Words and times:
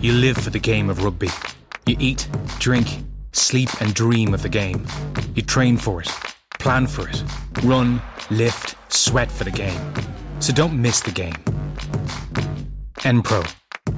You 0.00 0.12
live 0.12 0.36
for 0.36 0.50
the 0.50 0.58
game 0.58 0.90
of 0.90 1.02
rugby. 1.02 1.30
You 1.86 1.96
eat, 1.98 2.28
drink, 2.58 2.86
sleep, 3.32 3.70
and 3.80 3.94
dream 3.94 4.34
of 4.34 4.42
the 4.42 4.48
game. 4.48 4.86
You 5.34 5.42
train 5.42 5.78
for 5.78 6.02
it, 6.02 6.08
plan 6.58 6.86
for 6.86 7.08
it, 7.08 7.24
run, 7.62 8.02
lift, 8.30 8.76
sweat 8.92 9.32
for 9.32 9.44
the 9.44 9.50
game. 9.50 9.80
So 10.40 10.52
don't 10.52 10.80
miss 10.80 11.00
the 11.00 11.12
game. 11.12 11.34
N-Pro. 13.04 13.42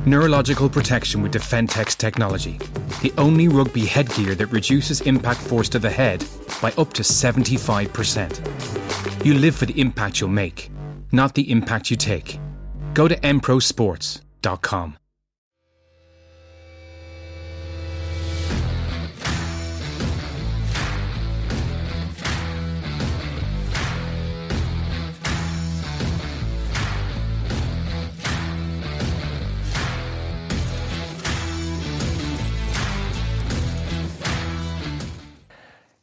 Neurological 0.07 0.69
protection 0.69 1.21
with 1.21 1.33
Defentex 1.33 1.97
technology. 1.97 2.59
The 3.03 3.13
only 3.19 3.49
rugby 3.49 3.85
headgear 3.85 4.37
that 4.37 4.47
reduces 4.47 5.01
impact 5.01 5.41
force 5.41 5.69
to 5.71 5.81
the 5.81 5.91
head 5.91 6.25
by 6.63 6.73
up 6.79 6.93
to 6.95 7.03
75%. 7.03 9.25
You 9.25 9.35
live 9.35 9.57
for 9.57 9.67
the 9.67 9.81
impact 9.81 10.21
you'll 10.21 10.31
make, 10.31 10.71
not 11.11 11.35
the 11.35 11.51
impact 11.51 11.91
you 11.91 11.97
take. 11.97 12.39
Go 12.95 13.09
to 13.09 13.17
nprosports.com. 13.17 14.99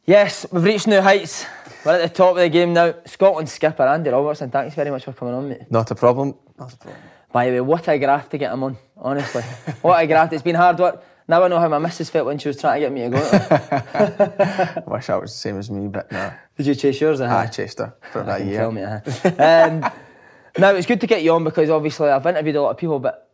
Yes, 0.06 0.46
we've 0.52 0.62
reached 0.62 0.86
new 0.86 1.00
heights. 1.00 1.46
We're 1.84 1.94
at 1.94 2.02
the 2.02 2.08
top 2.08 2.30
of 2.30 2.36
the 2.36 2.48
game 2.48 2.72
now. 2.72 2.94
Scotland 3.06 3.48
skipper 3.48 3.82
Andy 3.82 4.08
Robertson, 4.10 4.50
thanks 4.50 4.76
very 4.76 4.88
much 4.88 5.04
for 5.04 5.12
coming 5.12 5.34
on, 5.34 5.48
mate. 5.48 5.68
Not 5.68 5.90
a 5.90 5.96
problem. 5.96 6.36
Not 6.56 6.72
a 6.72 6.76
problem. 6.76 7.02
By 7.32 7.46
the 7.46 7.54
way, 7.54 7.60
what 7.60 7.88
a 7.88 7.98
graft 7.98 8.30
to 8.30 8.38
get 8.38 8.52
him 8.52 8.62
on, 8.62 8.76
honestly. 8.96 9.42
what 9.82 10.00
a 10.00 10.06
graft. 10.06 10.32
It's 10.32 10.44
been 10.44 10.54
hard 10.54 10.78
work. 10.78 11.02
Now 11.26 11.42
I 11.42 11.48
know 11.48 11.58
how 11.58 11.68
my 11.68 11.78
missus 11.78 12.08
felt 12.08 12.26
when 12.26 12.38
she 12.38 12.46
was 12.46 12.56
trying 12.56 12.80
to 12.80 12.86
get 12.86 12.92
me 12.92 13.02
to 13.02 13.08
go. 13.10 14.82
I 14.86 14.94
wish 14.94 15.08
that 15.08 15.20
was 15.20 15.32
the 15.32 15.38
same 15.38 15.58
as 15.58 15.72
me, 15.72 15.88
but 15.88 16.10
no. 16.12 16.32
Did 16.56 16.66
you 16.68 16.76
chase 16.76 17.00
yours? 17.00 17.20
Uh-huh? 17.20 17.38
I 17.38 17.46
chased 17.46 17.80
her 17.80 17.92
for 18.12 18.20
about 18.20 18.42
a 18.42 18.44
Tell 18.44 18.48
year. 18.52 18.70
me, 18.70 18.82
uh-huh. 18.82 19.30
um, 19.42 19.80
now, 20.58 20.70
it's 20.70 20.86
good 20.86 21.00
to 21.00 21.08
get 21.08 21.24
you 21.24 21.32
on 21.32 21.42
because 21.42 21.68
obviously 21.68 22.10
I've 22.10 22.24
interviewed 22.26 22.54
a 22.54 22.62
lot 22.62 22.70
of 22.70 22.76
people, 22.76 23.00
but 23.00 23.25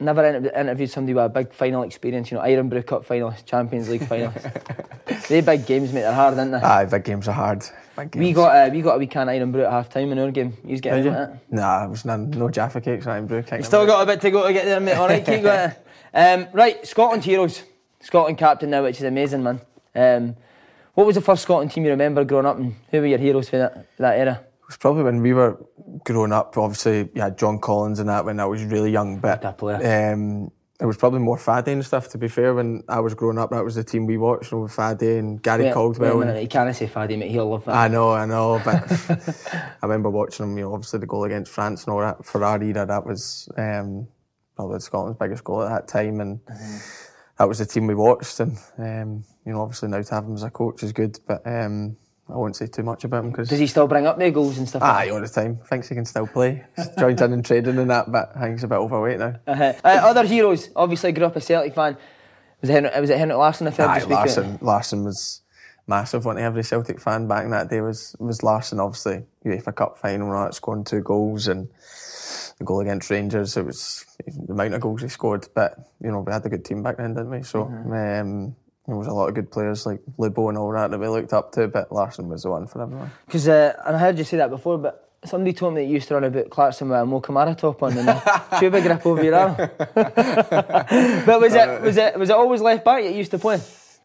never 0.00 0.24
inter- 0.24 0.50
interviewed 0.58 0.90
somebody 0.90 1.14
with 1.14 1.24
a 1.24 1.28
big 1.28 1.52
final 1.52 1.82
experience. 1.82 2.30
You 2.30 2.38
know, 2.38 2.44
Irn-Bru 2.44 2.82
Cup 2.82 3.06
finalist, 3.06 3.44
Champions 3.46 3.88
League 3.88 4.02
finalist. 4.02 5.26
they 5.28 5.40
big 5.40 5.66
games, 5.66 5.92
mate. 5.92 6.02
They're 6.02 6.12
hard, 6.12 6.38
aren't 6.38 6.52
they? 6.52 6.58
Aye, 6.58 6.84
big 6.86 7.04
games 7.04 7.28
are 7.28 7.32
hard. 7.32 7.64
Games. 7.96 8.16
we 8.16 8.32
got 8.32 8.56
uh, 8.56 8.70
we 8.72 8.80
got 8.80 8.94
a 8.96 8.98
wee 8.98 9.06
can 9.06 9.28
of 9.28 9.34
Irn-Bru 9.34 9.62
at 9.62 9.70
half 9.70 9.90
time 9.90 10.10
in 10.10 10.18
our 10.18 10.30
game. 10.30 10.56
You 10.64 10.70
was 10.70 10.80
getting 10.80 11.04
Did 11.04 11.12
it. 11.12 11.30
Nah, 11.50 11.84
it 11.84 11.90
was 11.90 12.06
none, 12.06 12.30
no 12.30 12.48
Jaffa 12.48 12.80
cakes, 12.80 13.06
I 13.06 13.20
brew 13.20 13.42
cake. 13.42 13.62
Still 13.62 13.84
got 13.84 14.02
a 14.02 14.06
bit 14.06 14.22
to 14.22 14.30
go 14.30 14.46
to 14.46 14.52
get 14.54 14.64
there, 14.64 14.80
mate. 14.80 14.94
All 14.94 15.08
right, 15.08 15.24
keep 15.24 15.42
going. 15.42 15.72
Um, 16.12 16.48
right, 16.52 16.84
Scotland 16.84 17.22
heroes, 17.22 17.62
Scotland 18.00 18.36
captain 18.36 18.70
now, 18.70 18.82
which 18.82 18.96
is 18.96 19.04
amazing, 19.04 19.44
man. 19.44 19.60
Um, 19.94 20.34
what 20.94 21.06
was 21.06 21.14
the 21.14 21.20
first 21.20 21.44
Scotland 21.44 21.70
team 21.70 21.84
you 21.84 21.90
remember 21.90 22.24
growing 22.24 22.46
up, 22.46 22.58
and 22.58 22.74
who 22.90 22.98
were 22.98 23.06
your 23.06 23.18
heroes 23.18 23.48
for 23.48 23.58
that 23.58 23.86
that 23.98 24.18
era? 24.18 24.44
It 24.70 24.74
was 24.74 24.76
probably 24.76 25.02
when 25.02 25.20
we 25.20 25.32
were 25.32 25.58
growing 26.04 26.30
up. 26.32 26.56
Obviously, 26.56 27.08
you 27.12 27.20
had 27.22 27.36
John 27.36 27.58
Collins 27.58 27.98
and 27.98 28.08
that 28.08 28.24
when 28.24 28.38
I 28.38 28.44
was 28.44 28.62
really 28.62 28.92
young. 28.92 29.18
But 29.18 29.42
Good 29.42 29.58
player. 29.58 30.12
um, 30.14 30.52
it 30.80 30.86
was 30.86 30.96
probably 30.96 31.18
more 31.18 31.36
Faddy 31.38 31.72
and 31.72 31.84
stuff. 31.84 32.08
To 32.10 32.18
be 32.18 32.28
fair, 32.28 32.54
when 32.54 32.84
I 32.88 33.00
was 33.00 33.14
growing 33.14 33.36
up, 33.36 33.50
that 33.50 33.64
was 33.64 33.74
the 33.74 33.82
team 33.82 34.06
we 34.06 34.16
watched. 34.16 34.52
You 34.52 34.58
know, 34.58 34.62
with 34.62 34.72
Faddy 34.72 35.18
and 35.18 35.42
Gary 35.42 35.64
Wait- 35.64 35.74
Caldwell. 35.74 36.18
wait 36.18 36.28
and- 36.28 36.40
you 36.40 36.46
can't 36.46 36.72
say 36.76 36.86
Faddy, 36.86 37.16
mate. 37.16 37.32
He'll 37.32 37.50
love 37.50 37.64
that. 37.64 37.74
I 37.74 37.88
know, 37.88 38.12
I 38.12 38.26
know, 38.26 38.62
but 38.64 38.92
I 39.52 39.86
remember 39.86 40.08
watching 40.08 40.46
him. 40.46 40.56
You 40.56 40.66
know, 40.66 40.74
obviously 40.74 41.00
the 41.00 41.06
goal 41.06 41.24
against 41.24 41.50
France 41.50 41.82
and 41.84 41.92
all 41.92 42.00
that 42.02 42.24
for 42.24 42.44
our 42.44 42.62
era. 42.62 42.86
That 42.86 43.04
was 43.04 43.48
um, 43.56 44.06
probably 44.54 44.78
Scotland's 44.78 45.18
biggest 45.18 45.42
goal 45.42 45.62
at 45.64 45.68
that 45.70 45.88
time, 45.88 46.20
and 46.20 46.38
that 47.38 47.48
was 47.48 47.58
the 47.58 47.66
team 47.66 47.88
we 47.88 47.96
watched. 47.96 48.38
And 48.38 48.56
um, 48.78 49.24
you 49.44 49.52
know, 49.52 49.62
obviously 49.62 49.88
now 49.88 50.00
to 50.00 50.14
have 50.14 50.26
him 50.26 50.34
as 50.34 50.44
a 50.44 50.50
coach 50.50 50.84
is 50.84 50.92
good, 50.92 51.18
but 51.26 51.42
um, 51.44 51.96
I 52.32 52.36
won't 52.36 52.56
say 52.56 52.66
too 52.66 52.82
much 52.82 53.04
about 53.04 53.24
him 53.24 53.30
because 53.30 53.48
Does 53.48 53.58
he 53.58 53.66
still 53.66 53.86
bring 53.86 54.06
up 54.06 54.18
the 54.18 54.30
goals 54.30 54.58
and 54.58 54.68
stuff? 54.68 54.82
aye 54.82 55.08
all 55.10 55.20
the 55.20 55.28
time 55.28 55.58
thinks 55.66 55.88
he 55.88 55.94
can 55.94 56.04
still 56.04 56.26
play. 56.26 56.64
Joined 56.98 57.20
in 57.20 57.32
and 57.32 57.44
trading 57.44 57.78
and 57.78 57.90
that, 57.90 58.10
but 58.10 58.32
I 58.36 58.40
think 58.40 58.52
he's 58.56 58.64
a 58.64 58.68
bit 58.68 58.76
overweight 58.76 59.18
now. 59.18 59.36
Uh-huh. 59.46 59.72
Uh, 59.84 59.88
other 60.02 60.24
heroes, 60.24 60.70
obviously 60.76 61.12
grew 61.12 61.26
up 61.26 61.36
a 61.36 61.40
Celtic 61.40 61.74
fan. 61.74 61.96
Was 62.60 62.70
it 62.70 62.74
Henrik, 62.74 62.94
was 62.96 63.10
it 63.10 63.18
Henrik 63.18 63.38
Larsson? 63.38 63.66
If 63.66 63.80
I 63.80 63.84
Aye, 63.84 64.04
Larsson, 64.04 64.58
Larsson 64.60 65.04
was 65.04 65.40
massive. 65.86 66.24
One 66.24 66.38
every 66.38 66.62
Celtic 66.62 67.00
fan 67.00 67.26
back 67.26 67.44
in 67.44 67.50
that 67.50 67.68
day 67.70 67.80
was 67.80 68.14
was 68.18 68.42
Larsson. 68.42 68.80
Obviously, 68.80 69.24
UEFA 69.44 69.74
Cup 69.74 69.98
final, 69.98 70.30
all 70.32 70.52
scoring 70.52 70.84
two 70.84 71.00
goals 71.00 71.48
and 71.48 71.68
the 72.58 72.64
goal 72.64 72.80
against 72.80 73.10
Rangers. 73.10 73.56
It 73.56 73.64
was 73.64 74.04
the 74.26 74.52
amount 74.52 74.74
of 74.74 74.80
goals 74.82 75.02
he 75.02 75.08
scored. 75.08 75.48
But 75.54 75.78
you 76.02 76.10
know, 76.10 76.20
we 76.20 76.32
had 76.32 76.44
a 76.44 76.48
good 76.50 76.64
team 76.64 76.82
back 76.82 76.98
then, 76.98 77.14
didn't 77.14 77.30
we? 77.30 77.42
So 77.42 77.62
um, 77.62 78.54
there 78.86 78.96
was 78.96 79.06
a 79.06 79.12
lot 79.12 79.28
of 79.28 79.34
good 79.34 79.50
players 79.50 79.86
like 79.86 80.00
Lubo 80.18 80.48
and 80.48 80.58
all 80.58 80.72
that 80.72 80.90
that 80.90 80.98
we 80.98 81.08
looked 81.08 81.32
up 81.32 81.52
to. 81.52 81.68
But 81.68 81.92
Larsson 81.92 82.28
was 82.28 82.42
the 82.42 82.50
one 82.50 82.66
for 82.66 82.82
everyone. 82.82 83.10
Because 83.26 83.48
uh, 83.48 83.74
and 83.86 83.96
I 83.96 83.98
heard 83.98 84.18
you 84.18 84.24
say 84.24 84.38
that 84.38 84.50
before, 84.50 84.78
but 84.78 85.10
somebody 85.24 85.52
told 85.52 85.74
me 85.74 85.82
that 85.82 85.86
you 85.86 85.94
used 85.94 86.08
to 86.08 86.14
run 86.14 86.24
about 86.24 86.48
Clarkston 86.48 86.88
with 86.88 86.98
a 86.98 87.06
Mo 87.06 87.20
Camara 87.20 87.54
top 87.54 87.82
on 87.82 87.96
and 87.96 88.08
a 88.08 88.12
Tubigrip 88.12 89.04
over 89.04 89.22
your 89.22 89.34
arm. 89.34 89.56
but 91.26 91.40
was 91.40 91.54
it 91.54 91.82
was 91.82 91.96
it 91.96 92.18
was 92.18 92.30
it 92.30 92.36
always 92.36 92.60
left 92.60 92.84
back 92.84 93.02
that 93.02 93.10
you 93.10 93.18
used 93.18 93.30
to 93.30 93.38
play? 93.38 93.60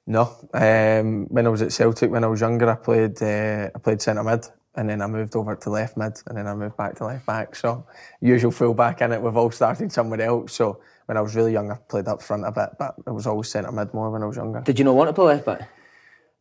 No, 0.07 0.35
um, 0.53 1.25
when 1.29 1.47
I 1.47 1.49
was 1.49 1.63
at 1.63 1.71
Celtic, 1.71 2.11
when 2.11 2.23
I 2.23 2.27
was 2.27 2.41
younger, 2.41 2.69
I 2.69 2.75
played 2.75 3.21
uh, 3.21 3.69
I 3.73 3.79
played 3.79 4.01
centre 4.01 4.23
mid, 4.23 4.45
and 4.75 4.89
then 4.89 5.01
I 5.01 5.07
moved 5.07 5.35
over 5.35 5.55
to 5.55 5.69
left 5.69 5.97
mid, 5.97 6.21
and 6.27 6.37
then 6.37 6.47
I 6.47 6.53
moved 6.53 6.77
back 6.77 6.95
to 6.97 7.05
left 7.05 7.25
back. 7.25 7.55
So 7.55 7.87
usual 8.21 8.51
full 8.51 8.73
back 8.73 9.01
in 9.01 9.11
it. 9.13 9.21
We've 9.21 9.35
all 9.35 9.51
started 9.51 9.91
somewhere 9.91 10.21
else. 10.21 10.53
So 10.53 10.79
when 11.05 11.17
I 11.17 11.21
was 11.21 11.35
really 11.35 11.53
young, 11.53 11.71
I 11.71 11.75
played 11.75 12.07
up 12.07 12.21
front 12.21 12.45
a 12.45 12.51
bit, 12.51 12.69
but 12.79 12.95
I 13.07 13.11
was 13.11 13.27
always 13.27 13.49
centre 13.49 13.71
mid 13.71 13.93
more 13.93 14.09
when 14.09 14.23
I 14.23 14.25
was 14.25 14.37
younger. 14.37 14.61
Did 14.61 14.79
you 14.79 14.85
not 14.85 14.95
want 14.95 15.09
to 15.09 15.13
play 15.13 15.25
left 15.25 15.45
back? 15.45 15.69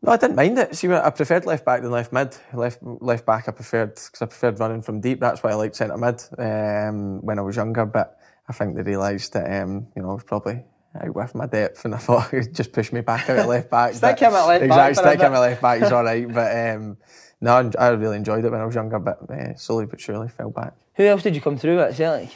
No, 0.03 0.13
I 0.13 0.17
didn't 0.19 0.37
mind 0.37 0.59
it. 0.59 0.77
See, 0.77 0.93
I 0.93 1.09
preferred 1.11 1.47
left 1.47 1.65
back 1.65 1.81
than 1.81 1.91
left 1.91 2.13
mid. 2.13 2.37
Left 2.53 2.79
left 2.83 3.25
back, 3.25 3.49
I 3.49 3.53
preferred 3.53 3.95
because 3.95 4.21
I 4.21 4.27
preferred 4.27 4.61
running 4.61 4.83
from 4.83 5.01
deep. 5.01 5.21
That's 5.21 5.43
why 5.43 5.51
I 5.51 5.55
liked 5.55 5.77
centre 5.77 5.97
mid 5.97 6.23
um, 6.39 7.25
when 7.25 7.39
I 7.39 7.43
was 7.43 7.57
younger. 7.57 7.87
But 7.87 8.19
I 8.49 8.53
think 8.53 8.77
they 8.77 8.83
realised 8.83 9.33
that 9.33 9.63
um, 9.63 9.87
you 9.97 10.03
know 10.03 10.11
I 10.11 10.15
was 10.15 10.25
probably 10.25 10.63
out 11.01 11.15
with 11.15 11.35
my 11.35 11.47
depth, 11.47 11.87
and 11.87 11.95
I 11.95 11.99
thought 11.99 12.29
it'd 12.35 12.55
just 12.55 12.73
push 12.73 12.93
me 12.93 13.01
back 13.01 13.31
out 13.31 13.39
at 13.39 13.49
left 13.49 13.71
back. 13.71 13.95
Stick 13.95 14.19
him 14.19 14.35
at 14.35 14.45
left 14.45 14.69
back 14.69 14.91
exactly, 14.91 15.11
stick 15.11 15.27
him 15.27 15.33
at 15.33 15.39
left 15.39 15.63
back. 15.63 15.83
He's 15.83 15.93
all 15.93 16.05
right. 16.05 16.31
But 16.31 16.69
um, 16.75 16.99
no, 17.41 17.71
I 17.79 17.89
really 17.89 18.17
enjoyed 18.17 18.45
it 18.45 18.51
when 18.51 18.61
I 18.61 18.67
was 18.67 18.75
younger. 18.75 18.99
But 18.99 19.31
uh, 19.31 19.55
slowly 19.57 19.87
but 19.87 20.01
surely 20.01 20.29
fell 20.29 20.51
back. 20.51 20.75
Who 20.97 21.05
else 21.05 21.23
did 21.23 21.35
you 21.35 21.41
come 21.41 21.57
through 21.57 21.81
at 21.81 21.95
Celtic? 21.97 22.31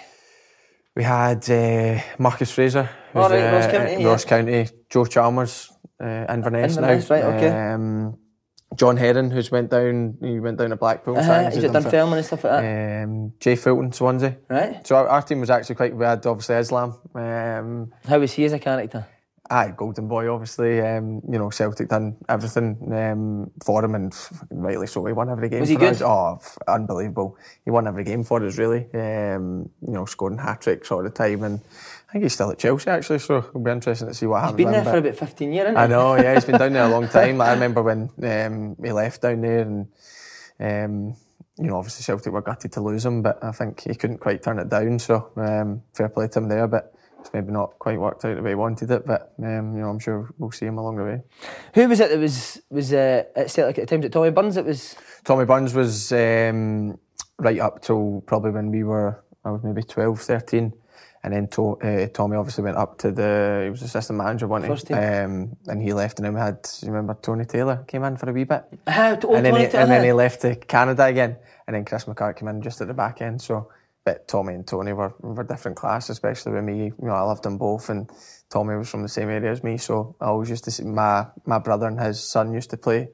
We 0.98 1.04
had 1.04 1.48
uh, 1.48 2.00
Marcus 2.18 2.50
Fraser, 2.50 2.82
who's, 3.12 3.24
Oh, 3.24 3.30
right, 3.30 3.52
Ross 3.52 3.66
uh, 3.66 3.70
County, 3.70 4.02
yeah. 4.02 4.18
County, 4.18 4.68
Joe 4.90 5.04
Chalmers, 5.04 5.70
uh, 6.02 6.26
Inverness 6.28 6.74
now. 6.76 6.88
Inverness, 6.88 7.08
right, 7.10 7.24
okay. 7.24 7.72
Um, 7.72 8.18
John 8.74 8.96
Herron, 8.96 9.30
who's 9.30 9.48
went 9.52 9.70
down, 9.70 10.16
he 10.20 10.40
went 10.40 10.58
down 10.58 10.70
to 10.70 10.76
Blackpool. 10.76 11.16
Uh-huh, 11.16 11.50
he's 11.50 11.64
for- 11.64 11.68
Dunfermline 11.72 12.16
and 12.18 12.26
stuff 12.26 12.42
like 12.42 12.52
that? 12.62 13.04
Um, 13.04 13.32
Jay 13.38 13.54
Fulton, 13.54 13.92
Swansea. 13.92 14.38
right. 14.50 14.84
So 14.84 14.96
our, 14.96 15.06
our 15.08 15.22
team 15.22 15.38
was 15.38 15.50
actually 15.50 15.76
quite. 15.76 15.94
We 15.94 16.04
had 16.04 16.26
obviously 16.26 16.56
Islam. 16.56 16.98
Um, 17.14 17.92
How 18.04 18.18
was 18.18 18.32
he 18.32 18.44
as 18.46 18.52
a 18.52 18.58
character? 18.58 19.06
Aye, 19.50 19.72
Golden 19.76 20.08
Boy, 20.08 20.32
obviously. 20.32 20.80
Um, 20.80 21.22
you 21.28 21.38
know, 21.38 21.50
Celtic 21.50 21.88
done 21.88 22.16
everything 22.28 22.76
um, 22.92 23.50
for 23.64 23.84
him, 23.84 23.94
and 23.94 24.14
rightly 24.50 24.86
so. 24.86 25.04
He 25.06 25.12
won 25.12 25.30
every 25.30 25.48
game. 25.48 25.60
Was 25.60 25.68
he 25.68 25.76
for 25.76 25.80
good? 25.80 26.02
Us. 26.02 26.02
Oh, 26.02 26.38
unbelievable! 26.66 27.36
He 27.64 27.70
won 27.70 27.86
every 27.86 28.04
game 28.04 28.24
for 28.24 28.44
us, 28.44 28.58
really. 28.58 28.86
Um, 28.92 29.70
you 29.80 29.92
know, 29.92 30.04
scoring 30.04 30.38
hat 30.38 30.60
tricks 30.60 30.90
all 30.90 31.02
the 31.02 31.10
time, 31.10 31.44
and 31.44 31.60
I 32.08 32.12
think 32.12 32.24
he's 32.24 32.34
still 32.34 32.50
at 32.50 32.58
Chelsea 32.58 32.90
actually. 32.90 33.18
So 33.20 33.38
it'll 33.38 33.60
be 33.60 33.70
interesting 33.70 34.08
to 34.08 34.14
see 34.14 34.26
what 34.26 34.40
He's 34.40 34.50
happens. 34.50 34.58
He's 34.58 34.66
been 34.66 34.84
there 34.84 34.92
for 34.92 34.98
about 34.98 35.14
15 35.16 35.52
years, 35.52 35.64
isn't 35.66 35.76
I 35.76 35.86
know, 35.86 36.16
yeah, 36.16 36.34
he's 36.34 36.44
been 36.44 36.58
down 36.58 36.72
there 36.72 36.84
a 36.84 36.88
long 36.88 37.08
time. 37.10 37.40
I 37.40 37.52
remember 37.52 37.82
when 37.82 38.10
um, 38.22 38.76
he 38.82 38.92
left 38.92 39.22
down 39.22 39.40
there, 39.40 39.60
and 39.60 39.88
um, 40.60 41.16
you 41.58 41.64
know, 41.64 41.76
obviously 41.76 42.02
Celtic 42.02 42.32
were 42.32 42.42
gutted 42.42 42.72
to 42.72 42.80
lose 42.80 43.04
him, 43.04 43.22
but 43.22 43.42
I 43.42 43.52
think 43.52 43.80
he 43.80 43.94
couldn't 43.94 44.18
quite 44.18 44.42
turn 44.42 44.58
it 44.58 44.68
down. 44.68 44.98
So 44.98 45.30
um, 45.36 45.82
fair 45.94 46.08
play 46.08 46.28
to 46.28 46.38
him 46.38 46.48
there, 46.48 46.66
but 46.66 46.94
it's 47.20 47.32
maybe 47.32 47.52
not 47.52 47.78
quite 47.78 47.98
worked 47.98 48.24
out 48.24 48.36
the 48.36 48.42
way 48.42 48.50
he 48.50 48.54
wanted 48.54 48.90
it. 48.90 49.06
But 49.06 49.34
um, 49.38 49.74
you 49.74 49.82
know, 49.82 49.88
I'm 49.88 49.98
sure 49.98 50.30
we'll 50.38 50.52
see 50.52 50.66
him 50.66 50.78
along 50.78 50.96
the 50.96 51.04
way. 51.04 51.22
Who 51.74 51.88
was 51.88 52.00
it 52.00 52.10
that 52.10 52.18
was 52.18 52.60
was 52.70 52.92
uh, 52.92 53.24
at 53.36 53.50
Celtic 53.50 53.78
at 53.78 53.82
the 53.82 53.86
time? 53.86 54.00
Was 54.00 54.06
it 54.06 54.12
Tommy 54.12 54.30
Burns? 54.30 54.56
It 54.56 54.64
was. 54.64 54.96
Tommy 55.24 55.44
Burns 55.44 55.74
was 55.74 56.12
um, 56.12 56.98
right 57.38 57.60
up 57.60 57.82
till 57.82 58.22
probably 58.26 58.50
when 58.50 58.70
we 58.70 58.84
were, 58.84 59.22
I 59.44 59.50
was 59.50 59.62
maybe 59.62 59.82
12, 59.82 60.20
13. 60.20 60.72
And 61.24 61.34
then 61.34 61.48
to, 61.48 61.76
uh, 61.80 62.06
Tommy 62.08 62.36
obviously 62.36 62.64
went 62.64 62.76
up 62.76 62.96
to 62.98 63.10
the, 63.10 63.62
he 63.64 63.70
was 63.70 63.82
assistant 63.82 64.18
manager, 64.18 64.46
wasn't 64.46 64.88
he? 64.88 64.94
Um, 64.94 65.56
and 65.66 65.82
he 65.82 65.92
left, 65.92 66.18
and 66.18 66.26
then 66.26 66.34
we 66.34 66.40
had, 66.40 66.66
you 66.80 66.88
remember 66.88 67.18
Tony 67.20 67.44
Taylor 67.44 67.84
came 67.88 68.04
in 68.04 68.16
for 68.16 68.30
a 68.30 68.32
wee 68.32 68.44
bit. 68.44 68.64
To 68.86 69.28
and 69.30 69.44
then, 69.44 69.56
he, 69.56 69.64
and 69.64 69.90
then 69.90 70.04
he 70.04 70.12
left 70.12 70.42
to 70.42 70.54
Canada 70.54 71.04
again, 71.04 71.36
and 71.66 71.74
then 71.74 71.84
Chris 71.84 72.04
McCart 72.04 72.36
came 72.36 72.48
in 72.48 72.62
just 72.62 72.80
at 72.80 72.86
the 72.86 72.94
back 72.94 73.20
end. 73.20 73.42
So, 73.42 73.68
but 74.08 74.26
Tommy 74.26 74.54
and 74.54 74.66
Tony 74.66 74.94
were 74.94 75.12
were 75.20 75.44
different 75.44 75.76
class, 75.76 76.08
especially 76.08 76.52
with 76.52 76.64
me. 76.64 76.84
You 76.84 76.94
know, 77.08 77.12
I 77.12 77.20
loved 77.20 77.42
them 77.42 77.58
both, 77.58 77.90
and 77.90 78.10
Tommy 78.48 78.74
was 78.74 78.88
from 78.88 79.02
the 79.02 79.08
same 79.08 79.28
area 79.28 79.50
as 79.52 79.62
me, 79.62 79.76
so 79.76 80.16
I 80.18 80.28
always 80.28 80.48
used 80.48 80.64
to 80.64 80.70
see 80.70 80.84
my 80.84 81.26
my 81.44 81.58
brother 81.58 81.86
and 81.86 82.00
his 82.00 82.18
son 82.18 82.54
used 82.54 82.70
to 82.70 82.78
play 82.78 83.10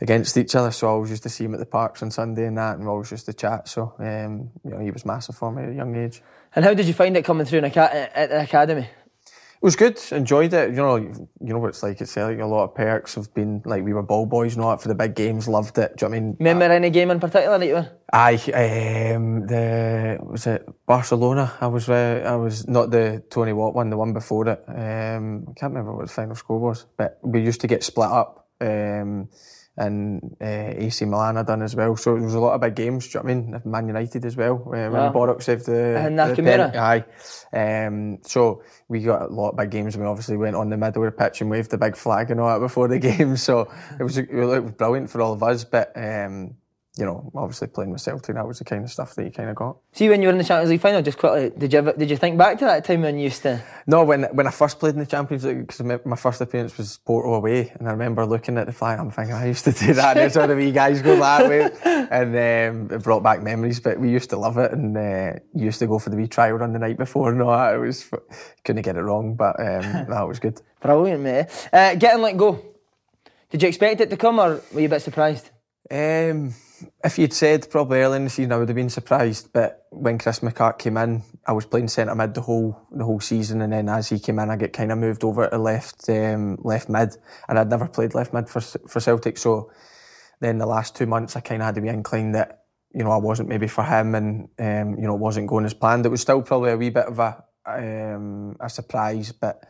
against 0.00 0.38
each 0.38 0.54
other. 0.54 0.70
So 0.70 0.86
I 0.86 0.90
always 0.92 1.10
used 1.10 1.24
to 1.24 1.28
see 1.28 1.44
him 1.44 1.52
at 1.52 1.60
the 1.60 1.66
parks 1.66 2.02
on 2.02 2.10
Sunday 2.10 2.46
and 2.46 2.56
that, 2.56 2.76
and 2.76 2.84
we 2.84 2.88
always 2.88 3.10
used 3.10 3.26
to 3.26 3.34
chat. 3.34 3.68
So, 3.68 3.92
um, 3.98 4.50
you 4.64 4.70
know, 4.70 4.78
he 4.78 4.90
was 4.90 5.04
massive 5.04 5.36
for 5.36 5.52
me 5.52 5.62
at 5.62 5.68
a 5.68 5.74
young 5.74 5.94
age. 5.94 6.22
And 6.56 6.64
how 6.64 6.72
did 6.72 6.86
you 6.86 6.94
find 6.94 7.14
it 7.18 7.24
coming 7.26 7.44
through 7.44 7.58
in 7.58 7.66
at 7.66 8.30
the 8.30 8.40
academy? 8.40 8.88
It 9.64 9.72
was 9.72 9.76
good. 9.76 9.98
Enjoyed 10.12 10.52
it. 10.52 10.72
You 10.72 10.76
know, 10.76 10.96
you 10.96 11.26
know 11.40 11.58
what 11.58 11.68
it's 11.68 11.82
like. 11.82 11.98
It's 11.98 12.14
like 12.18 12.38
a 12.38 12.44
lot 12.44 12.64
of 12.64 12.74
perks 12.74 13.14
have 13.14 13.32
been 13.32 13.62
like 13.64 13.82
we 13.82 13.94
were 13.94 14.02
ball 14.02 14.26
boys, 14.26 14.58
not 14.58 14.82
for 14.82 14.88
the 14.88 14.94
big 14.94 15.14
games. 15.14 15.48
Loved 15.48 15.78
it. 15.78 15.96
Do 15.96 16.04
you 16.04 16.10
know 16.10 16.12
what 16.12 16.16
I 16.18 16.20
mean? 16.20 16.36
Remember 16.38 16.64
any 16.66 16.90
game 16.90 17.10
in 17.10 17.18
particular 17.18 17.58
that 17.58 17.66
you 17.66 17.72
were? 17.72 17.88
Aye, 18.12 19.14
um, 19.14 19.46
the 19.46 20.18
was 20.20 20.46
it 20.46 20.68
Barcelona? 20.84 21.50
I 21.62 21.68
was 21.68 21.88
uh, 21.88 22.22
I 22.26 22.36
was 22.36 22.68
not 22.68 22.90
the 22.90 23.22
Tony 23.30 23.54
Watt 23.54 23.74
one, 23.74 23.88
the 23.88 23.96
one 23.96 24.12
before 24.12 24.46
it. 24.48 24.62
Um, 24.68 25.46
I 25.48 25.52
can't 25.58 25.72
remember 25.72 25.96
what 25.96 26.08
the 26.08 26.12
final 26.12 26.34
score 26.34 26.58
was, 26.58 26.84
but 26.98 27.18
we 27.22 27.40
used 27.40 27.62
to 27.62 27.66
get 27.66 27.82
split 27.82 28.10
up. 28.10 28.46
Um, 28.60 29.30
and 29.76 30.36
uh, 30.40 30.44
AC 30.76 31.04
Milan 31.04 31.36
had 31.36 31.46
done 31.46 31.62
as 31.62 31.74
well, 31.74 31.96
so 31.96 32.14
there 32.14 32.22
was 32.22 32.34
a 32.34 32.40
lot 32.40 32.54
of 32.54 32.60
big 32.60 32.76
games. 32.76 33.08
Do 33.08 33.18
you 33.18 33.24
know 33.24 33.28
what 33.28 33.30
I 33.32 33.34
mean? 33.34 33.62
Man 33.64 33.86
United 33.88 34.24
as 34.24 34.36
well. 34.36 34.62
Uh, 34.66 34.70
when 34.70 34.92
Wow. 34.92 35.12
Boruc 35.12 35.42
saved 35.42 35.66
the, 35.66 35.96
And 35.98 36.18
the 36.18 36.78
Aye. 36.78 37.86
Um, 37.86 38.18
so 38.22 38.62
we 38.88 39.00
got 39.00 39.22
a 39.22 39.26
lot 39.26 39.50
of 39.50 39.56
big 39.56 39.70
games, 39.70 39.94
and 39.94 40.04
we 40.04 40.08
obviously 40.08 40.36
went 40.36 40.54
on 40.56 40.70
the 40.70 40.76
middle 40.76 41.04
of 41.04 41.12
the 41.16 41.24
pitch 41.24 41.40
and 41.40 41.50
waved 41.50 41.70
the 41.70 41.78
big 41.78 41.96
flag 41.96 42.30
and 42.30 42.40
all 42.40 42.48
that 42.48 42.60
before 42.60 42.86
the 42.88 42.98
game. 43.10 43.36
So 43.36 43.68
it 43.98 44.02
was 44.02 44.16
it 44.18 44.32
was 44.32 44.72
brilliant 44.72 45.10
for 45.10 45.20
all 45.20 45.32
of 45.32 45.42
us. 45.42 45.64
But 45.64 45.92
um, 45.96 46.54
you 46.96 47.04
know, 47.04 47.32
obviously 47.34 47.66
playing 47.66 47.90
with 47.90 48.00
Celtic, 48.00 48.36
that 48.36 48.46
was 48.46 48.60
the 48.60 48.64
kind 48.64 48.84
of 48.84 48.90
stuff 48.90 49.16
that 49.16 49.24
you 49.24 49.30
kind 49.32 49.50
of 49.50 49.56
got. 49.56 49.78
See, 49.92 50.08
when 50.08 50.22
you 50.22 50.28
were 50.28 50.32
in 50.32 50.38
the 50.38 50.44
Champions 50.44 50.70
League 50.70 50.80
final, 50.80 51.02
just 51.02 51.18
quickly, 51.18 51.50
did 51.50 51.72
you 51.72 51.80
ever, 51.80 51.92
did 51.92 52.08
you 52.08 52.16
think 52.16 52.38
back 52.38 52.56
to 52.58 52.64
that 52.66 52.84
time 52.84 53.02
when 53.02 53.18
you 53.18 53.24
used 53.24 53.42
to? 53.42 53.60
No, 53.88 54.04
when 54.04 54.22
when 54.32 54.46
I 54.46 54.50
first 54.50 54.78
played 54.78 54.94
in 54.94 55.00
the 55.00 55.06
Champions 55.06 55.44
League, 55.44 55.66
because 55.66 55.80
my 56.04 56.14
first 56.16 56.40
appearance 56.40 56.78
was 56.78 56.98
Porto 56.98 57.34
away, 57.34 57.72
and 57.78 57.88
I 57.88 57.90
remember 57.90 58.24
looking 58.24 58.56
at 58.58 58.66
the 58.66 58.72
flag, 58.72 59.00
I'm 59.00 59.10
thinking, 59.10 59.34
I 59.34 59.46
used 59.46 59.64
to 59.64 59.72
do 59.72 59.92
that. 59.94 60.14
There's 60.14 60.36
all 60.36 60.46
the 60.46 60.54
wee 60.54 60.70
guys 60.70 61.02
go 61.02 61.16
that 61.16 61.48
way, 61.48 61.68
and 61.84 62.90
um, 62.90 62.96
it 62.96 63.02
brought 63.02 63.24
back 63.24 63.42
memories. 63.42 63.80
But 63.80 63.98
we 63.98 64.10
used 64.10 64.30
to 64.30 64.36
love 64.36 64.56
it, 64.58 64.70
and 64.70 64.96
uh, 64.96 65.32
used 65.52 65.80
to 65.80 65.88
go 65.88 65.98
for 65.98 66.10
the 66.10 66.16
wee 66.16 66.28
trial 66.28 66.54
run 66.54 66.72
the 66.72 66.78
night 66.78 66.96
before, 66.96 67.32
and 67.32 67.42
all 67.42 67.56
that. 67.56 67.74
It 67.74 67.78
was 67.78 68.08
couldn't 68.62 68.82
get 68.82 68.96
it 68.96 69.02
wrong, 69.02 69.34
but 69.34 69.58
um, 69.58 70.06
that 70.08 70.28
was 70.28 70.38
good. 70.38 70.60
Brilliant, 70.80 71.22
mate. 71.22 71.68
Uh, 71.72 71.96
getting 71.96 72.22
let 72.22 72.36
go. 72.36 72.64
Did 73.50 73.62
you 73.62 73.68
expect 73.68 74.00
it 74.00 74.10
to 74.10 74.16
come, 74.16 74.38
or 74.38 74.62
were 74.72 74.80
you 74.80 74.86
a 74.86 74.90
bit 74.90 75.02
surprised? 75.02 75.50
Um, 75.90 76.54
if 77.04 77.18
you'd 77.18 77.32
said 77.32 77.68
probably 77.70 78.00
early 78.00 78.16
in 78.16 78.24
the 78.24 78.30
season, 78.30 78.52
I 78.52 78.56
would 78.56 78.68
have 78.68 78.76
been 78.76 78.90
surprised. 78.90 79.52
But 79.52 79.86
when 79.90 80.18
Chris 80.18 80.40
McCart 80.40 80.78
came 80.78 80.96
in, 80.96 81.22
I 81.46 81.52
was 81.52 81.66
playing 81.66 81.88
centre 81.88 82.14
mid 82.14 82.34
the 82.34 82.40
whole 82.40 82.80
the 82.90 83.04
whole 83.04 83.20
season, 83.20 83.62
and 83.62 83.72
then 83.72 83.88
as 83.88 84.08
he 84.08 84.18
came 84.18 84.38
in, 84.38 84.50
I 84.50 84.56
get 84.56 84.72
kind 84.72 84.92
of 84.92 84.98
moved 84.98 85.24
over 85.24 85.48
to 85.48 85.58
left 85.58 86.08
um, 86.08 86.56
left 86.62 86.88
mid, 86.88 87.16
and 87.48 87.58
I'd 87.58 87.70
never 87.70 87.86
played 87.86 88.14
left 88.14 88.32
mid 88.32 88.48
for 88.48 88.60
for 88.60 89.00
Celtic. 89.00 89.38
So 89.38 89.70
then 90.40 90.58
the 90.58 90.66
last 90.66 90.96
two 90.96 91.06
months, 91.06 91.36
I 91.36 91.40
kind 91.40 91.62
of 91.62 91.66
had 91.66 91.74
to 91.76 91.80
be 91.80 91.88
inclined 91.88 92.34
that 92.34 92.64
you 92.92 93.04
know 93.04 93.10
I 93.10 93.18
wasn't 93.18 93.48
maybe 93.48 93.68
for 93.68 93.84
him, 93.84 94.14
and 94.14 94.48
um, 94.58 94.98
you 94.98 95.06
know 95.06 95.14
it 95.14 95.20
wasn't 95.20 95.48
going 95.48 95.64
as 95.64 95.74
planned. 95.74 96.06
It 96.06 96.10
was 96.10 96.22
still 96.22 96.42
probably 96.42 96.72
a 96.72 96.76
wee 96.76 96.90
bit 96.90 97.06
of 97.06 97.18
a 97.18 97.44
um, 97.66 98.56
a 98.60 98.68
surprise, 98.68 99.32
but 99.32 99.64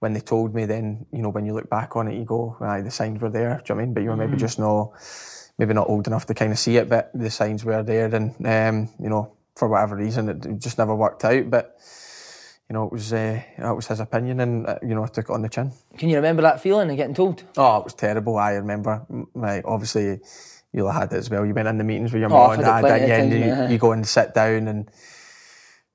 when 0.00 0.12
they 0.14 0.20
told 0.20 0.54
me, 0.54 0.64
then 0.64 1.06
you 1.12 1.22
know 1.22 1.28
when 1.28 1.46
you 1.46 1.54
look 1.54 1.70
back 1.70 1.96
on 1.96 2.08
it, 2.08 2.16
you 2.16 2.24
go, 2.24 2.56
"Aye, 2.60 2.82
the 2.82 2.90
signs 2.90 3.20
were 3.20 3.30
there." 3.30 3.48
Do 3.48 3.50
you 3.50 3.54
know 3.54 3.62
what 3.62 3.70
I 3.70 3.84
mean? 3.84 3.94
But 3.94 4.02
you 4.02 4.10
were 4.10 4.16
maybe 4.16 4.36
just 4.36 4.58
no, 4.58 4.94
maybe 5.58 5.74
not 5.74 5.88
old 5.88 6.06
enough 6.06 6.26
to 6.26 6.34
kind 6.34 6.52
of 6.52 6.58
see 6.58 6.76
it, 6.76 6.88
but 6.88 7.10
the 7.14 7.30
signs 7.30 7.64
were 7.64 7.82
there, 7.82 8.14
and 8.14 8.34
um, 8.46 8.88
you 9.00 9.08
know 9.08 9.32
for 9.56 9.68
whatever 9.68 9.96
reason, 9.96 10.28
it 10.28 10.58
just 10.58 10.78
never 10.78 10.94
worked 10.94 11.24
out. 11.24 11.50
But 11.50 11.76
you 12.68 12.74
know 12.74 12.84
it 12.84 12.92
was 12.92 13.12
uh, 13.12 13.42
that 13.58 13.76
was 13.76 13.86
his 13.86 14.00
opinion, 14.00 14.40
and 14.40 14.66
uh, 14.66 14.78
you 14.82 14.94
know 14.94 15.04
I 15.04 15.08
took 15.08 15.28
it 15.28 15.32
on 15.32 15.42
the 15.42 15.48
chin. 15.48 15.72
Can 15.98 16.08
you 16.08 16.16
remember 16.16 16.42
that 16.42 16.60
feeling 16.60 16.90
of 16.90 16.96
getting 16.96 17.14
told? 17.14 17.42
Oh, 17.56 17.78
it 17.78 17.84
was 17.84 17.94
terrible. 17.94 18.36
I 18.38 18.52
remember, 18.52 19.06
like 19.34 19.64
obviously. 19.66 20.20
You'll 20.74 20.90
have 20.90 21.02
had 21.02 21.12
it 21.12 21.18
as 21.18 21.28
well. 21.28 21.44
You 21.44 21.52
went 21.52 21.68
in 21.68 21.76
the 21.76 21.84
meetings 21.84 22.14
with 22.14 22.20
your 22.22 22.32
Oh, 22.32 22.34
mum 22.48 22.52
and 22.52 22.62
dad, 22.62 22.76
and 22.86 22.86
of 22.86 23.06
then 23.06 23.30
times, 23.30 23.68
you, 23.68 23.74
you 23.74 23.78
go 23.78 23.92
and 23.92 24.08
sit 24.08 24.32
down 24.32 24.68
and 24.68 24.90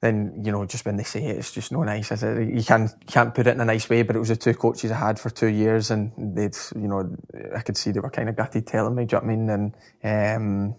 then 0.07 0.41
you 0.45 0.51
know 0.51 0.65
just 0.65 0.85
when 0.85 0.97
they 0.97 1.03
say 1.03 1.23
it, 1.25 1.37
it's 1.37 1.51
just 1.51 1.71
no 1.71 1.83
nice. 1.83 2.11
Is 2.11 2.23
it? 2.23 2.53
You 2.53 2.63
can't 2.63 2.89
can't 3.05 3.35
put 3.35 3.47
it 3.47 3.51
in 3.51 3.61
a 3.61 3.65
nice 3.65 3.89
way. 3.89 4.01
But 4.03 4.15
it 4.15 4.19
was 4.19 4.29
the 4.29 4.35
two 4.35 4.53
coaches 4.53 4.91
I 4.91 4.97
had 4.97 5.19
for 5.19 5.29
two 5.29 5.47
years, 5.47 5.91
and 5.91 6.11
they'd 6.17 6.55
you 6.75 6.87
know 6.87 7.15
I 7.55 7.61
could 7.61 7.77
see 7.77 7.91
they 7.91 7.99
were 7.99 8.09
kind 8.09 8.29
of 8.29 8.35
gutted 8.35 8.65
telling 8.65 8.95
me. 8.95 9.05
Do 9.05 9.15
you 9.15 9.21
know 9.21 9.27
what 9.27 9.33
I 9.33 9.35
mean? 9.35 9.49
And 9.49 10.35
um, 10.73 10.75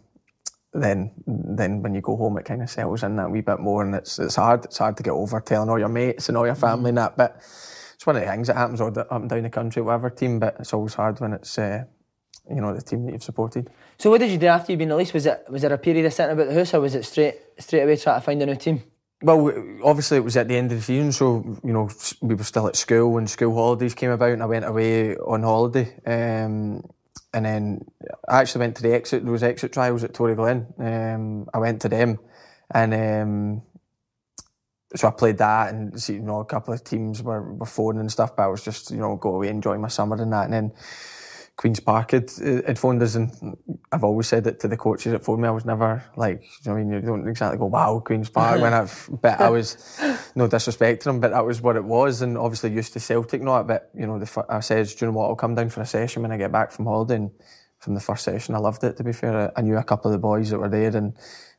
then 0.72 1.12
then 1.26 1.82
when 1.82 1.94
you 1.94 2.00
go 2.00 2.16
home, 2.16 2.38
it 2.38 2.44
kind 2.44 2.62
of 2.62 2.70
settles 2.70 3.02
in 3.02 3.16
that 3.16 3.30
wee 3.30 3.42
bit 3.42 3.60
more, 3.60 3.84
and 3.84 3.94
it's 3.94 4.18
it's 4.18 4.36
hard. 4.36 4.64
It's 4.64 4.78
hard 4.78 4.96
to 4.96 5.02
get 5.02 5.12
over 5.12 5.40
telling 5.40 5.68
all 5.68 5.78
your 5.78 5.88
mates 5.88 6.28
and 6.28 6.36
all 6.36 6.46
your 6.46 6.54
family 6.54 6.88
and 6.88 6.98
that. 6.98 7.16
But 7.16 7.36
it's 7.36 8.06
one 8.06 8.16
of 8.16 8.22
the 8.22 8.28
things 8.28 8.48
that 8.48 8.56
happens 8.56 8.80
all 8.80 8.90
the, 8.90 9.02
up 9.12 9.20
and 9.20 9.30
down 9.30 9.42
the 9.42 9.50
country, 9.50 9.82
whatever 9.82 10.10
team. 10.10 10.38
But 10.38 10.56
it's 10.58 10.72
always 10.72 10.94
hard 10.94 11.20
when 11.20 11.34
it's. 11.34 11.58
Uh, 11.58 11.84
you 12.50 12.60
know 12.60 12.74
the 12.74 12.82
team 12.82 13.04
that 13.04 13.12
you've 13.12 13.22
supported. 13.22 13.70
So 13.98 14.10
what 14.10 14.20
did 14.20 14.30
you 14.30 14.38
do 14.38 14.46
after 14.46 14.72
you'd 14.72 14.78
been 14.78 14.88
released? 14.88 15.14
Was 15.14 15.26
it 15.26 15.44
was 15.50 15.62
there 15.62 15.72
a 15.72 15.78
period 15.78 16.06
of 16.06 16.12
sitting 16.12 16.32
about 16.32 16.48
the 16.48 16.54
house, 16.54 16.74
or 16.74 16.80
was 16.80 16.94
it 16.94 17.04
straight 17.04 17.36
straight 17.58 17.82
away 17.82 17.96
trying 17.96 18.20
to 18.20 18.24
find 18.24 18.42
a 18.42 18.46
new 18.46 18.56
team? 18.56 18.82
Well, 19.20 19.52
obviously 19.82 20.18
it 20.18 20.24
was 20.24 20.36
at 20.36 20.46
the 20.46 20.56
end 20.56 20.70
of 20.70 20.78
the 20.78 20.84
season, 20.84 21.10
so 21.10 21.58
you 21.64 21.72
know 21.72 21.90
we 22.22 22.36
were 22.36 22.44
still 22.44 22.68
at 22.68 22.76
school 22.76 23.12
when 23.12 23.26
school 23.26 23.52
holidays 23.52 23.94
came 23.94 24.10
about, 24.10 24.30
and 24.30 24.42
I 24.42 24.46
went 24.46 24.64
away 24.64 25.16
on 25.16 25.42
holiday. 25.42 25.92
Um, 26.06 26.84
and 27.34 27.44
then 27.44 27.84
I 28.28 28.40
actually 28.40 28.60
went 28.60 28.76
to 28.76 28.82
the 28.82 28.94
exit. 28.94 29.24
Was 29.24 29.42
exit 29.42 29.72
trials 29.72 30.04
at 30.04 30.12
Toryglen. 30.12 30.78
Um, 30.80 31.48
I 31.52 31.58
went 31.58 31.82
to 31.82 31.88
them, 31.88 32.20
and 32.72 32.94
um, 32.94 33.62
so 34.94 35.08
I 35.08 35.10
played 35.10 35.38
that, 35.38 35.74
and 35.74 36.08
you 36.08 36.20
know 36.20 36.38
a 36.38 36.44
couple 36.44 36.72
of 36.72 36.84
teams 36.84 37.20
were, 37.20 37.54
were 37.54 37.66
phoning 37.66 38.00
and 38.00 38.12
stuff. 38.12 38.36
But 38.36 38.44
I 38.44 38.46
was 38.46 38.62
just 38.62 38.92
you 38.92 38.98
know 38.98 39.16
go 39.16 39.34
away, 39.34 39.48
enjoy 39.48 39.78
my 39.78 39.88
summer 39.88 40.14
and 40.22 40.32
that, 40.32 40.44
and 40.44 40.52
then. 40.52 40.72
Queen's 41.58 41.80
Park 41.80 42.12
had, 42.12 42.30
had 42.66 42.78
phoned 42.78 43.02
us, 43.02 43.16
and 43.16 43.32
I've 43.90 44.04
always 44.04 44.28
said 44.28 44.46
it 44.46 44.60
to 44.60 44.68
the 44.68 44.76
coaches 44.76 45.10
that 45.10 45.24
phoned 45.24 45.42
me. 45.42 45.48
I 45.48 45.50
was 45.50 45.64
never 45.64 46.04
like, 46.16 46.44
you 46.64 46.70
know, 46.70 46.76
I 46.76 46.78
mean, 46.78 46.92
you 46.92 47.00
don't 47.00 47.26
exactly 47.26 47.58
go, 47.58 47.66
"Wow, 47.66 47.98
Queen's 47.98 48.30
Park." 48.30 48.60
when 48.60 48.72
I've, 48.72 49.10
but 49.20 49.40
I 49.40 49.50
was 49.50 49.76
no 50.36 50.46
disrespect 50.46 51.02
to 51.02 51.08
them, 51.08 51.18
but 51.18 51.32
that 51.32 51.44
was 51.44 51.60
what 51.60 51.74
it 51.74 51.82
was, 51.82 52.22
and 52.22 52.38
obviously 52.38 52.70
used 52.70 52.92
to 52.92 53.00
Celtic, 53.00 53.42
not. 53.42 53.66
But 53.66 53.90
you 53.92 54.06
know, 54.06 54.20
the, 54.20 54.46
I 54.48 54.60
said, 54.60 54.86
"Do 54.86 54.94
you 55.00 55.06
know 55.10 55.18
what? 55.18 55.26
I'll 55.26 55.34
come 55.34 55.56
down 55.56 55.68
for 55.70 55.80
a 55.80 55.86
session 55.86 56.22
when 56.22 56.30
I 56.30 56.36
get 56.36 56.52
back 56.52 56.70
from 56.70 56.86
holiday." 56.86 57.16
And 57.16 57.32
from 57.80 57.94
the 57.94 58.00
first 58.00 58.22
session, 58.22 58.54
I 58.54 58.58
loved 58.58 58.84
it. 58.84 58.96
To 58.96 59.04
be 59.04 59.12
fair, 59.12 59.52
I 59.56 59.60
knew 59.60 59.76
a 59.78 59.84
couple 59.84 60.10
of 60.10 60.12
the 60.12 60.18
boys 60.18 60.50
that 60.50 60.58
were 60.58 60.68
there, 60.68 60.96
and 60.96 61.12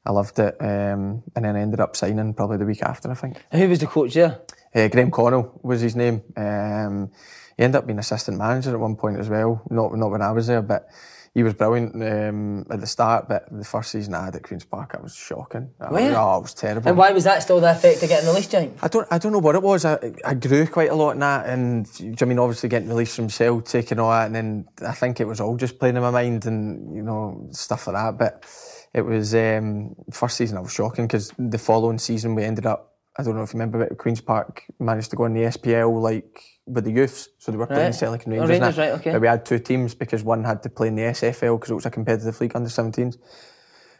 I 0.06 0.12
loved 0.12 0.39
it. 0.39 0.56
Um, 0.62 1.24
and 1.36 1.44
then 1.44 1.58
I 1.58 1.60
ended 1.60 1.82
up 1.82 1.98
signing 1.98 2.34
probably 2.34 2.58
the 2.58 2.65
week 2.65 2.84
after, 2.84 3.12
I 3.12 3.15
think. 3.15 3.38
And 3.51 3.62
who 3.62 3.68
was 3.68 3.79
the 3.79 3.88
coach 3.88 4.13
there? 4.13 4.39
Uh, 4.74 4.88
Graham 4.88 5.12
Connell 5.12 5.60
was 5.62 5.82
his 5.82 5.96
name. 5.96 6.22
Um, 6.38 7.12
he 7.59 7.65
ended 7.65 7.77
up 7.79 7.85
being 7.87 7.99
assistant 7.99 8.37
manager 8.37 8.71
at 8.71 8.79
one 8.79 8.95
point 8.95 9.19
as 9.19 9.27
well. 9.27 9.61
Not 9.69 9.93
not 9.93 10.11
when 10.11 10.21
I 10.21 10.31
was 10.31 10.47
there, 10.47 10.61
but 10.61 10.87
he 11.33 11.43
was 11.43 11.53
brilliant 11.55 11.93
um, 11.93 12.65
at 12.71 12.79
the 12.79 12.87
start. 12.87 13.27
But 13.27 13.49
the 13.51 13.65
first 13.65 13.91
season 13.91 14.13
I 14.13 14.23
had 14.23 14.35
at 14.37 14.43
Queens 14.43 14.63
Park, 14.63 14.93
it 14.93 15.03
was 15.03 15.13
shocking. 15.13 15.69
I 15.77 15.87
Were 15.91 15.95
was- 15.95 16.03
you? 16.05 16.15
oh, 16.15 16.37
it 16.37 16.41
was 16.43 16.53
terrible. 16.53 16.87
And 16.87 16.97
why 16.97 17.11
was 17.11 17.25
that 17.25 17.43
still 17.43 17.59
the 17.59 17.71
effect 17.71 18.01
of 18.01 18.07
getting 18.07 18.29
released, 18.29 18.51
Jane? 18.51 18.73
I 18.81 18.87
don't, 18.87 19.05
I 19.11 19.17
don't 19.17 19.33
know 19.33 19.39
what 19.39 19.55
it 19.55 19.61
was. 19.61 19.83
I, 19.83 19.99
I 20.25 20.35
grew 20.35 20.67
quite 20.67 20.89
a 20.89 20.95
lot 20.95 21.11
in 21.11 21.19
that, 21.19 21.47
and 21.47 21.85
do 21.97 22.05
you 22.05 22.15
I 22.21 22.25
mean, 22.25 22.39
obviously 22.39 22.69
getting 22.69 22.87
released 22.87 23.17
from 23.17 23.29
Celtic 23.29 23.91
and 23.91 23.99
all 23.99 24.11
that, 24.11 24.27
and 24.27 24.35
then 24.35 24.65
I 24.87 24.93
think 24.93 25.19
it 25.19 25.27
was 25.27 25.41
all 25.41 25.57
just 25.57 25.79
playing 25.79 25.97
in 25.97 26.01
my 26.01 26.11
mind 26.11 26.45
and 26.45 26.95
you 26.95 27.03
know 27.03 27.45
stuff 27.51 27.87
like 27.87 27.97
that. 27.97 28.17
But 28.17 28.45
it 28.93 29.01
was 29.01 29.35
um, 29.35 29.95
first 30.13 30.37
season 30.37 30.57
I 30.57 30.61
was 30.61 30.71
shocking 30.71 31.07
because 31.07 31.33
the 31.37 31.57
following 31.57 31.99
season 31.99 32.35
we 32.35 32.45
ended 32.45 32.65
up 32.65 32.95
I 33.17 33.23
don't 33.23 33.35
know 33.35 33.43
if 33.43 33.53
you 33.53 33.59
remember, 33.59 33.85
but 33.85 33.97
Queens 33.97 34.21
Park 34.21 34.63
managed 34.79 35.09
to 35.09 35.17
go 35.17 35.25
in 35.25 35.33
the 35.33 35.41
SPL 35.41 36.01
like 36.01 36.41
with 36.69 36.83
the 36.85 36.91
youths, 36.91 37.29
so 37.39 37.51
they 37.51 37.57
were 37.57 37.65
playing 37.67 37.85
Right. 37.85 37.95
Celtic 37.95 38.25
and 38.25 38.33
Oh, 38.35 38.38
Rangers. 38.39 38.55
and 38.55 38.61
Rangers, 38.63 38.77
right, 38.77 38.91
okay. 38.99 39.11
But 39.11 39.21
we 39.21 39.27
had 39.27 39.45
two 39.45 39.59
teams 39.59 39.95
because 39.95 40.23
one 40.23 40.43
had 40.43 40.61
to 40.63 40.69
play 40.69 40.88
in 40.88 40.95
the 40.95 41.03
SFL 41.03 41.57
because 41.57 41.71
it 41.71 41.75
was 41.75 41.85
a 41.85 41.91
competitive 41.91 42.39
league 42.41 42.55
under 42.55 42.69
17s, 42.69 43.17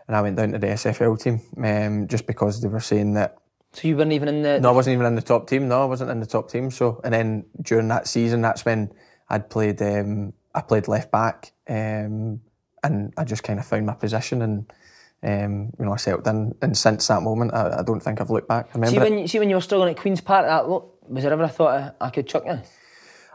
and 0.08 0.16
I 0.16 0.22
went 0.22 0.38
down 0.38 0.52
to 0.54 0.60
the 0.60 0.68
SFL 0.68 1.20
team 1.22 1.42
um, 1.64 2.08
just 2.08 2.26
because 2.28 2.62
they 2.62 2.68
were 2.68 2.80
saying 2.80 3.14
that 3.16 3.38
So 3.74 3.88
you 3.88 3.98
weren't 3.98 4.12
even 4.14 4.28
in 4.28 4.42
the. 4.44 4.60
no, 4.60 4.70
I 4.70 4.74
wasn't 4.74 4.94
even 4.96 5.06
in 5.06 5.16
the 5.16 5.22
top 5.22 5.48
team. 5.48 5.68
No, 5.68 5.82
I 5.82 5.86
wasn't 5.86 6.10
in 6.12 6.20
the 6.20 6.26
top 6.26 6.50
team. 6.50 6.72
So, 6.72 7.00
and 7.04 7.14
then 7.14 7.46
during 7.62 7.88
that 7.90 8.08
season, 8.08 8.42
that's 8.42 8.66
when 8.66 8.92
I'd 9.30 9.50
played. 9.50 9.82
Um, 9.82 10.34
I 10.56 10.62
played 10.62 10.88
left 10.88 11.12
back, 11.12 11.52
um, 11.68 12.42
and 12.84 13.14
I 13.18 13.24
just 13.24 13.44
kind 13.44 13.60
of 13.60 13.66
found 13.68 13.86
my 13.86 13.94
position, 13.94 14.42
and 14.42 14.74
um, 15.22 15.72
you 15.78 15.86
know, 15.86 15.94
I 15.94 15.98
settled 15.98 16.26
in. 16.28 16.56
And 16.64 16.76
since 16.76 17.06
that 17.08 17.22
moment, 17.22 17.54
I, 17.54 17.80
I 17.80 17.84
don't 17.84 18.00
think 18.00 18.20
I've 18.22 18.32
looked 18.32 18.48
back. 18.48 18.70
I 18.72 18.74
remember. 18.80 18.96
See 18.96 19.00
when, 19.00 19.20
you, 19.20 19.28
see 19.28 19.38
when 19.40 19.50
you 19.50 19.56
were 19.58 19.62
struggling 19.62 19.94
at 19.94 20.02
Queen's 20.02 20.22
Park, 20.22 20.46
that 20.48 20.66
was 21.10 21.24
there 21.24 21.34
ever 21.34 21.44
a 21.44 21.50
thought 21.50 21.80
of, 21.82 21.94
I 22.00 22.10
could 22.10 22.28
chuck 22.28 22.46
this? 22.46 22.70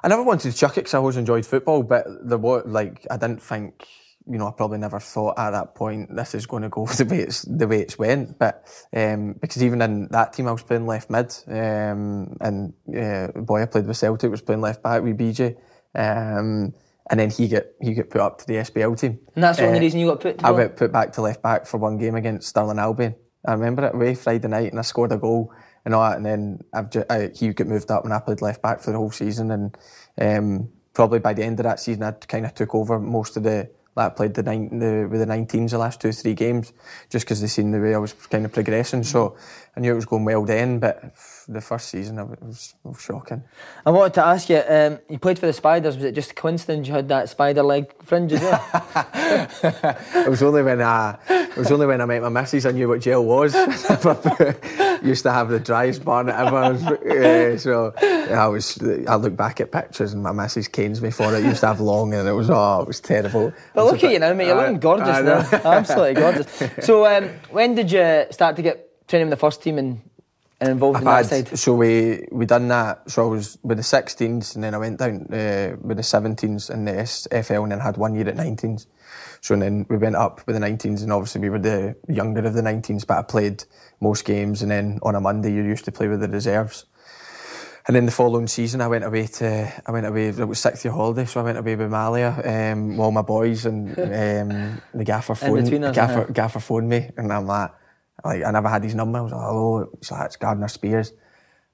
I 0.03 0.09
never 0.09 0.23
wanted 0.23 0.51
to 0.53 0.57
chuck 0.57 0.73
it 0.73 0.83
because 0.83 0.95
I 0.95 0.99
always 0.99 1.17
enjoyed 1.17 1.47
football, 1.47 1.83
but 1.83 2.07
there 2.23 2.39
was 2.39 2.63
like 2.67 3.07
I 3.11 3.17
didn't 3.17 3.43
think. 3.43 3.87
You 4.27 4.39
know, 4.39 4.49
I 4.49 4.53
probably 4.53 4.79
never 4.79 4.99
thought 5.01 5.39
at 5.39 5.51
that 5.51 5.75
point 5.75 6.09
this 6.17 6.35
is 6.35 6.47
going 6.47 6.63
to 6.63 6.71
go 6.71 6.87
the 6.99 7.05
way 7.05 7.19
it's 7.21 7.43
the 7.43 7.69
way 7.69 7.81
it's 7.83 7.99
went. 7.99 8.39
But 8.39 8.65
um, 8.97 9.35
because 9.39 9.63
even 9.63 9.83
in 9.83 10.09
that 10.13 10.33
team, 10.33 10.49
I 10.49 10.53
was 10.53 10.63
playing 10.63 10.87
left 10.87 11.11
mid, 11.11 11.31
um, 11.49 12.35
and 12.41 12.73
uh, 12.89 13.29
boy 13.39 13.61
I 13.63 13.67
played 13.67 13.87
with 13.87 13.99
Celtic 13.99 14.31
was 14.31 14.41
playing 14.41 14.63
left 14.63 14.83
back 14.83 15.03
with 15.03 15.19
BJ, 15.19 15.57
um, 15.95 16.73
and 17.11 17.21
then 17.21 17.31
he 17.31 17.49
get 17.49 17.75
he 17.83 17.93
get 17.95 18.09
put 18.11 18.21
up 18.23 18.39
to 18.39 18.47
the 18.47 18.55
SPL 18.55 18.99
team. 18.99 19.19
And 19.35 19.45
that's 19.45 19.59
the 19.59 19.67
only 19.67 19.79
Uh, 19.79 19.83
reason 19.83 20.01
you 20.01 20.07
got 20.09 20.21
put 20.21 20.39
to 20.39 20.47
I 20.47 20.51
go? 20.53 20.57
got 20.57 20.77
put 20.77 20.93
back 20.93 21.13
to 21.13 21.21
left 21.23 21.43
back 21.43 21.67
for 21.67 21.77
one 21.79 21.99
game 21.99 22.15
against 22.15 22.49
Stirling 22.49 22.79
Albion. 22.79 23.15
I 23.47 23.53
remember 23.53 23.85
it 23.87 23.95
away 23.95 24.15
Friday 24.15 24.49
night, 24.49 24.71
and 24.71 24.79
I 24.79 24.83
scored 24.83 25.13
a 25.13 25.19
goal 25.19 25.53
and 25.85 25.95
all 25.95 26.09
that. 26.09 26.17
And 26.17 26.27
then 26.27 26.61
I've 26.73 26.91
just, 26.91 27.11
I, 27.11 27.31
he 27.35 27.53
got 27.53 27.67
moved 27.67 27.91
up, 27.91 28.05
and 28.05 28.13
I 28.13 28.21
played 28.21 28.43
left 28.43 28.63
back 28.63 28.81
for 28.81 28.93
the 28.93 28.99
whole 28.99 29.11
season. 29.11 29.51
And 29.51 29.77
um, 30.21 30.69
probably 30.93 31.19
by 31.19 31.35
the 31.35 31.45
end 31.45 31.61
of 31.61 31.65
that 31.65 31.81
season, 31.81 32.03
I 32.03 32.13
kind 32.13 32.47
of 32.47 32.55
took 32.55 32.75
over 32.75 32.99
most 32.99 33.37
of 33.37 33.43
the. 33.43 33.71
Like 33.97 34.11
I 34.11 34.15
played 34.17 34.35
the, 34.35 34.43
nine, 34.43 34.81
the 34.81 35.07
with 35.09 35.21
the 35.21 35.27
19s 35.27 35.71
the 35.71 35.79
last 35.79 36.01
two 36.01 36.09
or 36.09 36.13
three 36.13 36.35
games, 36.35 36.73
just 37.11 37.25
because 37.25 37.41
they 37.41 37.47
seen 37.47 37.71
the 37.71 37.79
way 37.79 37.95
I 37.95 37.99
was 37.99 38.13
kind 38.13 38.45
of 38.45 38.53
progressing. 38.53 39.05
So 39.05 39.37
I 39.77 39.79
knew 39.79 39.93
it 39.93 39.95
was 39.95 40.05
going 40.05 40.25
well 40.25 40.45
then, 40.45 40.81
but 40.81 41.15
the 41.49 41.61
first 41.61 41.89
season 41.89 42.19
it 42.19 42.43
was, 42.43 42.75
it 42.85 42.89
was 42.89 43.01
shocking. 43.01 43.43
I 43.85 43.91
wanted 43.91 44.15
to 44.15 44.27
ask 44.27 44.49
you, 44.49 44.63
um, 44.69 44.99
you 45.09 45.19
played 45.19 45.39
for 45.39 45.47
the 45.47 45.53
Spiders, 45.53 45.97
was 45.97 46.05
it 46.05 46.15
just 46.15 46.31
a 46.31 46.35
coincidence 46.35 46.89
you 46.89 46.95
had 46.95 47.09
that 47.09 47.29
spider 47.29 47.63
leg 47.63 47.93
fringe 48.03 48.33
as 48.33 48.41
well? 48.41 48.61
It 50.15 50.29
was 50.31 50.43
only 50.43 50.63
when 50.63 50.81
I 50.81 51.17
it 51.29 51.57
was 51.57 51.71
only 51.73 51.87
when 51.87 52.01
I 52.01 52.05
met 52.05 52.23
my 52.23 52.29
missus 52.29 52.67
I 52.67 52.71
knew 52.71 52.89
what 52.89 53.01
gel 53.01 53.25
was. 53.25 53.55
Used 55.03 55.23
to 55.25 55.33
have 55.33 55.49
the 55.49 55.61
driest 55.63 56.05
barnet 56.05 56.35
ever. 56.35 56.57
Uh, 57.55 57.59
so 57.59 57.93
I 58.01 58.47
was 58.47 58.79
I 59.07 59.17
look 59.17 59.37
back 59.37 59.61
at 59.61 59.71
pictures 59.73 60.13
and 60.13 60.23
my 60.23 60.33
missus 60.33 60.69
canes 60.69 61.03
me 61.03 61.11
for 61.11 61.35
it. 61.35 61.45
Used 61.45 61.61
to 61.61 61.67
have 61.69 61.81
long 61.81 62.15
and 62.15 62.27
it 62.29 62.33
was 62.33 62.49
oh 62.51 62.81
it 62.83 62.87
was 62.89 63.01
terrible. 63.01 63.53
But 63.75 63.85
look 63.87 64.03
at 64.05 64.13
you 64.13 64.19
now, 64.19 64.33
mate, 64.35 64.47
you're 64.47 64.57
I- 64.59 64.63
looking 64.67 64.81
gorgeous 64.81 65.23
now. 65.23 65.49
Absolutely 65.65 66.15
gorgeous. 66.15 66.63
So 66.87 67.07
um, 67.07 67.29
when 67.51 67.75
did 67.75 67.91
you 67.91 68.27
start 68.31 68.57
to 68.57 68.63
get 68.63 69.07
training 69.09 69.29
with 69.29 69.39
the 69.39 69.41
first 69.41 69.63
team 69.63 69.79
and, 69.79 70.01
and 70.65 70.73
involved 70.73 70.99
in 70.99 71.05
that 71.05 71.17
I'd- 71.17 71.29
side? 71.29 71.59
So 71.59 71.75
we 71.75 72.27
we 72.33 72.47
done 72.47 72.69
that. 72.69 73.11
So 73.11 73.27
I 73.27 73.29
was 73.29 73.59
with 73.63 73.79
the 73.79 73.85
16s, 73.85 74.55
and 74.55 74.65
then 74.65 74.75
I 74.75 74.79
went 74.79 74.99
down 74.99 75.27
uh, 75.33 75.77
with 75.81 75.97
the 75.97 76.03
17s 76.03 76.71
in 76.71 76.85
the 76.85 76.93
SFL, 76.93 77.63
and 77.63 77.73
then 77.73 77.81
had 77.81 77.97
one 77.97 78.15
year 78.15 78.29
at 78.29 78.37
19s. 78.37 78.87
So 79.41 79.55
and 79.55 79.63
then 79.63 79.87
we 79.91 79.97
went 79.99 80.17
up 80.17 80.47
with 80.47 80.57
the 80.57 80.67
19s, 80.67 81.03
and 81.03 81.13
obviously 81.13 81.41
we 81.43 81.51
were 81.51 81.59
the 81.59 81.95
younger 82.09 82.47
of 82.47 82.55
the 82.55 82.63
19s, 82.63 83.07
but 83.07 83.19
I 83.19 83.23
played 83.23 83.65
most 84.01 84.25
games. 84.25 84.63
And 84.63 84.71
then 84.71 84.99
on 85.03 85.15
a 85.15 85.21
Monday, 85.21 85.53
you 85.53 85.63
used 85.63 85.85
to 85.85 85.93
play 85.93 86.09
with 86.09 86.21
the 86.21 86.29
reserves. 86.29 86.87
And 87.87 87.95
then 87.95 88.07
the 88.07 88.13
following 88.13 88.47
season, 88.47 88.81
I 88.81 88.89
went 88.89 89.05
away 89.05 89.27
to 89.27 89.71
I 89.87 89.93
went 89.93 90.07
away. 90.07 90.29
It 90.29 90.49
was 90.49 90.59
sixth 90.59 90.85
year 90.87 90.95
holiday, 90.95 91.27
so 91.27 91.41
I 91.41 91.43
went 91.45 91.59
away 91.59 91.77
with 91.77 91.91
Malia, 91.91 92.33
um, 92.73 92.99
all 92.99 93.11
my 93.11 93.21
boys, 93.21 93.67
and 93.67 93.91
um, 93.99 94.81
the 94.95 95.05
gaffer 95.05 95.35
phoned 95.35 95.67
the 95.67 95.93
gaffer, 95.93 96.33
gaffer 96.33 96.61
phoned 96.61 96.89
me, 96.89 97.11
and 97.19 97.31
I'm 97.31 97.47
like, 97.47 97.71
like 98.25 98.45
I 98.45 98.51
never 98.51 98.69
had 98.69 98.83
his 98.83 98.95
number. 98.95 99.19
I 99.19 99.23
was 99.23 99.33
like, 99.33 99.43
hello, 99.43 99.91
he's 99.99 100.11
like, 100.11 100.27
it's 100.27 100.37
Gardner 100.37 100.67
Speirs. 100.67 101.13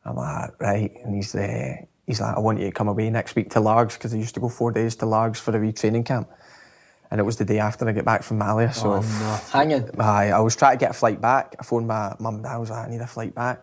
I'm 0.05 0.17
like, 0.17 0.61
right, 0.61 0.93
and 1.05 1.15
he's 1.15 1.35
uh, 1.35 1.75
he's 2.07 2.21
like, 2.21 2.37
I 2.37 2.41
want 2.41 2.59
you 2.59 2.67
to 2.67 2.73
come 2.73 2.89
away 2.89 3.09
next 3.11 3.37
week 3.37 3.51
to 3.51 3.61
Largs 3.61 3.97
because 3.97 4.13
I 4.15 4.17
used 4.17 4.35
to 4.35 4.41
go 4.41 4.49
four 4.49 4.73
days 4.73 4.97
to 4.97 5.07
Largs 5.07 5.39
for 5.39 5.57
a 5.57 5.61
wee 5.61 5.73
training 5.73 6.05
camp, 6.05 6.29
and 7.11 7.21
it 7.21 7.25
was 7.25 7.37
the 7.37 7.45
day 7.45 7.59
after 7.59 7.89
I 7.89 7.93
get 7.93 8.05
back 8.05 8.23
from 8.23 8.39
Malia. 8.39 8.73
So 8.73 9.01
Hanging. 9.53 9.89
Aye, 10.01 10.31
I 10.31 10.41
was 10.41 10.57
trying 10.57 10.77
to 10.79 10.81
get 10.81 10.91
a 10.91 10.95
flight 10.95 11.21
back. 11.21 11.55
I 11.59 11.63
phoned 11.63 11.87
my 11.87 12.15
mum 12.19 12.37
and 12.37 12.45
dad. 12.45 12.55
I 12.55 12.59
was 12.59 12.71
like, 12.71 12.87
I 12.87 12.91
need 12.91 13.01
a 13.01 13.07
flight 13.07 13.35
back. 13.35 13.63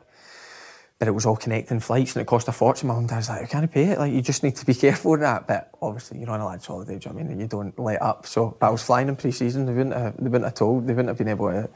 But 0.99 1.07
it 1.07 1.11
was 1.11 1.27
all 1.27 1.35
connecting 1.35 1.79
flights 1.79 2.15
and 2.15 2.23
it 2.23 2.25
cost 2.25 2.47
a 2.47 2.51
fortune. 2.51 2.87
My 2.87 2.95
mum 2.95 3.03
and 3.03 3.09
dad 3.09 3.17
was 3.17 3.29
like, 3.29 3.43
I 3.43 3.45
can't 3.45 3.71
pay 3.71 3.83
it. 3.83 3.99
Like, 3.99 4.11
you 4.11 4.21
just 4.21 4.43
need 4.43 4.55
to 4.55 4.65
be 4.65 4.73
careful 4.85 5.11
with 5.11 5.19
that. 5.19 5.47
But 5.47 5.69
obviously, 5.81 6.19
you're 6.19 6.29
on 6.31 6.41
a 6.41 6.45
lad's 6.45 6.65
holiday, 6.65 6.97
do 6.97 7.09
you 7.09 7.13
know 7.13 7.15
what 7.15 7.19
I 7.19 7.23
mean? 7.23 7.31
And 7.33 7.41
you 7.41 7.47
don't 7.47 7.77
let 7.79 8.01
up. 8.01 8.25
So, 8.25 8.57
but 8.59 8.67
I 8.67 8.69
was 8.71 8.81
flying 8.83 9.07
in 9.07 9.15
pre 9.15 9.31
season. 9.31 9.65
They 9.65 9.73
wouldn't 9.73 9.95
have, 9.95 10.17
they 10.17 10.23
wouldn't 10.23 10.45
have 10.45 10.55
told, 10.55 10.87
they 10.87 10.93
wouldn't 10.93 11.09
have 11.09 11.17
been 11.17 11.27
able 11.27 11.49
to 11.49 11.69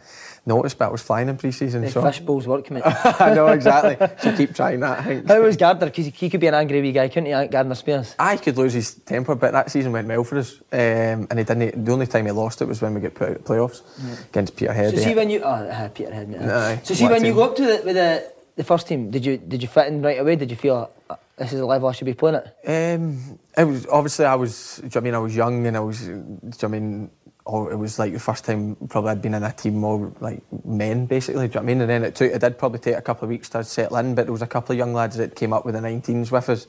notice, 0.45 0.73
but 0.73 0.85
I 0.85 0.91
was 0.91 1.01
flying 1.01 1.29
in 1.29 1.37
pre 1.37 1.51
season. 1.51 1.81
The 1.81 1.91
So, 1.91 2.01
fish 2.03 2.19
bowls 2.19 2.47
work, 2.47 2.69
mate. 2.71 2.83
I 2.85 3.33
know 3.33 3.47
exactly. 3.47 3.97
So, 4.21 4.35
keep 4.35 4.55
trying 4.55 4.79
that. 4.81 4.99
I 4.99 5.03
think. 5.03 5.27
How 5.27 5.41
was 5.41 5.57
Gardner? 5.57 5.87
Because 5.87 6.07
he 6.07 6.29
could 6.29 6.39
be 6.39 6.47
an 6.47 6.53
angry 6.53 6.81
wee 6.81 6.91
guy, 6.91 7.07
couldn't 7.07 7.25
he, 7.25 7.47
Gardner 7.47 7.75
Speirs? 7.75 8.15
I 8.19 8.37
could 8.37 8.57
lose 8.57 8.73
his 8.73 8.93
temper, 8.95 9.35
but 9.35 9.51
that 9.51 9.71
season 9.71 9.91
went 9.91 10.07
well 10.07 10.23
for 10.23 10.37
us. 10.37 10.59
Um, 10.71 11.27
and 11.29 11.37
he 11.37 11.43
didn't. 11.43 11.85
The 11.85 11.91
only 11.91 12.07
time 12.07 12.25
he 12.25 12.31
lost 12.31 12.61
it 12.61 12.65
was 12.65 12.81
when 12.81 12.93
we 12.93 13.01
get 13.01 13.15
put 13.15 13.29
out 13.29 13.35
of 13.37 13.43
the 13.43 13.53
playoffs 13.53 13.81
against 14.29 14.55
Peterhead. 14.55 14.95
So 14.95 15.01
see 15.03 15.15
when 15.15 15.29
you, 15.29 15.41
oh, 15.41 15.49
uh, 15.49 15.89
Peterhead, 15.89 16.29
mate. 16.29 16.85
So 16.85 16.93
see 16.93 17.07
when 17.07 17.23
you 17.25 17.33
go 17.33 17.43
up 17.43 17.55
to 17.57 17.65
the, 17.65 17.81
with 17.85 17.95
the, 17.95 18.31
the 18.55 18.63
first 18.63 18.87
team, 18.87 19.09
did 19.11 19.25
you 19.25 19.37
did 19.37 19.61
you 19.61 19.67
fit 19.67 19.87
in 19.87 20.01
right 20.01 20.19
away? 20.19 20.35
Did 20.35 20.49
you 20.51 20.57
feel 20.57 20.91
uh, 21.09 21.15
this 21.37 21.53
is 21.53 21.59
the 21.59 21.65
level 21.65 21.89
I 21.89 21.93
should 21.93 22.05
be 22.05 22.13
playing 22.13 22.35
at? 22.35 22.45
Um, 22.67 23.39
it 23.57 23.63
was 23.63 23.85
obviously 23.87 24.25
I 24.25 24.35
was. 24.35 24.77
Do 24.77 24.85
you 24.85 24.89
know 24.93 24.99
I 24.99 25.03
mean 25.03 25.15
I 25.15 25.19
was 25.19 25.35
young 25.35 25.65
and 25.67 25.77
I 25.77 25.79
was. 25.79 25.99
Do 26.01 26.11
you 26.11 26.13
know 26.13 26.51
I 26.63 26.67
mean? 26.67 27.11
Oh, 27.53 27.67
it 27.67 27.75
was 27.75 27.99
like 27.99 28.13
the 28.13 28.19
first 28.19 28.45
time 28.45 28.77
probably 28.87 29.11
I'd 29.11 29.21
been 29.21 29.33
in 29.33 29.43
a 29.43 29.51
team 29.51 29.83
all 29.83 30.15
like 30.21 30.41
men 30.63 31.05
basically. 31.05 31.47
Do 31.47 31.51
you 31.51 31.55
know 31.55 31.59
what 31.59 31.63
I 31.63 31.65
mean? 31.65 31.81
And 31.81 31.89
then 31.89 32.03
it 32.03 32.15
took. 32.15 32.31
It 32.31 32.39
did 32.39 32.57
probably 32.57 32.79
take 32.79 32.95
a 32.95 33.01
couple 33.01 33.25
of 33.25 33.29
weeks 33.29 33.49
to 33.49 33.63
settle 33.63 33.97
in, 33.97 34.15
but 34.15 34.23
there 34.25 34.31
was 34.31 34.41
a 34.41 34.47
couple 34.47 34.71
of 34.73 34.77
young 34.77 34.93
lads 34.93 35.17
that 35.17 35.35
came 35.35 35.51
up 35.51 35.65
with 35.65 35.75
the 35.75 35.81
19s 35.81 36.31
with 36.31 36.49
us. 36.49 36.67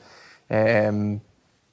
Um, 0.49 1.21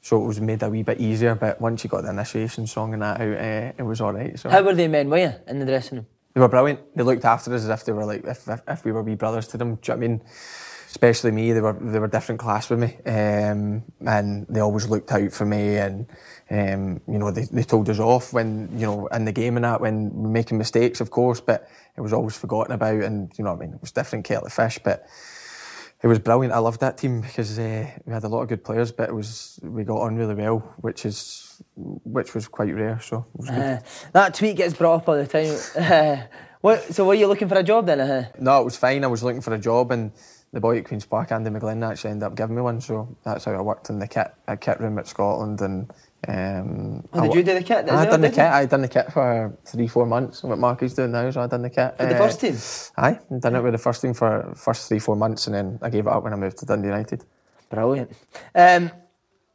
so 0.01 0.23
it 0.23 0.27
was 0.27 0.41
made 0.41 0.63
a 0.63 0.71
wee 0.71 0.83
bit 0.85 1.01
easier. 1.01 1.35
But 1.35 1.61
once 1.61 1.83
you 1.83 1.91
got 1.91 2.03
the 2.03 2.11
initiation 2.11 2.67
song 2.67 2.93
and 2.95 3.03
that 3.03 3.21
out, 3.21 3.37
uh, 3.37 3.73
it 3.79 3.83
was 3.83 4.01
all 4.01 4.13
right. 4.13 4.39
So 4.39 4.49
How 4.49 4.63
were 4.63 4.75
the 4.75 4.89
men, 4.89 5.11
were 5.11 5.19
you, 5.19 5.35
in 5.47 5.59
the 5.59 5.67
dressing 5.67 5.99
room? 5.99 6.07
they 6.35 6.41
were 6.41 6.49
brilliant. 6.49 6.81
They 6.97 7.03
looked 7.03 7.25
after 7.25 7.53
us 7.55 7.65
as 7.65 7.69
if 7.69 7.85
they 7.85 7.93
were 7.93 8.05
like 8.05 8.25
if, 8.25 8.49
if, 8.49 8.61
if 8.69 8.85
we 8.85 8.93
were 8.93 9.03
wee 9.03 9.17
brothers 9.17 9.49
to 9.49 9.59
them. 9.59 9.75
Do 9.77 9.93
you 9.93 9.95
know 9.95 9.99
what 9.99 10.05
I 10.05 10.09
mean? 10.09 10.23
Especially 10.89 11.31
me, 11.31 11.53
they 11.53 11.61
were 11.61 11.73
they 11.73 11.99
were 12.01 12.09
different 12.09 12.41
class 12.41 12.69
with 12.69 12.81
me, 12.81 12.97
um, 13.07 13.85
and 14.05 14.47
they 14.49 14.59
always 14.59 14.89
looked 14.89 15.13
out 15.13 15.33
for 15.33 15.47
me. 15.47 15.77
And 15.77 16.07
um, 16.51 17.01
you 17.07 17.19
know, 17.19 17.31
they, 17.31 17.45
they 17.45 17.63
told 17.63 17.89
us 17.89 18.01
off 18.01 18.33
when 18.33 18.69
you 18.75 18.87
know 18.87 19.07
in 19.09 19.25
the 19.25 19.33
game 19.33 19.57
and 19.57 19.65
that 19.65 19.81
when 19.81 20.33
making 20.33 20.59
mistakes, 20.59 21.01
of 21.01 21.11
course, 21.11 21.41
but 21.41 21.69
it 21.97 22.01
was 22.01 22.13
always 22.13 22.37
forgotten 22.37 22.73
about. 22.75 23.03
And 23.03 23.31
you 23.39 23.45
know, 23.45 23.53
I 23.53 23.57
mean, 23.57 23.75
it 23.75 23.81
was 23.81 23.93
different 23.93 24.25
kettle 24.25 24.47
of 24.47 24.53
fish, 24.53 24.79
but 24.83 25.07
it 26.03 26.07
was 26.07 26.19
brilliant. 26.19 26.55
I 26.55 26.59
loved 26.59 26.81
that 26.81 26.99
team 26.99 27.21
because 27.21 27.59
uh, 27.59 27.87
we 28.05 28.13
had 28.13 28.25
a 28.25 28.29
lot 28.29 28.43
of 28.43 28.49
good 28.49 28.65
players, 28.65 28.91
but 28.91 29.09
it 29.09 29.15
was 29.15 29.61
we 29.63 29.85
got 29.85 30.01
on 30.01 30.17
really 30.17 30.35
well, 30.35 30.59
which 30.79 31.07
is 31.07 31.63
which 31.77 32.35
was 32.35 32.49
quite 32.49 32.75
rare. 32.75 32.99
So 33.01 33.27
it 33.35 33.39
was 33.41 33.51
good. 33.51 33.59
Uh, 33.59 33.81
that 34.13 34.35
tweet 34.35 34.57
gets 34.57 34.75
brought 34.75 34.97
up 34.97 35.09
all 35.09 35.17
the 35.17 35.27
time. 35.27 35.57
Uh, 35.77 36.27
what, 36.63 36.83
so 36.95 37.07
were 37.07 37.15
you 37.15 37.27
looking 37.27 37.49
for 37.49 37.59
a 37.59 37.63
job 37.63 37.87
then? 37.87 38.01
Uh, 38.01 38.29
No, 38.39 38.61
it 38.61 38.65
was 38.65 38.77
fine. 38.77 39.03
I 39.05 39.07
was 39.07 39.23
looking 39.23 39.41
for 39.41 39.55
a 39.55 39.59
job, 39.59 39.93
and 39.93 40.13
the 40.53 40.61
boy 40.61 40.79
at 40.79 40.85
Queens 40.85 41.07
Park, 41.07 41.33
Andy 41.33 41.49
McGlynn, 41.49 41.89
actually 41.89 42.11
ended 42.11 42.27
up 42.27 42.35
giving 42.35 42.57
me 42.57 42.63
one. 42.63 42.81
So 42.81 43.17
that's 43.25 43.45
how 43.45 43.53
I 43.53 43.61
worked 43.63 43.89
in 43.89 43.99
the 43.99 44.09
kit, 44.09 44.35
a 44.47 44.57
kit 44.57 44.81
room 44.81 44.99
at 44.99 45.07
Scotland. 45.07 45.61
And 45.61 45.91
um, 46.29 47.03
Oh, 47.13 47.19
I 47.19 47.23
did 47.23 47.29
wo- 47.31 47.35
you 47.37 47.43
do 47.43 47.55
the 47.55 47.63
kit? 47.63 47.89
I 47.91 48.05
done 48.07 48.21
the 48.21 48.29
kit. 48.29 48.39
I 48.41 48.67
done 48.67 48.83
the 48.83 48.89
kit 48.89 49.13
for 49.13 49.57
three, 49.65 49.87
four 49.89 50.07
months. 50.07 50.43
What 50.43 50.59
Mark 50.59 50.83
is 50.83 50.95
doing 50.95 51.13
now, 51.13 51.31
so 51.31 51.41
I 51.43 51.47
done 51.47 51.63
the 51.63 51.71
kit 51.71 51.97
For 51.97 52.07
the 52.07 52.15
Uh, 52.15 52.19
first 52.19 52.41
team? 52.41 52.57
Aye, 52.97 53.19
I've 53.31 53.41
done 53.41 53.57
it 53.57 53.63
with 53.63 53.73
the 53.73 53.79
first 53.79 54.03
team 54.03 54.15
for 54.15 54.53
first 54.55 54.89
three, 54.89 54.99
four 54.99 55.17
months, 55.17 55.47
and 55.47 55.55
then 55.55 55.79
I 55.83 55.89
gave 55.91 56.07
it 56.07 56.13
up 56.13 56.23
when 56.25 56.33
I 56.33 56.37
moved 56.37 56.59
to 56.59 56.67
Dundee 56.67 56.89
United. 56.89 57.25
Brilliant. 57.71 58.11
Um, 58.55 58.91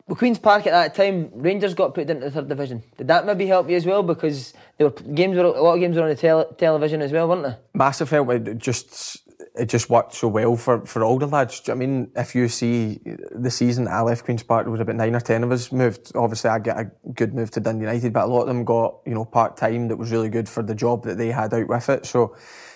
well, 0.07 0.15
Queen's 0.15 0.37
Park 0.39 0.67
at 0.67 0.71
that 0.71 0.93
time, 0.95 1.31
Rangers 1.33 1.73
got 1.73 1.93
put 1.95 2.09
into 2.09 2.25
the 2.25 2.31
third 2.31 2.47
division. 2.47 2.83
Did 2.97 3.07
that 3.07 3.25
maybe 3.25 3.47
help 3.47 3.69
you 3.69 3.75
as 3.75 3.85
well? 3.85 4.03
Because 4.03 4.53
there 4.77 4.87
were 4.87 4.93
games, 5.13 5.35
were, 5.35 5.43
a 5.45 5.61
lot 5.61 5.73
of 5.73 5.79
games 5.79 5.97
were 5.97 6.03
on 6.03 6.09
the 6.09 6.15
tel- 6.15 6.45
television 6.53 7.01
as 7.01 7.11
well, 7.11 7.27
weren't 7.27 7.43
they? 7.43 7.55
massive 7.73 8.09
help. 8.11 8.29
Just 8.57 9.24
it 9.57 9.67
just 9.67 9.89
worked 9.89 10.13
so 10.13 10.27
well 10.27 10.55
for, 10.55 10.85
for 10.85 11.03
all 11.03 11.17
the 11.17 11.27
lads. 11.27 11.67
I 11.69 11.73
mean? 11.73 12.11
If 12.15 12.35
you 12.35 12.47
see 12.47 12.99
the 13.31 13.51
season 13.51 13.87
I 13.87 14.01
left 14.01 14.25
Queens 14.25 14.43
Park, 14.43 14.65
there 14.65 14.71
was 14.71 14.81
about 14.81 14.95
nine 14.95 15.15
or 15.15 15.19
ten 15.19 15.43
of 15.43 15.51
us 15.51 15.71
moved. 15.71 16.11
Obviously, 16.15 16.49
I 16.49 16.59
get 16.59 16.77
a 16.77 16.91
good 17.13 17.33
move 17.33 17.51
to 17.51 17.59
Dundee 17.59 17.85
United, 17.85 18.13
but 18.13 18.25
a 18.25 18.27
lot 18.27 18.41
of 18.41 18.47
them 18.47 18.65
got 18.65 18.99
you 19.05 19.13
know 19.13 19.25
part 19.25 19.57
time 19.57 19.87
that 19.87 19.97
was 19.97 20.11
really 20.11 20.29
good 20.29 20.49
for 20.49 20.63
the 20.63 20.75
job 20.75 21.03
that 21.03 21.17
they 21.17 21.29
had 21.29 21.53
out 21.53 21.67
with 21.67 21.89
it. 21.89 22.05
So 22.05 22.35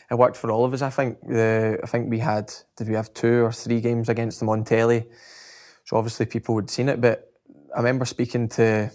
it 0.09 0.17
worked 0.17 0.37
for 0.37 0.51
all 0.51 0.65
of 0.65 0.73
us. 0.73 0.81
I 0.81 0.89
think 0.89 1.19
the 1.27 1.79
I 1.83 1.87
think 1.87 2.09
we 2.09 2.19
had 2.19 2.51
did 2.77 2.87
we 2.87 2.95
have 2.95 3.13
two 3.13 3.45
or 3.45 3.51
three 3.51 3.81
games 3.81 4.09
against 4.09 4.39
them 4.39 4.49
on 4.49 4.63
telly. 4.63 5.07
So 5.85 5.97
obviously 5.97 6.25
people 6.25 6.55
had 6.55 6.69
seen 6.69 6.89
it, 6.89 7.01
but 7.01 7.31
I 7.75 7.79
remember 7.79 8.05
speaking 8.05 8.47
to 8.49 8.91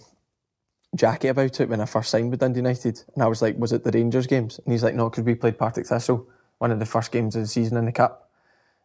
Jackie 0.96 1.28
about 1.28 1.60
it 1.60 1.68
when 1.68 1.80
I 1.80 1.86
first 1.86 2.10
signed 2.10 2.30
with 2.30 2.40
Dundee 2.40 2.60
United, 2.60 3.02
and 3.14 3.22
I 3.22 3.26
was 3.26 3.42
like, 3.42 3.58
"Was 3.58 3.72
it 3.72 3.84
the 3.84 3.90
Rangers 3.90 4.26
games?" 4.26 4.60
And 4.64 4.72
he's 4.72 4.84
like, 4.84 4.94
"No, 4.94 5.10
because 5.10 5.24
we 5.24 5.34
played 5.34 5.58
Partick 5.58 5.86
Thistle, 5.86 6.28
one 6.64 6.72
of 6.72 6.78
the 6.78 6.86
first 6.86 7.12
games 7.12 7.36
of 7.36 7.42
the 7.42 7.48
season 7.48 7.76
in 7.76 7.84
the 7.84 7.92
cup." 7.92 8.24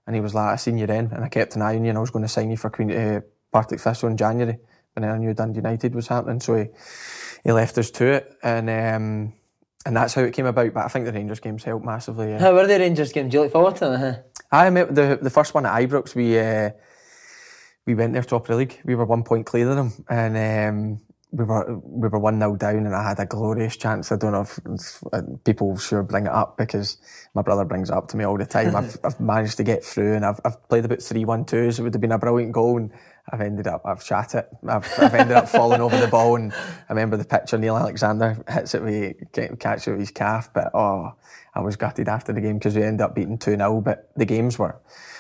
and 0.10 0.16
he 0.16 0.22
was 0.22 0.34
like, 0.34 0.50
I 0.50 0.56
seen 0.56 0.80
you 0.80 0.88
then, 0.88 1.12
and 1.14 1.24
I 1.24 1.30
kept 1.30 1.56
an 1.56 1.62
eye 1.62 1.76
on 1.76 1.84
you, 1.84 1.90
and 1.90 1.98
I 2.00 2.02
was 2.02 2.10
going 2.10 2.26
to 2.26 2.28
sign 2.30 2.50
you 2.50 2.58
for 2.58 2.72
Queen 2.72 2.92
uh, 2.92 3.22
Partick 3.52 3.80
Thistle 3.80 4.10
in 4.10 4.18
January, 4.18 4.58
but 4.96 5.02
then 5.02 5.12
I 5.12 5.18
knew 5.20 5.36
Dundee 5.36 5.58
United 5.58 5.94
was 5.94 6.08
happening, 6.08 6.40
so 6.40 6.56
he, 6.56 6.66
he 7.44 7.52
left 7.52 7.78
us 7.78 7.92
to 7.92 8.06
it, 8.06 8.36
and 8.42 8.72
um, 8.72 9.34
and 9.86 9.96
that's 9.96 10.16
how 10.16 10.24
it 10.24 10.34
came 10.34 10.48
about. 10.48 10.74
But 10.74 10.86
I 10.86 10.88
think 10.88 11.06
the 11.06 11.14
Rangers 11.14 11.40
games 11.40 11.64
helped 11.64 11.86
massively. 11.86 12.30
Yeah. 12.30 12.40
How 12.40 12.56
were 12.56 12.66
the 12.66 12.80
Rangers 12.80 13.14
games? 13.14 13.30
Do 13.30 13.38
you 13.38 13.44
look 13.44 13.52
forward 13.52 13.76
to 13.76 13.86
them? 13.86 14.16
I 14.52 14.72
met 14.72 14.96
the 14.96 15.20
the 15.22 15.30
first 15.30 15.54
one 15.54 15.68
at 15.68 15.80
Ibrox. 15.80 16.16
We 16.16 16.40
uh, 16.40 16.72
we 17.86 17.94
went 17.94 18.14
there 18.14 18.24
top 18.24 18.46
of 18.46 18.48
the 18.48 18.56
league. 18.56 18.80
We 18.84 18.96
were 18.96 19.06
one 19.06 19.22
point 19.22 19.46
clear 19.46 19.70
of 19.70 19.76
them, 19.76 20.06
and 20.10 20.36
um, 20.36 21.02
we 21.32 21.44
were 21.46 21.78
we 21.84 22.08
were 22.08 22.18
one 22.18 22.40
0 22.40 22.56
down, 22.56 22.86
and 22.86 22.96
I 22.96 23.08
had 23.08 23.20
a 23.20 23.26
glorious 23.26 23.78
chance. 23.78 24.12
I 24.12 24.16
don't 24.16 24.32
know 24.32 24.42
if, 24.42 24.60
if 24.66 25.04
uh, 25.14 25.22
people 25.44 25.78
sure 25.78 26.02
bring 26.02 26.26
it 26.26 26.32
up 26.32 26.58
because 26.58 26.98
my 27.36 27.44
brother 27.44 27.66
brings 27.66 27.90
it 27.92 27.96
up 27.96 28.08
to 28.10 28.18
me 28.18 28.24
all 28.24 28.38
the 28.38 28.48
time. 28.48 28.76
I've, 28.76 28.98
I've 29.04 29.20
managed 29.20 29.58
to 29.58 29.64
get 29.64 29.84
through, 29.84 30.16
and 30.16 30.26
I've, 30.26 30.40
I've 30.44 30.68
played 30.70 30.86
about 30.86 31.02
three 31.02 31.26
one 31.26 31.46
twos. 31.46 31.78
It 31.78 31.84
would 31.84 31.94
have 31.94 32.02
been 32.02 32.12
a 32.12 32.18
brilliant 32.18 32.52
goal, 32.52 32.78
and 32.78 32.92
I've 33.32 33.42
ended 33.42 33.68
up 33.68 33.84
I've 33.86 34.04
shot 34.04 34.34
it. 34.34 34.50
I've, 34.68 34.92
I've 34.98 35.14
ended 35.14 35.38
up 35.38 35.48
falling 35.48 35.82
over 35.82 35.98
the 35.98 36.08
ball, 36.08 36.36
and 36.36 36.52
I 36.52 36.94
remember 36.94 37.16
the 37.16 37.26
picture. 37.26 37.60
Neil 37.60 37.78
Alexander 37.78 38.44
hits 38.50 38.74
it 38.74 38.82
with 38.82 39.60
catch 39.60 39.88
it 39.88 39.92
with 39.92 40.00
his 40.00 40.12
calf, 40.12 40.50
but 40.52 40.74
oh, 40.74 41.14
I 41.54 41.60
was 41.62 41.76
gutted 41.76 42.10
after 42.10 42.34
the 42.34 42.42
game 42.42 42.58
because 42.58 42.76
we 42.76 42.82
ended 42.82 43.02
up 43.02 43.14
beating 43.14 43.38
two 43.38 43.56
0 43.56 43.82
But 43.82 44.10
the 44.16 44.26
games 44.26 44.58
were 44.58 44.80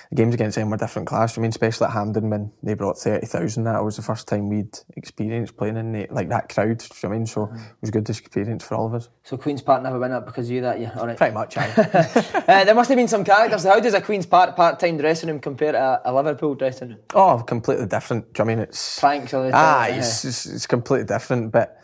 the 0.09 0.15
games 0.15 0.33
against 0.33 0.55
them 0.55 0.71
were 0.71 0.77
different 0.77 1.07
class. 1.07 1.37
I 1.37 1.41
mean, 1.41 1.49
especially 1.49 1.85
at 1.85 1.93
Hampden 1.93 2.31
when 2.31 2.51
they 2.63 2.73
brought 2.73 2.97
30,000, 2.97 3.63
that 3.65 3.83
was 3.83 3.95
the 3.95 4.01
first 4.01 4.27
time 4.27 4.49
we'd 4.49 4.75
experienced 4.95 5.55
playing 5.55 5.77
in 5.77 5.91
the, 5.91 6.07
like 6.09 6.29
that 6.29 6.49
crowd. 6.49 6.83
I 7.03 7.07
mean, 7.07 7.27
so 7.27 7.45
mm. 7.45 7.55
it 7.55 7.75
was 7.81 7.89
a 7.89 7.91
good 7.91 8.09
experience 8.09 8.63
for 8.63 8.75
all 8.75 8.87
of 8.87 8.95
us. 8.95 9.09
So 9.23 9.37
Queen's 9.37 9.61
Park 9.61 9.83
never 9.83 9.99
went 9.99 10.13
up 10.13 10.25
because 10.25 10.47
of 10.47 10.51
you 10.51 10.61
that 10.61 10.79
year? 10.79 10.91
All 10.97 11.05
right. 11.05 11.15
Pretty 11.15 11.35
much, 11.35 11.57
aye. 11.57 11.71
uh, 12.47 12.65
there 12.65 12.73
must 12.73 12.89
have 12.89 12.97
been 12.97 13.07
some 13.07 13.23
characters. 13.23 13.65
How 13.65 13.79
does 13.79 13.93
a 13.93 14.01
Queen's 14.01 14.25
Park 14.25 14.55
part-time 14.55 14.97
dressing 14.97 15.29
room 15.29 15.39
compare 15.39 15.73
to 15.73 15.77
a, 15.77 16.01
a 16.05 16.13
Liverpool 16.13 16.55
dressing 16.55 16.89
room? 16.89 16.99
Oh, 17.13 17.43
completely 17.45 17.85
different. 17.85 18.33
Do 18.33 18.41
you 18.41 18.45
I 18.45 18.47
mean 18.47 18.59
it's... 18.59 18.99
Pranks 18.99 19.33
all 19.35 19.43
the 19.43 19.51
time. 19.51 19.59
Ah, 19.63 19.85
it's, 19.89 20.25
it's, 20.25 20.47
it's 20.47 20.65
completely 20.65 21.05
different, 21.05 21.51
but... 21.51 21.79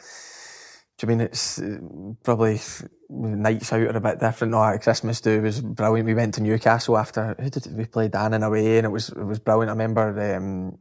Do 0.97 1.05
you 1.05 1.09
mean 1.09 1.21
it's 1.21 1.59
uh, 1.59 1.77
probably 2.23 2.59
nights 3.09 3.73
out 3.73 3.81
are 3.81 3.97
a 3.97 4.01
bit 4.01 4.19
different. 4.19 4.51
No, 4.51 4.77
Christmas 4.81 5.19
do 5.19 5.41
was 5.41 5.61
brilliant. 5.61 6.07
We 6.07 6.13
went 6.13 6.35
to 6.35 6.43
Newcastle 6.43 6.97
after 6.97 7.35
who 7.39 7.49
did 7.49 7.67
we 7.75 7.85
play 7.85 8.07
Dan 8.07 8.33
in 8.33 8.43
away, 8.43 8.77
and 8.77 8.85
it 8.85 8.89
was 8.91 9.09
it 9.09 9.23
was 9.23 9.39
brilliant. 9.39 9.69
I 9.69 9.73
remember 9.73 10.35
um, 10.35 10.77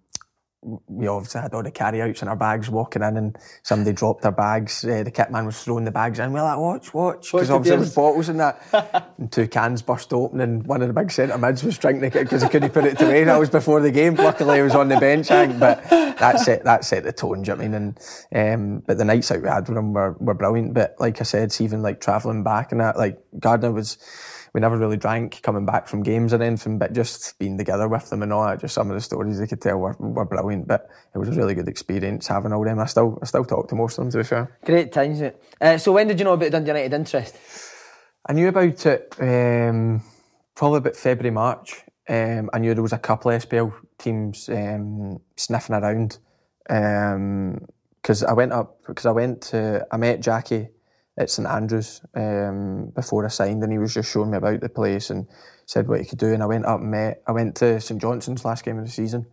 we 0.87 1.07
obviously 1.07 1.41
had 1.41 1.55
all 1.55 1.63
the 1.63 1.71
carryouts 1.71 2.23
in 2.23 2.29
our 2.29 2.37
bags 2.37 2.71
walking 2.71 3.03
in 3.03 3.17
and 3.17 3.39
somebody 3.63 3.93
dropped 3.93 4.23
their 4.23 4.33
bags. 4.33 4.85
Uh, 4.85 5.03
the 5.03 5.11
kit 5.11 5.31
man 5.31 5.47
was 5.47 5.63
throwing 5.63 5.85
the 5.85 5.91
bags 5.91 6.19
in. 6.19 6.33
We're 6.33 6.43
like, 6.43 6.59
watch, 6.59 6.95
watch. 6.95 7.33
Because 7.33 7.51
obviously 7.51 7.71
there 7.71 7.81
was 7.81 7.95
bottles 7.95 8.29
in 8.29 8.39
that. 8.39 9.13
and 9.19 9.31
two 9.31 9.47
cans 9.47 9.83
burst 9.83 10.13
open 10.13 10.41
and 10.41 10.67
one 10.67 10.83
of 10.83 10.89
the 10.89 10.95
big 10.95 11.11
centre 11.11 11.37
mids 11.39 11.63
was 11.63 11.79
drinking 11.79 12.05
it 12.05 12.13
because 12.13 12.43
he 12.43 12.49
couldn't 12.49 12.71
put 12.71 12.85
it 12.85 12.99
to 12.99 13.07
away. 13.07 13.25
That 13.25 13.39
was 13.39 13.51
before 13.51 13.81
the 13.81 13.91
game. 13.91 14.15
Luckily, 14.15 14.57
he 14.57 14.63
was 14.63 14.75
on 14.75 14.89
the 14.89 14.99
bench, 14.99 15.29
but 15.29 15.89
that 15.91 16.41
set, 16.41 16.65
that 16.65 16.85
set 16.85 17.05
the 17.05 17.13
tone, 17.13 17.43
do 17.43 17.51
you 17.51 17.57
know 17.57 17.63
I 17.63 17.69
mean? 17.69 17.75
And, 18.33 18.55
um, 18.55 18.83
but 18.87 18.99
the 18.99 19.05
nights 19.05 19.31
out 19.31 19.43
we 19.43 19.49
had 19.49 19.69
with 19.69 19.79
him 19.79 19.93
were, 19.93 20.13
were 20.19 20.35
brilliant. 20.35 20.75
But 20.75 20.97
like 20.99 21.21
I 21.21 21.25
said, 21.25 21.55
even 21.61 21.83
like 21.83 22.01
travelling 22.01 22.43
back 22.43 22.73
and 22.73 22.81
that, 22.81 22.97
like 22.97 23.19
Gardner 23.39 23.73
was 23.73 23.99
we 24.55 24.61
never 24.61 24.79
really 24.79 24.97
drank 24.97 25.43
coming 25.43 25.67
back 25.67 25.89
from 25.89 26.05
games 26.05 26.33
or 26.33 26.41
anything, 26.41 26.79
but 26.79 26.93
just 26.93 27.37
being 27.41 27.59
together 27.59 27.89
with 27.89 28.09
them 28.09 28.23
and 28.23 28.33
all 28.33 28.47
that, 28.47 28.61
just 28.61 28.75
some 28.75 28.89
of 28.89 28.95
the 28.95 29.01
stories 29.01 29.41
they 29.41 29.49
could 29.49 29.61
tell 29.61 29.79
were, 29.79 29.97
were 29.99 30.25
brilliant. 30.25 30.69
But 30.69 30.89
it 31.13 31.19
was 31.19 31.29
a 31.29 31.33
really 31.33 31.55
good 31.55 31.69
experience 31.69 32.29
having 32.29 32.53
all 32.53 32.65
them. 32.65 32.79
I 32.79 32.87
still 32.87 33.19
I 33.21 33.27
still 33.27 33.45
talk 33.45 33.69
to 33.69 33.75
most 33.75 33.99
of 33.99 34.05
them 34.05 34.13
to 34.13 34.19
be 34.19 34.25
fair. 34.25 34.57
Great 34.65 34.93
times, 34.93 35.21
mate. 35.21 35.35
Uh, 35.61 35.77
so 35.77 35.91
when 35.93 36.07
did 36.07 36.21
you 36.21 36.25
know 36.25 36.35
about 36.35 36.53
Dundee 36.53 36.69
United 36.69 36.95
interest? 36.95 37.37
I 38.27 38.33
knew 38.33 38.49
about 38.49 38.87
it 38.87 39.15
um, 39.21 40.03
probably 40.55 40.79
about 40.79 40.97
February, 40.97 41.33
March. 41.33 41.83
Um, 42.09 42.49
I 42.53 42.59
knew 42.59 42.75
there 42.75 42.83
was 42.83 42.93
a 42.93 42.99
couple 42.99 43.33
of 43.33 43.47
SPL 43.47 43.75
teams 43.99 44.49
um, 44.49 45.21
sniffing 45.37 45.75
around 45.75 46.19
because 46.63 48.23
um, 48.23 48.29
I 48.29 48.33
went 48.35 48.53
up 48.53 48.79
because 48.87 49.07
I 49.07 49.11
went 49.11 49.43
to 49.43 49.85
I 49.91 49.97
met 49.97 50.21
Jackie 50.21 50.69
at 51.17 51.31
St 51.31 51.47
Andrews 51.47 52.01
um, 52.15 52.93
before 52.95 53.25
I 53.25 53.29
signed, 53.29 53.63
and 53.63 53.73
he 53.73 53.79
was 53.79 53.95
just 53.95 54.11
showing 54.11 54.31
me 54.31 54.39
about 54.39 54.61
the 54.61 54.69
place 54.69 55.11
and 55.11 55.27
said 55.67 55.89
what 55.89 56.01
he 56.01 56.07
could 56.07 56.19
do. 56.19 56.33
And 56.33 56.43
I 56.43 56.47
went 56.47 56.67
up 56.67 56.81
and 56.81 56.91
met. 56.91 57.23
I 57.27 57.33
went 57.33 57.57
to 57.57 57.81
St 57.81 58.01
Johnstone's 58.01 58.45
last 58.45 58.65
game 58.65 58.79
of 58.79 58.85
the 58.85 58.91
season. 58.91 59.27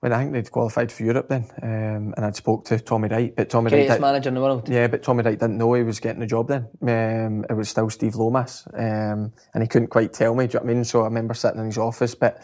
When 0.00 0.12
I 0.12 0.18
think 0.18 0.32
they'd 0.32 0.50
qualified 0.50 0.90
for 0.90 1.04
Europe 1.04 1.28
then, 1.28 1.46
um, 1.62 2.12
and 2.16 2.26
I'd 2.26 2.34
spoke 2.34 2.64
to 2.66 2.78
Tommy 2.80 3.08
Wright, 3.08 3.32
but 3.36 3.48
Tommy 3.48 3.70
Greatest 3.70 3.90
Wright 3.90 4.00
manager 4.00 4.30
in 4.30 4.34
the 4.34 4.40
world. 4.40 4.68
Yeah, 4.68 4.88
but 4.88 5.04
Tommy 5.04 5.22
Wright 5.22 5.38
didn't 5.38 5.58
know 5.58 5.72
he 5.74 5.84
was 5.84 6.00
getting 6.00 6.18
the 6.18 6.26
job 6.26 6.48
then. 6.48 6.66
Um, 6.82 7.44
it 7.48 7.54
was 7.54 7.68
still 7.68 7.88
Steve 7.88 8.16
Lomas, 8.16 8.66
um, 8.74 9.32
and 9.54 9.62
he 9.62 9.68
couldn't 9.68 9.88
quite 9.88 10.12
tell 10.12 10.34
me. 10.34 10.48
Do 10.48 10.54
you 10.54 10.58
know 10.58 10.64
what 10.64 10.72
I 10.72 10.74
mean? 10.74 10.84
So 10.84 11.02
I 11.02 11.04
remember 11.04 11.34
sitting 11.34 11.60
in 11.60 11.66
his 11.66 11.78
office, 11.78 12.16
but 12.16 12.42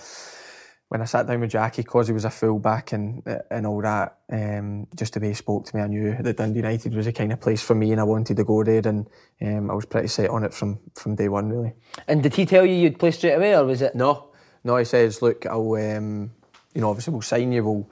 when 0.88 1.02
I 1.02 1.04
sat 1.04 1.26
down 1.26 1.40
with 1.40 1.50
Jackie, 1.50 1.82
because 1.82 2.06
he 2.06 2.14
was 2.14 2.24
a 2.24 2.30
full 2.30 2.58
back 2.58 2.92
and 2.92 3.22
and 3.50 3.66
all 3.66 3.82
that, 3.82 4.18
um, 4.32 4.86
just 4.96 5.14
the 5.14 5.20
way 5.20 5.28
he 5.28 5.34
spoke 5.34 5.66
to 5.66 5.76
me, 5.76 5.82
I 5.82 5.86
knew 5.86 6.16
that 6.20 6.36
Dundee 6.36 6.60
United 6.60 6.94
was 6.94 7.06
a 7.06 7.12
kind 7.12 7.32
of 7.32 7.40
place 7.40 7.62
for 7.62 7.74
me, 7.74 7.92
and 7.92 8.00
I 8.00 8.04
wanted 8.04 8.38
to 8.38 8.44
go 8.44 8.64
there, 8.64 8.82
and 8.86 9.06
um, 9.42 9.70
I 9.70 9.74
was 9.74 9.84
pretty 9.84 10.08
set 10.08 10.30
on 10.30 10.44
it 10.44 10.54
from 10.54 10.78
from 10.94 11.14
day 11.14 11.28
one, 11.28 11.50
really. 11.50 11.74
And 12.06 12.22
did 12.22 12.34
he 12.34 12.46
tell 12.46 12.64
you 12.64 12.74
you'd 12.74 12.98
play 12.98 13.10
straight 13.10 13.34
away, 13.34 13.54
or 13.54 13.64
was 13.64 13.82
it? 13.82 13.94
No, 13.94 14.30
no. 14.64 14.76
He 14.76 14.84
says, 14.84 15.20
"Look, 15.20 15.44
I'll, 15.44 15.74
um, 15.74 16.30
you 16.74 16.80
know, 16.80 16.88
obviously 16.88 17.12
we'll 17.12 17.22
sign 17.22 17.52
you. 17.52 17.64
We'll, 17.64 17.90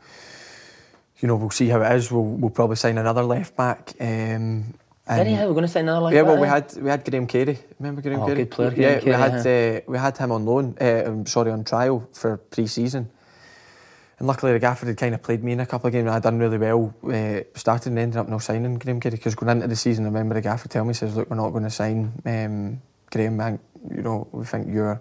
you 1.18 1.28
know, 1.28 1.36
we'll 1.36 1.50
see 1.50 1.68
how 1.68 1.82
it 1.82 1.94
is. 1.96 2.10
We'll 2.10 2.24
we'll 2.24 2.50
probably 2.50 2.76
sign 2.76 2.96
another 2.96 3.22
left 3.22 3.56
back." 3.56 3.92
Um, 4.00 4.74
Anyhow, 5.08 5.46
we're 5.46 5.54
going 5.54 5.62
to 5.62 5.68
sign 5.68 5.84
another 5.84 6.00
like 6.00 6.14
Yeah, 6.14 6.22
well, 6.22 6.38
we 6.38 6.48
had 6.48 6.72
we 6.80 6.90
had 6.90 7.04
Graham 7.04 7.26
Carey. 7.28 7.58
Remember 7.78 8.02
Graham 8.02 8.20
oh, 8.20 8.26
Carey? 8.26 8.38
Good 8.38 8.50
player, 8.50 8.70
Graham 8.70 8.82
yeah, 8.82 9.00
Graham 9.00 9.20
we 9.20 9.30
had 9.30 9.42
Carey, 9.44 9.76
uh, 9.76 9.80
we 9.86 9.98
had 9.98 10.18
him 10.18 10.32
on 10.32 10.44
loan. 10.44 10.76
Uh, 10.80 11.02
um, 11.06 11.26
sorry, 11.26 11.52
on 11.52 11.62
trial 11.62 12.08
for 12.12 12.38
pre-season. 12.38 13.08
And 14.18 14.26
luckily, 14.26 14.52
the 14.52 14.58
gaffer 14.58 14.86
had 14.86 14.96
kind 14.96 15.14
of 15.14 15.22
played 15.22 15.44
me 15.44 15.52
in 15.52 15.60
a 15.60 15.66
couple 15.66 15.86
of 15.86 15.92
games. 15.92 16.06
And 16.06 16.10
I'd 16.10 16.22
done 16.22 16.38
really 16.38 16.58
well. 16.58 16.92
Uh, 17.04 17.42
started 17.54 17.90
and 17.90 17.98
ended 17.98 18.16
up 18.16 18.28
not 18.28 18.42
signing 18.42 18.78
Graham 18.78 18.98
Carey 18.98 19.14
because 19.14 19.36
going 19.36 19.50
into 19.50 19.68
the 19.68 19.76
season, 19.76 20.06
I 20.06 20.08
remember 20.08 20.34
the 20.34 20.40
gaffer 20.40 20.68
tell 20.68 20.84
me, 20.84 20.92
says, 20.92 21.14
"Look, 21.14 21.30
we're 21.30 21.36
not 21.36 21.50
going 21.50 21.64
to 21.64 21.70
sign 21.70 22.12
um, 22.24 22.82
Graham. 23.10 23.36
Man, 23.36 23.60
you 23.94 24.02
know, 24.02 24.26
we 24.32 24.44
think 24.44 24.66
you're." 24.72 25.00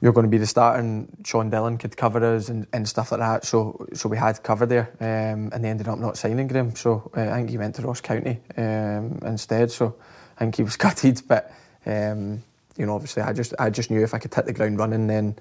You're 0.00 0.12
going 0.12 0.26
to 0.26 0.30
be 0.30 0.38
the 0.38 0.46
starter, 0.46 0.78
and 0.78 1.08
Sean 1.24 1.50
Dillon 1.50 1.76
could 1.76 1.96
cover 1.96 2.24
us 2.24 2.48
and, 2.48 2.66
and 2.72 2.88
stuff 2.88 3.10
like 3.10 3.20
that. 3.20 3.44
So, 3.44 3.86
so 3.94 4.08
we 4.08 4.16
had 4.16 4.42
cover 4.42 4.64
there, 4.64 4.90
um, 5.00 5.50
and 5.52 5.64
they 5.64 5.68
ended 5.68 5.88
up 5.88 5.98
not 5.98 6.16
signing 6.16 6.46
Graham. 6.46 6.76
So 6.76 7.10
uh, 7.16 7.22
I 7.22 7.36
think 7.36 7.50
he 7.50 7.58
went 7.58 7.74
to 7.76 7.82
Ross 7.82 8.00
County 8.00 8.38
um, 8.56 9.18
instead. 9.24 9.70
So 9.72 9.96
I 10.36 10.40
think 10.40 10.56
he 10.56 10.62
was 10.62 10.76
gutted, 10.84 11.22
but 11.26 11.52
um, 11.84 12.42
you 12.76 12.86
know, 12.86 12.94
obviously, 12.94 13.22
I 13.22 13.32
just 13.32 13.54
I 13.58 13.70
just 13.70 13.90
knew 13.90 14.02
if 14.02 14.14
I 14.14 14.18
could 14.18 14.32
hit 14.32 14.46
the 14.46 14.52
ground 14.52 14.78
running, 14.78 15.08
then 15.08 15.36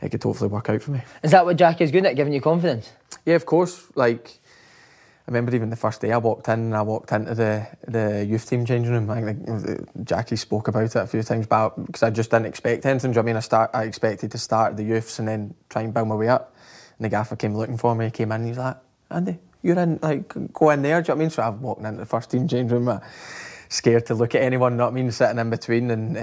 it 0.00 0.08
could 0.08 0.22
hopefully 0.22 0.48
work 0.48 0.70
out 0.70 0.82
for 0.82 0.92
me. 0.92 1.02
Is 1.22 1.30
that 1.32 1.44
what 1.44 1.56
Jackie's 1.56 1.90
good 1.90 2.06
at, 2.06 2.16
giving 2.16 2.32
you 2.32 2.40
confidence? 2.40 2.90
Yeah, 3.26 3.34
of 3.34 3.44
course. 3.44 3.86
Like, 3.94 4.39
I 5.26 5.30
remember 5.30 5.54
even 5.54 5.70
the 5.70 5.76
first 5.76 6.00
day 6.00 6.12
I 6.12 6.16
walked 6.16 6.48
in 6.48 6.60
and 6.60 6.76
I 6.76 6.82
walked 6.82 7.12
into 7.12 7.34
the, 7.34 7.66
the 7.86 8.24
youth 8.24 8.48
team 8.48 8.64
changing 8.64 8.92
room. 8.92 9.86
Jackie 10.02 10.36
spoke 10.36 10.68
about 10.68 10.84
it 10.84 10.96
a 10.96 11.06
few 11.06 11.22
times, 11.22 11.46
but 11.46 11.70
because 11.86 12.02
I 12.02 12.10
just 12.10 12.30
didn't 12.30 12.46
expect 12.46 12.86
anything. 12.86 13.16
I 13.16 13.22
mean? 13.22 13.36
I 13.36 13.40
start, 13.40 13.70
I 13.74 13.84
expected 13.84 14.32
to 14.32 14.38
start 14.38 14.76
the 14.76 14.82
youths 14.82 15.18
and 15.18 15.28
then 15.28 15.54
try 15.68 15.82
and 15.82 15.94
build 15.94 16.08
my 16.08 16.14
way 16.14 16.28
up. 16.28 16.54
And 16.98 17.04
the 17.04 17.10
gaffer 17.10 17.36
came 17.36 17.54
looking 17.54 17.76
for 17.76 17.94
me. 17.94 18.06
He 18.06 18.10
came 18.10 18.32
in. 18.32 18.40
and 18.40 18.48
He's 18.48 18.58
like, 18.58 18.76
Andy, 19.10 19.38
you're 19.62 19.78
in. 19.78 19.98
Like, 20.02 20.52
go 20.52 20.70
in 20.70 20.82
there. 20.82 21.00
Do 21.02 21.12
you 21.12 21.14
know 21.14 21.14
what 21.14 21.20
I 21.20 21.24
mean? 21.24 21.30
So 21.30 21.42
I've 21.42 21.60
walked 21.60 21.82
into 21.84 22.00
the 22.00 22.06
first 22.06 22.30
team 22.30 22.48
changing 22.48 22.84
room. 22.84 23.00
Scared 23.68 24.06
to 24.06 24.14
look 24.14 24.34
at 24.34 24.42
anyone. 24.42 24.72
You 24.72 24.78
know 24.78 24.84
what 24.86 24.92
I 24.92 24.94
mean? 24.94 25.10
Sitting 25.12 25.38
in 25.38 25.50
between 25.50 25.90
and. 25.90 26.18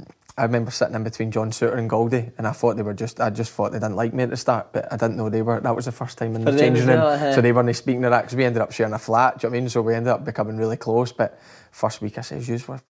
Um, 0.00 0.06
I 0.36 0.42
remember 0.42 0.72
sitting 0.72 0.96
in 0.96 1.04
between 1.04 1.30
John 1.30 1.52
Souttar 1.52 1.78
and 1.78 1.88
Goldie, 1.88 2.32
and 2.36 2.46
I 2.46 2.50
thought 2.50 2.74
they 2.76 2.82
were 2.82 2.92
just. 2.94 3.20
I 3.20 3.30
just 3.30 3.52
thought 3.52 3.70
they 3.70 3.78
didn't 3.78 3.94
like 3.94 4.12
me 4.12 4.24
at 4.24 4.30
the 4.30 4.36
start, 4.36 4.72
but 4.72 4.92
I 4.92 4.96
didn't 4.96 5.16
know 5.16 5.28
they 5.28 5.42
were. 5.42 5.60
That 5.60 5.76
was 5.76 5.84
the 5.84 5.92
first 5.92 6.18
time 6.18 6.34
in 6.34 6.44
the 6.44 6.58
changing 6.58 6.88
room, 6.88 6.98
well, 6.98 7.34
so 7.34 7.40
they 7.40 7.52
weren't 7.52 7.74
speaking 7.76 8.02
to 8.02 8.10
that 8.10 8.22
because 8.22 8.36
we 8.36 8.44
ended 8.44 8.60
up 8.60 8.72
sharing 8.72 8.92
a 8.94 8.98
flat. 8.98 9.38
Do 9.38 9.46
you 9.46 9.50
know 9.50 9.52
what 9.52 9.58
I 9.58 9.60
mean? 9.60 9.68
So 9.68 9.82
we 9.82 9.94
ended 9.94 10.12
up 10.12 10.24
becoming 10.24 10.56
really 10.56 10.76
close. 10.76 11.12
But 11.12 11.38
first 11.70 12.02
week, 12.02 12.18
I 12.18 12.22
says, 12.22 12.48
"You 12.48 12.58
were, 12.66 12.80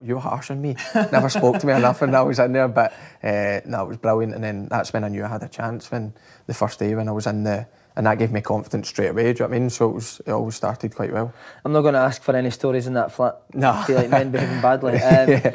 you 0.00 0.14
were 0.16 0.20
harsh 0.20 0.50
on 0.50 0.60
me. 0.60 0.74
Never 1.12 1.28
spoke 1.28 1.60
to 1.60 1.66
me 1.66 1.74
enough, 1.74 2.02
and 2.02 2.16
I 2.16 2.22
was 2.22 2.40
in 2.40 2.52
there." 2.52 2.66
But 2.66 2.92
uh, 3.22 3.60
no, 3.66 3.84
it 3.84 3.88
was 3.88 3.98
brilliant. 3.98 4.34
And 4.34 4.42
then 4.42 4.66
that's 4.68 4.92
when 4.92 5.04
I 5.04 5.08
knew 5.08 5.24
I 5.24 5.28
had 5.28 5.44
a 5.44 5.48
chance. 5.48 5.92
When 5.92 6.12
the 6.48 6.54
first 6.54 6.80
day 6.80 6.96
when 6.96 7.08
I 7.08 7.12
was 7.12 7.28
in 7.28 7.44
the 7.44 7.68
and 7.96 8.06
that 8.06 8.18
gave 8.18 8.32
me 8.32 8.40
confidence 8.40 8.88
straight 8.88 9.08
away. 9.08 9.24
Do 9.24 9.28
you 9.28 9.34
know 9.34 9.48
what 9.50 9.56
I 9.56 9.58
mean? 9.58 9.70
So 9.70 9.90
it, 9.90 9.94
was, 9.94 10.20
it 10.24 10.30
always 10.30 10.54
started 10.54 10.94
quite 10.94 11.12
well. 11.12 11.34
I'm 11.64 11.72
not 11.72 11.82
going 11.82 11.94
to 11.94 12.00
ask 12.00 12.22
for 12.22 12.34
any 12.36 12.50
stories 12.50 12.86
in 12.86 12.94
that 12.94 13.12
flat. 13.12 13.42
No, 13.52 13.72
I 13.72 13.84
feel 13.84 13.96
like 13.96 14.10
men 14.10 14.30
behaving 14.30 14.60
badly. 14.60 14.92
Um, 15.00 15.28
yeah. 15.28 15.54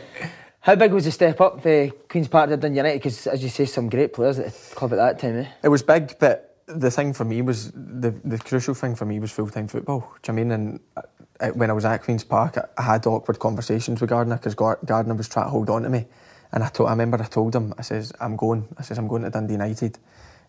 How 0.66 0.74
big 0.74 0.94
was 0.94 1.06
the 1.06 1.12
step 1.12 1.40
up 1.42 1.62
for 1.62 1.92
Queen's 2.10 2.28
Park 2.28 2.50
to 2.50 2.58
Dundee 2.58 2.78
United? 2.78 2.98
Because, 2.98 3.28
as 3.28 3.44
you 3.44 3.50
say, 3.50 3.66
some 3.66 3.88
great 3.88 4.14
players 4.14 4.40
at 4.40 4.52
the 4.52 4.76
club 4.76 4.94
at 4.94 4.96
that 4.96 5.20
time, 5.20 5.38
eh? 5.38 5.48
It 5.62 5.70
was 5.70 5.84
big, 5.84 6.18
but 6.18 6.58
the 6.66 6.90
thing 6.90 7.14
for 7.14 7.24
me 7.24 7.44
was 7.44 7.72
the, 7.72 8.16
the 8.24 8.40
crucial 8.40 8.74
thing 8.74 8.96
for 8.96 9.06
me 9.06 9.20
was 9.20 9.32
full 9.32 9.48
time 9.48 9.68
football. 9.68 10.12
Do 10.24 10.32
you 10.32 10.36
know 10.36 10.42
I 10.42 10.44
mean? 10.44 10.52
And 10.52 10.80
uh, 11.40 11.50
when 11.50 11.70
I 11.70 11.74
was 11.74 11.86
at 11.86 12.02
Queen's 12.02 12.24
Park, 12.24 12.58
I 12.80 12.82
had 12.82 13.06
awkward 13.06 13.38
conversations 13.38 14.02
with 14.02 14.10
Gardner 14.10 14.38
because 14.38 14.56
Gardner 14.56 15.14
was 15.14 15.30
trying 15.30 15.46
to 15.46 15.50
hold 15.52 15.70
on 15.70 15.84
to 15.84 15.90
me. 15.90 16.08
And 16.52 16.64
I, 16.64 16.70
told, 16.70 16.90
I 16.90 16.94
remember 16.94 17.22
I 17.22 17.28
told 17.28 17.56
him, 17.56 17.72
I 17.78 17.84
says, 17.84 18.12
I'm 18.20 18.36
going. 18.36 18.68
I 18.76 18.82
says, 18.82 18.98
I'm 18.98 19.08
going 19.08 19.22
to 19.22 19.30
Dundee 19.30 19.54
United. 19.54 20.00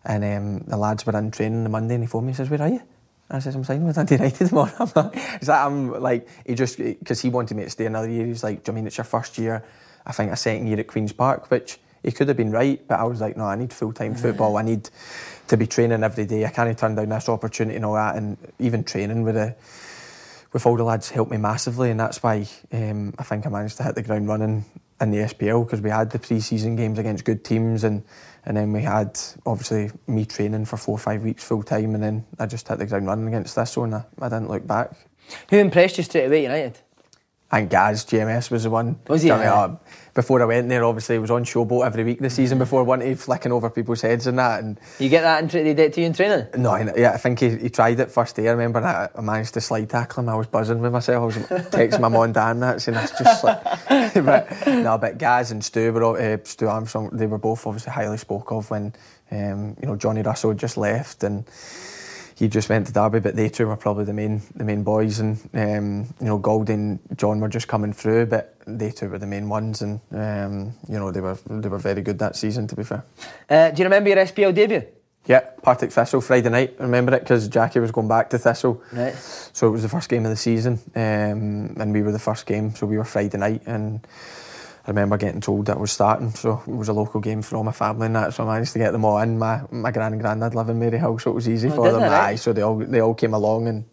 And 0.03 0.23
um, 0.23 0.59
the 0.67 0.77
lads 0.77 1.05
were 1.05 1.15
in 1.15 1.29
training 1.29 1.63
the 1.63 1.69
Monday 1.69 1.93
and 1.93 2.03
he 2.03 2.07
phoned 2.07 2.25
me 2.25 2.31
and 2.31 2.37
says, 2.37 2.49
Where 2.49 2.63
are 2.63 2.69
you? 2.69 2.81
And 3.29 3.37
I 3.37 3.39
says, 3.39 3.53
I'm 3.53 3.63
signing 3.63 3.85
with 3.85 3.97
Dundee 3.97 4.15
United 4.19 4.47
tomorrow. 4.47 4.89
Like, 4.95 5.15
is 5.39 5.45
that, 5.45 5.63
I'm 5.63 5.91
like, 6.01 6.27
he 6.43 6.55
just, 6.55 6.79
because 6.79 7.21
he 7.21 7.29
wanted 7.29 7.55
me 7.55 7.65
to 7.65 7.69
stay 7.69 7.85
another 7.85 8.09
year. 8.09 8.25
He's 8.25 8.43
like, 8.43 8.63
Do 8.63 8.71
you 8.71 8.77
mean 8.77 8.87
it's 8.87 8.97
your 8.97 9.05
first 9.05 9.37
year? 9.37 9.63
I 10.07 10.13
think 10.13 10.31
a 10.31 10.37
second 10.37 10.67
year 10.67 10.79
at 10.79 10.87
Queen's 10.87 11.13
Park, 11.13 11.51
which 11.51 11.79
he 12.03 12.11
could 12.11 12.29
have 12.29 12.37
been 12.37 12.51
right, 12.51 12.81
but 12.87 12.99
I 12.99 13.03
was 13.03 13.19
like, 13.19 13.35
no, 13.35 13.45
I 13.45 13.55
need 13.55 13.73
full 13.73 13.91
time 13.91 14.15
football. 14.15 14.57
I 14.57 14.61
need 14.61 14.89
to 15.49 15.57
be 15.57 15.67
training 15.67 16.03
every 16.03 16.25
day. 16.25 16.45
I 16.45 16.49
can't 16.49 16.77
turn 16.77 16.95
down 16.95 17.09
this 17.09 17.29
opportunity 17.29 17.75
and 17.75 17.85
all 17.85 17.95
that. 17.95 18.15
And 18.15 18.37
even 18.59 18.83
training 18.83 19.23
with 19.23 19.35
the 19.35 19.55
with 20.53 20.65
all 20.65 20.77
the 20.77 20.83
lads 20.83 21.09
helped 21.09 21.29
me 21.29 21.37
massively, 21.37 21.91
and 21.91 21.99
that's 21.99 22.23
why 22.23 22.47
um, 22.71 23.13
I 23.19 23.23
think 23.23 23.45
I 23.45 23.49
managed 23.49 23.77
to 23.77 23.83
hit 23.83 23.95
the 23.95 24.01
ground 24.01 24.29
running 24.29 24.63
in 24.99 25.11
the 25.11 25.17
SPL 25.17 25.65
because 25.65 25.81
we 25.81 25.89
had 25.89 26.09
the 26.09 26.19
pre-season 26.19 26.75
games 26.77 26.97
against 26.97 27.25
good 27.25 27.43
teams, 27.43 27.83
and 27.83 28.03
and 28.45 28.55
then 28.55 28.71
we 28.71 28.81
had 28.81 29.19
obviously 29.45 29.91
me 30.07 30.23
training 30.23 30.63
for 30.63 30.77
four 30.77 30.95
or 30.95 30.99
five 30.99 31.23
weeks 31.23 31.43
full 31.43 31.63
time, 31.63 31.93
and 31.93 32.03
then 32.03 32.25
I 32.39 32.45
just 32.45 32.67
hit 32.67 32.79
the 32.79 32.85
ground 32.85 33.07
running 33.07 33.27
against 33.27 33.55
this 33.55 33.75
one. 33.75 33.93
I, 33.93 34.05
I 34.21 34.29
didn't 34.29 34.49
look 34.49 34.65
back. 34.65 34.93
Who 35.49 35.57
impressed 35.57 35.97
you 35.97 36.05
straight 36.05 36.25
away, 36.25 36.43
United? 36.43 36.79
And 37.49 37.69
Gaz 37.69 38.03
GMS 38.03 38.51
was 38.51 38.63
the 38.63 38.69
one. 38.69 38.99
Was 39.07 39.21
he? 39.21 39.29
Yeah. 39.29 39.75
before 40.13 40.41
I 40.41 40.45
went 40.45 40.67
there, 40.67 40.83
obviously, 40.83 41.15
I 41.15 41.19
was 41.19 41.31
on 41.31 41.45
Showboat 41.45 41.85
every 41.85 42.03
week 42.03 42.19
this 42.19 42.33
Mm-hmm. 42.33 42.41
season 42.41 42.57
before 42.57 42.83
one 42.83 42.99
day, 42.99 43.15
flicking 43.15 43.53
over 43.53 43.69
people's 43.69 44.01
heads 44.01 44.27
and 44.27 44.37
that. 44.37 44.61
And 44.63 44.77
You 44.99 45.07
get 45.07 45.21
that 45.21 45.41
in 45.43 45.47
tra- 45.49 45.63
they 45.63 45.73
did 45.73 45.85
it 45.85 45.93
to 45.93 46.01
you 46.01 46.07
in 46.07 46.13
training? 46.13 46.47
no, 46.57 46.71
I, 46.71 46.91
yeah, 46.97 47.11
I 47.13 47.17
think 47.17 47.39
he, 47.39 47.55
he 47.55 47.69
tried 47.69 48.01
it 48.01 48.11
first 48.11 48.35
day. 48.35 48.49
I 48.49 48.51
remember 48.51 48.81
that 48.81 49.11
I 49.15 49.21
managed 49.21 49.53
to 49.53 49.61
slide 49.61 49.89
tackle 49.89 50.23
him. 50.23 50.29
I 50.29 50.35
was 50.35 50.47
buzzing 50.47 50.79
with 50.81 50.91
myself. 50.91 51.21
I 51.21 51.25
was 51.25 51.35
texting 51.71 52.01
my 52.01 52.09
mum 52.09 52.23
and 52.23 52.33
dad 52.33 52.51
and 52.51 52.63
that, 52.63 52.81
saying 52.81 52.95
that's 52.97 53.17
just 53.17 53.43
like. 53.45 53.63
but 54.25 54.67
no, 54.67 54.97
but 54.97 55.17
Gaz 55.17 55.51
and 55.51 55.63
Stu 55.63 55.93
were 55.93 56.03
all, 56.03 56.17
uh, 56.17 56.37
Stu 56.43 56.67
Armstrong. 56.67 57.11
They 57.13 57.27
were 57.27 57.37
both 57.37 57.65
obviously 57.65 57.93
highly 57.93 58.17
spoke 58.17 58.51
of 58.51 58.69
when 58.69 58.91
um, 59.31 59.77
you 59.81 59.87
know 59.87 59.95
Johnny 59.95 60.21
Russell 60.21 60.53
just 60.53 60.75
left 60.75 61.23
and 61.23 61.45
he 62.37 62.47
just 62.47 62.69
went 62.69 62.85
to 62.87 62.93
Derby, 62.93 63.19
but 63.19 63.35
they 63.35 63.49
two 63.49 63.65
were 63.67 63.75
probably 63.75 64.05
the 64.05 64.13
main 64.13 64.41
the 64.55 64.63
main 64.63 64.83
boys, 64.83 65.19
and 65.19 65.37
um, 65.53 66.05
you 66.19 66.27
know 66.27 66.37
Goldie 66.37 66.73
and 66.73 66.99
John 67.15 67.39
were 67.39 67.49
just 67.49 67.67
coming 67.67 67.93
through, 67.93 68.27
but 68.27 68.55
they 68.67 68.91
two 68.91 69.09
were 69.09 69.17
the 69.17 69.25
main 69.27 69.49
ones, 69.49 69.81
and 69.81 69.99
um, 70.11 70.73
you 70.87 70.99
know 70.99 71.11
they 71.11 71.21
were 71.21 71.37
they 71.49 71.67
were 71.69 71.79
very 71.79 72.01
good 72.01 72.19
that 72.19 72.35
season. 72.35 72.67
To 72.67 72.75
be 72.75 72.83
fair, 72.83 73.03
Uh, 73.49 73.71
do 73.71 73.79
you 73.81 73.85
remember 73.85 74.09
your 74.09 74.19
SPL 74.25 74.53
debut? 74.53 74.83
yeah, 75.25 75.41
Partick 75.61 75.91
Thistle 75.91 76.21
Friday 76.21 76.49
night. 76.49 76.75
I 76.79 76.83
remember 76.83 77.13
it 77.15 77.19
because 77.21 77.47
Jackie 77.49 77.79
was 77.81 77.91
going 77.91 78.07
back 78.07 78.29
to 78.29 78.37
Thistle, 78.37 78.81
Right. 78.93 79.13
so 79.51 79.67
it 79.67 79.71
was 79.71 79.81
the 79.81 79.89
first 79.89 80.07
game 80.07 80.23
of 80.25 80.29
the 80.31 80.37
season, 80.37 80.79
um, 80.95 81.75
and 81.81 81.91
we 81.91 82.01
were 82.01 82.13
the 82.13 82.19
first 82.19 82.45
game, 82.45 82.73
so 82.75 82.85
we 82.85 82.97
were 82.97 83.03
Friday 83.03 83.37
night, 83.37 83.63
and 83.65 84.07
I 84.87 84.91
remember 84.91 85.17
getting 85.17 85.41
told 85.41 85.65
that 85.65 85.75
I 85.75 85.79
was 85.81 85.91
starting, 85.91 86.31
so 86.31 86.63
it 86.65 86.71
was 86.71 86.87
a 86.87 86.93
local 86.93 87.19
game 87.19 87.41
for 87.41 87.57
all 87.57 87.63
my 87.65 87.73
family 87.73 88.05
and 88.05 88.15
that, 88.15 88.33
so 88.33 88.43
I 88.47 88.53
managed 88.53 88.71
to 88.71 88.79
get 88.79 88.91
them 88.93 89.03
all 89.03 89.17
in. 89.19 89.37
My 89.37 89.61
my 89.69 89.91
gran 89.91 90.13
and 90.13 90.21
granddad 90.21 90.55
live 90.55 90.69
in 90.69 90.79
Maryhill, 90.79 91.19
so 91.19 91.31
it 91.31 91.33
was 91.33 91.49
easy 91.49 91.67
Oh, 91.69 91.75
for 91.75 91.91
them. 91.91 92.03
right? 92.03 92.29
Aye, 92.29 92.35
so 92.35 92.53
they 92.53 92.61
all 92.61 92.77
they 92.77 93.01
all 93.01 93.13
came 93.13 93.33
along 93.33 93.67
and 93.67 93.85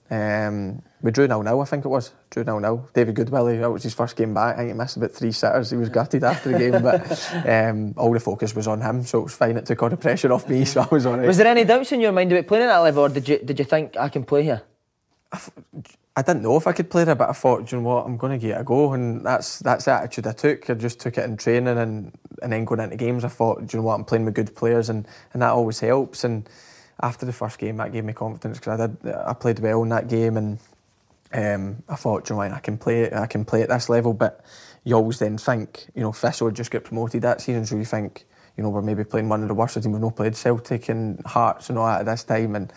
um, 0.78 0.83
we 1.02 1.11
drew 1.11 1.26
nil 1.26 1.42
nil. 1.42 1.61
I 1.61 1.64
think 1.64 1.85
it 1.85 1.88
was 1.88 2.12
drew 2.30 2.44
nil 2.44 2.61
nil. 2.61 2.88
David 2.94 3.16
Goodwillie, 3.16 3.59
that 3.61 3.70
was 3.72 3.83
his 3.83 3.92
first 3.92 4.14
game 4.14 4.35
back. 4.35 4.54
I 4.54 4.59
think 4.59 4.68
he 4.68 4.74
missed 4.74 4.96
about 4.96 5.11
three 5.11 5.33
sitters. 5.33 5.70
He 5.70 5.76
was 5.76 5.88
gutted 5.88 6.22
after 6.22 6.50
the 6.52 6.59
game, 6.61 6.80
but 6.80 7.00
um, 7.48 7.94
all 7.96 8.12
the 8.12 8.20
focus 8.20 8.54
was 8.54 8.68
on 8.68 8.80
him, 8.80 9.04
so 9.04 9.18
it 9.18 9.24
was 9.24 9.35
fine. 9.35 9.57
It 9.57 9.66
took 9.66 9.83
all 9.83 9.90
the 9.90 9.96
pressure 9.96 10.33
off 10.33 10.48
me, 10.48 10.64
so 10.64 10.83
I 10.83 10.88
was 10.92 11.07
on 11.07 11.24
it. 11.24 11.26
Was 11.26 11.38
there 11.38 11.48
any 11.48 11.64
doubts 11.64 11.90
in 11.90 12.00
your 12.00 12.12
mind 12.12 12.30
about 12.30 12.46
playing 12.46 12.62
at 12.64 12.68
that 12.68 12.78
level, 12.78 13.02
or 13.02 13.09
did 13.09 13.28
you 13.28 13.38
did 13.38 13.59
you 13.59 13.64
think 13.64 13.96
I 13.96 14.09
can 14.09 14.22
play 14.24 14.44
here? 14.44 14.62
I 16.16 16.22
didn't 16.22 16.42
know 16.42 16.57
if 16.57 16.68
I 16.68 16.72
could 16.72 16.90
play 16.90 17.03
there, 17.03 17.16
but 17.16 17.29
I 17.29 17.33
thought, 17.33 17.72
you 17.72 17.79
know 17.79 17.85
what, 17.85 18.07
I'm 18.07 18.16
going 18.16 18.33
to 18.33 18.38
give 18.38 18.57
it 18.57 18.61
a 18.61 18.64
go, 18.64 18.92
and 18.92 19.27
that's 19.27 19.59
that's 19.59 19.87
the 19.87 19.92
attitude 19.92 20.29
I 20.29 20.33
took. 20.33 20.70
I 20.70 20.74
just 20.74 21.00
took 21.00 21.18
it 21.18 21.24
in 21.24 21.37
training, 21.37 21.77
and 21.77 22.12
and 22.40 22.53
then 22.53 22.64
going 22.64 22.81
into 22.81 22.96
games, 22.96 23.24
I 23.24 23.29
thought, 23.29 23.66
do 23.66 23.77
you 23.77 23.83
know 23.83 23.88
what, 23.88 23.94
I'm 23.96 24.05
playing 24.05 24.24
with 24.24 24.35
good 24.35 24.55
players, 24.55 24.88
and 24.88 25.09
and 25.33 25.42
that 25.42 25.50
always 25.50 25.81
helps. 25.81 26.22
And 26.22 26.48
after 27.03 27.27
the 27.27 27.33
first 27.33 27.59
game, 27.59 27.79
that 27.79 27.92
gave 27.92 28.05
me 28.05 28.12
confidence 28.12 28.59
because 28.59 28.81
I 28.81 28.87
did, 28.87 29.12
I 29.12 29.33
played 29.33 29.59
well 29.59 29.83
in 29.83 29.88
that 29.88 30.07
game, 30.09 30.37
and 30.37 30.59
um, 31.33 31.83
I 31.88 31.96
thought, 31.96 32.31
you 32.31 32.35
know 32.35 32.38
what, 32.38 32.53
I 32.53 32.61
can 32.61 32.79
play, 32.79 33.12
I 33.12 33.27
can 33.27 33.44
play 33.44 33.62
at 33.62 33.68
this 33.68 33.88
level. 33.88 34.14
But 34.14 34.44
you 34.85 34.94
always 34.94 35.18
then 35.18 35.37
think, 35.37 35.87
you 35.96 36.03
know, 36.03 36.12
Thistle 36.12 36.53
just 36.53 36.70
got 36.70 36.85
promoted 36.85 37.22
that 37.22 37.40
season, 37.40 37.66
so 37.66 37.77
you 37.77 37.85
think, 37.85 38.24
you 38.57 38.62
know, 38.62 38.70
we're 38.70 38.83
maybe 38.83 39.03
playing 39.03 39.29
one 39.29 39.42
of 39.42 39.48
the 39.48 39.55
worst 39.55 39.74
teams. 39.74 39.88
We've 39.88 40.00
not 40.00 40.14
played 40.14 40.37
Celtic 40.37 40.88
and 40.88 41.20
Hearts 41.27 41.70
and 41.70 41.79
all 41.79 41.87
that 41.87 42.00
at 42.00 42.07
this 42.07 42.22
time, 42.22 42.55
and 42.55 42.72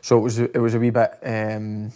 so 0.00 0.16
it 0.18 0.20
was 0.20 0.38
it 0.38 0.60
was 0.60 0.74
a 0.74 0.78
wee 0.78 0.90
bit. 0.90 1.18
Um, 1.24 1.90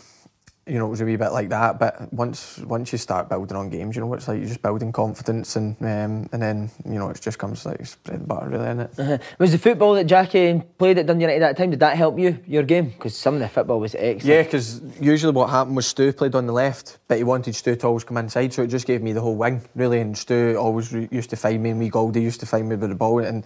you 0.66 0.78
know, 0.78 0.86
it 0.86 0.90
was 0.90 1.00
a 1.00 1.04
wee 1.04 1.14
bit 1.14 1.30
like 1.30 1.48
that. 1.50 1.78
But 1.78 2.12
once 2.12 2.58
once 2.58 2.90
you 2.90 2.98
start 2.98 3.28
building 3.28 3.56
on 3.56 3.70
games, 3.70 3.94
you 3.94 4.02
know, 4.02 4.12
it's 4.14 4.26
like 4.26 4.38
you're 4.38 4.48
just 4.48 4.62
building 4.62 4.90
confidence, 4.90 5.54
and 5.54 5.76
um, 5.80 6.28
and 6.32 6.42
then 6.42 6.70
you 6.84 6.98
know, 6.98 7.08
it 7.10 7.20
just 7.20 7.38
comes 7.38 7.64
like 7.64 7.78
it's 7.78 7.94
bread 7.96 8.18
and 8.18 8.28
butter, 8.28 8.48
really, 8.48 8.68
is 8.68 8.98
it? 8.98 9.22
Was 9.38 9.52
the 9.52 9.58
football 9.58 9.94
that 9.94 10.04
Jackie 10.04 10.62
played 10.78 10.98
at 10.98 11.06
Dundee 11.06 11.24
United 11.24 11.42
at 11.42 11.56
that 11.56 11.62
time, 11.62 11.70
did 11.70 11.80
that 11.80 11.96
help 11.96 12.18
you, 12.18 12.38
your 12.46 12.64
game? 12.64 12.90
Because 12.90 13.16
some 13.16 13.34
of 13.34 13.40
the 13.40 13.48
football 13.48 13.78
was 13.78 13.94
excellent. 13.94 14.24
Yeah, 14.24 14.42
because 14.42 14.80
usually 15.00 15.32
what 15.32 15.50
happened 15.50 15.76
was 15.76 15.86
Stu 15.86 16.12
played 16.12 16.34
on 16.34 16.46
the 16.46 16.52
left, 16.52 16.98
but 17.06 17.18
he 17.18 17.24
wanted 17.24 17.54
Stu 17.54 17.76
to 17.76 17.86
always 17.86 18.04
come 18.04 18.16
inside, 18.16 18.52
so 18.52 18.62
it 18.62 18.68
just 18.68 18.86
gave 18.86 19.02
me 19.02 19.12
the 19.12 19.20
whole 19.20 19.36
wing, 19.36 19.62
really. 19.76 20.00
And 20.00 20.18
Stu 20.18 20.56
always 20.58 20.92
re- 20.92 21.08
used 21.12 21.30
to 21.30 21.36
find 21.36 21.62
me, 21.62 21.70
and 21.70 21.78
we 21.78 21.88
Goldie 21.88 22.22
used 22.22 22.40
to 22.40 22.46
find 22.46 22.68
me 22.68 22.74
with 22.74 22.90
the 22.90 22.96
ball, 22.96 23.20
and 23.20 23.44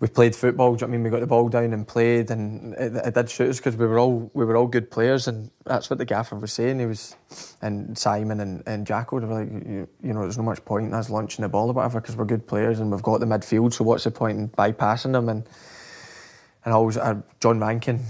we 0.00 0.08
played 0.08 0.34
football. 0.34 0.74
Do 0.74 0.80
you 0.84 0.86
know 0.86 0.90
what 0.90 0.94
I 0.94 0.96
mean? 0.96 1.04
We 1.04 1.10
got 1.10 1.20
the 1.20 1.26
ball 1.26 1.48
down 1.50 1.74
and 1.74 1.86
played, 1.86 2.30
and 2.30 2.74
it, 2.74 2.96
it 2.96 3.14
did 3.14 3.28
suit 3.28 3.50
us 3.50 3.58
because 3.58 3.76
we 3.76 3.86
were 3.86 3.98
all 3.98 4.30
we 4.32 4.46
were 4.46 4.56
all 4.56 4.66
good 4.66 4.90
players, 4.90 5.28
and 5.28 5.50
that's 5.66 5.90
what 5.90 5.98
the 5.98 6.06
gaffer 6.06 6.36
was 6.36 6.54
saying. 6.54 6.80
He 6.80 6.86
was, 6.86 7.16
and 7.60 7.96
Simon 7.96 8.40
and, 8.40 8.62
and 8.66 8.86
Jacko 8.86 9.20
were 9.20 9.26
like, 9.26 9.50
you, 9.50 9.86
you 10.02 10.14
know, 10.14 10.22
there's 10.22 10.38
no 10.38 10.42
much 10.42 10.64
point 10.64 10.86
in 10.86 10.94
us 10.94 11.10
launching 11.10 11.42
the 11.42 11.50
ball 11.50 11.68
or 11.68 11.74
whatever 11.74 12.00
because 12.00 12.16
we're 12.16 12.24
good 12.24 12.46
players 12.46 12.80
and 12.80 12.90
we've 12.90 13.02
got 13.02 13.20
the 13.20 13.26
midfield. 13.26 13.74
So 13.74 13.84
what's 13.84 14.04
the 14.04 14.10
point 14.10 14.38
in 14.38 14.48
bypassing 14.48 15.12
them? 15.12 15.28
And 15.28 15.46
and 16.64 16.74
always 16.74 16.96
uh, 16.96 17.14
John 17.40 17.58
Rankin, 17.58 18.00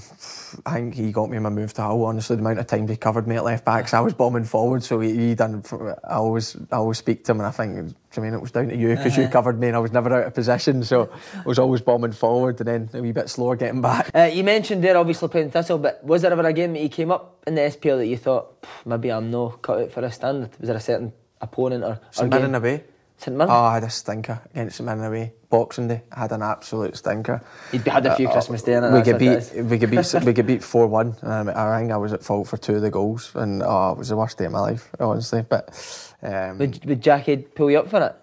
I 0.67 0.75
think 0.75 0.95
he 0.95 1.13
got 1.13 1.31
me 1.31 1.37
in 1.37 1.43
my 1.45 1.51
move 1.51 1.73
to 1.75 1.83
Hull. 1.83 2.05
Honestly, 2.05 2.35
the 2.37 2.41
amount 2.43 2.59
of 2.59 2.67
time 2.67 2.89
he 2.89 2.97
covered 2.97 3.29
me 3.29 3.37
at 3.37 3.45
left 3.45 3.65
back, 3.65 3.85
'cause 3.85 3.95
I 3.95 4.01
was 4.01 4.13
bombing 4.15 4.45
forward, 4.45 4.83
so 4.83 4.99
he, 5.01 5.15
he 5.29 5.35
done. 5.35 5.63
I 6.05 6.15
always, 6.15 6.57
I 6.73 6.77
always 6.77 6.99
speak 6.99 7.25
to 7.25 7.33
him, 7.33 7.39
and 7.41 7.47
I 7.47 7.51
think, 7.53 7.95
I 8.17 8.21
mean, 8.21 8.35
it 8.35 8.41
was 8.41 8.51
down 8.51 8.69
to 8.69 8.77
you 8.77 8.97
because 8.97 9.17
you 9.17 9.29
covered 9.29 9.61
me, 9.61 9.69
and 9.69 9.77
I 9.77 9.81
was 9.81 9.93
never 9.93 10.13
out 10.13 10.27
of 10.27 10.35
position, 10.35 10.83
so 10.83 11.11
I 11.37 11.43
was 11.47 11.59
always 11.61 11.81
bombing 11.81 12.13
forward, 12.13 12.59
and 12.61 12.69
then 12.69 12.91
a 12.99 13.03
wee 13.03 13.13
bit 13.13 13.29
slower 13.29 13.55
getting 13.55 13.81
back. 13.83 14.11
Uh, 14.15 14.23
you 14.33 14.43
mentioned 14.43 14.83
there 14.83 14.97
obviously 14.97 15.29
playing 15.29 15.51
Thistle, 15.53 15.79
but 15.79 16.03
was 16.03 16.23
there 16.23 16.33
ever 16.33 16.45
a 16.47 16.53
game 16.53 16.73
that 16.73 16.83
you 16.83 16.89
came 16.89 17.13
up 17.13 17.37
in 17.47 17.55
the 17.55 17.61
SPL 17.63 17.99
that 17.99 18.07
you 18.07 18.17
thought 18.17 18.67
maybe 18.85 19.11
I'm 19.13 19.31
no 19.31 19.51
cut 19.51 19.79
out 19.83 19.93
for 19.93 20.01
a 20.03 20.11
standard? 20.11 20.51
Was 20.59 20.67
there 20.67 20.77
a 20.77 20.81
certain 20.81 21.13
opponent 21.41 21.85
or, 21.85 22.01
St? 22.11 22.29
Mirren 22.31 22.55
away. 22.55 22.85
St 23.21 23.37
Mirren? 23.37 23.51
Oh, 23.51 23.55
I 23.65 23.75
had 23.75 23.85
a 23.85 23.91
stinker 23.91 24.41
against 24.53 24.77
St 24.77 24.87
Mirren 24.87 25.05
away. 25.05 25.33
Boxing 25.51 25.89
Day, 25.89 26.03
I 26.13 26.21
had 26.21 26.33
an 26.33 26.43
absolute 26.43 26.97
stinker. 26.97 27.43
You'd 27.73 27.87
had 27.87 28.07
a 28.07 28.15
few 28.17 28.29
Uh, 28.29 28.33
Christmas 28.33 28.63
Day 28.63 28.75
in 28.75 28.85
it. 28.85 28.93
we 28.93 29.03
get 29.03 29.19
beat. 29.19 29.65
We 29.65 29.79
get 29.79 29.91
beat. 29.91 30.15
we 30.25 30.33
get 30.33 30.47
beat 30.47 30.63
four 30.63 30.87
one. 30.87 31.17
Um, 31.23 31.49
I 31.49 31.79
think 31.81 31.93
I 31.93 31.97
was 31.97 32.13
at 32.13 32.23
fault 32.23 32.49
for 32.49 32.57
two 32.57 32.77
of 32.77 32.83
the 32.83 32.91
goals, 32.91 33.33
and 33.35 33.63
oh, 33.63 33.93
it 33.93 33.99
was 33.99 34.09
the 34.09 34.17
worst 34.17 34.39
day 34.39 34.45
of 34.47 34.53
my 34.53 34.61
life, 34.61 34.89
honestly. 35.01 35.43
But 35.43 36.15
um, 36.23 36.59
Would, 36.59 36.85
would 36.87 37.03
Jackie 37.03 37.37
pull 37.39 37.71
you 37.71 37.81
up 37.81 37.89
for 37.89 38.01
it? 38.03 38.15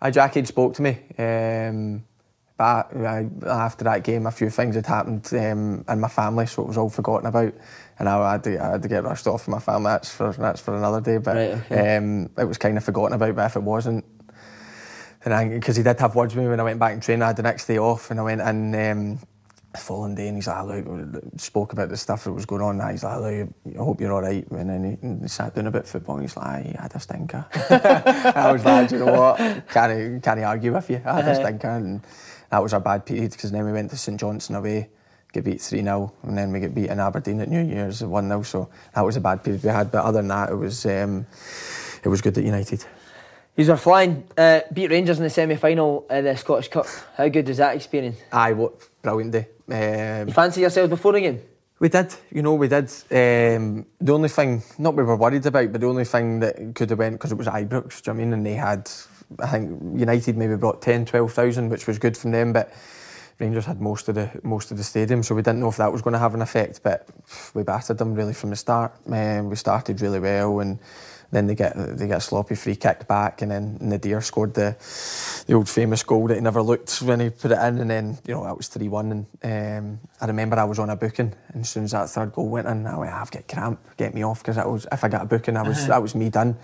I 0.00 0.10
Jackie 0.10 0.40
had 0.40 0.48
spoke 0.48 0.74
to 0.74 0.82
me, 0.82 0.98
um, 1.18 2.04
but 2.56 2.96
I, 2.96 3.28
after 3.46 3.84
that 3.84 4.04
game, 4.04 4.26
a 4.26 4.30
few 4.30 4.48
things 4.48 4.74
had 4.74 4.86
happened 4.86 5.28
um, 5.32 5.84
in 5.88 6.00
my 6.00 6.08
family, 6.08 6.46
so 6.46 6.62
it 6.62 6.68
was 6.68 6.78
all 6.78 6.88
forgotten 6.90 7.26
about, 7.26 7.52
and 7.98 8.08
I 8.08 8.32
had 8.32 8.44
to, 8.44 8.62
I 8.62 8.70
had 8.72 8.82
to 8.82 8.88
get 8.88 9.04
rushed 9.04 9.26
off 9.26 9.44
from 9.44 9.52
my 9.52 9.60
family. 9.60 9.90
That's 9.90 10.10
for 10.14 10.32
that's 10.32 10.60
for 10.60 10.76
another 10.76 11.00
day, 11.00 11.18
but 11.18 11.36
Right, 11.36 11.50
okay. 11.70 11.96
um, 11.96 12.30
it 12.38 12.44
was 12.44 12.58
kind 12.58 12.76
of 12.76 12.84
forgotten 12.84 13.14
about. 13.14 13.34
But 13.34 13.46
if 13.46 13.56
it 13.56 13.62
wasn't, 13.62 14.04
and 15.24 15.50
because 15.50 15.76
he 15.76 15.82
did 15.82 15.98
have 16.00 16.14
words 16.14 16.34
with 16.34 16.44
me 16.44 16.50
when 16.50 16.60
I 16.60 16.64
went 16.64 16.78
back 16.78 16.92
and 16.92 17.02
trained, 17.02 17.24
I 17.24 17.28
had 17.28 17.36
the 17.36 17.42
next 17.42 17.66
day 17.66 17.78
off, 17.78 18.10
and 18.10 18.20
I 18.20 18.22
went 18.22 18.40
and. 18.40 18.74
Um, 18.74 19.18
the 19.70 19.78
following 19.78 20.14
day 20.14 20.28
and 20.28 20.36
he's 20.38 20.46
like, 20.46 20.64
look, 20.64 21.22
spoke 21.36 21.74
about 21.74 21.90
the 21.90 21.96
stuff 21.98 22.24
that 22.24 22.32
was 22.32 22.46
going 22.46 22.62
on. 22.62 22.80
And 22.80 22.90
he's 22.90 23.04
like, 23.04 23.20
look, 23.20 23.48
I 23.74 23.78
hope 23.78 24.00
you're 24.00 24.14
all 24.14 24.22
right. 24.22 24.50
And 24.50 24.70
then 24.70 24.98
he, 25.20 25.20
he 25.22 25.28
sat 25.28 25.54
down 25.54 25.66
about 25.66 25.86
football 25.86 26.16
and 26.16 26.24
he's 26.24 26.34
like, 26.38 26.46
I 26.46 26.78
had 26.80 26.94
a 26.94 26.98
stinker. 26.98 27.44
I 28.34 28.50
was 28.50 28.64
like, 28.64 28.88
"Do 28.88 28.96
you 28.98 29.04
know 29.04 29.12
what? 29.12 29.36
Can't, 29.68 30.22
can't 30.22 30.40
argue 30.40 30.72
with 30.72 30.88
you. 30.88 31.02
I 31.04 31.20
had 31.20 31.28
a 31.28 31.34
stinker. 31.34 31.68
And 31.68 32.00
that 32.48 32.62
was 32.62 32.72
our 32.72 32.80
bad 32.80 33.04
period 33.04 33.32
because 33.32 33.50
then 33.52 33.66
we 33.66 33.72
went 33.72 33.90
to 33.90 33.98
St 33.98 34.18
Johnstone 34.18 34.56
away, 34.56 34.88
get 35.32 35.44
beat 35.44 35.60
3 35.60 35.82
0, 35.82 36.12
and 36.22 36.36
then 36.38 36.52
we 36.52 36.60
get 36.60 36.74
beat 36.74 36.90
in 36.90 37.00
Aberdeen 37.00 37.40
at 37.40 37.48
New 37.48 37.62
Year's 37.62 38.02
1 38.02 38.28
0. 38.28 38.42
So 38.42 38.68
that 38.94 39.04
was 39.04 39.16
a 39.16 39.20
bad 39.20 39.42
period 39.42 39.62
we 39.62 39.70
had. 39.70 39.90
But 39.90 40.04
other 40.04 40.18
than 40.18 40.28
that, 40.28 40.50
it 40.50 40.56
was, 40.56 40.86
um, 40.86 41.26
it 42.02 42.08
was 42.08 42.20
good 42.20 42.36
at 42.38 42.44
United. 42.44 42.84
You 43.56 43.66
were 43.66 43.76
flying, 43.76 44.24
uh, 44.36 44.60
beat 44.72 44.90
Rangers 44.90 45.18
in 45.18 45.24
the 45.24 45.30
semi 45.30 45.56
final 45.56 46.06
of 46.08 46.24
the 46.24 46.36
Scottish 46.36 46.68
Cup. 46.68 46.86
How 47.16 47.28
good 47.28 47.48
was 47.48 47.56
that 47.56 47.74
experience? 47.74 48.16
Aye, 48.32 48.52
what 48.52 48.74
brilliant 49.02 49.32
day. 49.32 49.48
Um, 49.68 50.28
You 50.28 50.34
fancy 50.34 50.60
yourselves 50.60 50.90
before 50.90 51.12
the 51.12 51.20
game? 51.20 51.40
We 51.80 51.88
did, 51.88 52.14
you 52.32 52.42
know, 52.42 52.54
we 52.54 52.68
did. 52.68 52.90
Um, 53.10 53.86
the 54.00 54.12
only 54.12 54.28
thing, 54.28 54.62
not 54.78 54.94
we 54.94 55.04
were 55.04 55.16
worried 55.16 55.46
about, 55.46 55.70
but 55.70 55.80
the 55.80 55.86
only 55.86 56.04
thing 56.04 56.40
that 56.40 56.74
could 56.74 56.90
have 56.90 56.98
went, 56.98 57.14
because 57.14 57.30
it 57.30 57.38
was 57.38 57.46
Ibrox, 57.46 57.68
do 57.68 57.70
you 57.70 57.78
know 57.78 57.90
what 57.90 58.08
I 58.08 58.12
mean? 58.14 58.32
And 58.32 58.46
they 58.46 58.54
had, 58.54 58.90
I 59.40 59.46
think 59.46 59.80
United 59.96 60.36
maybe 60.36 60.56
brought 60.56 60.82
10, 60.82 61.04
12,000, 61.04 61.68
which 61.68 61.86
was 61.86 61.98
good 61.98 62.16
from 62.16 62.32
them, 62.32 62.52
but 62.52 62.72
Rangers 63.38 63.66
had 63.66 63.80
most 63.80 64.08
of 64.08 64.14
the 64.14 64.30
most 64.42 64.70
of 64.70 64.76
the 64.76 64.84
stadium, 64.84 65.22
so 65.22 65.34
we 65.34 65.42
didn't 65.42 65.60
know 65.60 65.68
if 65.68 65.76
that 65.76 65.92
was 65.92 66.02
going 66.02 66.12
to 66.12 66.18
have 66.18 66.34
an 66.34 66.42
effect, 66.42 66.80
but 66.82 67.08
we 67.54 67.62
battered 67.62 67.98
them 67.98 68.14
really 68.14 68.34
from 68.34 68.50
the 68.50 68.56
start. 68.56 68.92
Um, 69.06 69.48
we 69.48 69.56
started 69.56 70.00
really 70.00 70.20
well 70.20 70.60
and 70.60 70.78
Then 71.30 71.46
they 71.46 71.54
get 71.54 71.74
they 71.76 72.06
get 72.06 72.16
a 72.16 72.20
sloppy 72.20 72.54
free 72.54 72.76
kick 72.76 73.06
back, 73.06 73.42
and 73.42 73.50
then 73.50 73.76
Nadir 73.80 74.22
scored 74.22 74.54
the 74.54 74.76
the 75.46 75.52
old 75.52 75.68
famous 75.68 76.02
goal 76.02 76.26
that 76.28 76.36
he 76.36 76.40
never 76.40 76.62
looked 76.62 77.02
when 77.02 77.20
he 77.20 77.28
put 77.28 77.50
it 77.50 77.58
in, 77.58 77.78
and 77.80 77.90
then 77.90 78.18
you 78.26 78.32
know 78.32 78.44
that 78.44 78.56
was 78.56 78.68
three 78.68 78.88
one. 78.88 79.12
And 79.12 79.26
um, 79.44 80.00
I 80.22 80.26
remember 80.26 80.58
I 80.58 80.64
was 80.64 80.78
on 80.78 80.88
a 80.88 80.96
booking, 80.96 81.34
and 81.52 81.60
as 81.60 81.68
soon 81.68 81.84
as 81.84 81.90
that 81.90 82.08
third 82.08 82.32
goal 82.32 82.48
went 82.48 82.66
in, 82.66 82.86
I 82.86 82.96
went, 82.96 83.12
I've 83.12 83.30
got 83.30 83.46
cramp, 83.46 83.78
get 83.98 84.14
me 84.14 84.24
off, 84.24 84.38
because 84.42 84.56
was 84.56 84.86
if 84.90 85.04
I 85.04 85.08
got 85.08 85.22
a 85.22 85.26
booking, 85.26 85.58
I 85.58 85.68
was 85.68 85.86
that 85.86 86.00
was 86.00 86.14
me 86.14 86.30
done. 86.30 86.56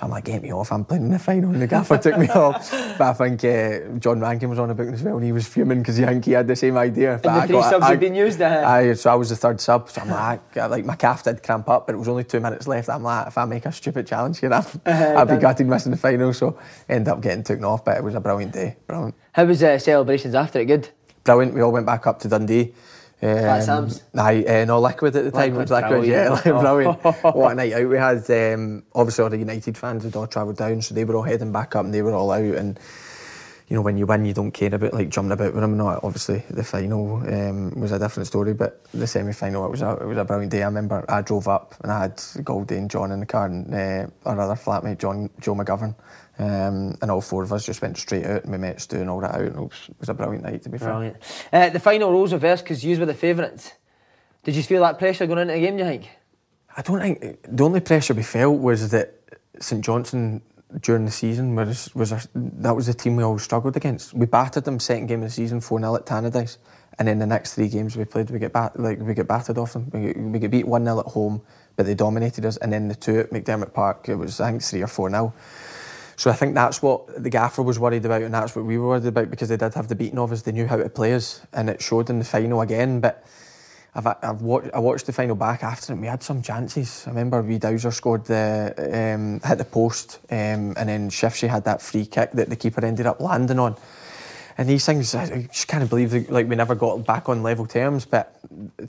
So 0.00 0.06
I'm 0.06 0.12
like, 0.12 0.24
get 0.24 0.42
me 0.42 0.50
off, 0.50 0.72
I'm 0.72 0.82
playing 0.82 1.02
in 1.02 1.10
the 1.10 1.18
final, 1.18 1.50
and 1.50 1.60
the 1.60 1.66
gaffer 1.66 1.98
took 1.98 2.16
me 2.16 2.26
off. 2.30 2.70
But 2.96 3.02
I 3.02 3.12
think 3.12 3.44
uh, 3.44 3.98
John 3.98 4.18
Rankin 4.18 4.48
was 4.48 4.58
on 4.58 4.70
a 4.70 4.74
booking 4.74 4.94
as 4.94 5.02
well, 5.02 5.16
and 5.16 5.24
he 5.26 5.30
was 5.30 5.46
fuming 5.46 5.80
because 5.80 5.98
he 5.98 6.06
think 6.06 6.24
he 6.24 6.32
had 6.32 6.48
the 6.48 6.56
same 6.56 6.78
idea. 6.78 7.20
But 7.22 7.28
and 7.28 7.36
the 7.36 7.42
I 7.42 7.46
three 7.46 7.56
got, 7.56 7.70
subs 7.70 7.84
I, 7.84 7.90
had 7.90 8.00
been 8.00 8.14
used. 8.14 8.40
Uh, 8.40 8.64
I, 8.66 8.94
so 8.94 9.12
I 9.12 9.14
was 9.14 9.28
the 9.28 9.36
third 9.36 9.60
sub, 9.60 9.90
so 9.90 10.00
I'm 10.00 10.08
like, 10.08 10.56
like 10.56 10.86
my 10.86 10.96
calf 10.96 11.24
did 11.24 11.42
cramp 11.42 11.68
up, 11.68 11.86
but 11.86 11.94
it 11.94 11.98
was 11.98 12.08
only 12.08 12.24
two 12.24 12.40
minutes 12.40 12.66
left. 12.66 12.88
I'm 12.88 13.02
like, 13.02 13.26
if 13.26 13.36
I 13.36 13.44
make 13.44 13.66
a 13.66 13.72
stupid 13.72 14.06
challenge 14.06 14.38
here, 14.38 14.54
I've, 14.54 14.74
uh, 14.86 15.16
I'd 15.18 15.28
be 15.28 15.36
gutted 15.36 15.66
missing 15.66 15.92
the 15.92 15.98
final. 15.98 16.32
So 16.32 16.58
end 16.88 17.06
up 17.06 17.20
getting 17.20 17.44
taken 17.44 17.66
off, 17.66 17.84
but 17.84 17.98
it 17.98 18.02
was 18.02 18.14
a 18.14 18.20
brilliant 18.20 18.54
day. 18.54 18.76
Brilliant. 18.86 19.14
How 19.32 19.44
was 19.44 19.60
the 19.60 19.72
uh, 19.72 19.78
celebrations 19.78 20.34
after 20.34 20.60
it? 20.60 20.64
Good. 20.64 20.88
Brilliant. 21.24 21.52
We 21.52 21.60
all 21.60 21.72
went 21.72 21.84
back 21.84 22.06
up 22.06 22.20
to 22.20 22.28
Dundee. 22.28 22.72
Um, 23.22 23.60
Sam's? 23.62 24.02
Aye, 24.16 24.44
uh, 24.44 24.64
no, 24.64 24.80
Liquid 24.80 25.14
at 25.14 25.24
the 25.24 25.30
time. 25.30 25.54
Liquid, 25.54 25.70
it 25.70 25.74
was 25.74 25.82
Liquid, 25.82 26.08
yeah, 26.08 26.28
like, 26.30 26.44
brilliant. 26.44 27.02
what 27.34 27.52
a 27.52 27.54
night 27.54 27.72
out 27.72 27.88
we 27.88 27.96
had. 27.96 28.30
Um, 28.30 28.84
obviously, 28.94 29.24
all 29.24 29.30
the 29.30 29.36
United 29.36 29.76
fans 29.76 30.04
had 30.04 30.16
all 30.16 30.26
travelled 30.26 30.56
down, 30.56 30.80
so 30.80 30.94
they 30.94 31.04
were 31.04 31.16
all 31.16 31.22
heading 31.22 31.52
back 31.52 31.76
up 31.76 31.84
and 31.84 31.92
they 31.92 32.02
were 32.02 32.14
all 32.14 32.30
out. 32.30 32.42
And, 32.42 32.80
you 33.70 33.76
know, 33.76 33.82
when 33.82 33.96
you 33.96 34.04
win, 34.04 34.24
you 34.24 34.34
don't 34.34 34.50
care 34.50 34.74
about 34.74 34.92
like 34.92 35.10
jumping 35.10 35.30
about 35.30 35.54
with 35.54 35.62
them. 35.62 35.76
Not 35.76 36.02
obviously 36.02 36.42
the 36.50 36.64
final 36.64 37.18
um, 37.18 37.70
was 37.80 37.92
a 37.92 38.00
different 38.00 38.26
story, 38.26 38.52
but 38.52 38.84
the 38.92 39.06
semi 39.06 39.32
final 39.32 39.64
it 39.64 39.70
was 39.70 39.80
a 39.80 39.92
it 39.92 40.06
was 40.06 40.18
a 40.18 40.24
brilliant 40.24 40.50
day. 40.50 40.64
I 40.64 40.66
remember 40.66 41.04
I 41.08 41.22
drove 41.22 41.46
up 41.46 41.76
and 41.80 41.92
I 41.92 42.00
had 42.00 42.20
Goldie 42.42 42.76
and 42.76 42.90
John 42.90 43.12
in 43.12 43.20
the 43.20 43.26
car 43.26 43.46
and 43.46 43.72
uh, 43.72 44.08
our 44.28 44.40
other 44.40 44.56
flatmate 44.56 44.98
John 44.98 45.30
Joe 45.40 45.54
McGovern. 45.54 45.94
Um, 46.40 46.96
and 47.00 47.10
all 47.10 47.20
four 47.20 47.44
of 47.44 47.52
us 47.52 47.64
just 47.64 47.80
went 47.82 47.96
straight 47.96 48.24
out 48.24 48.42
and 48.42 48.50
we 48.50 48.58
met 48.58 48.80
Stu 48.80 48.96
and 48.96 49.10
all 49.10 49.20
that 49.20 49.34
out. 49.34 49.40
And 49.42 49.56
it 49.56 49.60
was, 49.60 49.88
it 49.88 50.00
was 50.00 50.08
a 50.08 50.14
brilliant 50.14 50.42
night, 50.42 50.62
to 50.62 50.68
be 50.70 50.78
brilliant. 50.78 51.22
fair. 51.22 51.68
Uh, 51.68 51.68
the 51.68 51.78
final 51.78 52.10
roles 52.10 52.32
reversed 52.32 52.64
because 52.64 52.82
you 52.82 52.98
were 52.98 53.06
the 53.06 53.14
favourites. 53.14 53.74
Did 54.42 54.56
you 54.56 54.62
feel 54.62 54.80
that 54.82 54.98
pressure 54.98 55.26
going 55.26 55.40
into 55.40 55.52
the 55.52 55.60
game, 55.60 55.76
do 55.76 55.84
you 55.84 55.88
think? 55.88 56.08
I 56.76 56.82
don't 56.82 56.98
think. 56.98 57.42
The 57.46 57.62
only 57.62 57.80
pressure 57.80 58.14
we 58.14 58.22
felt 58.22 58.58
was 58.58 58.88
that 58.90 59.14
St 59.60 59.84
Johnstone 59.84 60.40
during 60.80 61.04
the 61.04 61.10
season 61.10 61.54
was, 61.54 61.94
was 61.94 62.12
a, 62.12 62.20
that 62.34 62.74
was 62.74 62.86
the 62.86 62.94
team 62.94 63.16
we 63.16 63.22
always 63.22 63.42
struggled 63.42 63.76
against. 63.76 64.14
We 64.14 64.26
battered 64.26 64.64
them 64.64 64.78
second 64.78 65.06
game 65.06 65.22
of 65.22 65.28
the 65.28 65.34
season 65.34 65.60
4 65.60 65.80
0 65.80 65.96
at 65.96 66.06
Tannadice. 66.06 66.58
And 66.98 67.08
then 67.08 67.18
the 67.18 67.26
next 67.26 67.54
three 67.54 67.68
games 67.68 67.96
we 67.96 68.04
played, 68.04 68.30
we 68.30 68.38
get 68.38 68.52
bat, 68.52 68.78
like 68.78 68.98
we 69.00 69.14
get 69.14 69.26
battered 69.26 69.58
off 69.58 69.72
them. 69.72 69.90
We, 69.92 70.12
we 70.12 70.38
get 70.38 70.50
beat 70.50 70.66
one 70.66 70.84
0 70.84 71.00
at 71.00 71.06
home, 71.06 71.40
but 71.76 71.86
they 71.86 71.94
dominated 71.94 72.44
us. 72.44 72.56
And 72.58 72.72
then 72.72 72.88
the 72.88 72.94
two 72.94 73.20
at 73.20 73.30
McDiarmid 73.30 73.72
Park, 73.72 74.08
it 74.08 74.16
was 74.16 74.40
I 74.40 74.50
think 74.50 74.62
three 74.62 74.82
or 74.82 74.86
four 74.86 75.10
0 75.10 75.32
so 76.20 76.30
I 76.30 76.34
think 76.34 76.54
that's 76.54 76.82
what 76.82 77.22
the 77.22 77.30
gaffer 77.30 77.62
was 77.62 77.78
worried 77.78 78.04
about, 78.04 78.20
and 78.20 78.34
that's 78.34 78.54
what 78.54 78.66
we 78.66 78.76
were 78.76 78.88
worried 78.88 79.06
about 79.06 79.30
because 79.30 79.48
they 79.48 79.56
did 79.56 79.72
have 79.72 79.88
the 79.88 79.94
beating 79.94 80.18
of 80.18 80.30
us. 80.30 80.42
They 80.42 80.52
knew 80.52 80.66
how 80.66 80.76
to 80.76 80.86
play 80.90 81.14
us, 81.14 81.40
and 81.54 81.70
it 81.70 81.80
showed 81.80 82.10
in 82.10 82.18
the 82.18 82.26
final 82.26 82.60
again. 82.60 83.00
But 83.00 83.24
I've, 83.94 84.06
I've 84.06 84.42
watched, 84.42 84.70
I 84.72 84.78
watched 84.78 85.06
the 85.06 85.12
final 85.12 85.36
back 85.36 85.62
after 85.62 85.92
it. 85.92 85.94
And 85.94 86.02
we 86.02 86.08
had 86.08 86.22
some 86.22 86.42
chances. 86.42 87.04
I 87.06 87.10
remember 87.10 87.42
we 87.42 87.58
Dowser 87.58 87.92
scored 87.92 88.24
the 88.24 88.74
um, 88.78 89.40
hit 89.40 89.58
the 89.58 89.64
post, 89.64 90.20
um, 90.30 90.74
and 90.76 90.88
then 90.88 91.10
Shifshy 91.10 91.48
had 91.48 91.64
that 91.64 91.82
free 91.82 92.06
kick 92.06 92.32
that 92.32 92.48
the 92.48 92.56
keeper 92.56 92.84
ended 92.84 93.06
up 93.06 93.20
landing 93.20 93.58
on 93.58 93.76
and 94.60 94.68
these 94.68 94.84
things, 94.84 95.14
I 95.14 95.48
just 95.50 95.68
can't 95.68 95.88
believe 95.88 96.10
that, 96.10 96.30
like 96.30 96.46
we 96.46 96.54
never 96.54 96.74
got 96.74 97.06
back 97.06 97.30
on 97.30 97.42
level 97.42 97.64
terms. 97.64 98.04
But 98.04 98.38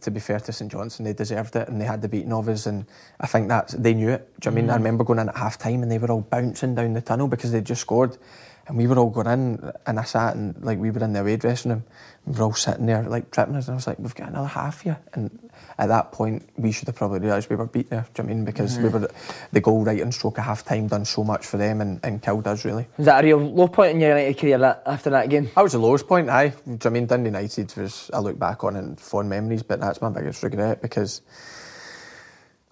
to 0.02 0.12
be 0.12 0.20
fair 0.20 0.38
to 0.38 0.52
St 0.52 0.70
Johnstone, 0.70 1.06
they 1.06 1.14
deserved 1.14 1.56
it 1.56 1.70
and 1.70 1.80
they 1.80 1.86
had 1.86 2.02
the 2.02 2.10
beating 2.10 2.34
of 2.34 2.50
us, 2.50 2.66
and 2.66 2.86
I 3.22 3.28
think 3.28 3.48
that 3.48 3.74
they 3.78 3.94
knew 3.94 4.10
it. 4.10 4.28
Do 4.42 4.50
you 4.50 4.52
know 4.52 4.58
I 4.58 4.62
mean? 4.62 4.70
I 4.70 4.74
mm. 4.74 4.78
remember 4.78 5.04
going 5.06 5.20
in 5.20 5.30
at 5.30 5.38
half 5.38 5.58
time 5.58 5.82
and 5.82 5.90
they 5.90 5.98
were 5.98 6.12
all 6.12 6.28
bouncing 6.30 6.76
down 6.76 6.92
the 6.92 7.00
tunnel 7.00 7.30
because 7.30 7.54
they'd 7.54 7.64
just 7.64 7.80
scored, 7.80 8.18
and 8.67 8.78
we 8.78 8.88
were 8.88 8.97
all 8.97 9.10
going 9.10 9.28
in, 9.28 9.71
and 9.86 10.00
I 10.00 10.04
sat 10.04 10.36
and 10.36 10.62
like 10.63 10.80
we 10.80 10.91
were 10.91 11.04
in 11.04 11.13
the 11.13 11.21
away 11.21 11.38
dressing 11.38 11.71
room, 11.71 11.84
we 12.26 12.38
were 12.38 12.45
all 12.45 12.54
sitting 12.54 12.86
there 12.86 13.04
like 13.04 13.32
tripping 13.32 13.56
us, 13.56 13.67
and 13.67 13.74
I 13.74 13.76
was 13.76 13.88
like, 13.88 14.00
we've 14.00 14.15
got 14.15 14.30
another 14.30 14.47
half 14.47 14.82
here, 14.82 15.00
and 15.13 15.52
at 15.78 15.88
that 15.88 16.12
point, 16.12 16.47
we 16.58 16.71
should 16.71 16.88
have 16.88 16.95
probably 16.95 17.19
realised 17.19 17.50
we 17.50 17.56
were 17.56 17.65
beat 17.65 17.89
there. 17.89 18.06
Do 18.13 18.21
you 18.21 18.28
know 18.28 18.32
I 18.32 18.36
mean? 18.36 18.45
Because 18.45 18.78
mm. 18.78 18.84
we 18.84 18.89
were 18.89 19.10
the 19.52 19.62
goal 19.62 19.84
right 19.84 20.00
in 20.00 20.12
stroke 20.12 20.38
of 20.38 20.43
half 20.43 20.63
time 20.63 20.88
done 20.88 21.06
so 21.06 21.24
much 21.24 21.45
for 21.45 21.58
them 21.58 21.82
and, 21.82 22.00
and 22.04 22.21
killed 22.21 22.47
us 22.47 22.65
really. 22.65 22.88
Was 22.97 23.06
that 23.06 23.24
a 23.24 23.28
real 23.28 23.39
low 23.39 23.67
point 23.67 23.91
in 23.91 24.00
your 24.00 24.10
United 24.10 24.38
career 24.38 24.58
that, 24.60 24.84
after 24.86 25.10
that 25.10 25.30
game? 25.30 25.50
That 25.56 25.62
was 25.62 25.71
the 25.71 25.80
lowest 25.80 26.08
point, 26.08 26.30
aye. 26.30 26.50
Do 26.50 26.71
you 26.71 26.78
know 26.78 26.80
I 26.86 26.89
mean? 26.89 27.06
Dundee 27.08 27.30
United 27.30 27.76
was, 27.78 28.12
I 28.13 28.19
look 28.19 28.38
back 28.38 28.63
on 28.63 28.76
in 28.76 28.95
fond 28.95 29.30
memories, 29.30 29.63
but 29.63 29.80
that's 29.80 30.02
my 30.02 30.10
biggest 30.10 30.43
regret 30.43 30.82
because 30.82 31.21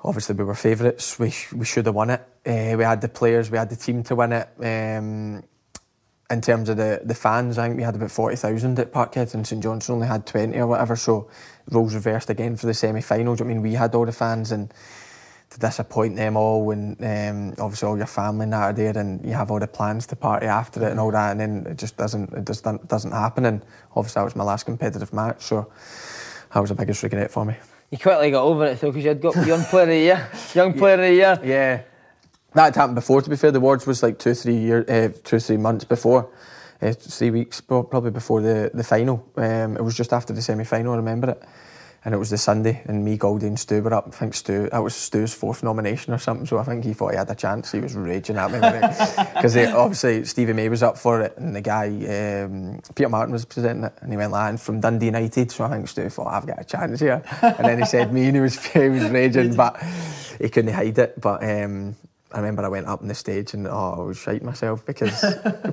obviously 0.04 0.36
we 0.36 0.44
were 0.44 0.56
favourites. 0.56 1.18
We, 1.18 1.34
we 1.54 1.66
should 1.66 1.86
have 1.88 1.96
won 1.96 2.12
it. 2.12 2.22
Uh, 2.46 2.78
we 2.78 2.84
had 2.84 3.02
the 3.02 3.10
players, 3.10 3.50
we 3.50 3.58
had 3.58 3.70
the 3.70 3.76
team 3.76 4.04
to 4.04 4.16
win 4.16 4.34
it. 4.34 4.50
Um, 4.60 5.44
in 6.30 6.42
terms 6.42 6.70
of 6.70 6.78
the, 6.78 7.02
the 7.04 7.16
fans, 7.16 7.58
I 7.58 7.68
think 7.68 7.78
we 7.78 7.84
had 7.84 7.96
about 7.96 8.12
40,000 8.12 8.78
at 8.80 8.92
Parkhead 8.92 9.34
and 9.34 9.46
St 9.46 9.64
Johnstone 9.64 9.96
only 9.96 10.08
had 10.08 10.28
20 10.28 10.58
or 10.58 10.68
whatever. 10.68 10.96
So 10.96 11.30
roles 11.72 11.96
reversed 11.96 12.30
again 12.30 12.56
for 12.56 12.68
the 12.68 12.74
semi-finals. 12.74 13.42
I 13.42 13.46
mean, 13.46 13.62
we 13.62 13.74
had 13.74 13.96
all 13.96 14.06
the 14.06 14.12
fans 14.12 14.52
and 14.52 14.72
to 15.50 15.60
disappoint 15.60 16.16
them 16.16 16.38
all 16.38 16.70
and 16.70 17.04
um, 17.04 17.56
obviously 17.64 17.88
all 17.88 17.98
your 17.98 18.06
family 18.06 18.44
and 18.44 18.54
that 18.54 18.62
are 18.62 18.74
there 18.74 18.96
and 18.96 19.26
you 19.26 19.34
have 19.34 19.50
all 19.50 19.60
the 19.60 19.68
plans 19.68 20.06
to 20.06 20.16
party 20.16 20.46
after 20.46 20.86
it 20.86 20.92
and 20.92 21.00
all 21.00 21.12
that 21.12 21.32
and 21.32 21.40
then 21.40 21.66
it 21.72 21.76
just 21.76 21.98
doesn't 21.98 22.32
it 22.34 22.46
just 22.46 22.64
doesn't 22.88 23.12
happen 23.12 23.46
and 23.46 23.66
obviously 23.96 24.20
that 24.20 24.26
was 24.26 24.36
my 24.36 24.44
last 24.44 24.68
competitive 24.68 25.12
match 25.12 25.42
so 25.42 25.72
that 26.54 26.60
was 26.60 26.70
the 26.70 26.76
biggest 26.76 27.02
regret 27.04 27.32
for 27.32 27.46
me. 27.46 27.56
You 27.90 27.98
quickly 27.98 28.30
got 28.30 28.44
over 28.44 28.66
it 28.66 28.80
though 28.80 28.92
because 28.92 29.04
you 29.04 29.10
had 29.10 29.22
got 29.22 29.36
young 29.48 29.64
player 29.64 29.84
of 29.84 29.90
the 29.90 29.98
year, 29.98 30.30
young 30.54 30.74
player 30.78 30.94
of 30.96 31.00
the 31.02 31.14
year. 31.14 31.40
Yeah, 31.44 31.82
that 32.54 32.66
had 32.66 32.76
happened 32.76 32.96
before. 32.96 33.22
To 33.22 33.30
be 33.30 33.36
fair, 33.36 33.52
the 33.52 33.60
awards 33.60 33.86
was 33.86 34.02
like 34.02 34.20
two, 34.20 34.34
three 34.34 34.56
year, 34.56 34.86
uh, 34.88 35.10
two, 35.24 35.40
three 35.40 35.58
months 35.58 35.86
before, 35.86 36.30
uh, 36.82 36.94
three 36.94 37.32
weeks 37.32 37.62
probably 37.62 38.12
before 38.12 38.42
the 38.42 38.72
the 38.74 38.84
final. 38.84 39.26
Um, 39.36 39.78
it 39.78 39.84
was 39.84 39.96
just 39.96 40.14
after 40.14 40.34
the 40.34 40.42
semi 40.42 40.64
final. 40.64 40.94
I 40.94 40.98
remember 40.98 41.32
it, 41.32 41.44
and 42.06 42.14
it 42.14 42.18
was 42.18 42.30
the 42.30 42.38
Sunday, 42.38 42.82
and 42.86 43.04
me, 43.04 43.18
Goldie, 43.18 43.48
and 43.48 43.60
Stu 43.60 43.82
were 43.82 43.94
up. 43.94 44.08
I 44.08 44.12
think 44.12 44.34
Stu 44.34 44.70
that 44.70 44.80
was 44.80 44.96
Stu's 44.96 45.34
fourth 45.34 45.62
nomination 45.62 46.14
or 46.14 46.18
something. 46.18 46.46
So 46.46 46.58
I 46.58 46.64
think 46.64 46.86
he 46.86 46.94
thought 46.94 47.12
he 47.12 47.18
had 47.18 47.30
a 47.30 47.36
chance. 47.36 47.72
He 47.72 47.80
was 47.80 47.94
raging 47.94 48.38
at 48.38 48.52
me 48.52 48.60
because 49.36 49.56
obviously 49.76 50.24
Stevie 50.26 50.54
May 50.54 50.70
was 50.70 50.82
up 50.82 50.98
for 50.98 51.22
it, 51.22 51.38
and 51.38 51.56
the 51.56 51.62
guy 51.62 51.88
um, 51.88 52.80
Peter 52.96 53.10
Martin 53.10 53.34
was 53.34 53.46
presenting 53.46 53.84
it, 53.84 53.94
and 54.02 54.12
he 54.12 54.18
went 54.18 54.32
like 54.32 54.58
from 54.60 54.80
Dundee 54.80 55.08
United. 55.08 55.52
So 55.52 55.66
I 55.66 55.70
think 55.70 55.88
Stu 55.88 56.10
thought 56.10 56.34
I've 56.34 56.48
got 56.48 56.62
a 56.62 56.64
chance 56.64 57.00
here, 57.00 57.22
and 57.42 57.68
then 57.68 57.80
he 57.80 57.86
said 57.86 58.12
me, 58.12 58.26
and 58.26 58.36
he 58.36 58.42
was 58.42 58.66
he 58.74 58.90
was 58.90 59.10
raging, 59.10 59.56
but 59.58 59.84
he 60.40 60.50
couldn't 60.50 60.74
hide 60.74 60.98
it. 60.98 61.22
But 61.22 61.44
um, 61.44 61.96
I 62.32 62.38
remember 62.38 62.64
I 62.64 62.68
went 62.68 62.86
up 62.86 63.02
on 63.02 63.08
the 63.08 63.16
stage 63.16 63.56
and 63.56 63.68
oh, 63.68 63.96
I 63.98 64.02
was 64.02 64.18
shite 64.18 64.44
myself 64.44 64.86
because 64.86 65.26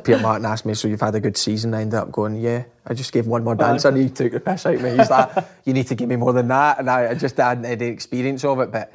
Peter 0.05 0.19
Martin 0.21 0.47
asked 0.47 0.65
me, 0.65 0.73
"So 0.73 0.89
you've 0.89 1.01
had 1.01 1.15
a 1.15 1.21
good 1.21 1.37
season?" 1.37 1.75
I 1.75 1.83
ended 1.83 1.99
up 1.99 2.11
going, 2.11 2.37
"Yeah." 2.37 2.65
I 2.87 2.95
just 2.95 3.13
gave 3.13 3.27
one 3.27 3.45
more 3.45 3.55
dance 3.55 3.85
and 3.85 3.97
he 3.97 4.09
took 4.09 4.33
the 4.33 4.41
piss 4.41 4.65
out 4.65 4.77
of 4.77 4.83
me. 4.83 4.97
He's 4.97 5.11
like, 5.11 5.31
"You 5.65 5.75
need 5.75 5.87
to 5.89 5.95
give 5.95 6.09
me 6.09 6.17
more 6.17 6.33
than 6.33 6.49
that," 6.49 6.79
and 6.79 6.89
I, 6.89 7.11
I 7.11 7.15
just 7.15 7.37
hadn't 7.37 7.65
had 7.65 7.81
the 7.81 7.87
experience 7.87 8.43
of 8.43 8.61
it. 8.61 8.73
But 8.73 8.91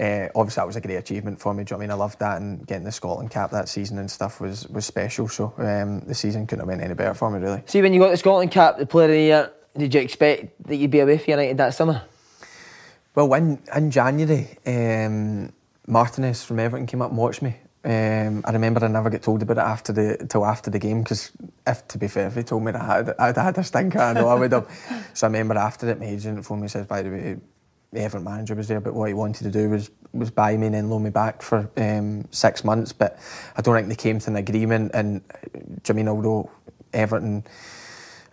uh, 0.00 0.28
obviously, 0.34 0.60
that 0.60 0.66
was 0.66 0.76
a 0.76 0.80
great 0.80 0.96
achievement 0.96 1.38
for 1.38 1.52
me. 1.52 1.64
Do 1.64 1.74
you 1.74 1.76
know 1.76 1.82
I 1.82 1.86
mean? 1.86 1.90
I 1.90 1.94
loved 1.94 2.18
that 2.20 2.40
and 2.40 2.66
getting 2.66 2.84
the 2.84 2.92
Scotland 2.92 3.30
cap 3.30 3.50
that 3.50 3.68
season 3.68 3.98
and 3.98 4.10
stuff 4.10 4.40
was 4.40 4.66
was 4.68 4.86
special. 4.86 5.28
So 5.28 5.52
um, 5.58 6.00
the 6.00 6.14
season 6.14 6.46
couldn't 6.46 6.60
have 6.60 6.68
went 6.68 6.82
any 6.82 6.94
better 6.94 7.14
for 7.14 7.30
me, 7.30 7.40
really. 7.40 7.62
See, 7.66 7.82
when 7.82 7.92
you 7.92 8.00
got 8.00 8.10
the 8.10 8.16
Scotland 8.16 8.52
cap, 8.52 8.78
the 8.78 8.86
player 8.86 9.04
of 9.04 9.10
the 9.10 9.20
year, 9.20 9.52
did 9.76 9.94
you 9.94 10.00
expect 10.00 10.66
that 10.66 10.76
you'd 10.76 10.90
be 10.90 11.00
away 11.00 11.18
for 11.18 11.30
United 11.30 11.58
that 11.58 11.74
summer? 11.74 12.02
Well, 13.14 13.28
when 13.28 13.58
in 13.74 13.90
January. 13.90 14.48
Um, 14.66 15.52
Martinez 15.86 16.44
from 16.44 16.58
Everton 16.58 16.86
came 16.86 17.02
up 17.02 17.10
and 17.10 17.18
watched 17.18 17.42
me. 17.42 17.56
Um, 17.84 18.42
I 18.44 18.50
remember 18.50 18.84
I 18.84 18.88
never 18.88 19.10
get 19.10 19.22
told 19.22 19.42
about 19.42 19.58
it 19.58 19.60
after 19.60 19.92
the 19.92 20.26
till 20.28 20.44
after 20.44 20.70
the 20.70 20.78
game 20.80 21.02
because 21.02 21.30
if 21.66 21.86
to 21.88 21.98
be 21.98 22.08
fair, 22.08 22.26
if 22.26 22.34
he 22.34 22.42
told 22.42 22.64
me 22.64 22.72
that 22.72 22.82
I 22.82 22.96
had, 22.96 23.14
I'd 23.18 23.36
had 23.36 23.58
a 23.58 23.64
stinker, 23.64 24.00
I 24.00 24.12
know 24.12 24.26
I 24.26 24.34
would 24.34 24.50
have. 24.50 24.66
so 25.14 25.26
I 25.26 25.30
remember 25.30 25.56
after 25.56 25.88
it, 25.88 26.00
my 26.00 26.06
agent 26.06 26.44
phoned 26.44 26.62
me 26.62 26.64
and 26.64 26.70
says, 26.72 26.86
by 26.86 27.02
the 27.02 27.10
way, 27.10 27.36
the 27.92 28.00
Everton 28.00 28.24
manager 28.24 28.56
was 28.56 28.66
there, 28.66 28.80
but 28.80 28.92
what 28.92 29.06
he 29.06 29.14
wanted 29.14 29.44
to 29.44 29.50
do 29.50 29.70
was 29.70 29.90
was 30.12 30.30
buy 30.30 30.56
me 30.56 30.66
and 30.66 30.74
then 30.74 30.90
loan 30.90 31.04
me 31.04 31.10
back 31.10 31.42
for 31.42 31.70
um, 31.76 32.26
six 32.32 32.64
months. 32.64 32.92
But 32.92 33.18
I 33.56 33.62
don't 33.62 33.76
think 33.76 33.88
they 33.88 33.94
came 33.94 34.18
to 34.18 34.30
an 34.30 34.36
agreement. 34.36 34.90
And 34.92 35.22
I 35.88 35.92
mean, 35.92 36.08
although 36.08 36.50
Everton 36.92 37.44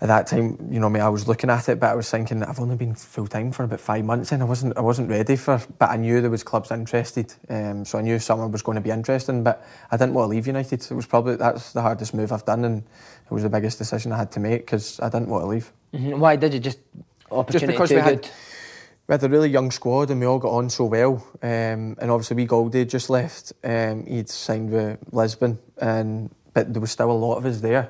at 0.04 0.08
that 0.08 0.28
time, 0.28 0.58
you 0.70 0.82
know, 0.82 0.90
me, 0.90 1.00
I 1.00 1.08
was 1.08 1.30
looking 1.30 1.50
at 1.50 1.70
it, 1.70 1.80
but 1.80 1.90
I 1.90 1.96
was 1.96 2.12
thinking 2.12 2.44
I've 2.44 2.60
only 2.60 2.76
been 2.76 2.94
full 2.94 3.26
time 3.26 3.54
for 3.54 3.64
about 3.64 3.80
five 3.80 4.04
months, 4.04 4.34
and 4.34 4.44
I 4.44 4.46
wasn't, 4.46 4.78
I 4.78 4.82
wasn't 4.82 5.10
ready 5.10 5.38
for. 5.38 5.62
But 5.80 5.92
I 5.92 5.96
knew 5.96 6.20
there 6.20 6.30
was 6.30 6.44
clubs 6.44 6.72
interested, 6.72 7.34
um, 7.48 7.86
so 7.86 7.98
I 7.98 8.02
knew 8.02 8.20
someone 8.20 8.52
was 8.52 8.62
going 8.62 8.76
to 8.76 8.82
be 8.82 8.90
interesting. 8.90 9.46
But 9.46 9.66
I 9.92 9.96
didn't 9.96 10.14
want 10.14 10.26
to 10.26 10.36
leave 10.36 10.46
United. 10.46 10.82
It 10.82 10.94
was 10.94 11.06
probably 11.06 11.38
that's 11.38 11.72
the 11.72 11.82
hardest 11.82 12.14
move 12.14 12.34
I've 12.34 12.44
done, 12.44 12.66
and 12.66 12.80
it 12.80 13.32
was 13.32 13.44
the 13.44 13.50
biggest 13.50 13.78
decision 13.78 14.12
I 14.12 14.18
had 14.18 14.30
to 14.34 14.42
make 14.42 14.66
because 14.66 15.00
I 15.00 15.08
didn't 15.08 15.30
want 15.30 15.46
to 15.46 15.48
leave. 15.48 15.72
Mm-hmm. 15.94 16.20
Why 16.20 16.36
did 16.36 16.54
you 16.54 16.60
just 16.60 16.80
opportunity 17.32 17.68
just 17.68 17.90
because 17.90 17.92
we 17.92 18.02
had, 18.02 18.30
we 19.08 19.14
had 19.14 19.24
a 19.24 19.30
really 19.30 19.50
young 19.50 19.72
squad 19.72 20.12
and 20.12 20.20
we 20.20 20.26
all 20.26 20.38
got 20.38 20.52
on 20.52 20.70
so 20.70 20.84
well. 20.84 21.26
Um, 21.42 21.96
and 22.02 22.12
obviously, 22.12 22.36
we 22.36 22.46
Goldie 22.46 22.84
just 22.84 23.10
left. 23.10 23.54
Um, 23.64 24.06
he'd 24.06 24.28
signed 24.28 24.70
with 24.70 25.00
Lisbon, 25.14 25.60
and 25.78 26.30
but 26.54 26.74
there 26.74 26.82
was 26.82 26.92
still 26.92 27.10
a 27.10 27.14
lot 27.14 27.38
of 27.38 27.46
us 27.46 27.62
there. 27.62 27.90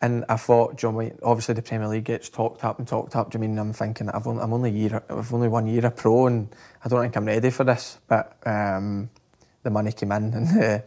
And 0.00 0.24
I 0.28 0.36
thought, 0.36 0.76
John 0.76 0.94
White, 0.94 1.16
obviously 1.22 1.54
the 1.54 1.62
Premier 1.62 1.88
League 1.88 2.04
gets 2.04 2.28
talked 2.28 2.64
up 2.64 2.78
and 2.78 2.86
talked 2.86 3.16
up. 3.16 3.30
Do 3.30 3.36
you 3.36 3.40
mean 3.40 3.58
I'm 3.58 3.72
thinking 3.72 4.08
I've 4.10 4.26
only, 4.26 4.42
I'm 4.42 4.52
only 4.52 4.70
year, 4.70 5.02
I've 5.10 5.34
only 5.34 5.48
one 5.48 5.66
year 5.66 5.86
a 5.86 5.90
pro, 5.90 6.28
and 6.28 6.54
I 6.84 6.88
don't 6.88 7.02
think 7.02 7.16
I'm 7.16 7.24
ready 7.24 7.50
for 7.50 7.64
this. 7.64 7.98
But 8.06 8.36
um, 8.46 9.10
the 9.64 9.70
money 9.70 9.90
came 9.90 10.12
in, 10.12 10.32
and 10.34 10.62
uh, 10.62 10.78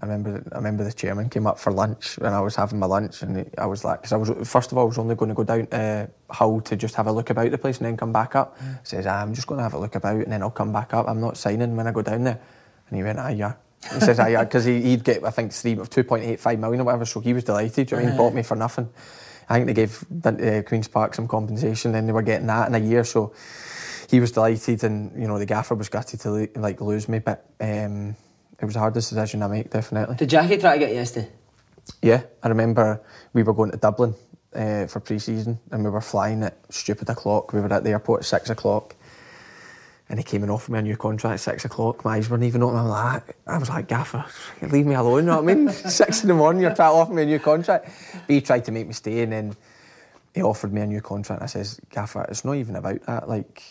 I 0.00 0.06
remember 0.06 0.42
I 0.52 0.56
remember 0.56 0.84
the 0.84 0.92
chairman 0.92 1.28
came 1.28 1.46
up 1.46 1.58
for 1.58 1.72
lunch 1.72 2.16
when 2.18 2.32
I 2.32 2.40
was 2.40 2.54
having 2.54 2.78
my 2.78 2.86
lunch, 2.86 3.22
and 3.22 3.50
I 3.58 3.66
was 3.66 3.84
like, 3.84 4.02
because 4.02 4.12
I 4.12 4.16
was 4.16 4.48
first 4.48 4.70
of 4.70 4.78
all 4.78 4.84
I 4.84 4.88
was 4.88 4.98
only 4.98 5.16
going 5.16 5.28
to 5.30 5.34
go 5.34 5.44
down 5.44 5.66
to 5.66 6.08
Hull 6.30 6.60
to 6.60 6.76
just 6.76 6.94
have 6.94 7.08
a 7.08 7.12
look 7.12 7.30
about 7.30 7.50
the 7.50 7.58
place 7.58 7.78
and 7.78 7.86
then 7.86 7.96
come 7.96 8.12
back 8.12 8.36
up. 8.36 8.58
Mm. 8.58 8.86
Says 8.86 9.06
ah, 9.06 9.20
I'm 9.20 9.34
just 9.34 9.48
going 9.48 9.58
to 9.58 9.64
have 9.64 9.74
a 9.74 9.78
look 9.78 9.96
about 9.96 10.16
and 10.16 10.32
then 10.32 10.42
I'll 10.42 10.50
come 10.50 10.72
back 10.72 10.94
up. 10.94 11.08
I'm 11.08 11.20
not 11.20 11.36
signing 11.36 11.76
when 11.76 11.88
I 11.88 11.92
go 11.92 12.02
down 12.02 12.24
there. 12.24 12.40
And 12.88 12.96
he 12.96 13.02
went, 13.02 13.18
ah 13.18 13.28
yeah. 13.28 13.54
He 13.92 14.00
says, 14.00 14.20
ah 14.20 14.26
yeah, 14.26 14.44
because 14.44 14.64
he, 14.64 14.90
would 14.90 15.04
get 15.04 15.24
I 15.24 15.30
think 15.30 15.52
three 15.52 15.72
of 15.72 15.90
2.85 15.90 16.58
million 16.58 16.80
or 16.80 16.84
whatever, 16.84 17.04
so 17.04 17.20
he 17.20 17.32
was 17.32 17.44
delighted. 17.44 17.90
You 17.90 17.96
know 17.96 18.04
mean, 18.04 18.16
bought 18.16 18.34
me 18.34 18.42
for 18.42 18.56
nothing. 18.56 18.88
I 19.48 19.54
think 19.56 19.66
they 19.66 19.74
gave 19.74 20.04
uh, 20.24 20.62
Queens 20.62 20.88
Park 20.88 21.14
some 21.14 21.26
compensation, 21.28 21.94
and 21.94 22.08
they 22.08 22.12
were 22.12 22.22
getting 22.22 22.46
that 22.46 22.68
in 22.68 22.74
a 22.74 22.78
year. 22.78 23.04
So 23.04 23.34
he 24.08 24.20
was 24.20 24.30
delighted, 24.30 24.84
and 24.84 25.20
you 25.20 25.26
know 25.26 25.38
the 25.38 25.46
gaffer 25.46 25.74
was 25.74 25.88
gutted 25.88 26.20
to 26.20 26.48
like 26.56 26.80
lose 26.80 27.08
me, 27.08 27.18
but 27.18 27.46
um, 27.60 28.14
it 28.60 28.64
was 28.64 28.74
the 28.74 28.80
hardest 28.80 29.10
decision 29.10 29.42
I 29.42 29.48
make, 29.48 29.70
definitely. 29.70 30.16
Did 30.16 30.30
Jackie 30.30 30.58
try 30.58 30.74
to 30.74 30.78
get 30.78 30.90
you 30.90 30.96
yesterday? 30.96 31.28
Yeah, 32.00 32.22
I 32.42 32.48
remember 32.48 33.02
we 33.32 33.42
were 33.42 33.52
going 33.52 33.72
to 33.72 33.76
Dublin 33.76 34.14
uh, 34.54 34.86
for 34.86 35.00
pre-season, 35.00 35.58
and 35.70 35.82
we 35.84 35.90
were 35.90 36.00
flying 36.00 36.44
at 36.44 36.56
stupid 36.70 37.08
o'clock. 37.10 37.52
We 37.52 37.60
were 37.60 37.72
at 37.72 37.84
the 37.84 37.90
airport 37.90 38.20
at 38.20 38.26
six 38.26 38.50
o'clock, 38.50 38.94
and 40.12 40.20
he 40.20 40.24
came 40.24 40.42
and 40.42 40.52
offered 40.52 40.72
me 40.72 40.78
a 40.78 40.82
new 40.82 40.96
contract 40.98 41.32
at 41.32 41.40
six 41.40 41.64
o'clock. 41.64 42.04
My 42.04 42.16
eyes 42.16 42.28
weren't 42.28 42.44
even 42.44 42.62
open. 42.62 42.76
I 42.76 42.82
was 42.82 42.90
like, 42.90 43.36
I 43.46 43.58
was 43.58 43.68
like, 43.70 43.88
Gaffer, 43.88 44.22
leave 44.60 44.84
me 44.84 44.94
alone. 44.94 45.20
You 45.20 45.30
know 45.30 45.40
what 45.40 45.50
I 45.50 45.54
mean? 45.54 45.68
six 45.72 46.20
in 46.20 46.28
the 46.28 46.34
morning, 46.34 46.60
you're 46.60 46.74
trying 46.74 46.90
to 46.90 46.96
offer 46.96 47.14
me 47.14 47.22
a 47.22 47.24
new 47.24 47.38
contract. 47.38 47.88
But 48.12 48.34
he 48.34 48.42
tried 48.42 48.66
to 48.66 48.72
make 48.72 48.86
me 48.86 48.92
stay, 48.92 49.22
and 49.22 49.32
then 49.32 49.56
he 50.34 50.42
offered 50.42 50.70
me 50.70 50.82
a 50.82 50.86
new 50.86 51.00
contract. 51.00 51.42
I 51.42 51.46
says, 51.46 51.80
Gaffer, 51.88 52.26
it's 52.28 52.44
not 52.44 52.56
even 52.56 52.76
about 52.76 53.00
that. 53.06 53.26
Like, 53.26 53.62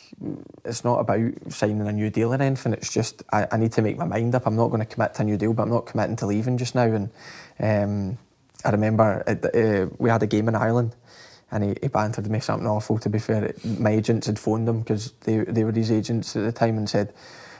it's 0.65 0.83
not 0.83 0.97
about 0.97 1.31
signing 1.49 1.87
a 1.87 1.91
new 1.91 2.09
deal 2.09 2.33
or 2.33 2.41
anything. 2.41 2.73
It's 2.73 2.91
just 2.91 3.21
I, 3.31 3.45
I 3.51 3.57
need 3.57 3.73
to 3.73 3.83
make 3.83 3.99
my 3.99 4.05
mind 4.05 4.33
up. 4.33 4.47
I'm 4.47 4.55
not 4.55 4.69
going 4.69 4.79
to 4.79 4.85
commit 4.87 5.13
to 5.13 5.21
a 5.21 5.25
new 5.25 5.37
deal, 5.37 5.53
but 5.53 5.61
I'm 5.61 5.69
not 5.69 5.85
committing 5.85 6.15
to 6.15 6.25
leaving 6.25 6.57
just 6.57 6.73
now. 6.73 6.85
And 6.85 7.11
um, 7.59 8.17
I 8.65 8.71
remember 8.71 9.23
it, 9.27 9.45
uh, 9.45 9.93
we 9.99 10.09
had 10.09 10.23
a 10.23 10.27
game 10.27 10.47
in 10.47 10.55
Ireland 10.55 10.95
and 11.51 11.63
he, 11.63 11.75
he 11.81 11.87
bantered 11.89 12.29
me 12.29 12.39
something 12.39 12.67
awful. 12.67 12.97
To 12.99 13.09
be 13.09 13.19
fair, 13.19 13.53
my 13.77 13.91
agents 13.91 14.27
had 14.27 14.39
phoned 14.39 14.67
him 14.67 14.79
because 14.79 15.11
they 15.21 15.39
they 15.39 15.63
were 15.63 15.71
his 15.71 15.91
agents 15.91 16.35
at 16.35 16.43
the 16.43 16.51
time 16.51 16.77
and 16.77 16.89
said, 16.89 17.13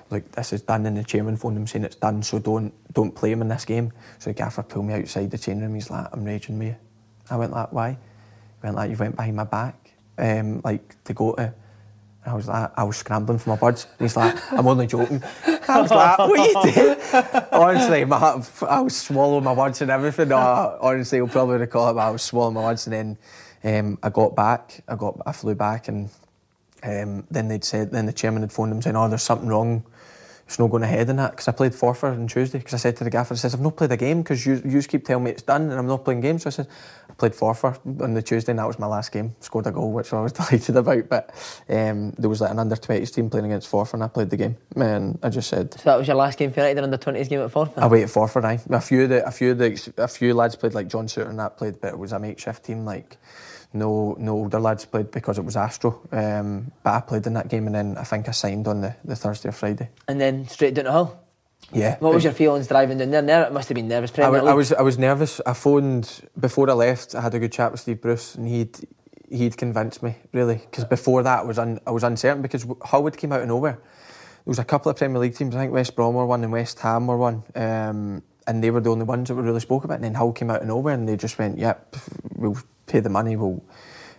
"Look, 0.09 0.31
this 0.31 0.53
is 0.53 0.61
done." 0.61 0.85
And 0.85 0.97
the 0.97 1.03
chairman 1.03 1.37
phoned 1.37 1.57
him 1.57 1.67
saying 1.67 1.85
it's 1.85 1.97
done, 1.97 2.23
so 2.23 2.39
don't 2.39 2.73
don't 2.93 3.13
play 3.13 3.31
him 3.31 3.41
in 3.41 3.49
this 3.49 3.65
game. 3.65 3.91
So 4.19 4.29
the 4.29 4.33
gaffer 4.33 4.63
pulled 4.63 4.85
me 4.85 4.93
outside 4.93 5.29
the 5.29 5.37
change 5.37 5.61
room. 5.61 5.75
He's 5.75 5.89
like, 5.89 6.07
"I'm 6.11 6.23
raging 6.23 6.57
with 6.57 6.69
you." 6.69 6.75
I 7.29 7.35
went 7.35 7.51
like, 7.51 7.71
"Why?" 7.73 7.91
He 7.91 7.97
went 8.63 8.75
like, 8.75 8.89
"You 8.91 8.97
went 8.97 9.15
behind 9.15 9.35
my 9.35 9.43
back, 9.43 9.91
um, 10.17 10.61
like 10.63 11.03
to 11.03 11.13
go 11.13 11.33
to." 11.33 11.53
I 12.23 12.35
was 12.35 12.47
like, 12.47 12.69
I 12.77 12.83
was 12.83 12.97
scrambling 12.97 13.39
for 13.39 13.49
my 13.49 13.55
words. 13.55 13.87
he's 13.97 14.15
like, 14.15 14.37
I'm 14.53 14.67
only 14.67 14.85
joking. 14.85 15.23
I 15.67 15.81
was 15.81 15.89
like, 15.89 16.19
what 16.19 16.39
are 16.39 16.65
you 16.65 16.71
doing? 16.73 17.43
honestly, 17.51 18.05
my, 18.05 18.43
I 18.69 18.79
was 18.79 18.95
swallowing 18.95 19.43
my 19.43 19.53
words 19.53 19.81
and 19.81 19.89
everything. 19.89 20.27
No, 20.27 20.77
honestly, 20.81 21.17
you'll 21.17 21.29
probably 21.29 21.57
recall 21.57 21.89
it, 21.89 21.93
but 21.93 22.01
I 22.01 22.11
was 22.11 22.21
swallowing 22.21 22.53
my 22.53 22.61
words 22.61 22.85
and 22.85 22.93
then 22.93 23.17
um, 23.63 23.97
I 24.01 24.09
got 24.09 24.35
back, 24.35 24.83
I 24.87 24.95
got, 24.95 25.21
I 25.25 25.31
flew 25.31 25.55
back, 25.55 25.87
and 25.87 26.09
um, 26.83 27.25
then 27.29 27.47
they'd 27.47 27.63
said, 27.63 27.91
then 27.91 28.05
the 28.05 28.13
chairman 28.13 28.41
had 28.41 28.51
phoned 28.51 28.71
them 28.71 28.81
saying, 28.81 28.95
"Oh, 28.95 29.07
there's 29.07 29.21
something 29.21 29.47
wrong. 29.47 29.83
It's 30.47 30.57
not 30.57 30.71
going 30.71 30.83
ahead 30.83 31.09
in 31.09 31.17
that." 31.17 31.31
Because 31.31 31.47
I 31.47 31.51
played 31.51 31.73
Forfar 31.73 32.11
on 32.11 32.27
Tuesday. 32.27 32.57
Because 32.57 32.73
I 32.73 32.77
said 32.77 32.97
to 32.97 33.03
the 33.03 33.09
gaffer, 33.09 33.35
I 33.35 33.37
says, 33.37 33.53
"I've 33.53 33.61
not 33.61 33.77
played 33.77 33.91
a 33.91 33.97
game 33.97 34.23
because 34.23 34.45
you, 34.45 34.61
you 34.65 34.81
keep 34.81 35.05
telling 35.05 35.25
me 35.25 35.31
it's 35.31 35.43
done, 35.43 35.63
and 35.63 35.73
I'm 35.73 35.85
not 35.85 36.03
playing 36.03 36.21
games." 36.21 36.43
So 36.43 36.47
I 36.47 36.51
said, 36.51 36.67
"I 37.07 37.13
played 37.13 37.33
Forfar 37.33 37.77
on 38.01 38.15
the 38.15 38.21
Tuesday, 38.23 38.51
and 38.51 38.59
that 38.59 38.65
was 38.65 38.79
my 38.79 38.87
last 38.87 39.11
game. 39.11 39.35
Scored 39.41 39.67
a 39.67 39.71
goal, 39.71 39.91
which 39.91 40.11
I 40.11 40.21
was 40.21 40.31
delighted 40.33 40.75
about. 40.75 41.07
But 41.07 41.29
um, 41.69 42.11
there 42.17 42.29
was 42.29 42.41
like 42.41 42.49
an 42.49 42.57
under 42.57 42.75
20s 42.75 43.13
team 43.13 43.29
playing 43.29 43.45
against 43.45 43.71
Forfar, 43.71 43.93
and 43.93 44.03
I 44.03 44.07
played 44.07 44.31
the 44.31 44.37
game. 44.37 44.57
And 44.75 45.19
I 45.21 45.29
just 45.29 45.49
said, 45.49 45.75
"So 45.75 45.81
that 45.85 45.99
was 45.99 46.07
your 46.07 46.17
last 46.17 46.39
game 46.39 46.51
for 46.51 46.61
United, 46.61 46.79
an 46.79 46.85
under 46.85 46.97
20s 46.97 47.29
game 47.29 47.41
at 47.41 47.51
Forfar." 47.51 47.77
I 47.77 47.87
waited 47.87 48.09
Forfar. 48.09 48.43
Aye. 48.43 48.59
A 48.71 48.81
few 48.81 49.03
of 49.03 49.09
the, 49.09 49.25
a 49.25 49.31
few 49.31 49.51
of 49.51 49.59
the, 49.59 49.93
a 49.97 50.07
few 50.07 50.33
lads 50.33 50.55
played 50.55 50.73
like 50.73 50.87
John 50.87 51.05
Souttar 51.05 51.29
and 51.29 51.37
that 51.37 51.57
played, 51.57 51.79
but 51.79 51.89
it 51.89 51.99
was 51.99 52.11
a 52.11 52.17
makeshift 52.17 52.65
team 52.65 52.85
like 52.85 53.17
no 53.73 54.15
no 54.19 54.33
older 54.33 54.59
lads 54.59 54.85
played 54.85 55.11
because 55.11 55.37
it 55.37 55.45
was 55.45 55.55
Astro. 55.55 56.01
Um, 56.11 56.71
but 56.83 56.93
I 56.93 57.01
played 57.01 57.27
in 57.27 57.33
that 57.33 57.47
game 57.47 57.67
and 57.67 57.75
then 57.75 57.97
I 57.97 58.03
think 58.03 58.27
I 58.27 58.31
signed 58.31 58.67
on 58.67 58.81
the, 58.81 58.95
the 59.05 59.15
Thursday 59.15 59.49
or 59.49 59.53
Friday. 59.53 59.89
And 60.07 60.19
then 60.19 60.47
straight 60.47 60.73
down 60.73 60.85
to 60.85 60.91
Hull? 60.91 61.21
Yeah. 61.73 61.97
What 61.99 62.13
was 62.13 62.23
your 62.23 62.33
feelings 62.33 62.67
driving 62.67 62.97
down 62.97 63.25
there? 63.25 63.43
It 63.45 63.53
must 63.53 63.69
have 63.69 63.75
been 63.75 63.87
nervous. 63.87 64.11
I, 64.17 64.23
I, 64.23 64.53
was 64.53 64.73
I 64.73 64.81
was 64.81 64.97
nervous. 64.97 65.39
I 65.45 65.53
phoned 65.53 66.21
before 66.39 66.69
I 66.69 66.73
left. 66.73 67.15
I 67.15 67.21
had 67.21 67.33
a 67.33 67.39
good 67.39 67.51
chat 67.51 67.71
with 67.71 67.81
Steve 67.81 68.01
Bruce, 68.01 68.35
and 68.35 68.47
he'd 68.47 68.77
he'd 69.29 69.55
convinced 69.55 70.03
me 70.03 70.15
really 70.33 70.55
because 70.55 70.83
before 70.83 71.23
that 71.23 71.39
I 71.39 71.43
was 71.43 71.57
un, 71.57 71.79
I 71.87 71.91
was 71.91 72.03
uncertain 72.03 72.41
because 72.41 72.65
Hull 72.81 73.05
had 73.05 73.15
came 73.15 73.31
out 73.31 73.41
of 73.41 73.47
nowhere. 73.47 73.73
There 73.73 74.51
was 74.51 74.59
a 74.59 74.65
couple 74.65 74.89
of 74.89 74.97
Premier 74.97 75.19
League 75.19 75.35
teams. 75.35 75.55
I 75.55 75.59
think 75.59 75.71
West 75.71 75.95
Brom 75.95 76.15
were 76.15 76.25
one 76.25 76.43
and 76.43 76.51
West 76.51 76.79
Ham 76.79 77.07
were 77.07 77.17
one. 77.17 77.43
Um, 77.55 78.23
and 78.47 78.63
they 78.63 78.71
were 78.71 78.81
the 78.81 78.89
only 78.89 79.05
ones 79.05 79.27
that 79.27 79.35
we 79.35 79.43
really 79.43 79.59
spoke 79.59 79.83
about. 79.83 79.95
And 79.95 80.03
then 80.03 80.15
Hull 80.15 80.33
came 80.33 80.49
out 80.49 80.61
of 80.61 80.67
nowhere, 80.67 80.95
and 80.95 81.07
they 81.07 81.15
just 81.15 81.37
went, 81.37 81.59
"Yep, 81.59 81.95
we'll 82.35 82.57
pay 82.91 82.99
the 82.99 83.09
money. 83.09 83.35
We'll 83.35 83.61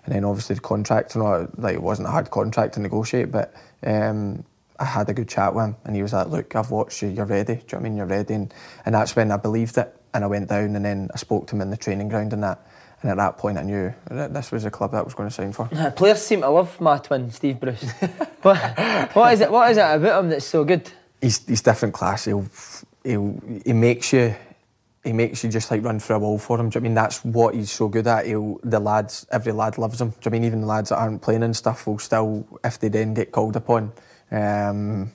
and 0.04 0.14
then 0.14 0.24
obviously 0.24 0.56
the 0.56 0.60
contract, 0.60 1.14
you 1.14 1.22
know, 1.22 1.48
like 1.56 1.74
it 1.74 1.82
wasn't 1.82 2.08
a 2.08 2.10
hard 2.10 2.30
contract 2.30 2.74
to 2.74 2.80
negotiate, 2.80 3.30
but 3.30 3.54
um, 3.84 4.44
I 4.78 4.84
had 4.84 5.08
a 5.08 5.14
good 5.14 5.28
chat 5.28 5.54
with 5.54 5.64
him, 5.64 5.76
and 5.84 5.94
he 5.94 6.02
was 6.02 6.12
like, 6.12 6.28
"Look, 6.28 6.56
I've 6.56 6.70
watched 6.70 7.02
you. 7.02 7.08
You're 7.08 7.24
ready. 7.24 7.54
Do 7.54 7.60
you 7.60 7.66
know 7.72 7.78
I 7.78 7.82
mean? 7.82 7.96
You're 7.96 8.06
ready." 8.06 8.34
And, 8.34 8.52
and 8.84 8.94
that's 8.94 9.14
when 9.14 9.30
I 9.30 9.36
believed 9.36 9.78
it, 9.78 9.94
and 10.12 10.24
I 10.24 10.26
went 10.26 10.48
down, 10.48 10.74
and 10.74 10.84
then 10.84 11.08
I 11.14 11.18
spoke 11.18 11.46
to 11.48 11.54
him 11.54 11.60
in 11.60 11.70
the 11.70 11.76
training 11.76 12.08
ground 12.08 12.32
and 12.32 12.42
that. 12.42 12.66
And 13.00 13.10
at 13.10 13.16
that 13.16 13.36
point, 13.36 13.58
I 13.58 13.62
knew 13.62 13.92
that 14.10 14.32
this 14.32 14.52
was 14.52 14.64
a 14.64 14.70
club 14.70 14.92
that 14.92 14.98
I 14.98 15.02
was 15.02 15.14
going 15.14 15.28
to 15.28 15.34
sign 15.34 15.52
for. 15.52 15.66
Players 15.96 16.22
seem 16.22 16.42
to 16.42 16.48
love 16.48 16.80
my 16.80 16.98
twin, 16.98 17.32
Steve 17.32 17.58
Bruce. 17.58 17.82
what, 18.42 18.58
what 19.12 19.32
is 19.32 19.40
it? 19.40 19.50
What 19.50 19.72
is 19.72 19.76
it 19.76 19.80
about 19.80 20.22
him 20.22 20.30
that's 20.30 20.46
so 20.46 20.64
good? 20.64 20.88
He's 21.20 21.44
he's 21.46 21.62
different 21.62 21.94
class. 21.94 22.24
He'll, 22.24 22.46
he'll 23.04 23.40
he 23.64 23.72
makes 23.72 24.12
you 24.12 24.34
he 25.04 25.12
makes 25.12 25.42
you 25.42 25.50
just 25.50 25.70
like 25.70 25.82
run 25.82 25.98
through 25.98 26.16
a 26.16 26.18
wall 26.20 26.38
for 26.38 26.58
him. 26.58 26.68
Do 26.68 26.76
you 26.76 26.80
know 26.80 26.84
I 26.84 26.88
mean 26.88 26.94
that's 26.94 27.24
what 27.24 27.54
he's 27.54 27.70
so 27.70 27.88
good 27.88 28.06
at? 28.06 28.26
He'll, 28.26 28.60
the 28.62 28.78
lads, 28.78 29.26
every 29.32 29.52
lad 29.52 29.78
loves 29.78 30.00
him. 30.00 30.10
Do 30.10 30.16
you 30.24 30.30
know 30.30 30.36
I 30.36 30.38
mean 30.38 30.44
even 30.44 30.60
the 30.60 30.66
lads 30.66 30.90
that 30.90 30.98
aren't 30.98 31.22
playing 31.22 31.42
and 31.42 31.56
stuff 31.56 31.86
will 31.86 31.98
still, 31.98 32.46
if 32.62 32.78
they 32.78 32.88
then 32.88 33.14
get 33.14 33.32
called 33.32 33.56
upon, 33.56 33.92
um, 34.30 35.10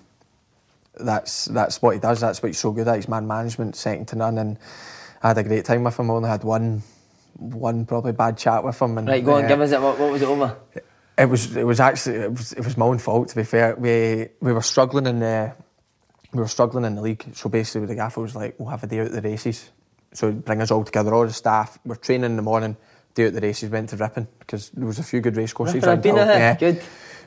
that's 0.99 1.45
that's 1.45 1.81
what 1.81 1.93
he 1.93 1.99
does. 1.99 2.19
That's 2.19 2.41
what 2.41 2.49
he's 2.49 2.59
so 2.59 2.71
good 2.71 2.87
at. 2.87 2.95
He's 2.95 3.07
man 3.07 3.27
management, 3.27 3.75
second 3.75 4.07
to 4.09 4.15
none. 4.15 4.37
And 4.37 4.57
I 5.23 5.29
had 5.29 5.37
a 5.37 5.43
great 5.43 5.65
time 5.65 5.83
with 5.83 5.97
him. 5.97 6.11
I 6.11 6.13
only 6.13 6.29
had 6.29 6.43
one, 6.43 6.83
one 7.37 7.85
probably 7.85 8.11
bad 8.11 8.37
chat 8.37 8.63
with 8.63 8.81
him. 8.81 8.97
And, 8.97 9.07
right, 9.07 9.23
go 9.23 9.35
on, 9.35 9.45
uh, 9.45 9.47
give 9.47 9.61
us 9.61 9.71
it. 9.71 9.81
What, 9.81 9.99
what 9.99 10.11
was 10.11 10.21
it 10.21 10.27
over? 10.27 10.57
It 11.17 11.29
was 11.29 11.55
it 11.55 11.65
was 11.65 11.79
actually 11.79 12.17
it 12.17 12.31
was, 12.31 12.53
it 12.53 12.63
was 12.63 12.77
my 12.77 12.85
own 12.85 12.99
fault 12.99 13.29
to 13.29 13.35
be 13.35 13.43
fair. 13.43 13.75
We 13.75 14.27
we 14.39 14.53
were 14.53 14.61
struggling 14.61 15.07
in 15.07 15.19
the 15.19 15.53
we 16.33 16.39
were 16.39 16.47
struggling 16.47 16.85
in 16.85 16.95
the 16.95 17.01
league. 17.01 17.25
So 17.33 17.49
basically, 17.49 17.81
with 17.81 17.89
the 17.89 17.95
gaffer 17.95 18.21
was 18.21 18.35
like, 18.35 18.55
"We'll 18.59 18.69
have 18.69 18.83
a 18.83 18.87
day 18.87 18.99
out 18.99 19.07
of 19.07 19.13
the 19.13 19.21
races." 19.21 19.71
So 20.17 20.31
bring 20.31 20.61
us 20.61 20.71
all 20.71 20.83
together, 20.83 21.13
all 21.13 21.27
the 21.27 21.31
staff. 21.31 21.77
We're 21.85 21.93
training 21.93 22.31
in 22.31 22.37
the 22.37 22.41
morning, 22.41 22.75
day 23.13 23.27
out 23.27 23.33
the 23.33 23.41
races, 23.41 23.69
went 23.69 23.89
to 23.89 23.97
Ripon 23.97 24.27
because 24.39 24.71
there 24.71 24.87
was 24.87 24.97
a 24.97 25.03
few 25.03 25.21
good 25.21 25.37
race 25.37 25.53
courses. 25.53 25.83
I've 25.83 26.01
been 26.01 26.15
yeah. 26.15 26.55
Good. 26.55 26.81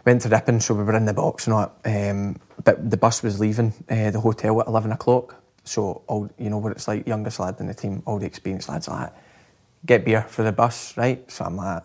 Went 0.04 0.22
to 0.22 0.28
Ripon, 0.28 0.58
so 0.58 0.74
we 0.74 0.82
were 0.82 0.96
in 0.96 1.04
the 1.04 1.14
box 1.14 1.46
and 1.46 1.54
all 1.54 1.72
um, 1.84 2.40
but 2.64 2.90
the 2.90 2.96
bus 2.96 3.22
was 3.22 3.38
leaving 3.38 3.72
uh, 3.88 4.10
the 4.10 4.18
hotel 4.18 4.60
at 4.60 4.66
11 4.66 4.90
o'clock. 4.90 5.36
So, 5.62 6.02
all 6.08 6.28
you 6.36 6.50
know 6.50 6.58
what 6.58 6.72
it's 6.72 6.88
like, 6.88 7.06
youngest 7.06 7.38
lad 7.38 7.60
in 7.60 7.68
the 7.68 7.74
team, 7.74 8.02
all 8.06 8.18
the 8.18 8.26
experienced 8.26 8.68
lads 8.68 8.88
are 8.88 9.02
like, 9.02 9.12
get 9.86 10.04
beer 10.04 10.22
for 10.22 10.42
the 10.42 10.50
bus, 10.50 10.96
right? 10.96 11.30
So 11.30 11.44
I'm 11.44 11.56
like, 11.56 11.84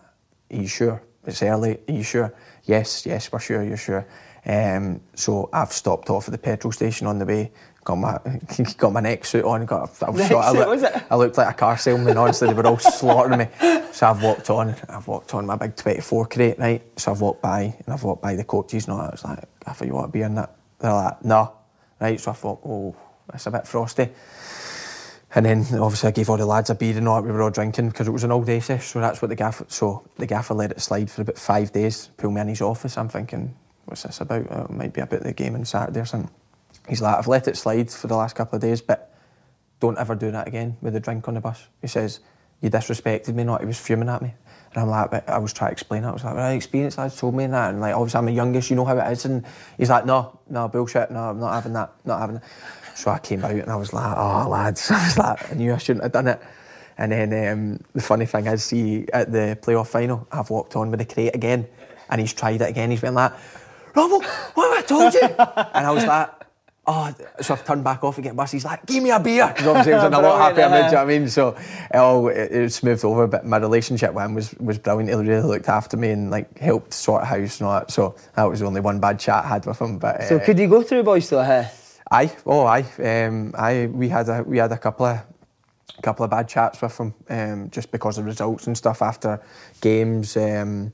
you 0.50 0.66
sure? 0.66 1.00
It's 1.24 1.40
early, 1.40 1.78
are 1.88 1.92
you 1.92 2.02
sure? 2.02 2.34
Yes, 2.64 3.06
yes, 3.06 3.30
we're 3.30 3.38
sure, 3.38 3.62
you're 3.62 3.76
sure. 3.76 4.04
Um, 4.44 5.00
so 5.14 5.50
I've 5.52 5.72
stopped 5.72 6.10
off 6.10 6.26
at 6.26 6.32
the 6.32 6.38
petrol 6.38 6.72
station 6.72 7.06
on 7.06 7.20
the 7.20 7.26
way, 7.26 7.52
got 7.86 7.94
my 7.94 8.18
got 8.76 8.92
my 8.92 9.00
neck 9.00 9.24
suit 9.24 9.44
on, 9.44 9.64
got 9.64 10.02
I 10.02 10.10
was 10.10 10.26
shot. 10.26 10.44
I, 10.44 10.50
look, 10.50 11.02
I 11.10 11.14
looked 11.14 11.38
like 11.38 11.54
a 11.54 11.56
car 11.56 11.78
salesman. 11.78 12.18
Honestly, 12.18 12.48
they 12.48 12.54
were 12.54 12.66
all 12.66 12.78
slaughtering 12.78 13.38
me. 13.38 13.46
So 13.92 14.08
I've 14.08 14.22
walked 14.22 14.50
on. 14.50 14.74
I've 14.88 15.06
walked 15.06 15.32
on 15.34 15.46
my 15.46 15.56
big 15.56 15.76
24 15.76 16.26
crate, 16.26 16.58
right? 16.58 16.82
So 16.96 17.12
I've 17.12 17.20
walked 17.20 17.40
by 17.40 17.62
and 17.62 17.88
I've 17.88 18.02
walked 18.02 18.22
by 18.22 18.34
the 18.34 18.44
coaches 18.44 18.86
and 18.86 18.94
all. 18.94 19.00
I 19.00 19.10
was 19.10 19.24
like, 19.24 19.38
I 19.66 19.72
thought 19.72 19.86
you 19.86 19.94
want 19.94 20.08
to 20.08 20.12
be 20.12 20.22
in 20.22 20.34
that. 20.34 20.54
They're 20.80 20.92
like, 20.92 21.24
no, 21.24 21.52
right? 22.00 22.20
So 22.20 22.32
I 22.32 22.34
thought, 22.34 22.60
oh, 22.66 22.96
that's 23.30 23.46
a 23.46 23.50
bit 23.52 23.66
frosty. 23.66 24.08
And 25.34 25.46
then 25.46 25.60
obviously 25.78 26.08
I 26.08 26.12
gave 26.12 26.28
all 26.28 26.36
the 26.36 26.46
lads 26.46 26.70
a 26.70 26.74
beer 26.74 26.96
and 26.96 27.06
all 27.06 27.22
we 27.22 27.30
were 27.30 27.42
all 27.42 27.50
drinking 27.50 27.88
because 27.90 28.08
it 28.08 28.12
was 28.12 28.24
an 28.24 28.32
all 28.32 28.42
day 28.42 28.58
session. 28.58 28.82
So 28.82 29.00
that's 29.00 29.22
what 29.22 29.28
the 29.28 29.36
gaffer. 29.36 29.66
So 29.68 30.02
the 30.16 30.26
gaffer 30.26 30.54
let 30.54 30.72
it 30.72 30.80
slide 30.80 31.08
for 31.10 31.22
about 31.22 31.38
five 31.38 31.72
days. 31.72 32.10
Pull 32.16 32.32
me 32.32 32.40
in 32.40 32.48
his 32.48 32.62
office. 32.62 32.98
I'm 32.98 33.08
thinking, 33.08 33.54
what's 33.84 34.02
this 34.02 34.20
about? 34.20 34.50
Uh, 34.50 34.64
it 34.64 34.70
might 34.70 34.92
be 34.92 35.02
about 35.02 35.22
the 35.22 35.32
game 35.32 35.54
on 35.54 35.64
Saturday 35.64 36.00
or 36.00 36.04
something. 36.04 36.30
He's 36.88 37.02
like, 37.02 37.16
I've 37.16 37.26
let 37.26 37.48
it 37.48 37.56
slide 37.56 37.90
for 37.90 38.06
the 38.06 38.16
last 38.16 38.36
couple 38.36 38.56
of 38.56 38.62
days, 38.62 38.80
but 38.80 39.12
don't 39.80 39.98
ever 39.98 40.14
do 40.14 40.30
that 40.30 40.46
again 40.46 40.76
with 40.80 40.94
the 40.94 41.00
drink 41.00 41.26
on 41.28 41.34
the 41.34 41.40
bus. 41.40 41.68
He 41.80 41.88
says, 41.88 42.20
you 42.60 42.70
disrespected 42.70 43.34
me, 43.34 43.44
not. 43.44 43.60
He 43.60 43.66
was 43.66 43.78
fuming 43.78 44.08
at 44.08 44.22
me. 44.22 44.34
And 44.72 44.82
I'm 44.82 44.88
like, 44.88 45.10
but 45.10 45.28
I 45.28 45.38
was 45.38 45.52
trying 45.52 45.70
to 45.70 45.72
explain 45.72 46.04
it. 46.04 46.08
I 46.08 46.12
was 46.12 46.24
like, 46.24 46.34
well, 46.34 46.50
experience 46.52 46.98
lads 46.98 47.18
told 47.18 47.34
me 47.34 47.46
that. 47.46 47.70
And 47.70 47.80
like, 47.80 47.94
obviously 47.94 48.18
I'm 48.18 48.26
the 48.26 48.32
youngest, 48.32 48.70
you 48.70 48.76
know 48.76 48.84
how 48.84 48.98
it 48.98 49.12
is. 49.12 49.24
And 49.24 49.44
he's 49.78 49.90
like, 49.90 50.06
no, 50.06 50.38
no, 50.48 50.68
bullshit, 50.68 51.10
no, 51.10 51.30
I'm 51.30 51.40
not 51.40 51.52
having 51.54 51.72
that, 51.74 51.92
not 52.04 52.20
having 52.20 52.36
that. 52.36 52.44
So 52.94 53.10
I 53.10 53.18
came 53.18 53.44
out 53.44 53.50
and 53.50 53.70
I 53.70 53.76
was 53.76 53.92
like, 53.92 54.16
oh, 54.16 54.48
lads. 54.48 54.90
I 54.90 55.04
was 55.04 55.18
like, 55.18 55.52
I 55.52 55.54
knew 55.54 55.74
I 55.74 55.78
shouldn't 55.78 56.02
have 56.02 56.12
done 56.12 56.28
it. 56.28 56.40
And 56.98 57.12
then 57.12 57.52
um, 57.52 57.80
the 57.94 58.00
funny 58.00 58.24
thing 58.24 58.46
is, 58.46 58.64
see, 58.64 59.06
at 59.12 59.30
the 59.30 59.58
playoff 59.60 59.88
final, 59.88 60.26
I've 60.32 60.48
walked 60.48 60.76
on 60.76 60.90
with 60.90 61.00
the 61.00 61.04
crate 61.04 61.34
again. 61.34 61.68
And 62.08 62.20
he's 62.20 62.32
tried 62.32 62.62
it 62.62 62.70
again. 62.70 62.90
He's 62.90 63.00
been 63.00 63.14
like, 63.14 63.32
Robbo, 63.94 64.22
what 64.54 64.76
have 64.76 64.84
I 64.84 64.86
told 64.86 65.14
you? 65.14 65.20
and 65.74 65.86
I 65.86 65.90
was 65.90 66.04
like, 66.04 66.30
oh, 66.86 67.14
so 67.40 67.54
I've 67.54 67.64
turned 67.64 67.84
back 67.84 68.04
off 68.04 68.18
again. 68.18 68.36
Bus. 68.36 68.52
He's 68.52 68.64
like, 68.64 68.86
give 68.86 69.02
me 69.02 69.10
a 69.10 69.20
beer. 69.20 69.48
Because 69.48 69.66
obviously 69.66 69.92
he 69.92 69.96
was 69.96 70.04
in 70.04 70.14
a 70.14 70.20
lot 70.20 70.38
happier 70.38 70.68
mood, 70.68 70.86
you 70.86 70.92
know 70.92 71.04
what 71.04 71.14
I 71.14 71.18
mean? 71.18 71.28
So 71.28 71.56
it 71.92 71.96
all 71.96 72.28
it, 72.28 72.52
it 72.52 72.72
smoothed 72.72 73.04
over. 73.04 73.26
But 73.26 73.44
my 73.44 73.58
relationship 73.58 74.12
with 74.12 74.24
him 74.24 74.34
was, 74.34 74.54
was 74.54 74.78
brilliant. 74.78 75.10
He 75.10 75.30
really 75.30 75.46
looked 75.46 75.68
after 75.68 75.96
me 75.96 76.10
and 76.10 76.30
like 76.30 76.58
helped 76.58 76.92
sort 76.92 77.24
house 77.24 77.60
and 77.60 77.68
all 77.68 77.80
that. 77.80 77.90
So 77.90 78.14
that 78.34 78.44
was 78.44 78.60
the 78.60 78.66
only 78.66 78.80
one 78.80 79.00
bad 79.00 79.18
chat 79.18 79.44
I 79.44 79.48
had 79.48 79.66
with 79.66 79.80
him. 79.80 79.98
But 79.98 80.24
So 80.24 80.36
uh, 80.36 80.44
could 80.44 80.58
you 80.58 80.68
go 80.68 80.82
through 80.82 81.02
boys 81.02 81.26
still? 81.26 81.44
Huh? 81.44 81.64
Aye, 82.10 82.36
oh 82.46 82.64
aye, 82.66 82.86
um, 83.02 83.52
aye. 83.58 83.86
We 83.86 84.08
had 84.08 84.28
a 84.28 84.42
we 84.44 84.58
had 84.58 84.70
a 84.70 84.78
couple 84.78 85.06
of 85.06 85.20
couple 86.02 86.24
of 86.24 86.30
bad 86.30 86.48
chats 86.48 86.80
with 86.80 86.96
him, 86.98 87.14
um, 87.28 87.70
just 87.70 87.90
because 87.90 88.18
of 88.18 88.26
results 88.26 88.68
and 88.68 88.76
stuff 88.76 89.02
after 89.02 89.40
games. 89.80 90.36
Um, 90.36 90.92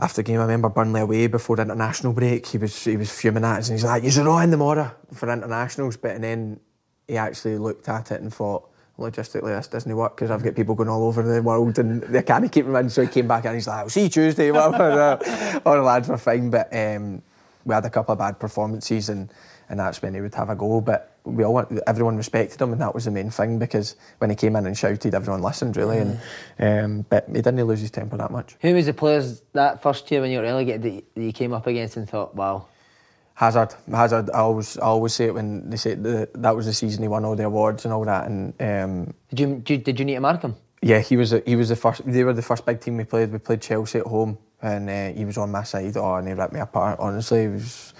after 0.00 0.22
the 0.22 0.26
game, 0.26 0.38
I 0.38 0.42
remember 0.42 0.70
Burnley 0.70 1.02
away 1.02 1.26
before 1.26 1.56
the 1.56 1.62
international 1.62 2.14
break. 2.14 2.46
He 2.46 2.58
was 2.58 2.84
he 2.84 2.96
was 2.96 3.10
fuming 3.10 3.44
at 3.44 3.58
us, 3.58 3.68
and 3.68 3.78
he's 3.78 3.84
like, 3.84 4.02
"You're 4.02 4.46
the 4.46 4.56
mortar 4.56 4.92
for 5.12 5.30
internationals." 5.30 5.98
But 5.98 6.12
and 6.12 6.24
then 6.24 6.60
he 7.06 7.18
actually 7.18 7.58
looked 7.58 7.88
at 7.88 8.10
it 8.10 8.22
and 8.22 8.32
thought, 8.32 8.70
logistically, 8.98 9.54
this 9.56 9.66
doesn't 9.66 9.94
work 9.94 10.16
because 10.16 10.30
I've 10.30 10.42
got 10.42 10.54
people 10.54 10.74
going 10.74 10.88
all 10.88 11.06
over 11.06 11.22
the 11.22 11.42
world 11.42 11.78
and 11.78 12.02
they 12.02 12.22
can't 12.22 12.50
keep 12.50 12.64
him 12.64 12.76
in. 12.76 12.88
So 12.88 13.02
he 13.02 13.08
came 13.08 13.28
back 13.28 13.44
and 13.44 13.54
he's 13.54 13.66
like, 13.66 13.78
"I'll 13.78 13.88
see 13.90 14.04
you 14.04 14.08
Tuesday." 14.08 14.50
All 14.50 14.70
the 14.70 15.82
lads 15.84 16.08
were 16.08 16.16
fine, 16.16 16.50
but 16.50 16.74
um, 16.74 17.20
we 17.64 17.74
had 17.74 17.84
a 17.84 17.90
couple 17.90 18.12
of 18.12 18.18
bad 18.18 18.40
performances 18.40 19.10
and 19.10 19.30
and 19.68 19.78
that's 19.78 20.00
when 20.00 20.14
he 20.14 20.20
would 20.20 20.34
have 20.34 20.48
a 20.48 20.56
go. 20.56 20.80
But 20.80 21.09
we 21.24 21.44
all 21.44 21.64
everyone 21.86 22.16
respected 22.16 22.60
him, 22.60 22.72
and 22.72 22.80
that 22.80 22.94
was 22.94 23.04
the 23.04 23.10
main 23.10 23.30
thing 23.30 23.58
because 23.58 23.96
when 24.18 24.30
he 24.30 24.36
came 24.36 24.56
in 24.56 24.66
and 24.66 24.76
shouted, 24.76 25.14
everyone 25.14 25.42
listened 25.42 25.76
really. 25.76 25.98
And 25.98 26.20
um, 26.58 27.06
but 27.08 27.26
he 27.28 27.34
didn't 27.34 27.62
lose 27.64 27.80
his 27.80 27.90
temper 27.90 28.16
that 28.16 28.30
much. 28.30 28.56
Who 28.60 28.74
was 28.74 28.86
the 28.86 28.94
players 28.94 29.42
that 29.52 29.82
first 29.82 30.10
year 30.10 30.20
when 30.20 30.30
you 30.30 30.38
were 30.38 30.44
relegated 30.44 30.82
that 30.82 31.14
that 31.14 31.22
you 31.22 31.32
came 31.32 31.52
up 31.52 31.66
against 31.66 31.96
and 31.96 32.08
thought, 32.08 32.34
wow, 32.34 32.66
Hazard, 33.34 33.74
Hazard. 33.90 34.30
I 34.30 34.38
always, 34.38 34.78
I 34.78 34.86
always 34.86 35.14
say 35.14 35.26
it 35.26 35.34
when 35.34 35.70
they 35.70 35.76
say 35.76 35.94
the, 35.94 36.28
that 36.34 36.54
was 36.54 36.66
the 36.66 36.72
season 36.72 37.02
he 37.02 37.08
won 37.08 37.24
all 37.24 37.36
the 37.36 37.44
awards 37.44 37.84
and 37.84 37.94
all 37.94 38.04
that. 38.04 38.26
And 38.26 38.54
um, 38.60 39.14
did 39.30 39.40
you, 39.40 39.46
did 39.56 39.70
you 39.70 39.78
did 39.78 39.98
you 39.98 40.04
need 40.04 40.14
to 40.14 40.20
mark 40.20 40.42
him? 40.42 40.56
yeah, 40.82 41.00
he 41.00 41.16
was, 41.16 41.34
he 41.44 41.56
was 41.56 41.68
the 41.68 41.76
first. 41.76 42.02
They 42.06 42.24
were 42.24 42.32
the 42.32 42.42
first 42.42 42.64
big 42.64 42.80
team 42.80 42.96
we 42.96 43.04
played. 43.04 43.30
We 43.30 43.38
played 43.38 43.60
Chelsea 43.60 43.98
at 43.98 44.06
home, 44.06 44.38
and 44.62 44.88
uh, 44.88 45.12
he 45.16 45.24
was 45.24 45.36
on 45.36 45.50
my 45.50 45.62
side. 45.62 45.96
Oh, 45.96 46.14
and 46.14 46.26
he 46.26 46.34
ripped 46.34 46.54
me 46.54 46.60
apart. 46.60 46.98
Honestly, 46.98 47.42
he 47.42 47.48
was 47.48 47.92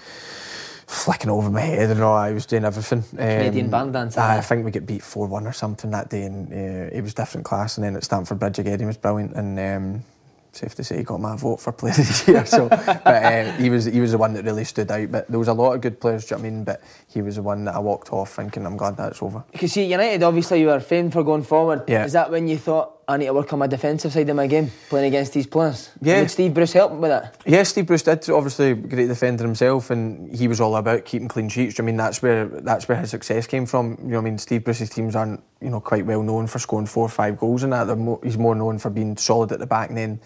flicking 0.91 1.29
over 1.29 1.49
my 1.49 1.61
head 1.61 1.89
and 1.89 2.01
all. 2.01 2.15
I 2.15 2.31
was 2.31 2.45
doing 2.45 2.65
everything. 2.65 2.99
Um, 2.99 3.17
Canadian 3.17 3.69
band 3.69 3.93
dance, 3.93 4.17
aye, 4.17 4.37
I 4.37 4.41
think 4.41 4.65
we 4.65 4.71
get 4.71 4.85
beat 4.85 5.01
four 5.01 5.27
one 5.27 5.47
or 5.47 5.53
something 5.53 5.91
that 5.91 6.09
day, 6.09 6.23
and 6.23 6.51
uh, 6.51 6.95
it 6.95 7.01
was 7.01 7.13
different 7.13 7.45
class. 7.45 7.77
And 7.77 7.85
then 7.85 7.95
at 7.95 8.03
Stamford 8.03 8.39
Bridge 8.39 8.59
again, 8.59 8.79
he 8.79 8.85
was 8.85 8.97
brilliant. 8.97 9.33
And 9.35 9.59
um, 9.59 10.03
safe 10.51 10.75
to 10.75 10.83
say, 10.83 10.97
he 10.97 11.03
got 11.03 11.19
my 11.19 11.35
vote 11.35 11.61
for 11.61 11.71
player 11.71 11.93
of 11.93 11.97
the 11.97 12.31
year. 12.31 12.45
So, 12.45 12.67
but 12.69 13.07
uh, 13.07 13.51
he 13.53 13.69
was 13.69 13.85
he 13.85 14.01
was 14.01 14.11
the 14.11 14.17
one 14.17 14.33
that 14.33 14.43
really 14.43 14.65
stood 14.65 14.91
out. 14.91 15.11
But 15.11 15.27
there 15.29 15.39
was 15.39 15.47
a 15.47 15.53
lot 15.53 15.73
of 15.73 15.81
good 15.81 15.99
players. 15.99 16.25
Do 16.25 16.35
you 16.35 16.37
know 16.37 16.43
what 16.43 16.47
I 16.47 16.51
mean? 16.51 16.63
But 16.63 16.81
he 17.07 17.21
was 17.21 17.35
the 17.35 17.43
one 17.43 17.65
that 17.65 17.75
I 17.75 17.79
walked 17.79 18.11
off 18.11 18.35
thinking, 18.35 18.65
I'm 18.65 18.77
glad 18.77 18.97
that's 18.97 19.21
over. 19.21 19.43
Because 19.51 19.71
see, 19.71 19.85
United 19.85 20.23
obviously 20.23 20.59
you 20.59 20.67
were 20.67 20.79
famed 20.79 21.13
for 21.13 21.23
going 21.23 21.43
forward. 21.43 21.83
Yeah. 21.87 22.05
Is 22.05 22.13
that 22.13 22.31
when 22.31 22.47
you 22.47 22.57
thought 22.57 23.00
I 23.11 23.17
need 23.17 23.25
to 23.25 23.33
work 23.33 23.51
on 23.51 23.59
my 23.59 23.67
defensive 23.67 24.13
side 24.13 24.29
of 24.29 24.35
my 24.35 24.47
game, 24.47 24.71
playing 24.89 25.07
against 25.07 25.33
these 25.33 25.45
players? 25.45 25.89
Yeah. 26.01 26.21
Would 26.21 26.31
Steve 26.31 26.53
Bruce 26.53 26.73
help 26.73 26.93
with 26.93 27.09
that? 27.09 27.35
Yeah, 27.45 27.63
Steve 27.63 27.85
Bruce 27.85 28.03
did 28.03 28.29
obviously 28.29 28.73
great 28.73 29.07
defender 29.07 29.43
himself, 29.43 29.91
and 29.91 30.33
he 30.33 30.47
was 30.47 30.61
all 30.61 30.75
about 30.77 31.05
keeping 31.05 31.27
clean 31.27 31.49
sheets. 31.49 31.79
I 31.79 31.83
mean, 31.83 31.97
that's 31.97 32.21
where 32.21 32.45
that's 32.45 32.87
where 32.87 32.97
his 32.97 33.09
success 33.09 33.47
came 33.47 33.65
from. 33.65 33.97
You 34.03 34.11
know, 34.11 34.19
I 34.19 34.21
mean, 34.21 34.37
Steve 34.37 34.63
Bruce's 34.63 34.89
teams 34.89 35.15
aren't 35.15 35.43
you 35.61 35.69
know 35.69 35.81
quite 35.81 36.05
well 36.05 36.23
known 36.23 36.47
for 36.47 36.59
scoring 36.59 36.87
four 36.87 37.05
or 37.05 37.09
five 37.09 37.37
goals 37.37 37.63
and 37.63 37.73
that. 37.73 37.85
They're 37.85 37.95
mo- 37.95 38.21
he's 38.23 38.37
more 38.37 38.55
known 38.55 38.79
for 38.79 38.89
being 38.89 39.17
solid 39.17 39.51
at 39.51 39.59
the 39.59 39.67
back 39.67 39.89
and 39.89 39.97
then 39.97 40.19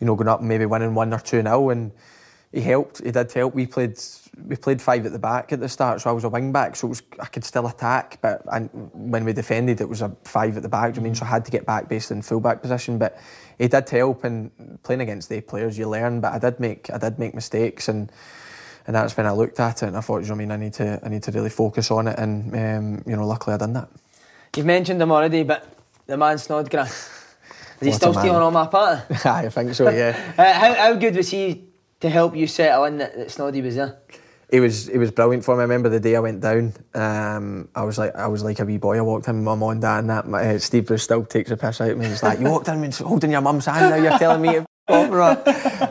you 0.00 0.06
know 0.06 0.16
going 0.16 0.28
up 0.28 0.40
and 0.40 0.48
maybe 0.48 0.66
winning 0.66 0.94
one 0.94 1.14
or 1.14 1.20
two 1.20 1.42
nil. 1.42 1.70
And 1.70 1.92
he 2.56 2.62
helped. 2.62 3.04
He 3.04 3.10
did 3.10 3.30
help. 3.32 3.54
We 3.54 3.66
played 3.66 4.00
we 4.46 4.56
played 4.56 4.80
five 4.80 5.04
at 5.04 5.12
the 5.12 5.18
back 5.18 5.52
at 5.52 5.60
the 5.60 5.68
start, 5.68 6.00
so 6.00 6.08
I 6.08 6.12
was 6.14 6.24
a 6.24 6.30
wing 6.30 6.52
back, 6.52 6.74
so 6.74 6.86
it 6.86 6.88
was 6.88 7.02
I 7.20 7.26
could 7.26 7.44
still 7.44 7.66
attack. 7.66 8.18
But 8.22 8.40
and 8.50 8.70
when 8.94 9.26
we 9.26 9.34
defended, 9.34 9.82
it 9.82 9.88
was 9.88 10.00
a 10.00 10.16
five 10.24 10.56
at 10.56 10.62
the 10.62 10.68
back. 10.68 10.94
do 10.94 11.00
you 11.00 11.02
know 11.02 11.02
what 11.02 11.06
I 11.06 11.10
mean, 11.10 11.14
so 11.16 11.26
I 11.26 11.28
had 11.28 11.44
to 11.44 11.50
get 11.50 11.66
back 11.66 11.86
based 11.86 12.10
in 12.10 12.22
full 12.22 12.40
back 12.40 12.62
position. 12.62 12.96
But 12.96 13.20
he 13.58 13.68
did 13.68 13.86
help, 13.90 14.24
and 14.24 14.50
playing 14.82 15.02
against 15.02 15.28
the 15.28 15.42
players, 15.42 15.76
you 15.76 15.86
learn. 15.86 16.22
But 16.22 16.32
I 16.32 16.38
did 16.38 16.58
make 16.58 16.88
I 16.90 16.96
did 16.96 17.18
make 17.18 17.34
mistakes, 17.34 17.88
and 17.88 18.10
and 18.86 18.96
that's 18.96 19.14
when 19.18 19.26
I 19.26 19.32
looked 19.32 19.60
at 19.60 19.82
it 19.82 19.88
and 19.88 19.96
I 19.98 20.00
thought, 20.00 20.22
you 20.22 20.28
know 20.28 20.34
I 20.34 20.38
mean, 20.38 20.50
I 20.50 20.56
need 20.56 20.72
to 20.74 20.98
I 21.04 21.10
need 21.10 21.24
to 21.24 21.32
really 21.32 21.50
focus 21.50 21.90
on 21.90 22.08
it. 22.08 22.18
And 22.18 22.54
um, 22.54 23.02
you 23.06 23.16
know, 23.16 23.26
luckily 23.26 23.52
I 23.52 23.58
done 23.58 23.74
that. 23.74 23.90
You've 24.56 24.64
mentioned 24.64 25.02
him 25.02 25.12
already, 25.12 25.42
but 25.42 25.76
the 26.06 26.16
man 26.16 26.38
Snodgrass. 26.38 27.12
Is 27.80 27.82
he 27.82 27.88
What 27.88 27.96
still 27.96 28.14
stealing 28.14 28.40
all 28.40 28.50
my 28.50 28.66
part? 28.66 29.00
I 29.26 29.50
think 29.50 29.74
so, 29.74 29.90
yeah. 29.90 30.32
Uh, 30.38 30.52
how, 30.54 30.74
how 30.74 30.94
good 30.94 31.14
was 31.14 31.30
he 31.30 31.66
to 32.06 32.12
help 32.12 32.36
you 32.36 32.46
settle 32.46 32.84
in 32.84 32.98
that, 32.98 33.16
that 33.16 33.28
Snoddy 33.28 33.62
was 33.62 33.76
there? 33.76 33.98
It 34.48 34.60
was 34.60 34.88
it 34.88 34.98
was 34.98 35.10
brilliant 35.10 35.44
for 35.44 35.56
me. 35.56 35.60
I 35.60 35.62
remember 35.62 35.88
the 35.88 35.98
day 35.98 36.14
I 36.14 36.20
went 36.20 36.40
down. 36.40 36.72
Um, 36.94 37.68
I 37.74 37.82
was 37.82 37.98
like 37.98 38.14
I 38.14 38.28
was 38.28 38.44
like 38.44 38.60
a 38.60 38.64
wee 38.64 38.78
boy. 38.78 38.96
I 38.96 39.00
walked 39.00 39.26
in 39.26 39.36
with 39.36 39.44
my 39.44 39.56
mum 39.56 39.70
and 39.70 39.80
dad 39.80 39.98
and 39.98 40.10
that. 40.10 40.28
My, 40.28 40.54
uh, 40.54 40.58
Steve 40.60 40.86
Bruce 40.86 41.02
still 41.02 41.24
takes 41.24 41.50
a 41.50 41.56
piss 41.56 41.80
out 41.80 41.90
of 41.90 41.98
me. 41.98 42.06
He's 42.06 42.22
like, 42.22 42.38
"You 42.38 42.46
walked 42.46 42.68
in 42.68 42.92
holding 42.92 43.32
your 43.32 43.40
mum's 43.40 43.66
hand. 43.66 43.90
Now 43.90 43.96
you're 43.96 44.18
telling 44.18 44.42
me 44.42 44.64
to 44.88 44.92
f- 44.94 45.04
off 45.04 45.10
or 45.10 45.18
what?" 45.18 45.44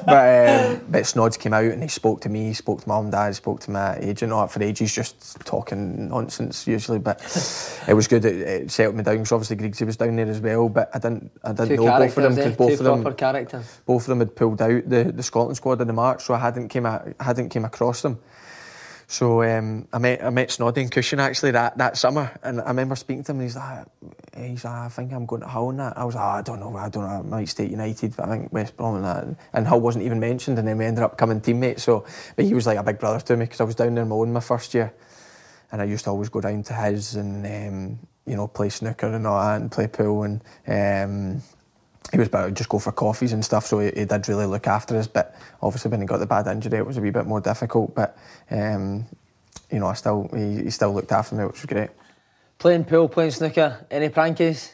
But 0.06 0.76
um, 0.78 0.82
but 0.90 1.06
Snods 1.06 1.38
came 1.38 1.54
out 1.54 1.64
and 1.66 1.82
he 1.82 1.90
spoke 1.90 2.22
to 2.22 2.30
me. 2.30 2.46
He 2.46 2.54
spoke 2.54 2.82
to 2.82 2.88
mum 2.88 3.10
dad. 3.10 3.28
He 3.30 3.34
spoke 3.34 3.60
to 3.62 3.72
my 3.72 3.98
agent. 3.98 4.32
That 4.32 4.52
for 4.52 4.62
ages, 4.64 4.94
just 4.94 5.40
talking 5.46 6.10
nonsense 6.10 6.68
usually. 6.68 7.00
But 7.00 7.22
it 7.88 7.94
was 7.94 8.08
good. 8.08 8.26
It, 8.26 8.36
it 8.36 8.72
settled 8.72 8.96
me 8.96 9.04
down. 9.04 9.18
Because 9.18 9.32
obviously 9.32 9.58
Griggsy 9.58 9.86
was 9.86 9.98
down 9.98 10.16
there 10.16 10.28
as 10.28 10.40
well. 10.40 10.70
But 10.70 10.90
I 10.94 11.00
didn't 11.00 11.32
I 11.44 11.54
didn't 11.54 11.78
Two 11.78 11.86
know 11.86 11.98
both 11.98 12.18
of 12.18 12.24
them 12.24 12.36
characters, 12.36 12.38
eh? 12.38 12.50
because 12.50 12.58
both 12.58 12.78
Two 12.80 12.88
of 12.88 13.04
them 13.04 13.14
characters. 13.16 13.80
both 13.86 14.02
of 14.04 14.08
them 14.08 14.20
had 14.20 14.36
pulled 14.36 14.62
out 14.62 14.90
the, 14.90 15.12
the 15.16 15.24
Scotland 15.24 15.58
squad 15.58 15.82
in 15.82 15.88
the 15.88 15.94
March, 15.94 16.24
so 16.24 16.34
I 16.34 16.40
hadn't 16.40 16.70
came 16.70 16.86
a, 16.86 17.14
hadn't 17.20 17.50
came 17.50 17.66
across 17.66 18.02
them. 18.02 18.20
So 19.08 19.44
um, 19.44 19.88
I 19.94 20.00
met 20.00 20.24
I 20.24 20.30
met 20.32 20.50
Snoddy 20.50 20.78
and 20.78 20.92
Cushion 20.92 21.20
actually 21.20 21.52
that, 21.52 21.78
that 21.78 21.96
summer, 21.98 22.32
and 22.42 22.60
I 22.60 22.70
remember 22.70 22.96
speaking 22.96 23.24
to 23.26 23.32
him. 23.32 23.40
and 23.40 23.46
He's 23.48 23.56
like, 23.56 23.86
he's 24.36 24.66
like, 24.66 24.74
I 24.74 24.90
think 24.90 25.14
I'm 25.14 25.26
going 25.26 25.42
to 25.42 25.48
Hull 25.48 25.70
and 25.70 25.80
that. 25.80 25.98
I 25.98 26.04
was 26.04 26.16
like, 26.16 26.24
"Oh, 26.24 26.28
I 26.28 26.42
don't 26.42 26.60
know, 26.60 26.76
I 26.76 26.90
don't 26.90 27.04
know. 27.04 27.10
I 27.10 27.22
might 27.22 27.50
stay 27.50 27.66
at 27.66 27.72
United, 27.72 28.16
but 28.16 28.28
I 28.28 28.30
think 28.30 28.52
West 28.52 28.76
Brom 28.76 28.96
and 28.96 29.06
that. 29.06 29.38
And 29.54 29.68
Hull 29.68 29.82
wasn't 29.82 30.06
even 30.06 30.20
mentioned, 30.20 30.58
and 30.58 30.68
then 30.68 30.78
we 30.78 30.86
ended 30.86 31.04
up 31.04 31.18
coming 31.18 31.40
teammates. 31.40 31.84
So, 31.84 32.06
but 32.36 32.46
he 32.46 32.54
was 32.56 32.66
like 32.66 32.78
a 32.78 32.84
big 32.84 33.00
brother 33.00 33.20
to 33.20 33.38
me 33.38 33.46
because 33.46 33.62
I 33.62 33.66
was 33.66 33.76
down 33.76 33.94
there 33.94 34.04
on 34.04 34.10
my 34.10 34.16
own 34.16 34.34
my 34.34 34.40
first 34.40 34.74
year, 34.74 34.92
and 35.72 35.82
I 35.82 35.86
used 35.86 36.06
to 36.06 36.10
always 36.10 36.30
go 36.30 36.42
down 36.42 36.64
to 36.64 36.74
his 36.74 37.16
and 37.16 37.46
um, 37.46 38.00
you 38.26 38.36
know 38.36 38.48
play 38.48 38.70
snooker 38.70 39.08
and 39.08 39.28
all 39.28 39.40
that 39.40 39.62
and 39.62 39.72
play 39.72 39.88
pool 39.88 40.24
and. 40.24 40.42
Um, 40.68 41.44
he 42.12 42.20
was 42.20 42.28
about 42.28 42.46
to 42.46 42.52
just 42.52 42.70
go 42.70 42.80
for 42.80 42.92
coffees 42.92 43.34
and 43.34 43.44
stuff, 43.44 43.66
so 43.66 43.80
he, 43.80 43.92
he 43.96 44.06
did 44.06 44.28
really 44.28 44.46
look 44.46 44.68
after 44.68 44.98
us. 44.98 45.08
But 45.08 45.36
obviously, 45.62 45.92
when 45.92 46.02
he 46.02 46.06
got 46.06 46.18
the 46.18 46.26
bad 46.26 46.48
injury, 46.48 46.78
it 46.78 46.86
was 46.86 46.98
a 46.98 47.02
wee 47.02 47.10
bit 47.10 47.26
more 47.26 47.42
difficult. 47.42 47.96
But 47.96 48.18
um, 48.52 49.06
you 49.72 49.80
know, 49.80 49.88
I 49.88 49.94
still 49.94 50.30
he, 50.34 50.64
he 50.64 50.70
still 50.70 50.94
looked 50.94 51.12
after 51.12 51.36
me, 51.36 51.46
which 51.46 51.62
was 51.62 51.66
great. 51.66 51.90
Playing 52.58 52.86
pool, 52.86 53.10
playing 53.10 53.32
snooker, 53.32 53.86
any 53.92 54.10
prankies? 54.10 54.72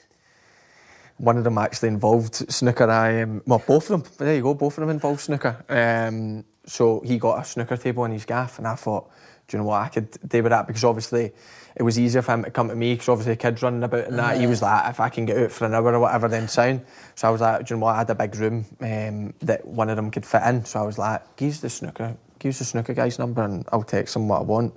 One 1.17 1.37
of 1.37 1.43
them 1.43 1.57
actually 1.57 1.89
involved 1.89 2.51
snooker. 2.51 2.89
I 2.89 3.21
um, 3.21 3.41
well, 3.45 3.63
both 3.65 3.89
of 3.89 4.03
them. 4.03 4.11
There 4.17 4.35
you 4.35 4.41
go, 4.41 4.53
both 4.53 4.77
of 4.77 4.81
them 4.81 4.89
involved 4.89 5.21
snooker. 5.21 5.63
Um, 5.69 6.43
so 6.65 7.01
he 7.01 7.17
got 7.17 7.41
a 7.41 7.45
snooker 7.45 7.77
table 7.77 8.05
in 8.05 8.11
his 8.11 8.25
gaff, 8.25 8.57
and 8.57 8.67
I 8.67 8.75
thought, 8.75 9.09
do 9.51 9.57
you 9.57 9.63
know 9.63 9.67
what, 9.67 9.81
I 9.81 9.89
could 9.89 10.09
do 10.29 10.41
with 10.43 10.51
that 10.51 10.65
because 10.65 10.85
obviously 10.85 11.33
it 11.75 11.83
was 11.83 11.99
easier 11.99 12.21
for 12.21 12.33
him 12.33 12.45
to 12.45 12.51
come 12.51 12.69
to 12.69 12.75
me 12.75 12.93
because 12.93 13.09
obviously 13.09 13.33
the 13.33 13.37
kids 13.37 13.61
running 13.61 13.83
about 13.83 14.07
and 14.07 14.17
that. 14.17 14.39
He 14.39 14.47
was 14.47 14.61
like, 14.61 14.89
if 14.89 15.01
I 15.01 15.09
can 15.09 15.25
get 15.25 15.37
out 15.37 15.51
for 15.51 15.65
an 15.65 15.73
hour 15.73 15.93
or 15.93 15.99
whatever, 15.99 16.29
then 16.29 16.47
sound. 16.47 16.85
So 17.15 17.27
I 17.27 17.31
was 17.31 17.41
like, 17.41 17.65
do 17.65 17.73
you 17.73 17.79
know 17.79 17.85
what, 17.85 17.95
I 17.95 17.97
had 17.99 18.09
a 18.09 18.15
big 18.15 18.33
room 18.35 18.65
um, 18.79 19.33
that 19.41 19.65
one 19.65 19.89
of 19.89 19.97
them 19.97 20.09
could 20.09 20.25
fit 20.25 20.43
in. 20.43 20.63
So 20.63 20.79
I 20.79 20.83
was 20.83 20.97
like, 20.97 21.35
give 21.35 21.59
the 21.59 21.69
snooker, 21.69 22.15
give 22.39 22.57
the 22.57 22.63
snooker 22.63 22.93
guy's 22.93 23.19
number, 23.19 23.43
and 23.43 23.65
I'll 23.73 23.83
text 23.83 24.15
him 24.15 24.29
what 24.29 24.39
I 24.39 24.43
want. 24.43 24.73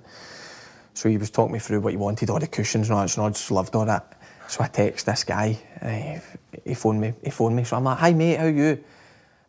So 0.93 1.07
he 1.07 1.17
was 1.17 1.29
talking 1.29 1.53
me 1.53 1.59
through 1.59 1.79
what 1.79 1.91
he 1.91 1.97
wanted, 1.97 2.29
all 2.29 2.39
the 2.39 2.47
cushions 2.47 2.89
and 2.89 2.97
all 2.97 3.03
that, 3.03 3.09
so 3.09 3.23
I 3.23 3.29
just 3.29 3.51
loved 3.51 3.75
all 3.75 3.85
that. 3.85 4.19
So 4.49 4.63
I 4.63 4.67
text 4.67 5.05
this 5.05 5.23
guy, 5.23 5.57
and 5.79 6.21
he, 6.53 6.69
he 6.69 6.73
phoned 6.73 6.99
me, 6.99 7.13
he 7.23 7.29
phoned 7.29 7.55
me, 7.55 7.63
so 7.63 7.77
I'm 7.77 7.85
like, 7.85 7.97
hi 7.97 8.11
mate, 8.11 8.39
how 8.39 8.47
you? 8.47 8.83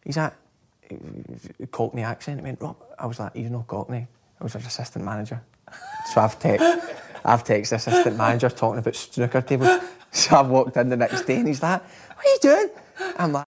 He's 0.04 0.16
like, 0.16 0.34
Cockney 1.70 2.02
accent. 2.02 2.38
He 2.38 2.44
went, 2.44 2.60
Rob, 2.60 2.76
I 2.98 3.06
was 3.06 3.18
like, 3.18 3.34
he's 3.34 3.50
not 3.50 3.66
Cockney, 3.66 4.06
I 4.40 4.44
was 4.44 4.52
his 4.52 4.66
assistant 4.66 5.04
manager. 5.04 5.42
So 6.12 6.20
I've 6.20 6.38
texted, 6.38 6.96
I've 7.24 7.44
texted 7.44 7.70
the 7.70 7.76
assistant 7.76 8.16
manager 8.16 8.48
talking 8.50 8.78
about 8.78 8.94
snooker 8.94 9.42
tables. 9.42 9.80
So 10.12 10.36
I've 10.36 10.46
walked 10.46 10.78
in 10.78 10.88
the 10.88 10.96
next 10.96 11.22
day 11.22 11.36
and 11.36 11.46
he's 11.46 11.62
like, 11.62 11.82
what 11.82 12.24
are 12.24 12.30
you 12.30 12.38
doing? 12.40 12.70
I'm 13.18 13.32
like, 13.32 13.44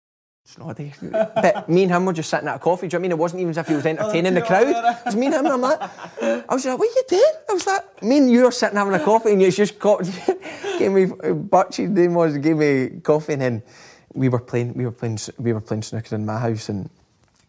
Snoddy. 0.47 0.93
But 1.11 1.67
me 1.67 1.83
and 1.83 1.91
him 1.91 2.05
were 2.05 2.13
just 2.13 2.29
sitting 2.29 2.47
at 2.47 2.55
a 2.55 2.59
coffee. 2.59 2.87
Do 2.87 2.95
you 2.95 2.99
know 2.99 3.01
what 3.01 3.01
I 3.01 3.01
mean? 3.01 3.11
It 3.11 3.17
wasn't 3.17 3.41
even 3.41 3.49
as 3.51 3.57
if 3.57 3.67
he 3.67 3.75
was 3.75 3.85
entertaining 3.85 4.33
the 4.35 4.41
crowd. 4.41 4.67
It 4.67 5.05
was 5.05 5.15
me 5.15 5.25
and 5.25 5.35
him, 5.35 5.45
and 5.45 5.53
I'm 5.53 5.61
like, 5.61 5.81
I 6.21 6.53
was 6.53 6.65
like, 6.65 6.77
what 6.77 6.87
are 6.87 6.93
you 6.93 7.03
doing? 7.09 7.33
I 7.49 7.53
was 7.53 7.67
like, 7.67 8.03
me 8.03 8.17
and 8.17 8.31
you 8.31 8.45
are 8.45 8.51
sitting 8.51 8.77
having 8.77 8.93
a 8.93 9.03
coffee, 9.03 9.31
and 9.31 9.41
you 9.41 9.51
just 9.51 9.79
got, 9.79 10.03
gave 10.79 10.91
me, 10.91 11.05
Butchie's 11.05 11.89
name 11.89 12.13
was, 12.13 12.37
gave 12.37 12.57
me 12.57 12.99
coffee, 13.01 13.33
and 13.33 13.41
then 13.41 13.63
we 14.13 14.29
were 14.29 14.39
playing, 14.39 14.73
we 14.75 14.85
were 14.85 14.91
playing, 14.91 15.17
we 15.39 15.51
were 15.51 15.61
playing 15.61 15.81
snooker 15.81 16.15
in 16.15 16.25
my 16.25 16.39
house, 16.39 16.69
and 16.69 16.89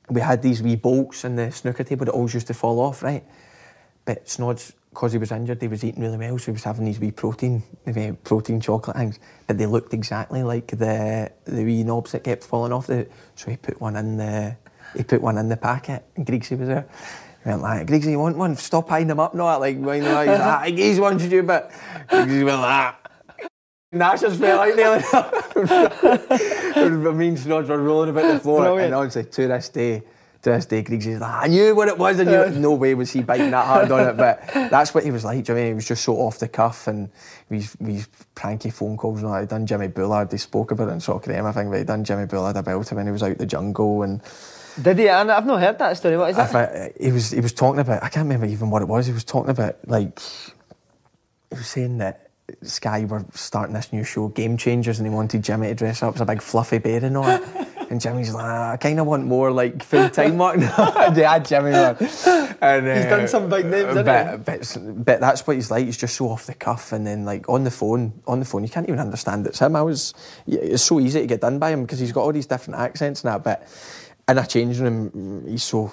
we 0.09 0.21
had 0.21 0.43
these 0.43 0.63
wee 0.63 0.77
bolts 0.77 1.25
in 1.25 1.37
the 1.37 1.51
snooker 1.51 1.85
table 1.85 2.07
that 2.07 2.13
always 2.13 2.35
used 2.35 2.47
to 2.47 2.55
fall 2.55 2.81
off, 2.81 3.03
right? 3.03 3.25
But 4.05 4.29
Snods, 4.29 4.73
because 4.91 5.13
he 5.13 5.19
was 5.19 5.33
injured, 5.33 5.61
he 5.61 5.69
was 5.69 5.85
eating 5.85 6.03
really 6.03 6.17
well, 6.17 6.39
so 6.39 6.47
he 6.47 6.53
was 6.53 6.65
having 6.65 6.85
these 6.85 7.01
wee 7.01 7.11
protein, 7.11 7.63
uh, 7.87 8.13
protein 8.23 8.61
chocolate 8.61 8.97
things. 8.97 9.19
But 9.47 9.59
they 9.59 9.67
looked 9.67 9.93
exactly 9.93 10.43
like 10.43 10.69
the 10.69 11.31
the 11.45 11.65
wee 11.65 11.83
knobs 11.83 12.13
that 12.13 12.25
kept 12.25 12.45
falling 12.45 12.73
off. 12.73 12.87
The, 12.87 13.07
so 13.35 13.51
he 13.51 13.57
put 13.57 13.81
one 13.81 13.97
in 13.97 14.17
the 14.17 14.57
he 14.97 15.03
put 15.03 15.21
one 15.21 15.39
in 15.39 15.49
the 15.49 15.57
packet, 15.57 16.05
and 16.17 16.25
Griggsy 16.25 16.59
was 16.59 16.69
there. 16.69 16.87
went 17.45 17.63
like, 17.63 17.87
Griggsy, 17.89 18.13
you 18.13 18.19
want 18.21 18.37
one? 18.37 18.57
Stop 18.57 18.91
eyeing 18.93 19.09
them 19.09 19.21
up, 19.21 19.35
not 19.35 19.61
like, 19.61 19.77
know, 19.77 20.21
he's 20.21 20.39
like, 20.39 20.75
he's 20.75 21.01
one 21.01 21.19
to 21.19 21.27
you, 21.27 21.43
but 21.43 21.71
Griggsy 22.09 22.45
went 22.45 22.61
like, 22.61 22.95
Nash 22.95 23.06
just 23.95 24.41
felt 24.41 24.59
like 24.59 24.77
nearly. 24.77 25.03
I 25.13 27.13
mean, 27.15 27.37
snods 27.37 27.69
were 27.69 27.79
rolling 27.83 28.11
about 28.11 28.33
the 28.33 28.41
floor, 28.41 28.63
Brilliant. 28.63 28.87
and 28.87 28.95
honestly, 28.95 29.25
to 29.25 29.49
this 29.49 29.69
day, 29.69 30.01
to 30.43 30.51
this 30.51 30.67
day, 30.67 30.83
Griggsy's 30.83 31.21
like, 31.21 31.45
I 31.45 31.47
knew 31.49 31.75
what 31.75 31.89
it 31.89 31.97
was. 31.99 32.21
I 32.21 32.25
knew 32.25 32.43
it. 32.43 32.55
No 32.55 32.75
way 32.75 32.95
was 32.95 33.13
he 33.13 33.23
biting 33.23 33.51
that 33.53 33.67
hard 33.67 33.91
on 33.91 34.09
it, 34.09 34.17
but 34.17 34.41
that's 34.71 34.95
what 34.95 35.05
he 35.05 35.11
was 35.11 35.25
like. 35.25 35.45
do 35.45 35.53
you 35.53 35.57
know 35.57 35.61
I 35.61 35.65
mean, 35.65 35.73
he 35.73 35.75
was 35.75 35.89
just 35.89 36.05
so 36.05 36.15
off 36.17 36.39
the 36.39 36.49
cuff, 36.49 36.87
and 36.89 37.09
these 37.49 37.75
these 37.81 38.09
pranky 38.35 38.73
phone 38.73 38.97
calls. 38.97 39.19
And 39.19 39.27
all 39.29 39.35
that. 39.35 39.41
He'd 39.41 39.49
done 39.49 39.67
Jimmy 39.67 39.89
Bullard. 39.89 40.31
They 40.31 40.37
spoke 40.37 40.71
about 40.73 40.89
it 40.89 40.93
in 40.93 41.01
Soccer 41.01 41.33
AM, 41.33 41.47
I 41.47 41.53
think, 41.53 41.71
but 41.71 41.79
he'd 41.79 41.87
done 41.87 42.05
Jimmy 42.05 42.27
Bullard 42.27 42.57
about 42.57 42.89
him 42.91 42.97
when 42.97 43.07
he 43.07 43.13
was 43.13 43.23
out 43.23 43.39
the 43.39 43.47
jungle, 43.47 44.03
and 44.03 44.21
Did 44.83 44.99
he? 44.99 45.09
I've 45.09 45.47
not 45.47 45.61
heard 45.61 45.79
that 45.79 45.97
story. 45.97 46.17
What 46.19 46.31
is 46.31 46.39
I 46.39 46.47
that? 46.47 46.73
thi- 46.73 46.79
uh, 47.03 47.05
he 47.07 47.13
was 47.13 47.31
he 47.31 47.41
was 47.41 47.53
talking 47.53 47.81
about. 47.81 48.03
I 48.03 48.09
can't 48.09 48.25
remember 48.25 48.47
even 48.47 48.71
what 48.71 48.83
it 48.83 48.89
was. 48.89 49.07
He 49.07 49.13
was 49.13 49.25
talking 49.25 49.51
about 49.51 49.77
like 49.87 50.19
he 50.21 51.57
was 51.57 51.67
saying 51.69 51.99
that. 51.99 52.23
Sky 52.63 53.05
were 53.05 53.25
starting 53.35 53.75
this 53.75 53.93
new 53.93 54.05
show, 54.05 54.29
Game 54.29 54.57
Changers, 54.57 54.99
and 54.99 55.09
he 55.09 55.15
wanted 55.15 55.43
Jimmy 55.43 55.69
to 55.69 55.75
dress 55.75 56.03
up 56.03 56.15
as 56.15 56.21
a 56.21 56.25
big 56.25 56.41
fluffy 56.41 56.79
bear 56.79 57.05
and 57.05 57.17
all. 57.17 57.41
And 57.89 58.01
Jimmy's 58.01 58.35
like, 58.35 58.45
"Ah, 58.45 58.73
I 58.73 58.77
kind 58.79 58.99
of 58.99 59.07
want 59.07 59.27
more 59.27 59.53
like 59.53 59.81
full 59.81 60.11
time 60.11 60.39
work. 60.39 60.57
And 60.79 61.15
they 61.15 61.23
had 61.23 61.45
Jimmy 61.45 61.73
on. 61.73 61.97
And, 62.61 62.87
He's 62.87 63.07
done 63.07 63.29
some 63.29 63.49
big 63.49 63.67
names, 63.67 63.95
hasn't 63.95 64.05
but, 64.05 64.45
but, 64.45 65.05
but 65.05 65.21
that's 65.21 65.47
what 65.47 65.55
he's 65.55 65.71
like. 65.71 65.85
He's 65.85 65.97
just 65.97 66.17
so 66.17 66.29
off 66.29 66.47
the 66.47 66.55
cuff, 66.55 66.93
and 66.93 67.07
then 67.07 67.25
like 67.25 67.49
on 67.49 67.63
the 67.63 67.71
phone, 67.71 68.21
on 68.27 68.41
the 68.41 68.45
phone, 68.45 68.65
you 68.65 68.69
can't 68.69 68.89
even 68.89 68.99
understand 68.99 69.47
it's 69.47 69.61
him. 69.61 69.77
I 69.77 69.83
was, 69.83 70.15
it's 70.49 70.83
so 70.83 70.99
easy 70.99 71.21
to 71.21 71.27
get 71.29 71.41
done 71.41 71.61
by 71.61 71.71
him 71.71 71.83
because 71.83 72.01
he's 72.01 72.11
got 72.11 72.23
all 72.23 72.33
these 72.33 72.47
different 72.47 72.81
accents 72.81 73.23
and 73.23 73.33
that. 73.33 73.45
But 73.45 73.69
in 74.29 74.37
a 74.37 74.45
changing 74.45 74.83
room, 74.83 75.45
he's 75.47 75.63
so 75.63 75.93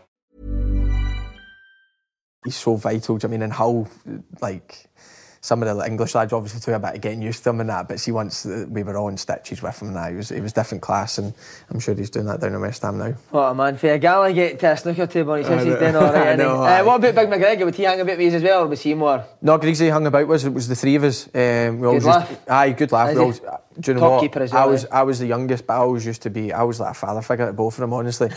He's 2.43 2.55
so 2.55 2.75
vital. 2.75 3.17
Do 3.17 3.27
you 3.27 3.29
know 3.29 3.33
I 3.33 3.37
mean? 3.37 3.43
And 3.43 3.53
how 3.53 3.87
like 4.41 4.87
some 5.43 5.63
of 5.63 5.75
the 5.75 5.83
English 5.87 6.13
lads 6.13 6.33
obviously 6.33 6.59
took 6.59 6.75
a 6.75 6.79
bit 6.79 6.95
of 6.95 7.01
getting 7.01 7.19
used 7.21 7.43
to 7.43 7.49
him 7.49 7.61
and 7.61 7.69
that. 7.71 7.87
But 7.87 7.99
see, 7.99 8.11
once 8.11 8.45
uh, 8.45 8.65
we 8.69 8.83
were 8.83 8.95
all 8.95 9.07
in 9.09 9.17
stitches 9.17 9.59
with 9.63 9.81
him, 9.81 9.87
and 9.87 9.97
that 9.97 10.11
he 10.11 10.15
was 10.17 10.29
he 10.29 10.39
was 10.39 10.53
different 10.53 10.83
class, 10.83 11.17
and 11.17 11.33
I'm 11.71 11.79
sure 11.79 11.95
he's 11.95 12.11
doing 12.11 12.27
that 12.27 12.39
down 12.41 12.53
in 12.53 12.61
West 12.61 12.83
Ham 12.83 12.99
now. 12.99 13.13
What 13.31 13.49
a 13.49 13.55
man, 13.55 13.75
for 13.77 13.91
a 13.91 13.97
gal 13.97 14.31
get 14.31 14.59
to 14.59 14.71
a 14.71 14.77
snooker 14.77 15.07
table, 15.07 15.33
he 15.35 15.43
says 15.43 15.65
he's 15.65 15.75
doing 15.77 15.95
all 15.95 16.03
right. 16.13 16.15
I 16.15 16.33
isn't 16.33 16.39
he? 16.39 16.45
know, 16.45 16.63
Uh, 16.63 16.83
what 16.83 17.03
about 17.03 17.15
Big 17.15 17.29
McGregor? 17.41 17.65
Would 17.65 17.75
he 17.75 17.83
hang 17.83 17.99
about 18.01 18.17
with 18.17 18.31
you 18.31 18.37
as 18.37 18.43
well, 18.43 18.63
or 18.63 18.67
was 18.67 18.81
he 18.81 18.93
more? 18.93 19.25
No, 19.41 19.57
Griggsy 19.57 19.91
hung 19.91 20.05
about 20.05 20.27
was 20.27 20.45
it 20.45 20.53
was 20.53 20.67
the 20.67 20.75
three 20.75 20.95
of 20.95 21.03
us. 21.03 21.27
Um, 21.33 21.79
we 21.79 21.87
always 21.87 22.05
laugh. 22.05 22.29
Used 22.29 22.41
aye, 22.49 22.71
good 22.73 22.91
laugh. 22.91 23.15
Is 23.77 23.85
We 23.87 23.87
he? 23.87 23.87
always, 23.87 23.87
do 23.87 23.91
you 23.91 23.95
know 23.95 24.01
Top 24.01 24.11
what? 24.11 24.23
I 24.53 24.65
was? 24.65 24.85
I 24.91 25.03
was 25.03 25.19
the 25.19 25.27
youngest, 25.27 25.67
but 25.67 25.75
I 25.75 25.77
always 25.77 26.05
used 26.05 26.23
to 26.23 26.29
be. 26.29 26.53
I 26.53 26.63
was 26.63 26.79
like 26.79 26.91
a 26.91 26.95
father 26.95 27.21
figure 27.21 27.47
to 27.47 27.53
both 27.53 27.75
of 27.75 27.81
them. 27.81 27.93
Honestly, 27.93 28.29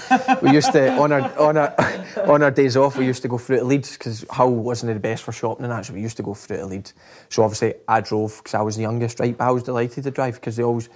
we 0.43 0.53
used 0.53 0.72
to 0.72 0.93
on 0.99 1.12
our 1.12 1.39
on 1.39 1.57
our 1.57 1.74
on 2.28 2.43
our 2.43 2.51
days 2.51 2.76
off. 2.76 2.97
We 2.97 3.07
used 3.07 3.22
to 3.22 3.28
go 3.28 3.39
through 3.39 3.59
to 3.59 3.64
Leeds 3.64 3.93
because 3.99 4.24
Hull 4.30 4.55
wasn't 4.55 4.95
the 4.95 5.01
best 5.01 5.24
for 5.24 5.32
shopping 5.32 5.66
and. 5.66 5.87
So 5.87 5.95
we 5.95 6.03
used 6.03 6.16
to 6.18 6.22
go 6.22 6.35
through 6.35 6.59
to 6.59 6.66
Leeds. 6.66 6.95
So 7.30 7.43
obviously 7.45 7.74
I 7.89 8.01
drove 8.01 8.37
because 8.39 8.55
I 8.55 8.62
was 8.62 8.76
the 8.76 8.82
youngest, 8.82 9.20
right? 9.20 9.37
But 9.37 9.45
I 9.45 9.51
was 9.53 9.64
delighted 9.64 10.05
to 10.05 10.11
drive 10.11 10.37
because 10.37 10.57
they 10.57 10.64
always. 10.64 10.89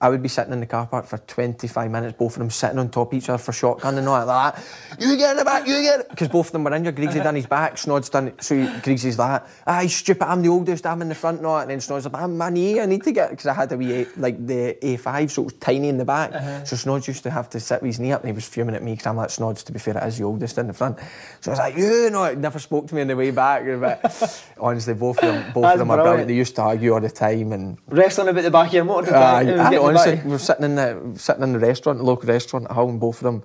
I 0.00 0.08
would 0.08 0.22
be 0.22 0.28
sitting 0.28 0.52
in 0.52 0.60
the 0.60 0.66
car 0.66 0.86
park 0.86 1.06
for 1.06 1.18
25 1.18 1.90
minutes, 1.90 2.16
both 2.18 2.32
of 2.34 2.38
them 2.38 2.50
sitting 2.50 2.78
on 2.78 2.88
top 2.90 3.12
of 3.12 3.18
each 3.18 3.28
other 3.28 3.38
for 3.38 3.52
shotgun 3.52 3.98
and 3.98 4.08
all 4.08 4.24
like 4.24 4.54
that. 4.54 4.64
You 5.00 5.16
get 5.16 5.32
in 5.32 5.36
the 5.38 5.44
back, 5.44 5.66
you 5.66 5.80
get 5.82 6.08
Because 6.08 6.28
both 6.28 6.46
of 6.46 6.52
them 6.52 6.64
were 6.64 6.72
injured. 6.74 6.96
Griggsy 6.96 7.22
done 7.22 7.34
his 7.34 7.46
back, 7.46 7.78
Snod's 7.78 8.08
done 8.08 8.28
it. 8.28 8.42
So 8.42 8.54
Griggsy's 8.56 9.18
like, 9.18 9.42
ah, 9.66 9.86
stupid, 9.86 10.24
I'm 10.26 10.42
the 10.42 10.48
oldest, 10.48 10.86
I'm 10.86 11.02
in 11.02 11.08
the 11.08 11.14
front 11.14 11.38
and 11.38 11.46
all 11.46 11.56
that. 11.56 11.62
And 11.62 11.70
then 11.72 11.80
Snod's 11.80 12.04
like, 12.06 12.14
I'm 12.22 12.36
my 12.36 12.50
knee, 12.50 12.80
I 12.80 12.86
need 12.86 13.02
to 13.04 13.12
get, 13.12 13.30
because 13.30 13.46
I 13.46 13.54
had 13.54 13.70
a 13.72 13.76
wee, 13.76 14.06
like 14.16 14.46
the 14.46 14.76
A5, 14.82 15.30
so 15.30 15.42
it 15.42 15.44
was 15.46 15.54
tiny 15.54 15.88
in 15.88 15.98
the 15.98 16.04
back. 16.04 16.66
So 16.66 16.76
Snods 16.76 17.06
used 17.08 17.22
to 17.24 17.30
have 17.30 17.48
to 17.50 17.60
sit 17.60 17.80
with 17.82 17.88
his 17.88 18.00
knee 18.00 18.12
up 18.12 18.20
and 18.22 18.28
he 18.28 18.34
was 18.34 18.46
fuming 18.46 18.74
at 18.74 18.82
me 18.82 18.92
because 18.92 19.06
I'm 19.06 19.16
like, 19.16 19.30
Snods, 19.30 19.62
to 19.64 19.72
be 19.72 19.78
fair, 19.78 19.96
it 19.96 20.06
is 20.06 20.18
the 20.18 20.24
oldest 20.24 20.58
in 20.58 20.66
the 20.66 20.72
front. 20.72 20.98
So 21.40 21.50
I 21.50 21.52
was 21.52 21.58
like, 21.58 21.76
you 21.76 22.10
know, 22.10 22.24
it 22.24 22.38
never 22.38 22.58
spoke 22.58 22.86
to 22.88 22.94
me 22.94 23.02
on 23.02 23.08
the 23.08 23.16
way 23.16 23.30
back. 23.30 23.64
But 23.64 24.44
honestly, 24.60 24.94
both 24.94 25.18
of 25.18 25.22
them, 25.22 25.52
both 25.52 25.62
That's 25.64 25.74
of 25.74 25.78
them 25.80 25.90
are 25.90 25.96
brilliant. 25.96 26.04
brilliant. 26.12 26.28
They 26.28 26.34
used 26.34 26.54
to 26.56 26.62
argue 26.62 26.92
all 26.94 27.00
the 27.00 27.10
time 27.10 27.52
and 27.52 27.78
Wrestling 27.88 28.28
about 28.28 28.42
the 28.42 28.50
back 28.50 28.68
of 28.68 28.74
your 28.74 28.84
motor. 28.84 29.14
uh, 29.14 29.40
It 29.88 29.92
was 29.92 30.00
I, 30.02 30.04
getting 30.04 30.12
honestly, 30.12 30.16
back. 30.16 30.24
we 30.24 30.30
were 30.30 30.38
sitting 30.38 30.64
in 30.64 30.74
the 30.74 31.18
sitting 31.18 31.42
in 31.42 31.52
the 31.52 31.58
restaurant, 31.58 31.98
the 31.98 32.04
local 32.04 32.28
restaurant 32.28 32.66
at 32.66 32.72
Hull, 32.72 32.88
and 32.88 33.00
both 33.00 33.16
of 33.16 33.24
them. 33.24 33.42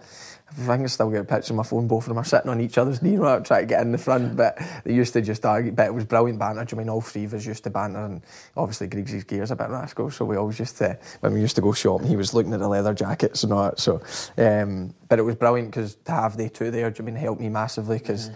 I 0.50 0.54
think 0.54 0.84
I 0.84 0.86
still 0.86 1.10
get 1.10 1.22
a 1.22 1.26
picture 1.26 1.52
on 1.52 1.58
my 1.58 1.64
phone. 1.64 1.88
Both 1.88 2.06
of 2.06 2.10
them 2.10 2.18
are 2.20 2.24
sitting 2.24 2.50
on 2.50 2.62
each 2.62 2.78
other's 2.78 3.02
knee, 3.02 3.18
right, 3.18 3.44
trying 3.44 3.64
to 3.64 3.68
get 3.68 3.82
in 3.82 3.92
the 3.92 3.98
front. 3.98 4.38
But 4.38 4.58
they 4.86 4.94
used 4.94 5.12
to 5.14 5.22
just 5.22 5.46
argue. 5.46 5.74
But 5.74 5.88
it 5.88 5.94
was 5.94 6.06
brilliant 6.06 6.40
banter. 6.40 6.64
Do 6.64 6.76
you 6.76 6.78
mean 6.80 6.90
all 6.90 7.02
three 7.02 7.26
of 7.26 7.34
us 7.34 7.46
used 7.46 7.66
to 7.66 7.70
banter, 7.70 8.06
and 8.06 8.22
obviously 8.56 8.88
Griggsy's 8.88 9.26
gear's 9.26 9.52
a 9.52 9.56
bit 9.56 9.70
rascal, 9.70 10.10
so 10.10 10.24
we 10.24 10.38
always 10.38 10.60
used 10.60 10.78
to 10.78 10.98
when 11.20 11.34
we 11.34 11.42
used 11.42 11.56
to 11.58 11.62
go 11.62 11.74
shopping. 11.74 12.08
He 12.08 12.16
was 12.16 12.34
looking 12.34 12.54
at 12.54 12.60
the 12.60 12.68
leather 12.68 12.94
jackets 12.94 13.44
and 13.44 13.52
all 13.52 13.64
that. 13.64 13.80
So, 13.80 14.02
um, 14.38 14.94
but 15.10 15.20
it 15.20 15.24
was 15.24 15.36
brilliant 15.36 15.72
because 15.72 15.96
to 16.06 16.12
have 16.12 16.38
the 16.38 16.50
two 16.50 16.72
there, 16.72 16.90
do 16.92 17.04
you 17.04 17.06
mean 17.06 17.16
helped 17.16 17.42
me 17.42 17.50
massively 17.50 17.98
because. 17.98 18.32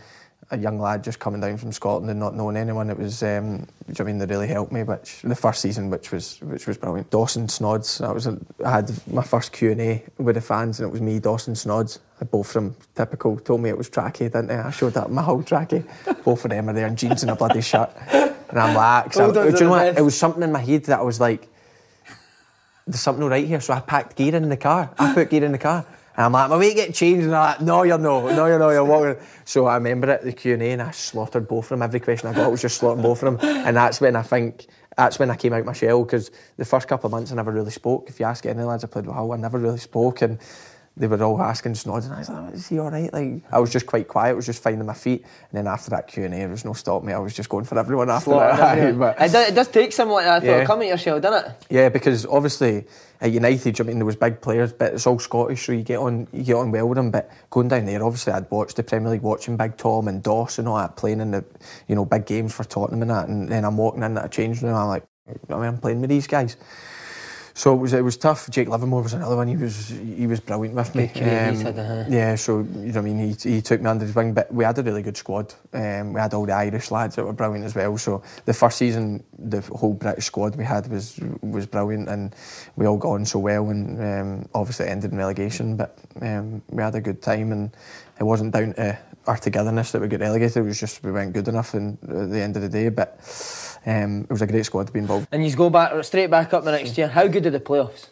A 0.54 0.58
young 0.58 0.80
lad 0.80 1.02
just 1.02 1.18
coming 1.18 1.40
down 1.40 1.56
from 1.56 1.72
Scotland 1.72 2.10
and 2.12 2.20
not 2.20 2.36
knowing 2.36 2.58
anyone, 2.58 2.90
it 2.90 2.98
was. 3.00 3.24
Um, 3.24 3.30
do 3.30 3.32
you 3.32 3.56
know 3.58 3.66
what 3.88 4.00
I 4.02 4.04
mean 4.04 4.18
they 4.18 4.26
really 4.26 4.48
helped 4.48 4.74
me. 4.74 4.84
Which 4.84 5.22
the 5.24 5.34
first 5.34 5.62
season, 5.62 5.90
which 5.90 6.12
was 6.12 6.40
which 6.42 6.68
was 6.68 6.78
brilliant. 6.78 7.10
Dawson 7.10 7.48
Snods. 7.48 8.00
That 8.00 8.14
was 8.14 8.28
a, 8.28 8.38
I 8.66 8.70
had 8.72 8.92
my 9.08 9.24
first 9.24 9.54
Q 9.54 9.72
and 9.72 9.80
A 9.80 10.04
with 10.18 10.36
the 10.36 10.42
fans, 10.42 10.80
and 10.82 10.90
it 10.90 10.92
was 10.92 11.00
me, 11.00 11.20
Dawson 11.20 11.56
Snods. 11.56 12.00
I 12.20 12.26
Both 12.26 12.52
from 12.52 12.76
typical. 12.96 13.38
Told 13.40 13.62
me 13.62 13.70
it 13.70 13.78
was 13.78 13.90
tracky, 13.90 14.20
didn't 14.20 14.48
they? 14.48 14.56
I 14.56 14.72
showed 14.72 14.98
up 14.98 15.10
my 15.10 15.22
whole 15.22 15.42
tracky. 15.42 15.86
Both 16.26 16.44
of 16.44 16.52
them 16.52 16.70
are 16.70 16.74
there 16.74 16.88
in 16.88 16.98
jeans 16.98 17.22
and 17.24 17.32
a 17.32 17.36
bloody 17.36 17.62
shirt, 17.62 17.90
and 18.12 18.60
I'm 18.60 18.76
like, 18.76 19.14
'cause 19.14 19.22
I- 19.22 19.32
do 19.52 19.58
you 19.58 19.64
know 19.64 19.70
what? 19.70 19.98
It 19.98 20.02
was 20.02 20.18
something 20.18 20.44
in 20.44 20.52
my 20.52 20.60
head 20.60 20.84
that 20.86 21.00
I 21.00 21.04
was 21.04 21.22
like, 21.22 21.48
there's 22.86 23.00
something 23.00 23.24
all 23.24 23.30
right 23.30 23.48
here. 23.48 23.62
So 23.62 23.74
I 23.74 23.80
packed 23.80 24.18
gear 24.18 24.36
in 24.36 24.50
the 24.50 24.58
car. 24.58 24.90
I 25.00 25.14
put 25.14 25.30
gear 25.30 25.46
in 25.46 25.54
the 25.54 25.58
car. 25.58 25.86
And 26.18 26.26
I'm 26.26 26.32
like, 26.32 26.50
my 26.50 26.58
weight 26.58 26.76
get 26.76 26.94
changed. 26.94 27.26
And 27.26 27.36
I'm 27.36 27.52
like, 27.54 27.62
no, 27.62 27.84
you're 27.84 27.98
no, 27.98 28.28
no, 28.28 28.46
you're 28.46 28.60
no, 28.60 28.70
you're 28.70 28.84
walking. 28.84 29.16
So 29.46 29.66
I 29.66 29.76
remember 29.76 30.10
at 30.10 30.24
the 30.24 30.34
Q&A 30.34 30.58
and 30.72 30.82
I 30.82 30.92
slaughtered 30.92 31.48
both 31.48 31.66
of 31.66 31.70
them. 31.70 31.82
Every 31.82 32.00
question 32.00 32.30
I 32.30 32.34
got 32.34 32.52
was 32.52 32.62
just 32.62 32.78
slaughtering 32.78 33.04
both 33.04 33.24
of 33.24 33.40
them. 33.40 33.50
And 33.66 33.76
that's 33.76 34.02
when 34.02 34.16
I 34.16 34.22
think, 34.22 34.68
that's 34.98 35.20
when 35.20 35.30
I 35.30 35.36
came 35.38 35.54
out 35.54 35.64
my 35.64 35.74
shell 35.74 36.04
because 36.04 36.32
the 36.58 36.66
first 36.66 36.88
couple 36.88 37.08
of 37.08 37.12
months 37.12 37.32
I 37.32 37.36
never 37.36 37.52
really 37.52 37.72
spoke. 37.72 38.10
If 38.10 38.20
you 38.20 38.26
ask 38.26 38.46
any 38.46 38.62
lads 38.64 38.84
I 38.84 38.88
played 38.88 39.06
with 39.06 39.16
Hull, 39.16 39.32
I 39.32 39.38
never 39.38 39.58
really 39.58 39.78
spoke. 39.78 40.22
And 40.22 40.38
they 40.98 41.08
were 41.08 41.22
all 41.24 41.42
asking 41.42 41.74
Snods, 41.76 42.06
and 42.06 42.14
I 42.14 42.20
was 42.20 42.30
like, 42.30 42.54
"Is 42.54 42.68
he 42.68 42.78
all 42.80 42.92
right?" 42.92 43.12
Like 43.14 43.44
I 43.52 43.60
was 43.60 43.72
just 43.72 43.86
quite 43.86 44.08
quiet. 44.08 44.32
I 44.32 44.34
was 44.34 44.46
just 44.46 44.62
finding 44.62 44.86
my 44.86 44.94
feet, 44.94 45.22
and 45.24 45.58
then 45.58 45.66
after 45.68 45.90
that 45.92 46.08
Q 46.08 46.26
and 46.26 46.34
A, 46.34 46.38
there 46.38 46.50
was 46.50 46.66
no 46.66 46.74
stop 46.74 47.04
me. 47.04 47.14
I 47.14 47.18
was 47.20 47.34
just 47.34 47.48
going 47.50 47.64
for 47.66 47.80
everyone 47.80 48.10
after 48.10 48.32
that. 48.32 48.78
everyone. 48.78 49.00
But- 49.18 49.22
it, 49.22 49.32
does, 49.32 49.48
it 49.50 49.56
does 49.56 49.68
take 49.70 49.94
something 49.94 50.14
like 50.14 50.26
that 50.26 50.40
to 50.42 50.46
Yeah. 50.46 50.66
come 50.66 50.82
at 50.82 50.88
yourself, 50.90 51.22
doesn't 51.22 51.50
it? 51.52 51.66
yeah, 51.70 51.90
because 51.90 52.26
obviously 52.26 52.86
at 53.22 53.32
United, 53.32 53.80
I 53.80 53.84
mean, 53.84 53.98
there 54.00 54.06
was 54.06 54.16
big 54.16 54.42
players, 54.42 54.74
but 54.74 54.94
it's 54.94 55.06
all 55.08 55.20
Scottish, 55.20 55.66
so 55.66 55.72
you 55.72 55.84
get 55.84 55.98
on, 56.00 56.28
you 56.34 56.44
get 56.44 56.56
on 56.56 56.72
well 56.72 56.90
with 56.90 56.98
them. 56.98 57.10
But 57.12 57.30
going 57.52 57.68
down 57.68 57.86
there, 57.86 58.04
obviously, 58.04 58.34
I'd 58.34 58.50
watched 58.52 58.76
the 58.78 58.84
Premier 58.84 59.12
League, 59.12 59.22
watching 59.22 59.56
Big 59.58 59.78
Tom 59.78 60.08
and 60.08 60.22
Doss 60.24 60.58
and 60.60 60.68
all 60.68 60.78
that, 60.78 60.96
playing 60.98 61.22
in 61.22 61.32
the, 61.32 61.46
you 61.88 61.96
know, 61.96 62.04
big 62.04 62.26
games 62.26 62.54
for 62.54 62.64
Tottenham 62.64 63.04
and 63.04 63.12
that. 63.12 63.28
And 63.28 63.48
then 63.48 63.64
I'm 63.64 63.78
walking 63.78 64.02
in 64.04 64.18
at 64.18 64.26
a 64.26 64.30
change 64.30 64.62
room, 64.64 64.74
I'm 64.76 64.88
like, 64.88 65.04
I 65.50 65.54
mean, 65.54 65.64
I'm 65.66 65.78
playing 65.78 66.02
with 66.02 66.10
these 66.10 66.26
guys. 66.28 66.58
So 67.54 67.74
it 67.74 67.78
was 67.78 67.94
it 67.94 68.04
was 68.04 68.18
tough. 68.18 68.50
Jake 68.50 68.68
Livermore 68.68 69.04
was 69.04 69.14
another 69.14 69.36
one. 69.36 69.48
He 69.48 69.56
was 69.56 69.90
he 69.90 70.28
was 70.28 70.40
brilliant 70.40 70.76
with 70.76 70.96
me. 70.96 71.04
Um, 71.04 71.10
Good 71.10 71.24
career 71.24 71.52
he's 71.52 71.62
had, 71.62 71.80
uh-huh. 71.80 72.04
Yeah, 72.10 72.36
so 72.36 72.60
you 72.60 72.92
know, 72.92 73.00
I 73.00 73.02
mean, 73.02 73.20
he, 73.20 73.50
he 73.50 73.62
took 73.62 73.82
me 73.82 73.90
under 73.90 74.06
his 74.06 74.16
wing, 74.16 74.34
but 74.34 74.54
we 74.54 74.64
had 74.64 74.78
a 74.78 74.84
really 74.84 75.02
good 75.02 75.18
squad. 75.18 75.54
Um, 75.74 76.14
we 76.14 76.22
had 76.22 76.34
all 76.34 76.46
the 76.46 76.54
Irish 76.54 76.92
lads 76.92 77.16
that 77.16 77.26
were 77.26 77.34
brilliant 77.34 77.66
as 77.66 77.76
well. 77.76 77.98
So 77.98 78.24
the 78.46 78.54
first 78.54 78.78
season, 78.78 79.24
the 79.38 79.62
whole 79.62 79.94
British 79.94 80.26
squad 80.26 80.56
we 80.56 80.64
had 80.64 80.88
was 80.88 81.20
was 81.42 81.66
brilliant, 81.66 82.10
and 82.10 82.36
we 82.76 82.86
all 82.86 82.98
got 82.98 83.12
on 83.12 83.26
so 83.26 83.40
well. 83.40 83.70
And 83.70 84.00
um, 84.02 84.50
obviously, 84.54 84.86
it 84.88 84.90
ended 84.90 85.12
in 85.12 85.18
relegation, 85.18 85.76
but 85.76 85.98
um, 86.22 86.62
we 86.70 86.82
had 86.82 86.96
a 86.96 87.02
good 87.02 87.22
time, 87.22 87.52
and 87.52 87.72
it 88.20 88.24
wasn't 88.24 88.54
down 88.54 88.74
to 88.74 88.98
our 89.28 89.38
togetherness 89.38 89.92
that 89.92 90.02
we 90.02 90.08
got 90.08 90.22
relegated. 90.22 90.58
It 90.58 90.62
was 90.62 90.80
just 90.80 91.04
we 91.04 91.12
weren't 91.12 91.34
good 91.34 91.48
enough, 91.48 91.74
and 91.74 91.98
at 92.04 92.32
the 92.32 92.42
end 92.42 92.56
of 92.56 92.62
the 92.62 92.70
day, 92.70 92.90
but. 92.90 93.20
Um, 93.86 94.22
it 94.22 94.30
was 94.30 94.42
a 94.42 94.48
great 94.48 94.66
squad 94.66 94.88
to 94.88 94.94
be 94.94 95.00
involved. 95.00 95.28
And 95.32 95.46
you 95.46 95.56
go 95.56 95.70
back 95.70 96.04
straight 96.04 96.30
back 96.30 96.54
up 96.54 96.64
the 96.64 96.72
next 96.72 96.98
year. 96.98 97.08
How 97.08 97.28
good 97.28 97.46
are 97.46 97.52
the 97.52 97.60
playoffs? 97.60 98.08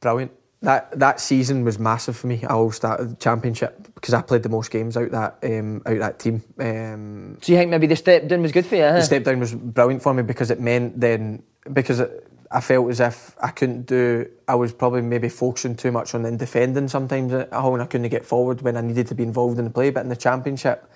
brilliant. 0.00 0.32
That 0.62 0.98
that 0.98 1.20
season 1.20 1.64
was 1.64 1.78
massive 1.78 2.16
for 2.16 2.26
me. 2.28 2.42
I 2.42 2.54
all 2.54 2.72
started 2.72 3.10
the 3.10 3.16
championship 3.16 3.94
because 3.94 4.14
I 4.14 4.22
played 4.22 4.42
the 4.42 4.48
most 4.48 4.70
games 4.70 4.96
out 4.96 5.10
that 5.10 5.38
um, 5.42 5.82
out 5.84 5.98
that 5.98 6.18
team. 6.18 6.42
Um, 6.58 7.38
So 7.42 7.52
you 7.52 7.58
think 7.58 7.70
maybe 7.70 7.86
the 7.86 7.96
step 7.96 8.26
down 8.26 8.42
was 8.42 8.52
good 8.52 8.66
for 8.66 8.76
you? 8.76 8.82
Huh? 8.82 8.94
the 8.94 9.02
step 9.02 9.24
down 9.24 9.38
was 9.40 9.54
brilliant 9.54 10.02
for 10.02 10.14
me 10.14 10.22
because 10.22 10.50
it 10.50 10.60
meant 10.60 10.98
then 10.98 11.42
because 11.72 12.00
it, 12.00 12.26
I 12.50 12.60
felt 12.60 12.88
as 12.90 13.00
if 13.00 13.36
I 13.40 13.48
couldn't 13.48 13.86
do. 13.86 14.28
I 14.48 14.54
was 14.54 14.72
probably 14.72 15.02
maybe 15.02 15.28
focusing 15.28 15.76
too 15.76 15.92
much 15.92 16.14
on 16.14 16.22
then 16.22 16.36
defending 16.38 16.88
sometimes 16.88 17.32
at 17.34 17.52
home 17.52 17.74
and 17.74 17.82
I 17.82 17.86
couldn't 17.86 18.08
get 18.08 18.24
forward 18.24 18.62
when 18.62 18.76
I 18.76 18.80
needed 18.80 19.08
to 19.08 19.14
be 19.14 19.24
involved 19.24 19.58
in 19.58 19.64
the 19.64 19.70
play. 19.70 19.90
But 19.90 20.04
in 20.04 20.08
the 20.08 20.16
championship, 20.16 20.88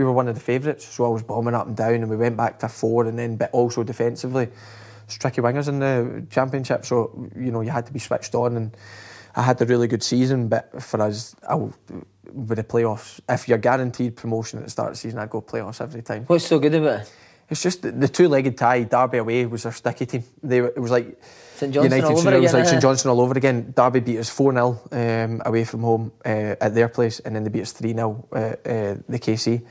we 0.00 0.06
were 0.06 0.12
one 0.12 0.28
of 0.28 0.34
the 0.34 0.40
favourites, 0.40 0.86
so 0.86 1.04
I 1.04 1.08
was 1.08 1.22
bombing 1.22 1.54
up 1.54 1.66
and 1.66 1.76
down, 1.76 1.96
and 1.96 2.08
we 2.08 2.16
went 2.16 2.34
back 2.34 2.58
to 2.60 2.68
four, 2.68 3.04
and 3.04 3.18
then 3.18 3.36
but 3.36 3.50
also 3.52 3.82
defensively, 3.82 4.48
it's 5.04 5.16
tricky 5.16 5.42
wingers 5.42 5.68
in 5.68 5.78
the 5.78 6.26
championship. 6.30 6.86
So 6.86 7.28
you 7.36 7.52
know 7.52 7.60
you 7.60 7.70
had 7.70 7.84
to 7.84 7.92
be 7.92 7.98
switched 7.98 8.34
on, 8.34 8.56
and 8.56 8.76
I 9.36 9.42
had 9.42 9.60
a 9.60 9.66
really 9.66 9.88
good 9.88 10.02
season. 10.02 10.48
But 10.48 10.82
for 10.82 11.02
us, 11.02 11.36
I, 11.46 11.54
with 11.54 12.56
the 12.56 12.64
playoffs, 12.64 13.20
if 13.28 13.46
you're 13.46 13.58
guaranteed 13.58 14.16
promotion 14.16 14.58
at 14.58 14.64
the 14.64 14.70
start 14.70 14.88
of 14.88 14.94
the 14.94 15.00
season, 15.00 15.18
I'd 15.18 15.28
go 15.28 15.42
playoffs 15.42 15.82
every 15.82 16.00
time. 16.00 16.24
What's 16.24 16.46
so 16.46 16.58
good 16.58 16.74
about 16.74 17.00
it? 17.02 17.12
It's 17.50 17.62
just 17.62 17.82
the, 17.82 17.90
the 17.90 18.08
two-legged 18.08 18.56
tie. 18.56 18.84
Derby 18.84 19.18
away 19.18 19.44
was 19.44 19.66
our 19.66 19.72
sticky 19.72 20.06
team. 20.06 20.24
They 20.42 20.62
were, 20.62 20.68
it 20.68 20.78
was 20.78 20.92
like 20.92 21.20
St 21.56 21.74
Johnstone 21.74 21.98
United. 21.98 22.14
all 22.14 22.18
over 22.18 22.32
it 22.32 22.40
was 22.40 22.50
again, 22.52 22.60
like 22.60 22.68
eh? 22.68 22.70
St 22.70 22.82
Johnstone 22.82 23.10
all 23.10 23.20
over 23.20 23.36
again. 23.36 23.74
Derby 23.76 24.00
beat 24.00 24.18
us 24.18 24.30
four 24.30 24.52
0 24.52 24.80
um, 24.92 25.42
away 25.44 25.64
from 25.64 25.80
home 25.80 26.12
uh, 26.24 26.54
at 26.60 26.74
their 26.74 26.88
place, 26.88 27.18
and 27.20 27.34
then 27.34 27.44
they 27.44 27.50
beat 27.50 27.62
us 27.62 27.72
three 27.72 27.92
0 27.92 28.28
uh, 28.32 28.36
uh, 28.36 28.54
the 29.08 29.18
KC. 29.18 29.62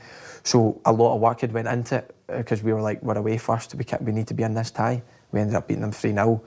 So 0.42 0.80
a 0.84 0.92
lot 0.92 1.14
of 1.14 1.20
work 1.20 1.40
had 1.40 1.52
went 1.52 1.68
into 1.68 1.96
it 1.96 2.14
because 2.28 2.62
we 2.62 2.72
were 2.72 2.82
like 2.82 3.02
we're 3.02 3.18
away 3.18 3.38
first. 3.38 3.74
We 3.74 3.84
we 4.00 4.12
need 4.12 4.26
to 4.28 4.34
be 4.34 4.42
in 4.42 4.54
this 4.54 4.70
tie. 4.70 5.02
We 5.32 5.40
ended 5.40 5.56
up 5.56 5.68
beating 5.68 5.82
them 5.82 5.92
three 5.92 6.12
0 6.12 6.42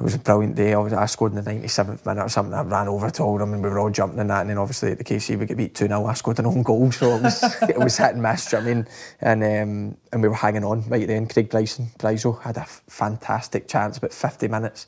it 0.00 0.04
was 0.04 0.14
a 0.14 0.18
brilliant 0.18 0.56
day. 0.56 0.72
I, 0.72 1.04
scored 1.04 1.32
in 1.32 1.44
the 1.44 1.50
97th 1.50 2.06
minute 2.06 2.24
or 2.24 2.28
something. 2.30 2.54
I 2.54 2.62
ran 2.62 2.88
over 2.88 3.10
to 3.10 3.22
all 3.22 3.36
them 3.36 3.52
and 3.52 3.62
we 3.62 3.68
were 3.68 3.78
all 3.78 3.90
jumping 3.90 4.18
in 4.18 4.28
that. 4.28 4.40
And 4.40 4.48
then 4.48 4.56
obviously 4.56 4.92
at 4.92 4.98
the 4.98 5.04
KC 5.04 5.38
we 5.38 5.44
get 5.44 5.58
beat 5.58 5.74
2 5.74 5.88
0. 5.88 6.06
I 6.06 6.14
scored 6.14 6.38
an 6.38 6.46
own 6.46 6.62
goal. 6.62 6.90
So 6.90 7.16
it 7.16 7.22
was, 7.22 7.62
it 7.68 7.78
was 7.78 7.98
hit 7.98 8.14
and 8.14 8.22
miss, 8.22 8.46
do 8.46 8.56
you 8.56 8.62
know 8.62 8.68
what 8.68 8.70
I 8.70 8.74
mean? 8.74 8.86
And, 9.20 9.44
um, 9.44 9.96
and 10.10 10.22
we 10.22 10.28
were 10.28 10.34
hanging 10.34 10.64
on 10.64 10.88
right 10.88 11.06
then. 11.06 11.26
Craig 11.26 11.50
Bryson, 11.50 11.88
Bryso 11.98 12.40
had 12.40 12.56
a 12.56 12.64
fantastic 12.64 13.68
chance, 13.68 13.98
about 13.98 14.14
50 14.14 14.48
minutes. 14.48 14.86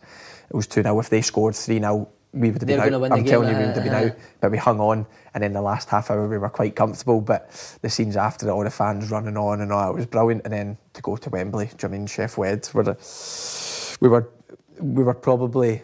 It 0.49 0.57
was 0.57 0.67
2 0.67 0.83
0. 0.83 0.99
If 0.99 1.11
they 1.11 1.21
scored 1.21 1.57
3 1.57 1.79
0, 1.79 2.09
we 2.33 2.51
would 2.51 2.63
have 2.63 2.67
been 2.67 2.79
They're 2.79 2.95
out. 2.95 3.13
I'm 3.13 3.25
telling 3.25 3.51
you, 3.51 3.57
we 3.57 3.67
would 3.67 3.77
have 3.77 3.85
been 3.85 3.95
uh. 3.95 4.07
out. 4.07 4.13
But 4.41 4.51
we 4.51 4.59
hung 4.59 4.81
on. 4.81 5.07
And 5.35 5.43
then 5.43 5.53
the 5.53 5.63
last 5.63 5.89
half 5.89 6.11
hour 6.11 6.27
we 6.27 6.39
were 6.39 6.49
quite 6.49 6.75
comfortable. 6.77 7.21
But 7.21 7.51
the 7.83 7.91
scenes 7.91 8.17
after 8.17 8.49
it, 8.49 8.51
all 8.51 8.65
the 8.65 8.71
fans 8.71 9.11
running 9.11 9.37
on 9.37 9.61
and 9.61 9.73
all, 9.73 9.91
it 9.91 9.95
was 9.95 10.07
brilliant. 10.07 10.43
And 10.45 10.53
then 10.53 10.79
to 10.95 11.03
go 11.03 11.17
to 11.17 11.31
Wembley, 11.31 11.67
do 11.67 11.73
you 11.73 11.89
know 11.89 11.95
I 11.95 11.99
mean? 11.99 12.07
Sheff 12.07 12.37
Wed, 12.37 12.69
were 12.73 12.83
the, 12.83 13.99
we 14.01 14.09
were 14.09 14.31
we 14.79 15.05
were 15.05 15.15
probably 15.15 15.83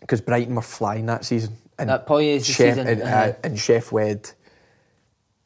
because 0.00 0.20
Brighton 0.20 0.54
were 0.54 0.62
flying 0.62 1.06
that 1.06 1.24
season. 1.24 1.56
And 1.78 1.88
That 1.88 2.06
probably 2.06 2.30
is 2.30 2.46
the 2.46 2.52
Chef, 2.52 2.74
season, 2.74 2.86
And, 2.88 3.02
uh-huh. 3.02 3.16
uh, 3.16 3.32
and 3.44 3.56
Sheff 3.56 3.92
Wed 3.92 4.30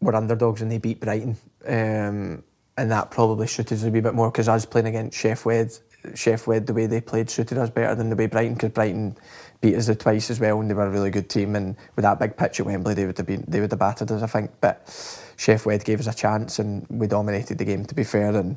were 0.00 0.14
underdogs 0.14 0.62
and 0.62 0.72
they 0.72 0.78
beat 0.78 1.00
Brighton. 1.00 1.36
Um, 1.66 2.42
and 2.78 2.90
that 2.90 3.10
probably 3.10 3.46
suited 3.46 3.74
us 3.74 3.84
a 3.84 3.90
wee 3.90 4.00
bit 4.00 4.14
more 4.14 4.30
because 4.30 4.48
us 4.48 4.66
playing 4.66 4.86
against 4.86 5.16
Sheff 5.16 5.44
Wed, 5.44 5.72
Sheff 6.08 6.46
Wed, 6.46 6.66
the 6.66 6.74
way 6.74 6.86
they 6.86 7.00
played 7.00 7.30
suited 7.30 7.58
us 7.58 7.70
better 7.70 7.94
than 7.94 8.10
the 8.10 8.16
way 8.16 8.26
Brighton, 8.26 8.54
because 8.54 8.70
Brighton 8.70 9.16
beat 9.61 9.74
us 9.76 9.86
the 9.86 9.94
twice 9.94 10.30
as 10.30 10.40
well 10.40 10.61
and 10.61 10.70
they 10.70 10.74
were 10.74 10.86
a 10.86 10.90
really 10.90 11.11
good 11.11 11.28
team. 11.28 11.57
And 11.57 11.76
with 11.94 12.02
that 12.04 12.18
big 12.18 12.36
pitch 12.36 12.61
at 12.61 12.66
Wembley, 12.66 12.94
they 12.94 13.07
would 13.07 13.18
have 13.18 13.26
been 13.26 13.44
they 13.48 13.61
would 13.61 13.70
have 13.70 13.78
battered 13.78 14.11
us, 14.11 14.22
I 14.22 14.26
think. 14.26 14.50
But 14.61 14.86
Sheff 14.86 15.66
Wed 15.66 15.84
gave 15.84 16.00
us 16.00 16.07
a 16.07 16.14
chance 16.14 16.59
and 16.59 16.86
we 16.88 17.07
dominated 17.07 17.59
the 17.59 17.64
game. 17.64 17.84
To 17.84 17.94
be 17.94 18.04
fair, 18.04 18.34
and 18.34 18.57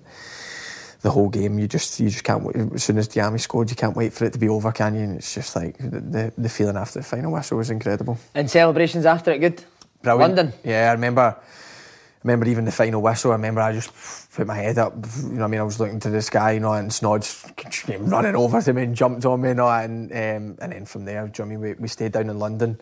the 1.02 1.12
whole 1.12 1.30
game. 1.30 1.60
You 1.60 1.68
just 1.68 2.00
you 2.00 2.10
just 2.10 2.24
can't 2.24 2.44
wait. 2.44 2.56
As 2.56 2.84
soon 2.84 2.98
as 2.98 3.08
Diamé 3.08 3.40
scored, 3.40 3.70
you 3.70 3.76
can't 3.76 3.96
wait 3.96 4.14
for 4.14 4.26
it 4.26 4.34
to 4.34 4.40
be 4.40 4.50
over, 4.50 4.72
can 4.72 4.96
you? 4.96 5.02
And 5.02 5.18
it's 5.18 5.34
just 5.34 5.56
like 5.56 5.78
the, 5.78 6.00
the, 6.00 6.34
the 6.38 6.50
feeling 6.50 6.78
after 6.78 7.00
the 7.00 7.06
final 7.06 7.32
whistle 7.32 7.58
was 7.58 7.70
incredible. 7.70 8.18
And 8.36 8.50
celebrations 8.50 9.06
after 9.06 9.32
it, 9.32 9.40
good. 9.40 9.64
Brilliant. 10.02 10.36
London. 10.36 10.54
Yeah, 10.64 10.90
I 10.90 10.94
remember. 10.94 11.36
I 12.20 12.28
remember 12.28 12.48
even 12.48 12.66
the 12.66 12.72
final 12.74 13.02
whistle. 13.02 13.32
I 13.32 13.36
remember 13.36 13.62
I 13.62 13.72
just 13.72 13.92
put 14.34 14.46
my 14.46 14.56
head 14.56 14.78
up. 14.78 14.94
You 15.24 15.30
know, 15.30 15.46
I 15.46 15.48
mean, 15.48 15.62
I 15.62 15.64
was 15.64 15.80
looking 15.80 16.02
to 16.02 16.10
the 16.10 16.22
sky, 16.22 16.52
you 16.52 16.60
know, 16.60 16.74
and 16.74 16.92
Snods 16.92 17.56
came 17.56 18.10
running 18.10 18.36
over 18.36 18.62
to 18.62 18.74
me 18.74 18.84
and 18.84 18.94
jumped 18.94 19.26
on 19.26 19.40
me, 19.40 19.52
and 19.52 19.62
all, 19.62 19.72
and 19.72 20.12
um, 20.12 20.58
and 20.62 20.74
then 20.74 20.86
from 20.86 21.06
there, 21.06 21.26
do 21.28 21.42
you 21.42 21.46
know 21.46 21.56
I 21.56 21.58
mean, 21.58 21.62
we, 21.62 21.74
we 21.76 21.88
stayed 21.88 22.12
down 22.12 22.30
in 22.30 22.38
London. 22.38 22.80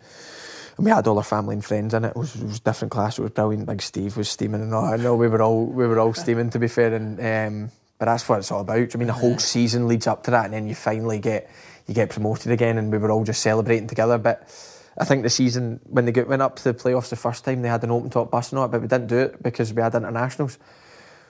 And 0.77 0.85
we 0.85 0.91
had 0.91 1.07
all 1.07 1.17
our 1.17 1.23
family 1.23 1.53
and 1.53 1.65
friends 1.65 1.93
in 1.93 2.05
it. 2.05 2.09
It 2.09 2.15
was, 2.15 2.35
it 2.35 2.43
was 2.43 2.57
a 2.57 2.61
different 2.61 2.91
class. 2.91 3.17
It 3.17 3.23
was 3.23 3.31
brilliant. 3.31 3.65
Big 3.67 3.81
Steve 3.81 4.15
was 4.15 4.29
steaming 4.29 4.61
and 4.61 4.73
all. 4.73 4.85
I 4.85 4.95
know 4.97 5.15
we 5.15 5.27
were 5.27 5.41
all 5.41 5.65
we 5.65 5.87
were 5.87 5.99
all 5.99 6.13
steaming 6.13 6.49
to 6.51 6.59
be 6.59 6.67
fair. 6.67 6.93
And 6.93 7.19
um, 7.19 7.71
but 7.99 8.05
that's 8.05 8.27
what 8.27 8.39
it's 8.39 8.51
all 8.51 8.61
about. 8.61 8.95
I 8.95 8.97
mean, 8.97 9.07
the 9.07 9.13
whole 9.13 9.39
season 9.39 9.87
leads 9.87 10.07
up 10.07 10.23
to 10.23 10.31
that, 10.31 10.45
and 10.45 10.53
then 10.53 10.67
you 10.67 10.75
finally 10.75 11.19
get 11.19 11.49
you 11.87 11.93
get 11.93 12.09
promoted 12.09 12.51
again, 12.51 12.77
and 12.77 12.91
we 12.91 12.97
were 12.97 13.11
all 13.11 13.23
just 13.23 13.41
celebrating 13.41 13.87
together. 13.87 14.17
But 14.17 14.47
I 14.99 15.05
think 15.05 15.23
the 15.23 15.29
season 15.29 15.79
when 15.85 16.05
they 16.05 16.11
get, 16.11 16.27
went 16.27 16.41
up 16.41 16.55
to 16.57 16.63
the 16.63 16.73
playoffs 16.73 17.09
the 17.09 17.15
first 17.15 17.45
time, 17.45 17.61
they 17.61 17.69
had 17.69 17.83
an 17.83 17.91
open 17.91 18.09
top 18.09 18.31
bus 18.31 18.51
and 18.51 18.59
all 18.59 18.67
that, 18.67 18.71
but 18.71 18.81
we 18.81 18.87
didn't 18.87 19.07
do 19.07 19.19
it 19.19 19.43
because 19.43 19.73
we 19.73 19.81
had 19.81 19.93
internationals. 19.93 20.57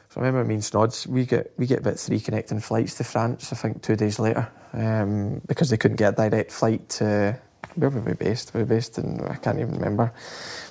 So 0.10 0.22
I 0.22 0.26
remember 0.26 0.48
me 0.48 0.56
and 0.56 0.64
Snods, 0.64 1.06
we 1.06 1.26
get 1.26 1.52
we 1.58 1.66
get 1.66 1.80
about 1.80 2.00
three 2.00 2.22
connecting 2.22 2.62
flights 2.62 2.96
to 2.96 3.04
France. 3.04 3.52
I 3.52 3.58
think 3.58 3.82
two 3.82 3.98
days 3.98 4.20
later, 4.20 4.50
um, 4.72 5.42
because 5.48 5.70
they 5.70 5.78
couldn't 5.78 5.98
get 5.98 6.14
a 6.14 6.30
direct 6.30 6.52
flight 6.52 6.88
to 6.90 7.38
where 7.76 7.90
were 7.90 8.00
we 8.00 8.14
based? 8.14 8.54
We 8.54 8.62
were 8.62 8.66
based 8.66 8.98
in 8.98 9.20
I 9.22 9.36
can't 9.36 9.60
even 9.60 9.74
remember. 9.74 10.14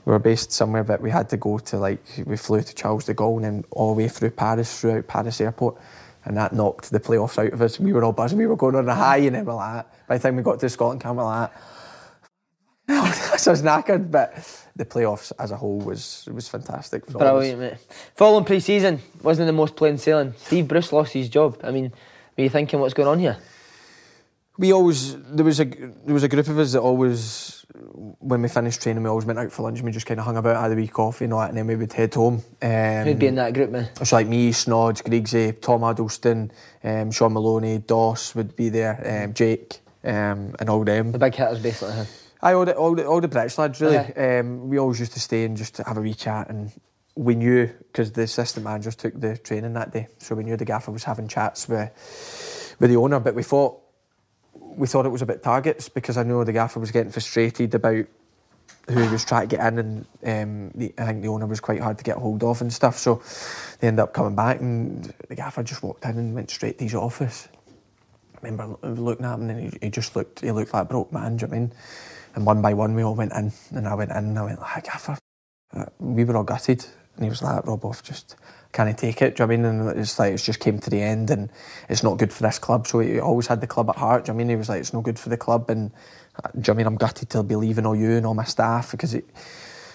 We 0.06 0.12
were 0.12 0.18
based 0.18 0.52
somewhere, 0.52 0.84
but 0.84 1.02
we 1.02 1.10
had 1.10 1.28
to 1.30 1.36
go 1.36 1.58
to 1.58 1.76
like 1.76 2.02
we 2.24 2.38
flew 2.38 2.62
to 2.62 2.74
Charles 2.74 3.04
de 3.04 3.14
Gaulle 3.14 3.36
and 3.36 3.44
then 3.44 3.64
all 3.72 3.94
the 3.94 4.02
way 4.04 4.08
through 4.08 4.30
Paris, 4.30 4.80
throughout 4.80 5.06
Paris 5.06 5.38
airport, 5.40 5.76
and 6.24 6.34
that 6.38 6.54
knocked 6.54 6.90
the 6.90 7.00
playoffs 7.00 7.36
out 7.38 7.52
of 7.52 7.60
us. 7.60 7.78
We 7.78 7.92
were 7.92 8.04
all 8.04 8.12
buzzing. 8.12 8.38
We 8.38 8.46
were 8.46 8.56
going 8.56 8.74
on 8.74 8.88
a 8.88 8.94
high, 8.94 9.18
and 9.18 9.36
then 9.36 9.44
we're 9.44 9.54
like, 9.54 9.84
by 10.06 10.16
the 10.16 10.22
time 10.22 10.36
we 10.36 10.42
got 10.42 10.60
to 10.60 10.68
Scotland 10.70 11.02
camp, 11.02 11.18
we're 11.18 11.24
like. 11.24 11.50
so 13.36 13.50
I 13.50 13.52
was 13.52 13.62
knackered, 13.62 14.10
but 14.10 14.34
the 14.76 14.84
playoffs 14.84 15.32
as 15.38 15.50
a 15.50 15.56
whole 15.56 15.78
was 15.78 16.28
was 16.32 16.48
fantastic. 16.48 17.02
It 17.02 17.14
was 17.14 17.16
always- 17.16 17.52
Brilliant, 17.54 17.80
mate. 17.80 17.98
Following 18.14 18.44
pre-season 18.44 19.00
wasn't 19.22 19.46
the 19.46 19.52
most 19.52 19.74
plain 19.74 19.98
sailing. 19.98 20.34
Steve 20.38 20.68
Bruce 20.68 20.92
lost 20.92 21.12
his 21.12 21.28
job. 21.28 21.58
I 21.64 21.70
mean, 21.72 21.92
were 22.36 22.44
you 22.44 22.50
thinking 22.50 22.78
what's 22.80 22.94
going 22.94 23.08
on 23.08 23.18
here? 23.18 23.36
We 24.58 24.72
always 24.72 25.16
there 25.20 25.44
was 25.44 25.60
a 25.60 25.64
there 25.64 26.14
was 26.14 26.22
a 26.22 26.28
group 26.28 26.48
of 26.48 26.58
us 26.58 26.72
that 26.72 26.80
always 26.80 27.66
when 28.20 28.40
we 28.40 28.48
finished 28.48 28.80
training 28.80 29.02
we 29.02 29.08
always 29.10 29.26
went 29.26 29.38
out 29.38 29.52
for 29.52 29.62
lunch 29.64 29.78
and 29.80 29.84
we 29.86 29.92
just 29.92 30.06
kind 30.06 30.18
of 30.18 30.24
hung 30.24 30.38
about 30.38 30.56
had 30.62 30.72
a 30.72 30.74
wee 30.74 30.88
coffee 30.88 31.24
and 31.24 31.34
all 31.34 31.40
that 31.40 31.50
and 31.50 31.58
then 31.58 31.66
we 31.66 31.76
would 31.76 31.92
head 31.92 32.14
home. 32.14 32.42
Um, 32.62 33.04
Who'd 33.04 33.18
be 33.18 33.26
in 33.26 33.34
that 33.34 33.52
group, 33.52 33.70
man? 33.70 33.90
So 34.02 34.16
like 34.16 34.26
me, 34.28 34.52
Snods, 34.52 35.02
Griggsy, 35.02 35.60
Tom 35.60 35.82
Huddlestone, 35.82 36.50
um, 36.84 37.10
Shaun 37.10 37.34
Maloney, 37.34 37.78
Doss 37.78 38.34
would 38.34 38.56
be 38.56 38.70
there, 38.70 39.24
um, 39.24 39.34
Jake, 39.34 39.80
um, 40.04 40.54
and 40.58 40.70
all 40.70 40.84
them. 40.84 41.12
The 41.12 41.18
big 41.18 41.34
hitters, 41.34 41.58
basically. 41.58 41.94
Huh? 41.94 42.04
I 42.42 42.52
all 42.52 42.64
the, 42.64 42.74
all 42.74 42.94
the 42.94 43.06
all 43.06 43.20
the 43.20 43.28
British 43.28 43.58
lads 43.58 43.80
really. 43.80 43.98
Okay. 43.98 44.38
Um, 44.38 44.68
we 44.68 44.78
always 44.78 45.00
used 45.00 45.12
to 45.12 45.20
stay 45.20 45.44
and 45.44 45.56
just 45.56 45.78
have 45.78 45.96
a 45.96 46.00
wee 46.00 46.14
chat, 46.14 46.48
and 46.50 46.70
we 47.14 47.34
knew 47.34 47.66
because 47.66 48.12
the 48.12 48.22
assistant 48.22 48.64
managers 48.64 48.94
took 48.94 49.18
the 49.18 49.36
training 49.38 49.72
that 49.74 49.92
day, 49.92 50.08
so 50.18 50.34
we 50.34 50.44
knew 50.44 50.56
the 50.56 50.64
gaffer 50.64 50.90
was 50.90 51.04
having 51.04 51.28
chats 51.28 51.68
with 51.68 52.76
with 52.78 52.90
the 52.90 52.96
owner. 52.96 53.20
But 53.20 53.34
we 53.34 53.42
thought 53.42 53.80
we 54.54 54.86
thought 54.86 55.06
it 55.06 55.10
was 55.10 55.22
about 55.22 55.42
targets 55.42 55.88
because 55.88 56.16
I 56.18 56.22
know 56.22 56.44
the 56.44 56.52
gaffer 56.52 56.78
was 56.78 56.90
getting 56.90 57.12
frustrated 57.12 57.74
about 57.74 58.06
who 58.88 59.00
he 59.00 59.08
was 59.08 59.24
trying 59.24 59.48
to 59.48 59.56
get 59.56 59.66
in, 59.72 59.78
and 59.78 60.06
um, 60.24 60.70
the, 60.74 60.94
I 60.98 61.06
think 61.06 61.22
the 61.22 61.28
owner 61.28 61.46
was 61.46 61.60
quite 61.60 61.80
hard 61.80 61.98
to 61.98 62.04
get 62.04 62.18
hold 62.18 62.44
of 62.44 62.60
and 62.60 62.72
stuff. 62.72 62.98
So 62.98 63.22
they 63.80 63.88
ended 63.88 64.00
up 64.00 64.12
coming 64.12 64.36
back, 64.36 64.60
and 64.60 65.12
the 65.28 65.34
gaffer 65.34 65.62
just 65.62 65.82
walked 65.82 66.04
in 66.04 66.18
and 66.18 66.34
went 66.34 66.50
straight 66.50 66.78
to 66.78 66.84
his 66.84 66.94
office. 66.94 67.48
I 68.34 68.46
remember 68.46 68.76
looking 68.82 69.24
at 69.24 69.34
him, 69.34 69.50
and 69.50 69.72
he, 69.72 69.78
he 69.82 69.90
just 69.90 70.14
looked 70.14 70.40
he 70.40 70.52
looked 70.52 70.72
like 70.72 70.82
a 70.82 70.86
broke 70.86 71.12
man. 71.12 71.36
Do 71.36 71.46
you 71.46 71.48
know 71.48 71.50
what 71.50 71.56
I 71.56 71.60
mean? 71.60 71.72
And 72.36 72.46
one 72.46 72.62
by 72.62 72.74
one, 72.74 72.94
we 72.94 73.02
all 73.02 73.14
went 73.14 73.32
in, 73.32 73.50
and 73.70 73.88
I 73.88 73.94
went 73.94 74.10
in, 74.10 74.18
and 74.18 74.38
I 74.38 74.44
went, 74.44 74.60
like, 74.60 74.84
Gaffer, 74.84 75.16
uh, 75.74 75.86
we 75.98 76.22
were 76.22 76.36
all 76.36 76.44
gutted. 76.44 76.86
And 77.16 77.24
he 77.24 77.30
was 77.30 77.42
like, 77.42 77.66
Rob 77.66 77.84
off, 77.84 78.02
just 78.02 78.36
can 78.72 78.88
I 78.88 78.92
take 78.92 79.22
it? 79.22 79.36
Do 79.36 79.42
you 79.42 79.46
know 79.46 79.54
I 79.54 79.56
mean? 79.56 79.64
And 79.64 79.98
it's 79.98 80.18
like, 80.18 80.34
it's 80.34 80.44
just 80.44 80.60
came 80.60 80.78
to 80.80 80.90
the 80.90 81.00
end 81.00 81.30
and 81.30 81.48
it's 81.88 82.02
not 82.02 82.18
good 82.18 82.30
for 82.30 82.42
this 82.42 82.58
club. 82.58 82.86
So 82.86 83.00
he 83.00 83.18
always 83.18 83.46
had 83.46 83.62
the 83.62 83.66
club 83.66 83.88
at 83.88 83.96
heart. 83.96 84.26
Do 84.26 84.32
you 84.32 84.34
know 84.34 84.36
I 84.36 84.44
mean? 84.44 84.48
He 84.50 84.56
was 84.56 84.68
like, 84.68 84.80
it's 84.80 84.92
no 84.92 85.00
good 85.00 85.18
for 85.18 85.30
the 85.30 85.36
club. 85.38 85.70
And 85.70 85.92
uh, 86.44 86.48
do 86.52 86.58
you 86.58 86.62
know 86.66 86.74
I 86.74 86.76
mean? 86.76 86.86
I'm 86.86 86.96
gutted 86.96 87.30
to 87.30 87.42
be 87.42 87.56
leaving 87.56 87.86
all 87.86 87.96
you 87.96 88.12
and 88.12 88.26
all 88.26 88.34
my 88.34 88.44
staff 88.44 88.90
because 88.90 89.14
it, 89.14 89.24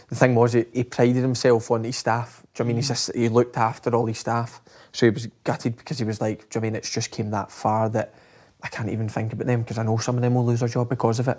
the 0.10 0.16
thing 0.16 0.34
was, 0.34 0.54
he, 0.54 0.66
he 0.74 0.84
prided 0.84 1.18
himself 1.18 1.70
on 1.70 1.84
his 1.84 1.98
staff. 1.98 2.44
Do 2.56 2.64
you 2.64 2.66
know 2.66 2.72
I 2.72 2.74
mean? 2.74 2.82
Just, 2.82 3.14
he 3.14 3.30
looked 3.30 3.56
after 3.56 3.94
all 3.96 4.08
his 4.08 4.18
staff. 4.18 4.60
So 4.92 5.06
he 5.06 5.12
was 5.12 5.28
gutted 5.44 5.78
because 5.78 6.00
he 6.00 6.06
was 6.06 6.20
like, 6.20 6.50
do 6.50 6.58
you 6.58 6.62
know 6.62 6.68
I 6.68 6.70
mean? 6.72 6.76
It's 6.78 6.92
just 6.92 7.12
came 7.12 7.30
that 7.30 7.52
far 7.52 7.88
that 7.90 8.16
I 8.64 8.68
can't 8.70 8.90
even 8.90 9.08
think 9.08 9.32
about 9.32 9.46
them 9.46 9.62
because 9.62 9.78
I 9.78 9.84
know 9.84 9.98
some 9.98 10.16
of 10.16 10.24
them 10.24 10.34
will 10.34 10.46
lose 10.46 10.62
their 10.62 10.70
job 10.70 10.90
because 10.90 11.20
of 11.20 11.28
it. 11.28 11.38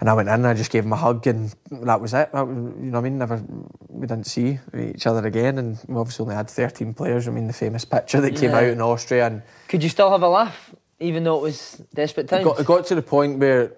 And 0.00 0.08
I 0.08 0.14
went 0.14 0.28
in 0.28 0.34
and 0.34 0.46
I 0.46 0.54
just 0.54 0.70
gave 0.70 0.84
him 0.84 0.92
a 0.94 0.96
hug 0.96 1.26
and 1.26 1.54
that 1.70 2.00
was 2.00 2.14
it. 2.14 2.32
That 2.32 2.46
was, 2.46 2.56
you 2.56 2.90
know 2.90 2.92
what 2.92 2.98
I 3.00 3.02
mean? 3.02 3.18
Never, 3.18 3.44
we 3.88 4.06
didn't 4.06 4.26
see 4.26 4.58
each 4.76 5.06
other 5.06 5.26
again 5.26 5.58
and 5.58 5.78
we 5.88 5.96
obviously 5.96 6.22
only 6.22 6.36
had 6.36 6.48
13 6.48 6.94
players. 6.94 7.28
I 7.28 7.32
mean, 7.32 7.46
the 7.46 7.52
famous 7.52 7.84
picture 7.84 8.20
that 8.22 8.34
came 8.34 8.50
Yeah. 8.50 8.58
out 8.58 8.64
in 8.64 8.80
Austria 8.80 9.26
and 9.26 9.42
Could 9.68 9.82
you 9.82 9.90
still 9.90 10.10
have 10.10 10.22
a 10.22 10.28
laugh, 10.28 10.74
even 11.00 11.24
though 11.24 11.36
it 11.36 11.42
was 11.42 11.82
desperate 11.94 12.24
it 12.24 12.28
times? 12.28 12.44
got, 12.44 12.60
it 12.60 12.66
got 12.66 12.86
to 12.86 12.94
the 12.94 13.02
point 13.02 13.38
where, 13.38 13.68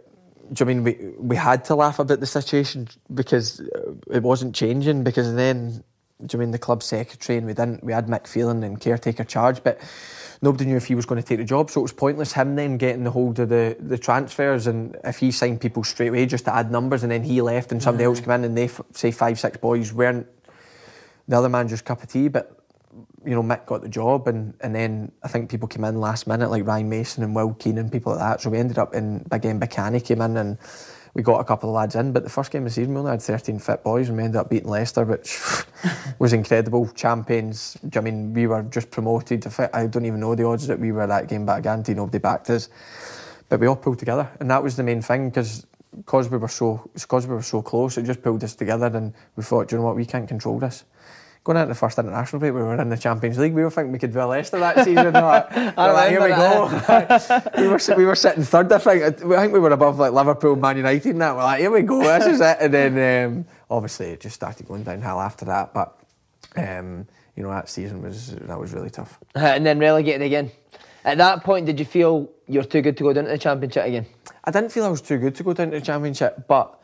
do 0.52 0.64
you 0.64 0.70
I 0.70 0.74
mean, 0.74 0.84
we, 0.84 0.92
we 1.18 1.34
had 1.34 1.64
to 1.66 1.74
laugh 1.74 1.98
about 1.98 2.20
the 2.20 2.26
situation 2.26 2.88
because 3.12 3.60
uh, 3.60 3.94
it 4.12 4.22
wasn't 4.22 4.54
changing 4.54 5.02
because 5.02 5.34
then, 5.34 5.82
do 6.24 6.36
you 6.36 6.38
I 6.38 6.44
mean, 6.44 6.50
the 6.52 6.58
club 6.58 6.84
secretary 6.84 7.36
and 7.36 7.48
we 7.48 7.52
didn't, 7.52 7.82
we 7.82 7.92
had 7.92 8.06
Mick 8.06 8.28
Phelan 8.28 8.62
in 8.62 8.76
caretaker 8.76 9.24
charge, 9.24 9.64
but 9.64 9.80
nobody 10.42 10.66
knew 10.66 10.76
if 10.76 10.86
he 10.86 10.94
was 10.94 11.06
going 11.06 11.20
to 11.22 11.26
take 11.26 11.38
the 11.38 11.44
job, 11.44 11.70
so 11.70 11.80
it 11.80 11.82
was 11.82 11.92
pointless 11.92 12.32
him 12.32 12.56
then 12.56 12.76
getting 12.76 13.04
the 13.04 13.10
hold 13.10 13.38
of 13.38 13.48
the, 13.48 13.76
the 13.80 13.96
transfers 13.96 14.66
and 14.66 14.96
if 15.04 15.18
he 15.18 15.30
signed 15.30 15.60
people 15.60 15.84
straight 15.84 16.08
away 16.08 16.26
just 16.26 16.44
to 16.44 16.54
add 16.54 16.70
numbers 16.70 17.02
and 17.04 17.12
then 17.12 17.22
he 17.22 17.40
left 17.40 17.72
and 17.72 17.82
somebody 17.82 18.04
else 18.04 18.20
mm. 18.20 18.24
came 18.24 18.34
in 18.34 18.44
and 18.44 18.58
they, 18.58 18.64
f- 18.64 18.82
say 18.90 19.10
five, 19.10 19.38
six 19.38 19.56
boys 19.56 19.92
weren't 19.92 20.26
the 21.28 21.38
other 21.38 21.48
man 21.48 21.68
just 21.68 21.84
cup 21.84 22.02
of 22.02 22.10
tea, 22.10 22.28
but 22.28 22.62
you 23.24 23.30
know, 23.30 23.42
Mick 23.42 23.66
got 23.66 23.82
the 23.82 23.88
job, 23.88 24.26
and, 24.28 24.54
and 24.60 24.74
then 24.74 25.12
I 25.22 25.28
think 25.28 25.48
people 25.48 25.68
came 25.68 25.84
in 25.84 26.00
last 26.00 26.26
minute, 26.26 26.50
like 26.50 26.66
Ryan 26.66 26.88
Mason 26.88 27.22
and 27.22 27.34
Will 27.34 27.54
Keane 27.54 27.78
and 27.78 27.90
people 27.90 28.12
like 28.12 28.20
that. 28.20 28.40
So 28.40 28.50
we 28.50 28.58
ended 28.58 28.78
up 28.78 28.94
in 28.94 29.20
Mbokani 29.30 30.04
came 30.04 30.20
in, 30.20 30.36
and 30.36 30.58
we 31.14 31.22
got 31.22 31.40
a 31.40 31.44
couple 31.44 31.68
of 31.68 31.74
lads 31.74 31.94
in. 31.94 32.12
But 32.12 32.24
the 32.24 32.30
first 32.30 32.50
game 32.50 32.62
of 32.62 32.70
the 32.70 32.74
season, 32.74 32.94
we 32.94 33.00
only 33.00 33.10
had 33.10 33.22
13 33.22 33.58
fit 33.58 33.82
boys, 33.82 34.08
and 34.08 34.16
we 34.16 34.24
ended 34.24 34.40
up 34.40 34.50
beating 34.50 34.68
Leicester, 34.68 35.04
which 35.04 35.38
was 36.18 36.32
incredible. 36.32 36.88
Champions. 36.88 37.76
I 37.94 38.00
mean, 38.00 38.32
we 38.32 38.46
were 38.46 38.62
just 38.62 38.90
promoted. 38.90 39.46
I 39.72 39.86
don't 39.86 40.06
even 40.06 40.20
know 40.20 40.34
the 40.34 40.46
odds 40.46 40.66
that 40.66 40.78
we 40.78 40.92
were 40.92 41.06
that 41.06 41.28
game, 41.28 41.46
but 41.46 41.52
I 41.52 41.60
guarantee 41.60 41.94
nobody 41.94 42.18
backed 42.18 42.50
us. 42.50 42.68
But 43.48 43.60
we 43.60 43.66
all 43.66 43.76
pulled 43.76 43.98
together, 43.98 44.30
and 44.40 44.50
that 44.50 44.62
was 44.62 44.76
the 44.76 44.82
main 44.82 45.02
thing 45.02 45.28
because. 45.28 45.66
Because 45.94 46.30
we 46.30 46.38
were 46.38 46.48
so, 46.48 46.90
because 46.94 47.26
we 47.26 47.34
were 47.34 47.42
so 47.42 47.60
close, 47.60 47.98
it 47.98 48.04
just 48.04 48.22
pulled 48.22 48.42
us 48.42 48.54
together, 48.54 48.86
and 48.86 49.12
we 49.36 49.42
thought, 49.42 49.70
you 49.70 49.76
know 49.76 49.84
what, 49.84 49.94
we 49.94 50.06
can't 50.06 50.26
control 50.26 50.58
this 50.58 50.84
going 51.44 51.58
out 51.58 51.64
in 51.64 51.68
the 51.68 51.74
first 51.74 51.98
international 51.98 52.40
break, 52.40 52.54
we 52.54 52.60
were 52.60 52.80
in 52.80 52.88
the 52.88 52.96
Champions 52.96 53.38
League. 53.38 53.52
We 53.52 53.62
were 53.64 53.70
thinking 53.70 53.92
we 53.92 53.98
could 53.98 54.12
do 54.12 54.22
Leicester 54.22 54.58
that 54.60 54.84
season. 54.84 55.12
Like, 55.12 55.56
like, 55.76 56.10
here 56.10 56.22
we 56.22 56.28
go. 56.28 57.40
we 57.58 57.68
were 57.68 57.80
we 57.96 58.04
were 58.04 58.14
sitting 58.14 58.44
third. 58.44 58.72
I 58.72 58.78
think. 58.78 59.02
I 59.02 59.10
think 59.10 59.52
we 59.52 59.58
were 59.58 59.72
above 59.72 59.98
like 59.98 60.12
Liverpool, 60.12 60.56
Man 60.56 60.76
United, 60.76 61.10
and 61.10 61.20
that. 61.20 61.34
We're 61.34 61.42
like, 61.42 61.60
here 61.60 61.70
we 61.70 61.82
go. 61.82 62.00
This 62.00 62.26
is 62.26 62.40
it. 62.40 62.58
And 62.60 62.74
then 62.74 63.26
um, 63.26 63.44
obviously 63.70 64.10
it 64.10 64.20
just 64.20 64.36
started 64.36 64.66
going 64.66 64.84
downhill 64.84 65.20
after 65.20 65.44
that. 65.46 65.74
But 65.74 65.98
um, 66.56 67.06
you 67.36 67.42
know 67.42 67.50
that 67.50 67.68
season 67.68 68.02
was 68.02 68.34
that 68.36 68.58
was 68.58 68.72
really 68.72 68.90
tough. 68.90 69.18
Uh, 69.34 69.40
and 69.40 69.66
then 69.66 69.78
relegated 69.78 70.22
again. 70.22 70.50
At 71.04 71.18
that 71.18 71.42
point, 71.42 71.66
did 71.66 71.80
you 71.80 71.84
feel 71.84 72.30
you 72.46 72.60
were 72.60 72.64
too 72.64 72.80
good 72.80 72.96
to 72.96 73.02
go 73.02 73.12
down 73.12 73.24
to 73.24 73.30
the 73.30 73.38
championship 73.38 73.84
again? 73.84 74.06
I 74.44 74.52
didn't 74.52 74.70
feel 74.70 74.84
I 74.84 74.88
was 74.88 75.00
too 75.00 75.18
good 75.18 75.34
to 75.34 75.42
go 75.42 75.52
down 75.52 75.72
to 75.72 75.80
the 75.80 75.84
championship, 75.84 76.46
but 76.46 76.80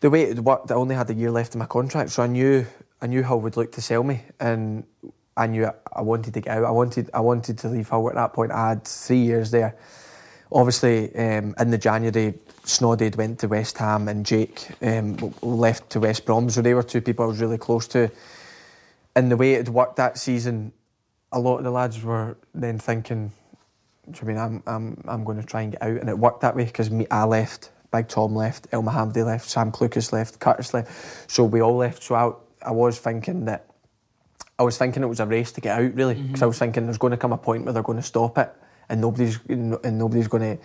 the 0.00 0.10
way 0.10 0.22
it 0.22 0.40
worked, 0.40 0.72
I 0.72 0.74
only 0.74 0.96
had 0.96 1.08
a 1.10 1.14
year 1.14 1.30
left 1.30 1.54
in 1.54 1.60
my 1.60 1.66
contract, 1.66 2.10
so 2.10 2.24
I 2.24 2.26
knew 2.26 2.66
I 3.02 3.06
knew 3.06 3.22
Hull 3.22 3.40
would 3.40 3.56
look 3.56 3.72
to 3.72 3.82
sell 3.82 4.02
me, 4.02 4.22
and 4.38 4.84
I 5.36 5.46
knew 5.46 5.70
I, 5.94 6.02
wanted 6.02 6.34
to 6.34 6.40
get 6.40 6.58
out. 6.58 6.64
I 6.64 6.70
wanted 6.70 7.10
I 7.14 7.20
wanted 7.20 7.58
to 7.58 7.68
leave 7.68 7.88
Hull 7.88 8.08
at 8.08 8.14
that 8.14 8.32
point. 8.32 8.52
I 8.52 8.70
had 8.70 8.84
three 8.84 9.22
years 9.22 9.50
there. 9.50 9.76
Obviously, 10.52 11.14
um, 11.14 11.54
in 11.58 11.70
the 11.70 11.78
January, 11.78 12.34
Snodade 12.64 13.16
went 13.16 13.38
to 13.38 13.48
West 13.48 13.78
Ham, 13.78 14.08
and 14.08 14.26
Jake 14.26 14.68
um, 14.82 15.34
left 15.40 15.90
to 15.90 16.00
West 16.00 16.26
Brom. 16.26 16.50
So 16.50 16.60
they 16.60 16.74
were 16.74 16.82
two 16.82 17.00
people 17.00 17.24
I 17.24 17.28
was 17.28 17.40
really 17.40 17.58
close 17.58 17.86
to. 17.88 18.10
And 19.16 19.30
the 19.30 19.36
way 19.36 19.54
it 19.54 19.58
had 19.58 19.68
worked 19.70 19.96
that 19.96 20.18
season, 20.18 20.72
a 21.32 21.38
lot 21.38 21.58
of 21.58 21.64
the 21.64 21.70
lads 21.70 22.02
were 22.02 22.36
then 22.54 22.78
thinking, 22.78 23.32
I 24.20 24.24
mean 24.24 24.36
I'm 24.36 24.62
I'm 24.66 25.02
I'm 25.08 25.24
going 25.24 25.40
to 25.40 25.46
try 25.46 25.62
and 25.62 25.72
get 25.72 25.82
out, 25.82 25.96
and 25.96 26.08
it 26.08 26.18
worked 26.18 26.42
that 26.42 26.54
way 26.54 26.64
because 26.64 26.90
me 26.90 27.06
I 27.10 27.24
left, 27.24 27.70
Big 27.92 28.08
Tom 28.08 28.34
left, 28.34 28.70
Elmohamady 28.72 29.24
left, 29.24 29.48
Sam 29.48 29.72
Clucas 29.72 30.12
left, 30.12 30.38
Curtis 30.38 30.74
left, 30.74 31.30
so 31.30 31.44
we 31.44 31.62
all 31.62 31.76
left. 31.76 32.02
So 32.02 32.14
I 32.14 32.32
I 32.62 32.72
was 32.72 32.98
thinking 32.98 33.46
that 33.46 33.66
I 34.58 34.62
was 34.62 34.76
thinking 34.76 35.02
it 35.02 35.06
was 35.06 35.20
a 35.20 35.26
race 35.26 35.52
to 35.52 35.60
get 35.60 35.78
out 35.78 35.94
really 35.94 36.14
because 36.14 36.42
I 36.42 36.44
mm-hmm. 36.44 36.48
was 36.48 36.58
thinking 36.58 36.84
there's 36.84 36.98
going 36.98 37.12
to 37.12 37.16
come 37.16 37.32
a 37.32 37.38
point 37.38 37.64
where 37.64 37.72
they're 37.72 37.82
going 37.82 37.98
to 37.98 38.04
stop 38.04 38.38
it 38.38 38.52
and 38.88 39.00
nobody's 39.00 39.38
and 39.48 39.98
nobody's 39.98 40.28
going 40.28 40.56
to 40.56 40.62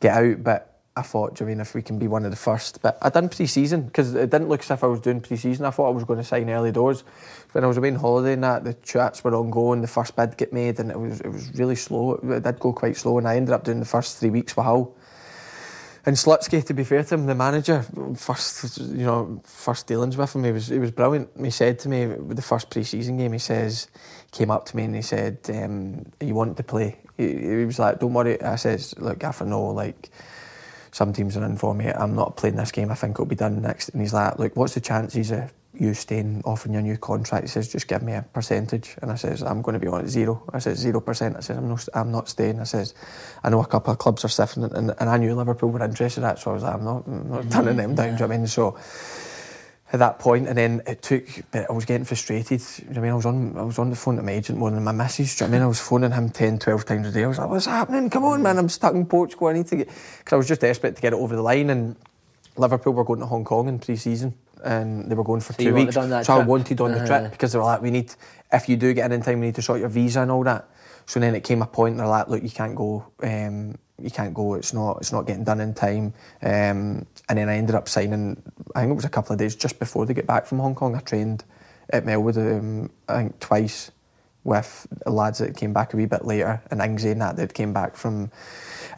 get 0.00 0.16
out, 0.16 0.42
but. 0.42 0.72
I 0.98 1.02
thought, 1.02 1.34
do 1.34 1.44
you 1.44 1.48
I 1.48 1.52
mean, 1.52 1.60
if 1.60 1.74
we 1.74 1.82
can 1.82 1.98
be 1.98 2.08
one 2.08 2.24
of 2.24 2.30
the 2.30 2.38
first. 2.38 2.80
But 2.80 2.96
I 3.02 3.10
done 3.10 3.28
pre-season 3.28 3.82
because 3.82 4.14
it 4.14 4.30
didn't 4.30 4.48
look 4.48 4.60
as 4.60 4.70
if 4.70 4.82
I 4.82 4.86
was 4.86 5.00
doing 5.00 5.20
pre-season. 5.20 5.66
I 5.66 5.70
thought 5.70 5.88
I 5.88 5.90
was 5.90 6.04
going 6.04 6.18
to 6.18 6.24
sign 6.24 6.48
early 6.48 6.72
doors. 6.72 7.04
When 7.52 7.64
I 7.64 7.66
was 7.66 7.76
away 7.76 7.90
on 7.90 7.96
holiday 7.96 8.32
and 8.32 8.42
that, 8.42 8.64
the 8.64 8.72
chats 8.72 9.22
were 9.22 9.34
ongoing. 9.34 9.82
The 9.82 9.88
first 9.88 10.16
bid 10.16 10.38
get 10.38 10.54
made, 10.54 10.80
and 10.80 10.90
it 10.90 10.98
was 10.98 11.20
it 11.20 11.28
was 11.28 11.52
really 11.58 11.76
slow. 11.76 12.14
It 12.14 12.44
did 12.44 12.58
go 12.58 12.72
quite 12.72 12.96
slow, 12.96 13.18
and 13.18 13.28
I 13.28 13.36
ended 13.36 13.52
up 13.52 13.64
doing 13.64 13.78
the 13.78 13.84
first 13.84 14.16
three 14.16 14.30
weeks 14.30 14.56
with 14.56 14.64
Hull. 14.64 14.96
And 16.06 16.14
Slutsky, 16.14 16.64
to 16.64 16.72
be 16.72 16.84
fair 16.84 17.02
to 17.02 17.14
him, 17.14 17.26
the 17.26 17.34
manager, 17.34 17.84
first 18.14 18.78
you 18.78 19.04
know, 19.04 19.42
first 19.44 19.88
dealings 19.88 20.16
with 20.16 20.36
him, 20.36 20.44
he 20.44 20.52
was 20.52 20.68
he 20.68 20.78
was 20.78 20.92
brilliant. 20.92 21.30
He 21.36 21.50
said 21.50 21.80
to 21.80 21.88
me 21.88 22.06
with 22.06 22.36
the 22.36 22.42
first 22.42 22.70
pre-season 22.70 23.18
game, 23.18 23.32
he 23.32 23.40
says, 23.40 23.88
came 24.30 24.50
up 24.50 24.66
to 24.66 24.76
me 24.76 24.84
and 24.84 24.94
he 24.94 25.02
said, 25.02 25.38
um, 25.48 26.06
"You 26.20 26.34
want 26.34 26.56
to 26.58 26.62
play?" 26.62 27.00
He, 27.16 27.36
he 27.36 27.64
was 27.64 27.80
like, 27.80 27.98
"Don't 27.98 28.14
worry." 28.14 28.40
I 28.40 28.54
says, 28.56 28.94
"Look, 28.98 29.18
Gaffer, 29.18 29.44
no, 29.44 29.66
like." 29.66 30.10
Some 30.92 31.12
teams 31.12 31.36
are 31.36 31.44
in 31.44 31.58
for 31.58 31.74
me. 31.74 31.88
I'm 31.88 32.14
not 32.14 32.38
playing 32.38 32.56
this 32.56 32.72
game. 32.72 32.90
I 32.90 32.94
think 32.94 33.16
it'll 33.16 33.26
be 33.26 33.36
done 33.36 33.60
next. 33.60 33.90
And 33.90 34.00
he's 34.00 34.14
like, 34.14 34.38
"Look, 34.38 34.56
what's 34.56 34.72
the 34.72 34.80
chances 34.80 35.30
of 35.30 35.52
you 35.80 35.94
staying, 35.94 36.42
offering 36.44 36.74
you 36.74 36.80
a 36.80 36.82
new 36.82 36.96
contract?" 36.96 37.44
He 37.44 37.48
says, 37.48 37.68
"Just 37.68 37.88
give 37.88 38.02
me 38.02 38.12
a 38.12 38.22
percentage." 38.22 38.96
And 39.02 39.10
I 39.10 39.16
says, 39.16 39.42
"I'm 39.42 39.62
going 39.62 39.74
to 39.74 39.80
be 39.80 39.86
on 39.86 40.02
at 40.02 40.08
zero." 40.08 40.42
I 40.52 40.58
says, 40.58 40.78
zero 40.78 41.00
percent." 41.00 41.36
I 41.36 41.40
says, 41.40 41.56
"I'm 41.56 41.68
not, 41.68 41.88
I'm 41.94 42.10
not 42.10 42.28
staying." 42.28 42.60
I 42.60 42.64
says, 42.64 42.94
"I 43.42 43.50
know 43.50 43.60
a 43.60 43.66
couple 43.66 43.92
of 43.92 43.98
clubs 43.98 44.24
are 44.24 44.28
sniffing 44.28 44.64
it, 44.64 44.72
and, 44.72 44.94
and 44.98 45.08
I 45.08 45.16
knew 45.16 45.34
Liverpool 45.34 45.70
were 45.70 45.84
interested 45.84 46.20
in 46.20 46.24
that, 46.24 46.38
so 46.38 46.50
I 46.50 46.54
was 46.54 46.62
like, 46.62 46.74
I'm 46.74 46.84
not, 46.84 47.06
I'm 47.06 47.30
not 47.30 47.40
mm-hmm. 47.40 47.50
turning 47.50 47.76
them 47.76 47.94
down." 47.94 48.06
Do 48.06 48.12
you 48.12 48.18
know 48.18 48.26
what 48.26 48.34
I 48.34 48.38
mean? 48.38 48.46
So 48.46 48.76
at 49.92 50.00
that 50.00 50.18
point, 50.18 50.48
and 50.48 50.58
then 50.58 50.82
it 50.86 51.02
took. 51.02 51.24
But 51.52 51.70
I 51.70 51.72
was 51.72 51.84
getting 51.84 52.04
frustrated. 52.04 52.60
You 52.78 52.84
know 52.84 52.88
what 52.88 52.98
I 52.98 53.00
mean, 53.02 53.10
I 53.12 53.14
was 53.14 53.26
on, 53.26 53.56
I 53.56 53.62
was 53.62 53.78
on 53.78 53.90
the 53.90 53.96
phone 53.96 54.16
to 54.16 54.22
my 54.22 54.32
agent 54.32 54.58
more 54.58 54.70
than 54.70 54.82
my 54.82 54.92
missus. 54.92 55.36
Do 55.36 55.44
you 55.44 55.48
know 55.48 55.52
what 55.52 55.56
I 55.56 55.58
mean? 55.58 55.64
I 55.64 55.68
was 55.68 55.80
phoning 55.80 56.10
him 56.12 56.30
10, 56.30 56.58
12 56.58 56.84
times 56.84 57.06
a 57.08 57.12
day. 57.12 57.24
I 57.24 57.26
was 57.28 57.38
like, 57.38 57.48
"What's 57.48 57.66
happening? 57.66 58.10
Come 58.10 58.24
on, 58.24 58.42
man! 58.42 58.58
I'm 58.58 58.68
stuck 58.68 58.94
in 58.94 59.06
Portugal. 59.06 59.48
I 59.48 59.52
need 59.52 59.66
to 59.68 59.76
get." 59.76 59.88
Because 59.88 60.32
I 60.32 60.36
was 60.36 60.48
just 60.48 60.60
desperate 60.60 60.96
to 60.96 61.02
get 61.02 61.12
it 61.12 61.16
over 61.16 61.36
the 61.36 61.42
line, 61.42 61.70
and 61.70 61.96
Liverpool 62.56 62.94
were 62.94 63.04
going 63.04 63.20
to 63.20 63.26
Hong 63.26 63.44
Kong 63.44 63.68
in 63.68 63.78
pre-season, 63.78 64.34
and 64.64 65.10
they 65.10 65.14
were 65.14 65.24
going 65.24 65.40
for 65.40 65.52
So 65.52 65.62
two 65.64 65.74
weeks. 65.74 65.96
on 65.96 66.10
that 66.10 66.26
so 66.26 66.34
I 66.40 66.44
wanted 66.44 66.80
on 66.80 66.92
the 66.92 67.02
Uh. 67.02 67.06
trip 67.06 67.30
because 67.32 67.52
they 67.52 67.58
were 67.58 67.64
like, 67.64 67.82
"We 67.82 67.90
need. 67.90 68.12
If 68.52 68.68
you 68.68 68.76
do 68.76 68.92
get 68.94 69.06
in 69.06 69.12
in 69.12 69.22
time, 69.22 69.40
we 69.40 69.46
need 69.46 69.54
to 69.56 69.62
sort 69.62 69.80
your 69.80 69.88
visa 69.88 70.20
and 70.22 70.30
all 70.30 70.44
that." 70.44 70.68
So 71.06 71.20
then 71.20 71.34
it 71.34 71.44
came 71.44 71.62
a 71.62 71.66
point 71.66 71.96
they're 71.98 72.06
like, 72.06 72.28
"Look, 72.28 72.42
you 72.42 72.50
can't 72.50 72.74
go. 72.74 73.04
Um, 73.22 73.76
you 74.02 74.10
can't 74.10 74.34
go. 74.34 74.54
It's 74.54 74.72
not. 74.72 74.98
It's 75.00 75.12
not 75.12 75.26
getting 75.26 75.44
done 75.44 75.60
in 75.60 75.72
time." 75.74 76.12
Um, 76.42 77.06
and 77.28 77.38
then 77.38 77.48
I 77.48 77.56
ended 77.56 77.74
up 77.76 77.88
signing. 77.88 78.42
I 78.74 78.80
think 78.80 78.92
it 78.92 78.96
was 78.96 79.04
a 79.04 79.08
couple 79.10 79.32
of 79.32 79.38
days 79.38 79.54
just 79.56 79.78
before 79.78 80.04
they 80.06 80.14
get 80.14 80.26
back 80.26 80.46
from 80.46 80.58
Hong 80.58 80.74
Kong. 80.74 80.94
I 80.96 81.00
trained 81.00 81.44
at 81.90 82.04
Melwood. 82.04 82.36
Um, 82.36 82.90
I 83.08 83.16
think 83.18 83.40
twice 83.40 83.90
with 84.44 84.86
lads 85.06 85.38
that 85.38 85.56
came 85.56 85.72
back 85.72 85.92
a 85.92 85.96
wee 85.96 86.06
bit 86.06 86.24
later, 86.24 86.60
and 86.70 86.80
Ingsy 86.80 87.10
and 87.12 87.20
that 87.20 87.36
that 87.36 87.54
came 87.54 87.72
back 87.72 87.96
from 87.96 88.30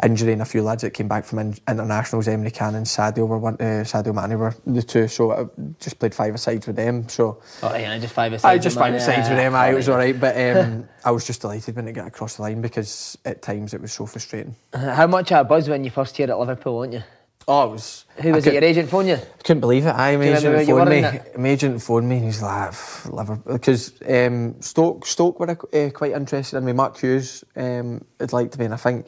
injury, 0.02 0.32
and 0.32 0.42
a 0.42 0.44
few 0.44 0.62
lads 0.62 0.82
that 0.82 0.90
came 0.90 1.08
back 1.08 1.24
from 1.24 1.38
in- 1.38 1.56
internationals. 1.68 2.26
Emre 2.26 2.52
Can 2.52 2.74
and 2.74 2.86
Sadio 2.86 3.26
were 3.26 3.38
one. 3.38 3.54
Uh, 3.54 3.84
Sadio 3.84 4.14
Mane 4.14 4.38
were 4.38 4.54
the 4.66 4.82
two. 4.82 5.08
So 5.08 5.32
I 5.32 5.46
just 5.80 5.98
played 5.98 6.14
five 6.14 6.38
sides 6.38 6.66
with 6.66 6.76
them. 6.76 7.08
So 7.08 7.40
Oh, 7.62 7.74
yeah, 7.74 7.98
just 7.98 8.14
five 8.14 8.32
I 8.44 8.58
just 8.58 8.78
five 8.78 9.00
sides 9.00 9.28
with 9.28 9.38
them. 9.38 9.54
I 9.54 9.74
was 9.74 9.88
all 9.88 9.96
right, 9.96 10.18
but 10.18 10.36
um, 10.56 10.88
I 11.04 11.10
was 11.10 11.26
just 11.26 11.40
delighted 11.40 11.76
when 11.76 11.88
it 11.88 11.92
got 11.92 12.06
across 12.06 12.36
the 12.36 12.42
line 12.42 12.60
because 12.60 13.18
at 13.24 13.42
times 13.42 13.74
it 13.74 13.80
was 13.80 13.92
so 13.92 14.06
frustrating. 14.06 14.54
How 14.74 15.06
much 15.06 15.32
of 15.32 15.40
a 15.40 15.44
buzz 15.44 15.68
when 15.68 15.84
you 15.84 15.90
first 15.90 16.16
here 16.16 16.30
at 16.30 16.38
Liverpool, 16.38 16.78
weren't 16.78 16.92
you? 16.92 17.02
Oh, 17.50 17.68
it 17.68 17.70
was. 17.72 18.04
Who 18.16 18.32
was 18.32 18.46
I 18.46 18.50
it? 18.50 18.54
Your 18.54 18.64
agent 18.64 18.90
phoned 18.90 19.08
you? 19.08 19.14
I 19.14 19.42
couldn't 19.42 19.60
believe 19.60 19.86
it. 19.86 19.90
I, 19.92 20.18
my 20.18 20.24
agent 20.24 20.66
phoned 20.66 20.90
me. 20.90 21.20
My 21.38 21.48
agent 21.48 21.82
phoned 21.82 22.06
me 22.06 22.16
and 22.16 22.24
he's 22.26 22.42
like, 22.42 22.74
Liverpool, 23.06 23.54
because 23.54 23.94
um, 24.06 24.60
Stoke, 24.60 25.06
Stoke 25.06 25.40
were 25.40 25.50
uh, 25.50 25.88
quite 25.94 26.12
interested 26.12 26.58
in 26.58 26.66
me. 26.66 26.74
Mark 26.74 26.98
Hughes 26.98 27.44
um, 27.56 28.04
had 28.20 28.34
liked 28.34 28.58
me, 28.58 28.66
and 28.66 28.74
I 28.74 28.76
think 28.76 29.06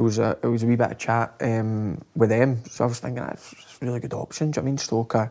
there 0.00 0.04
was 0.06 0.18
a 0.18 0.38
there 0.40 0.50
was 0.50 0.62
a 0.62 0.66
wee 0.66 0.76
bit 0.76 0.90
of 0.92 0.98
chat 0.98 1.34
um, 1.42 2.00
with 2.16 2.30
them. 2.30 2.62
So 2.70 2.84
I 2.84 2.86
was 2.88 3.00
thinking 3.00 3.22
that's 3.22 3.52
a 3.52 3.84
really 3.84 4.00
good 4.00 4.14
option. 4.14 4.50
Do 4.50 4.56
you 4.58 4.62
know 4.62 4.64
what 4.64 4.68
I 4.68 4.70
mean 4.72 4.78
Stoke 4.78 5.14
are, 5.14 5.30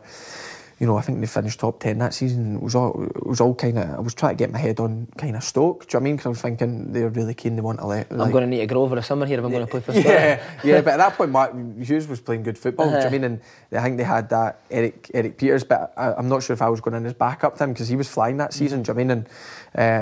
you 0.78 0.86
know, 0.86 0.96
I 0.96 1.02
think 1.02 1.20
they 1.20 1.26
finished 1.26 1.58
top 1.58 1.80
ten 1.80 1.98
that 1.98 2.14
season. 2.14 2.56
It 2.56 2.62
was 2.62 2.74
all, 2.76 3.02
it 3.04 3.26
was 3.26 3.40
all 3.40 3.54
kind 3.54 3.78
of. 3.78 3.90
I 3.90 4.00
was 4.00 4.14
trying 4.14 4.36
to 4.36 4.38
get 4.38 4.50
my 4.52 4.58
head 4.58 4.78
on 4.80 5.08
kind 5.18 5.34
of 5.36 5.42
Stoke. 5.42 5.88
Do 5.88 5.96
you 5.96 6.00
know 6.00 6.00
what 6.00 6.00
I 6.00 6.04
mean? 6.04 6.16
Because 6.16 6.26
I 6.26 6.28
was 6.30 6.40
thinking 6.42 6.92
they're 6.92 7.08
really 7.10 7.34
keen. 7.34 7.56
They 7.56 7.62
want 7.62 7.80
to 7.80 7.86
let. 7.86 8.10
I'm 8.12 8.30
going 8.30 8.44
to 8.44 8.46
need 8.46 8.60
to 8.60 8.66
grow 8.66 8.82
over 8.82 8.94
the 8.94 9.02
summer 9.02 9.26
here 9.26 9.38
if 9.40 9.44
I'm 9.44 9.50
going 9.50 9.66
to 9.66 9.70
play 9.70 9.80
for 9.80 9.92
Scotland. 9.92 10.14
Yeah, 10.14 10.42
yeah. 10.64 10.80
But 10.80 10.94
at 10.94 10.96
that 10.98 11.14
point, 11.16 11.32
Mark 11.32 11.52
Hughes 11.82 12.06
was 12.08 12.20
playing 12.20 12.44
good 12.44 12.56
football. 12.56 12.86
Do 12.86 12.92
you 12.92 12.98
know 12.98 13.04
what 13.04 13.12
I 13.12 13.16
Uh-huh. 13.16 13.28
mean? 13.28 13.40
And 13.70 13.78
I 13.78 13.82
think 13.82 13.96
they 13.98 14.04
had 14.04 14.28
that 14.30 14.60
Eric 14.70 15.10
Erik 15.12 15.36
Pieters, 15.36 15.68
but 15.68 15.92
I, 15.98 16.14
I'm 16.14 16.28
not 16.30 16.42
sure 16.44 16.54
if 16.54 16.62
I 16.62 16.68
was 16.70 16.80
going 16.80 16.94
in 16.96 17.04
as 17.04 17.12
backup 17.14 17.58
to 17.58 17.64
him 17.64 17.72
because 17.74 17.88
he 17.88 17.96
was 17.96 18.08
flying 18.08 18.36
that 18.38 18.54
season. 18.54 18.82
Do 18.82 18.92
you 18.92 18.94
know 18.94 19.04
what 19.04 19.10
I 19.10 19.14
mean? 19.16 19.26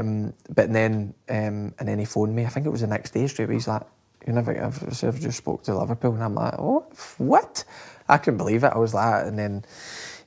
And 0.05 0.29
um, 0.29 0.35
but 0.55 0.73
then 0.73 1.15
um, 1.29 1.75
and 1.81 1.89
then 1.89 1.99
he 1.99 2.05
phoned 2.05 2.37
me. 2.37 2.45
I 2.45 2.51
think 2.51 2.67
it 2.67 2.71
was 2.71 2.83
the 2.83 2.87
next 2.87 3.11
day 3.11 3.27
straight. 3.27 3.47
away. 3.47 3.55
He's 3.55 3.67
like, 3.67 3.83
"You 4.29 4.35
never 4.35 4.53
I've, 4.63 5.05
I've 5.05 5.21
just 5.21 5.39
spoke 5.39 5.63
to 5.65 5.77
Liverpool," 5.77 6.13
and 6.13 6.23
I'm 6.23 6.35
like, 6.35 6.55
"Oh, 6.59 6.87
what?" 7.17 7.65
I 8.09 8.19
couldn't 8.19 8.39
believe 8.39 8.63
it. 8.63 8.73
I 8.75 8.79
was 8.79 8.95
like, 8.95 9.27
and 9.27 9.39
then 9.39 9.65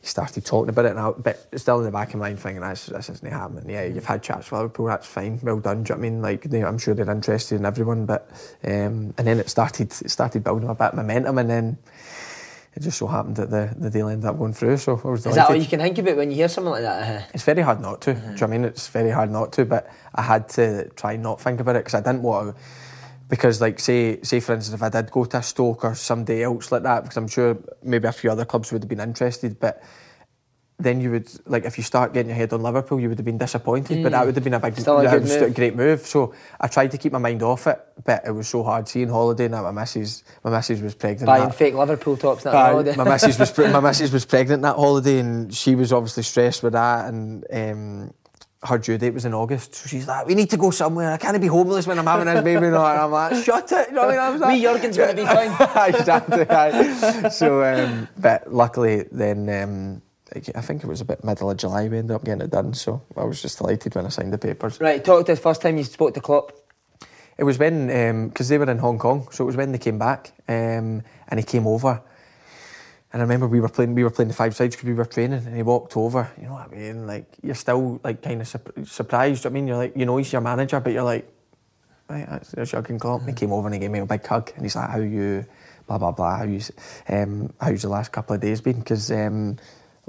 he 0.02 0.08
started 0.08 0.44
talking 0.44 0.70
about 0.70 0.86
it, 0.86 0.92
and 0.92 1.00
I, 1.00 1.12
but 1.12 1.48
still 1.60 1.78
in 1.80 1.86
the 1.86 1.92
back 1.92 2.10
of 2.14 2.20
my 2.20 2.30
mind 2.30 2.40
thinking, 2.40 2.62
"This 2.62 2.88
this 2.88 3.10
isn't 3.10 3.32
happening." 3.32 3.70
Yeah, 3.70 3.86
you've 3.86 4.06
had 4.06 4.24
chats 4.24 4.50
with 4.50 4.60
Liverpool. 4.60 4.88
That's 4.88 5.06
fine. 5.06 5.40
Well 5.44 5.60
done. 5.60 5.84
Do 5.84 5.94
you 5.94 5.96
know 5.96 6.00
what 6.00 6.08
I 6.08 6.10
mean? 6.10 6.22
Like, 6.22 6.44
they, 6.44 6.64
I'm 6.64 6.80
sure 6.80 6.96
they're 6.96 7.10
interested 7.10 7.56
in 7.56 7.66
everyone, 7.66 8.08
but 8.08 8.28
um, 8.64 9.14
and 9.18 9.28
then 9.28 9.40
it 9.40 9.50
started 9.50 9.92
it 9.92 10.10
started 10.10 10.44
building 10.44 10.68
a 10.68 10.74
bit 10.74 10.88
of 10.88 10.96
momentum, 10.96 11.38
and 11.38 11.50
then. 11.50 11.78
It 12.74 12.84
just 12.84 13.00
so 13.00 13.08
happened 13.08 13.36
that 13.36 13.50
the, 13.50 13.76
the 13.78 13.90
deal 13.90 14.08
ended 14.08 14.30
up 14.30 14.38
going 14.38 14.54
through, 14.54 14.78
so 14.78 14.94
I 15.04 15.08
was 15.10 15.26
Is 15.26 15.36
that 15.36 15.50
all 15.50 15.56
you 15.58 15.66
can 15.66 15.82
think 15.82 15.98
about 15.98 16.16
when 16.16 16.30
you 16.32 16.38
hear 16.38 16.48
something 16.48 16.72
like 16.72 16.84
that? 16.84 17.02
Uh-huh. 17.02 17.28
It's 17.34 17.44
very 17.44 17.62
hard 17.62 17.82
not 17.82 18.00
to. 18.04 18.14
Do 18.14 18.20
you 18.20 18.26
know 18.26 18.32
what 18.32 18.44
I 18.44 18.48
mean? 18.48 18.64
It's 18.64 18.88
very 18.88 19.10
hard 19.10 19.30
not 19.30 19.52
to, 19.54 19.66
but 19.66 19.92
I 20.16 20.22
had 20.22 20.48
to 20.50 20.88
try 20.92 21.18
not 21.18 21.42
think 21.42 21.60
about 21.60 21.76
it 21.76 21.80
because 21.80 21.96
I 21.96 22.00
didn't 22.00 22.22
want 22.22 22.56
to. 22.56 22.64
Because, 23.32 23.62
like, 23.62 23.80
say, 23.80 24.20
say 24.24 24.42
for 24.42 24.54
instance, 24.54 24.76
if 24.76 24.84
I 24.84 24.90
did 24.90 25.10
go 25.10 25.24
to 25.24 25.42
Stoke 25.42 25.86
or 25.86 25.96
somebody 25.96 26.44
else 26.44 26.70
like 26.70 26.84
that, 26.84 27.04
because 27.04 27.16
I'm 27.16 27.30
sure 27.30 27.58
maybe 27.82 28.06
a 28.10 28.12
few 28.12 28.30
other 28.30 28.44
clubs 28.44 28.74
would 28.74 28.84
have 28.84 28.90
been 28.90 29.00
interested, 29.00 29.58
but 29.58 29.82
then 30.78 31.00
you 31.00 31.12
would, 31.12 31.32
like, 31.46 31.64
if 31.64 31.78
you 31.78 31.84
start 31.86 32.12
getting 32.14 32.28
your 32.28 32.36
head 32.36 32.52
on 32.52 32.62
Liverpool, 32.62 33.00
you 33.00 33.08
would 33.08 33.18
have 33.18 33.24
been 33.26 33.38
disappointed, 33.38 34.04
but 34.04 34.12
that 34.12 34.26
would 34.26 34.36
have 34.36 34.44
been 34.44 34.56
a 34.56 34.60
big, 34.60 34.78
Still 34.78 34.98
a 35.00 35.10
good 35.10 35.24
move. 35.24 35.56
great 35.56 35.76
move. 35.78 36.02
So 36.06 36.34
I 36.60 36.68
tried 36.68 36.92
to 36.92 36.98
keep 36.98 37.14
my 37.14 37.20
mind 37.20 37.42
off 37.42 37.68
it, 37.68 37.80
but 38.04 38.22
it 38.28 38.32
was 38.32 38.50
so 38.50 38.64
hard 38.64 38.90
seeing 38.90 39.08
holiday. 39.08 39.48
Now 39.48 39.64
my 39.64 39.72
missus, 39.72 40.26
my 40.44 40.52
missus 40.52 40.82
was 40.82 40.94
pregnant. 40.96 41.28
Buying 41.28 41.46
that- 41.46 41.56
fake 41.56 41.76
Liverpool 41.76 42.18
tops 42.18 42.44
that 42.44 42.54
holiday. 42.54 42.96
my 42.98 43.06
missus 43.06 43.40
was 43.40 43.58
my 43.72 43.80
missus 43.80 44.12
was 44.12 44.26
pregnant 44.26 44.62
that 44.64 44.76
holiday, 44.76 45.20
and 45.20 45.54
she 45.54 45.76
was 45.76 45.94
obviously 45.94 46.24
stressed 46.24 46.64
with 46.64 46.74
that. 46.74 47.06
And 47.08 47.46
um, 47.54 48.14
her 48.64 48.78
due 48.78 48.98
date 48.98 49.14
was 49.14 49.26
in 49.26 49.34
August, 49.34 49.74
so 49.74 49.88
she's 49.88 50.08
like, 50.08 50.28
"We 50.28 50.36
need 50.36 50.50
to 50.52 50.58
go 50.58 50.70
somewhere. 50.70 51.12
I 51.12 51.18
can't 51.18 51.40
be 51.42 51.48
homeless 51.48 51.88
when 51.88 51.98
I'm 51.98 52.06
having 52.06 52.28
this 52.28 52.44
baby." 52.44 52.68
And 52.68 52.76
I'm 52.76 53.12
like, 53.12 53.44
"Shut 53.44 53.72
it!" 53.72 53.90
You 53.90 53.96
know 53.96 54.06
what 54.06 54.20
I 54.20 54.32
mean? 54.32 54.40
Like, 54.40 54.54
Wee 54.54 54.62
Jurgen's 54.62 54.98
gonna 54.98 55.16
be 55.16 55.26
fine. 55.26 55.50
exactly. 55.96 57.30
So, 57.32 57.64
um, 57.64 58.08
but 58.18 58.54
luckily, 58.54 59.06
then 59.12 59.50
um, 59.50 60.02
I 60.56 60.62
think 60.62 60.84
it 60.84 60.88
was 60.88 61.02
about 61.02 61.24
middle 61.24 61.50
of 61.50 61.58
July 61.58 61.88
we 61.88 61.98
ended 61.98 62.16
up 62.16 62.24
getting 62.24 62.42
it 62.42 62.52
done. 62.52 62.74
So 62.74 63.02
I 63.18 63.24
was 63.24 63.42
just 63.42 63.58
delighted 63.58 63.96
when 63.96 64.06
I 64.06 64.10
signed 64.10 64.32
the 64.32 64.38
papers. 64.38 64.80
Right, 64.80 65.04
talk 65.04 65.26
to 65.26 65.32
us 65.32 65.40
first 65.40 65.62
time 65.62 65.78
you 65.78 65.84
spoke 65.84 66.14
to 66.14 66.22
Klopp. 66.22 66.54
It 67.38 67.44
was 67.44 67.58
when 67.58 68.30
because 68.30 68.50
they 68.50 68.60
were 68.60 68.70
in 68.70 68.78
Hong 68.78 69.00
Kong, 69.00 69.28
so 69.32 69.44
it 69.44 69.48
was 69.48 69.58
when 69.58 69.72
they 69.72 69.80
came 69.80 69.98
back, 69.98 70.34
um, 70.48 71.02
and 71.28 71.40
he 71.40 71.44
came 71.44 71.66
over. 71.66 72.02
And 73.14 73.22
I 73.22 73.24
remember 73.24 73.48
we 73.48 73.60
were 73.60 73.70
playing, 73.70 73.94
we 73.94 74.04
were 74.04 74.10
playing 74.10 74.30
the 74.30 74.34
five 74.34 74.56
sides 74.56 74.76
because 74.76 74.88
we 74.88 74.94
were 74.94 75.06
training, 75.06 75.46
and 75.46 75.56
he 75.56 75.64
walked 75.64 75.98
over. 75.98 76.32
You 76.38 76.48
know 76.48 76.54
what 76.54 76.72
I 76.72 76.76
mean? 76.76 77.08
Like 77.08 77.26
you're 77.44 77.56
still 77.56 78.00
like 78.04 78.22
kind 78.22 78.42
of 78.42 78.48
surp- 78.48 78.88
surprised. 78.88 79.46
I 79.46 79.50
mean, 79.50 79.68
you're 79.68 79.78
like, 79.78 79.96
you 79.98 80.06
know, 80.06 80.16
he's 80.18 80.32
your 80.32 80.42
manager, 80.42 80.80
but 80.80 80.94
you're 80.94 81.04
like, 81.04 81.28
right, 82.10 82.28
that's 82.30 82.52
there's 82.52 82.72
Jurgen 82.72 83.00
Klopp. 83.00 83.24
He 83.24 83.34
came 83.34 83.52
over 83.52 83.68
and 83.68 83.74
he 83.74 83.80
gave 83.80 83.92
me 83.92 84.00
a 84.00 84.06
big 84.06 84.26
hug, 84.26 84.52
and 84.56 84.64
he's 84.64 84.76
like, 84.78 84.90
how 84.90 85.00
you, 85.00 85.46
blah 85.88 85.98
blah 85.98 86.12
blah, 86.12 86.38
how 86.38 86.44
you, 86.44 86.62
um, 87.10 87.54
how's 87.60 87.82
the 87.82 87.90
last 87.90 88.14
couple 88.14 88.36
of 88.36 88.42
days 88.42 88.62
been? 88.62 88.80
Because 88.80 89.12
um, 89.12 89.58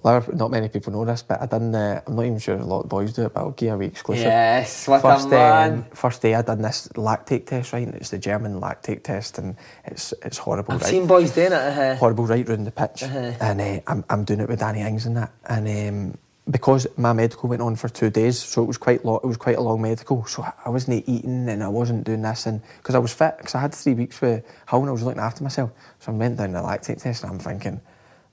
Liverpool- 0.05 0.35
not 0.37 0.51
many 0.51 0.69
people 0.69 0.93
know 0.93 1.05
this, 1.05 1.23
but 1.23 1.41
I 1.41 1.47
done. 1.47 1.75
Uh, 1.75 2.01
I'm 2.07 2.17
not 2.17 2.25
even 2.25 2.39
sure 2.39 2.57
a 2.57 2.65
lot 2.65 2.81
of 2.81 2.89
boys 2.89 3.13
do 3.13 3.23
it, 3.27 3.33
but 3.35 3.41
I'll 3.41 3.51
give 3.53 3.69
you 3.69 3.75
a 3.75 3.79
wee 3.79 3.87
exclusive. 3.87 4.25
Yes, 4.25 4.89
what 4.89 4.99
a 4.99 5.01
first, 5.03 5.31
man. 5.31 5.73
Um, 5.73 5.85
first 5.95 6.23
day 6.23 6.35
I 6.35 6.43
done 6.43 6.63
this 6.63 6.89
lactate 6.95 7.47
test, 7.47 7.73
right? 7.73 7.87
And 7.87 7.95
it's 7.95 8.11
the 8.11 8.19
German 8.19 8.61
lactate 8.61 9.05
test, 9.05 9.39
and 9.39 9.55
it's 9.85 10.13
it's 10.25 10.39
horrible. 10.39 10.75
I've 10.75 10.81
right? 10.83 10.91
seen 10.91 11.07
boys 11.07 11.31
doing 11.31 11.53
it. 11.53 11.53
Uh-huh. 11.53 11.95
horrible 11.97 12.27
right 12.27 12.49
round 12.49 12.67
the 12.67 12.73
pitch, 12.73 13.05
Uh-huh. 13.05 13.33
and 13.41 13.61
uh, 13.61 13.81
I'm 13.87 14.05
I'm 14.11 14.25
doing 14.25 14.41
it 14.41 14.49
with 14.49 14.59
Danny 14.59 14.81
Ings 14.81 15.07
and 15.07 15.17
that, 15.17 15.31
and 15.47 15.69
um, 16.13 16.19
because 16.51 16.89
my 16.97 17.13
medical 17.13 17.49
went 17.49 17.63
on 17.63 17.77
for 17.77 17.89
two 17.89 18.11
days, 18.11 18.37
so 18.43 18.65
it 18.65 18.67
was 18.67 18.77
quite 18.79 19.05
lo- 19.05 19.21
it 19.23 19.27
was 19.27 19.37
quite 19.37 19.57
a 19.57 19.61
long 19.61 19.81
medical. 19.81 20.27
So 20.27 20.43
I- 20.43 20.53
I 20.65 20.71
wasn't 20.71 21.05
eating 21.09 21.49
and 21.49 21.63
I 21.63 21.69
wasn't 21.69 22.03
doing 22.03 22.23
this, 22.23 22.47
and 22.47 22.61
because 22.79 22.97
I 22.97 22.99
was 22.99 23.13
fit, 23.13 23.37
because 23.39 23.55
I 23.55 23.61
had 23.61 23.73
three 23.73 23.95
weeks 23.95 24.21
with 24.21 24.43
Hull 24.67 24.81
and 24.81 24.89
I 24.89 24.93
was 24.93 25.05
looking 25.05 25.21
after 25.23 25.45
myself, 25.45 25.71
so 26.01 26.11
I 26.11 26.15
went 26.17 26.39
down 26.39 26.51
the 26.53 26.59
lactate 26.61 27.01
test 27.01 27.23
and 27.23 27.31
I'm 27.33 27.39
thinking. 27.39 27.81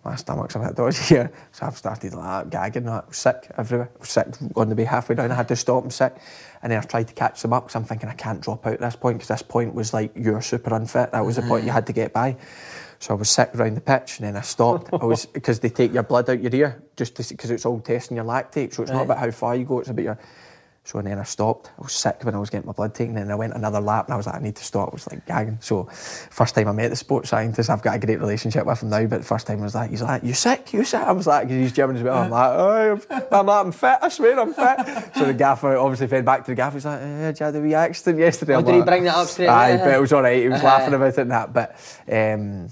My 0.06 0.16
stomach's 0.16 0.56
a 0.56 0.60
bit 0.60 0.76
dodgy 0.76 1.04
here, 1.04 1.32
so 1.52 1.66
I've 1.66 1.78
started 1.78 2.14
like 2.14 2.50
gagging. 2.50 2.88
I 2.88 3.04
was 3.06 3.18
sick 3.18 3.52
everywhere. 3.58 3.90
I 3.94 4.00
was 4.00 4.10
sick 4.10 4.28
on 4.56 4.70
the 4.70 4.76
way 4.76 4.86
halfway 4.86 5.16
down. 5.16 5.30
I 5.30 5.36
had 5.36 5.50
to 5.50 5.58
stop 5.58 5.84
and 5.84 5.92
sick, 5.92 6.16
and 6.64 6.72
then 6.72 6.80
I 6.80 6.86
tried 6.86 7.10
to 7.10 7.14
catch 7.14 7.42
them 7.42 7.52
up 7.52 7.66
because 7.66 7.76
I'm 7.76 7.84
thinking 7.84 8.08
I 8.08 8.14
can't 8.14 8.40
drop 8.40 8.66
out 8.66 8.74
at 8.74 8.80
this 8.80 8.96
point 8.96 9.18
because 9.18 9.28
this 9.28 9.42
point 9.42 9.76
was 9.76 9.94
like 9.94 10.12
you're 10.16 10.42
super 10.42 10.74
unfit. 10.74 11.12
That 11.12 11.26
was 11.26 11.36
the 11.36 11.42
point 11.42 11.66
you 11.66 11.72
had 11.72 11.86
to 11.88 11.94
get 11.94 12.14
by. 12.14 12.38
So 13.00 13.14
I 13.14 13.18
was 13.18 13.30
sick 13.30 13.52
around 13.56 13.76
the 13.76 13.82
pitch, 13.82 14.20
and 14.20 14.28
then 14.28 14.38
I 14.38 14.42
stopped. 14.42 14.90
I 14.94 15.04
was 15.04 15.26
because 15.34 15.60
they 15.60 15.70
take 15.70 15.94
your 15.94 16.04
blood 16.04 16.30
out 16.30 16.42
your 16.42 16.56
ear 16.56 16.82
just 16.96 17.18
because 17.18 17.52
it's 17.52 17.66
all 17.66 17.82
testing 17.82 18.16
your 18.16 18.26
lactate. 18.26 18.74
So 18.74 18.84
it's 18.84 18.92
not 18.92 19.04
about 19.04 19.18
how 19.18 19.32
far 19.32 19.56
you 19.58 19.66
go; 19.66 19.80
it's 19.80 19.90
about 19.90 20.04
your. 20.04 20.20
So 20.90 20.98
and 20.98 21.08
then 21.08 21.20
I 21.20 21.24
stopped. 21.24 21.70
I 21.78 21.84
was 21.84 21.94
sick 21.94 22.18
when 22.24 22.34
I 22.34 22.40
was 22.40 22.50
getting 22.50 22.66
my 22.66 22.74
blood 22.74 22.96
taken, 22.96 23.16
and 23.16 23.32
I 23.32 23.36
went 23.36 23.54
another 23.54 23.80
lap, 23.80 24.08
and 24.08 24.14
I 24.16 24.18
was 24.18 24.26
like, 24.26 24.38
I 24.38 24.40
need 24.40 24.56
to 24.56 24.64
stop. 24.64 24.90
I 24.90 24.94
was 24.94 25.08
like 25.08 25.24
gagging. 25.28 25.60
So 25.62 25.84
first 25.84 26.56
time 26.56 26.68
I 26.68 26.72
met 26.72 26.90
the 26.90 26.96
sports 26.96 27.30
scientist, 27.30 27.70
I've 27.70 27.84
got 27.84 27.96
a 27.96 28.00
great 28.00 28.20
relationship 28.20 28.66
with 28.66 28.82
him 28.82 28.90
now. 28.90 29.06
But 29.06 29.20
the 29.20 29.26
first 29.28 29.46
time 29.46 29.60
I 29.60 29.66
was 29.66 29.76
like, 29.76 29.92
he's 29.92 30.02
like, 30.02 30.24
you 30.24 30.34
sick? 30.34 30.74
You 30.74 30.84
sick? 30.84 31.02
I 31.02 31.12
was 31.12 31.28
like, 31.28 31.48
he's 31.48 31.74
German 31.74 31.98
as 31.98 32.02
well. 32.02 32.18
I'm 32.18 32.32
like, 32.32 32.52
oh, 32.56 33.02
I'm, 33.12 33.24
I'm, 33.32 33.46
like, 33.46 33.66
I'm 33.68 33.72
fit. 33.72 34.00
I 34.02 34.10
swear 34.10 34.40
I'm 34.40 34.52
fit. 34.52 35.16
so 35.16 35.26
the 35.26 35.34
gaffer 35.36 35.78
obviously 35.78 36.08
fed 36.08 36.26
back 36.26 36.46
to 36.46 36.52
the 36.54 36.56
gaffer. 36.56 36.78
He's 36.78 36.86
like, 36.86 37.02
eh, 37.02 37.28
did 37.28 37.40
you 37.40 37.46
have 37.46 37.56
a 37.56 37.62
wee 37.62 37.76
accident 37.76 38.18
yesterday? 38.18 38.56
Oh, 38.56 38.64
did 38.64 38.74
he 38.74 38.82
bring 38.82 39.04
that 39.04 39.16
up 39.16 39.28
straight 39.28 39.48
Aye, 39.48 39.78
but 39.78 39.94
it 39.94 40.02
was 40.02 40.12
all 40.12 40.24
right. 40.24 40.42
He 40.42 40.50
was 40.50 40.58
Uh-huh. 40.58 40.66
laughing 40.68 40.96
about 40.96 41.10
it 41.10 41.20
and 41.20 41.30
that. 41.30 41.54
But 41.54 41.76
um, 42.12 42.70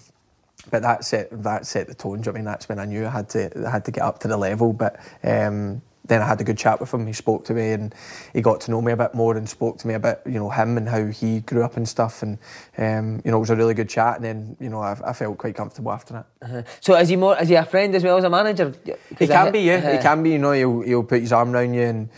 but 0.71 0.81
that 0.81 1.05
set 1.05 1.29
that 1.43 1.67
set 1.67 1.85
the 1.87 1.93
tone. 1.93 2.13
do 2.13 2.17
you 2.17 2.25
know 2.25 2.31
what 2.31 2.35
I 2.35 2.39
mean, 2.39 2.45
that's 2.45 2.67
when 2.67 2.79
I 2.79 2.85
knew 2.85 3.05
I 3.05 3.09
had 3.09 3.29
to 3.29 3.67
I 3.67 3.69
had 3.69 3.85
to 3.85 3.91
get 3.91 4.01
up 4.01 4.17
to 4.21 4.27
the 4.27 4.37
level. 4.37 4.73
But 4.73 4.99
um, 5.23 5.83
then 6.07 6.21
I 6.21 6.25
had 6.25 6.39
a 6.41 6.43
good 6.43 6.57
chat 6.57 6.79
with 6.79 6.93
him. 6.93 7.05
He 7.05 7.13
spoke 7.13 7.45
to 7.45 7.53
me 7.53 7.71
and 7.71 7.93
he 8.33 8.41
got 8.41 8.61
to 8.61 8.71
know 8.71 8.81
me 8.81 8.91
a 8.91 8.97
bit 8.97 9.13
more 9.13 9.35
and 9.37 9.47
spoke 9.47 9.77
to 9.79 9.87
me 9.87 9.93
about 9.93 10.21
you 10.25 10.33
know 10.39 10.49
him 10.49 10.77
and 10.77 10.87
how 10.87 11.05
he 11.05 11.41
grew 11.41 11.63
up 11.63 11.77
and 11.77 11.87
stuff. 11.87 12.23
And 12.23 12.37
um, 12.77 13.21
you 13.23 13.31
know 13.31 13.37
it 13.37 13.41
was 13.41 13.49
a 13.49 13.55
really 13.55 13.73
good 13.73 13.89
chat. 13.89 14.15
And 14.17 14.25
then 14.25 14.57
you 14.59 14.69
know 14.69 14.79
I, 14.79 14.97
I 15.05 15.13
felt 15.13 15.37
quite 15.37 15.55
comfortable 15.55 15.91
after 15.91 16.13
that. 16.13 16.25
Uh-huh. 16.41 16.61
So 16.81 16.95
is 16.95 17.09
he 17.09 17.15
more? 17.15 17.37
Is 17.39 17.49
he 17.49 17.55
a 17.55 17.65
friend 17.65 17.93
as 17.95 18.03
well 18.03 18.17
as 18.17 18.23
a 18.23 18.29
manager? 18.29 18.73
He 19.19 19.27
can 19.27 19.51
be, 19.51 19.59
yeah. 19.61 19.79
He 19.81 19.87
Uh-huh. 19.87 20.01
can 20.01 20.23
be. 20.23 20.31
You 20.31 20.39
know, 20.39 20.51
he'll, 20.51 20.81
he'll 20.81 21.03
put 21.03 21.21
his 21.21 21.31
arm 21.33 21.53
around 21.53 21.73
you, 21.73 21.81
and 21.81 22.09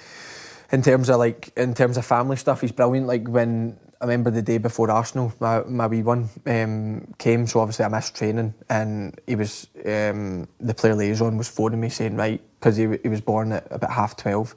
in 0.72 0.82
terms 0.82 1.10
of 1.10 1.18
like, 1.18 1.52
in 1.58 1.74
terms 1.74 1.98
of 1.98 2.06
family 2.06 2.36
stuff, 2.38 2.62
he's 2.62 2.72
brilliant. 2.72 3.08
Like 3.08 3.28
when 3.28 3.78
I 4.02 4.06
remember 4.06 4.32
the 4.32 4.42
day 4.42 4.58
before 4.60 4.90
Arsenal, 4.90 5.34
my 5.42 5.62
my 5.64 5.88
wee 5.88 6.04
one 6.04 6.30
um, 6.46 7.14
came, 7.18 7.46
so 7.48 7.60
obviously 7.60 7.84
I 7.84 7.90
missed 7.90 8.16
training, 8.16 8.54
and 8.70 9.20
he 9.28 9.36
was 9.36 9.68
um, 9.86 10.48
the 10.62 10.74
player 10.74 10.96
liaison 10.96 11.38
was 11.38 11.50
phoning 11.50 11.82
me 11.82 11.90
saying 11.90 12.16
right 12.16 12.42
because 12.60 12.78
he 12.78 12.88
he 13.04 13.10
was 13.10 13.20
born 13.20 13.52
at 13.52 13.68
about 13.70 13.92
half 13.92 14.16
twelve. 14.16 14.56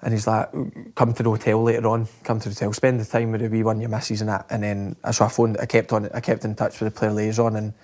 And 0.00 0.14
he's 0.14 0.28
like, 0.28 0.48
come 0.94 1.12
to 1.14 1.24
the 1.24 1.30
hotel 1.30 1.60
later 1.60 1.88
on. 1.88 2.06
Come 2.22 2.38
to 2.38 2.48
the 2.48 2.54
hotel, 2.54 2.72
spend 2.72 3.00
the 3.00 3.04
time 3.04 3.32
with 3.32 3.40
the 3.40 3.48
wee 3.48 3.64
one, 3.64 3.80
your 3.80 3.88
missus 3.90 4.20
and 4.20 4.30
that. 4.30 4.46
And 4.48 4.62
then 4.62 4.96
so 5.10 5.24
I 5.24 5.28
phoned. 5.28 5.58
I 5.60 5.66
kept 5.66 5.92
on. 5.92 6.08
I 6.14 6.20
kept 6.20 6.44
in 6.44 6.54
touch 6.54 6.80
with 6.80 6.94
the 6.94 6.98
player 6.98 7.12
liaison, 7.12 7.56
and 7.56 7.74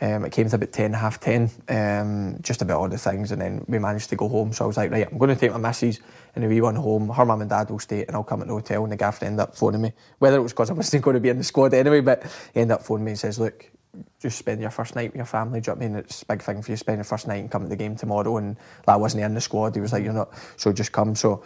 um, 0.00 0.24
it 0.24 0.32
came 0.32 0.48
to 0.48 0.56
about 0.56 0.72
ten, 0.72 0.92
half 0.92 1.20
ten, 1.20 1.50
um, 1.68 2.38
just 2.42 2.62
about 2.62 2.80
all 2.80 2.88
the 2.88 2.98
things. 2.98 3.30
And 3.32 3.40
then 3.40 3.64
we 3.68 3.78
managed 3.78 4.10
to 4.10 4.16
go 4.16 4.28
home. 4.28 4.52
So 4.52 4.64
I 4.64 4.66
was 4.66 4.76
like, 4.76 4.90
right, 4.90 5.06
I'm 5.10 5.18
going 5.18 5.34
to 5.34 5.36
take 5.36 5.52
my 5.52 5.58
missus 5.58 6.00
and 6.34 6.48
wee 6.48 6.60
one 6.60 6.76
home. 6.76 7.08
Her 7.08 7.24
mum 7.24 7.40
and 7.40 7.50
dad 7.50 7.70
will 7.70 7.78
stay, 7.78 8.04
and 8.04 8.16
I'll 8.16 8.24
come 8.24 8.42
at 8.42 8.48
the 8.48 8.54
hotel. 8.54 8.82
And 8.82 8.92
the 8.92 8.96
gaffer 8.96 9.24
ended 9.24 9.40
up 9.40 9.56
phoning 9.56 9.82
me, 9.82 9.92
whether 10.18 10.36
it 10.36 10.42
was 10.42 10.52
because 10.52 10.70
I 10.70 10.74
wasn't 10.74 11.02
going 11.04 11.14
to 11.14 11.20
be 11.20 11.28
in 11.28 11.38
the 11.38 11.44
squad 11.44 11.74
anyway, 11.74 12.00
but 12.00 12.24
he 12.52 12.60
ended 12.60 12.74
up 12.74 12.82
phoning 12.82 13.04
me 13.04 13.12
and 13.12 13.18
says, 13.18 13.38
look. 13.38 13.70
Just 14.18 14.38
spend 14.38 14.60
your 14.60 14.70
first 14.70 14.96
night 14.96 15.10
with 15.10 15.18
your 15.18 15.24
family. 15.24 15.60
Do 15.60 15.70
you 15.70 15.76
know 15.76 15.78
what 15.78 15.84
I 15.84 15.88
mean? 15.88 15.98
It's 15.98 16.22
a 16.22 16.26
big 16.26 16.42
thing 16.42 16.62
for 16.62 16.72
you. 16.72 16.76
Spend 16.76 16.96
your 16.96 17.04
first 17.04 17.28
night 17.28 17.36
and 17.36 17.48
come 17.48 17.62
to 17.62 17.68
the 17.68 17.76
game 17.76 17.94
tomorrow. 17.94 18.38
And 18.38 18.56
like, 18.88 18.94
I 18.94 18.96
wasn't 18.96 19.22
in 19.22 19.34
the 19.34 19.40
squad. 19.40 19.76
He 19.76 19.80
was 19.80 19.92
like, 19.92 20.02
"You're 20.02 20.12
not." 20.12 20.30
So 20.56 20.72
just 20.72 20.90
come. 20.90 21.14
So 21.14 21.44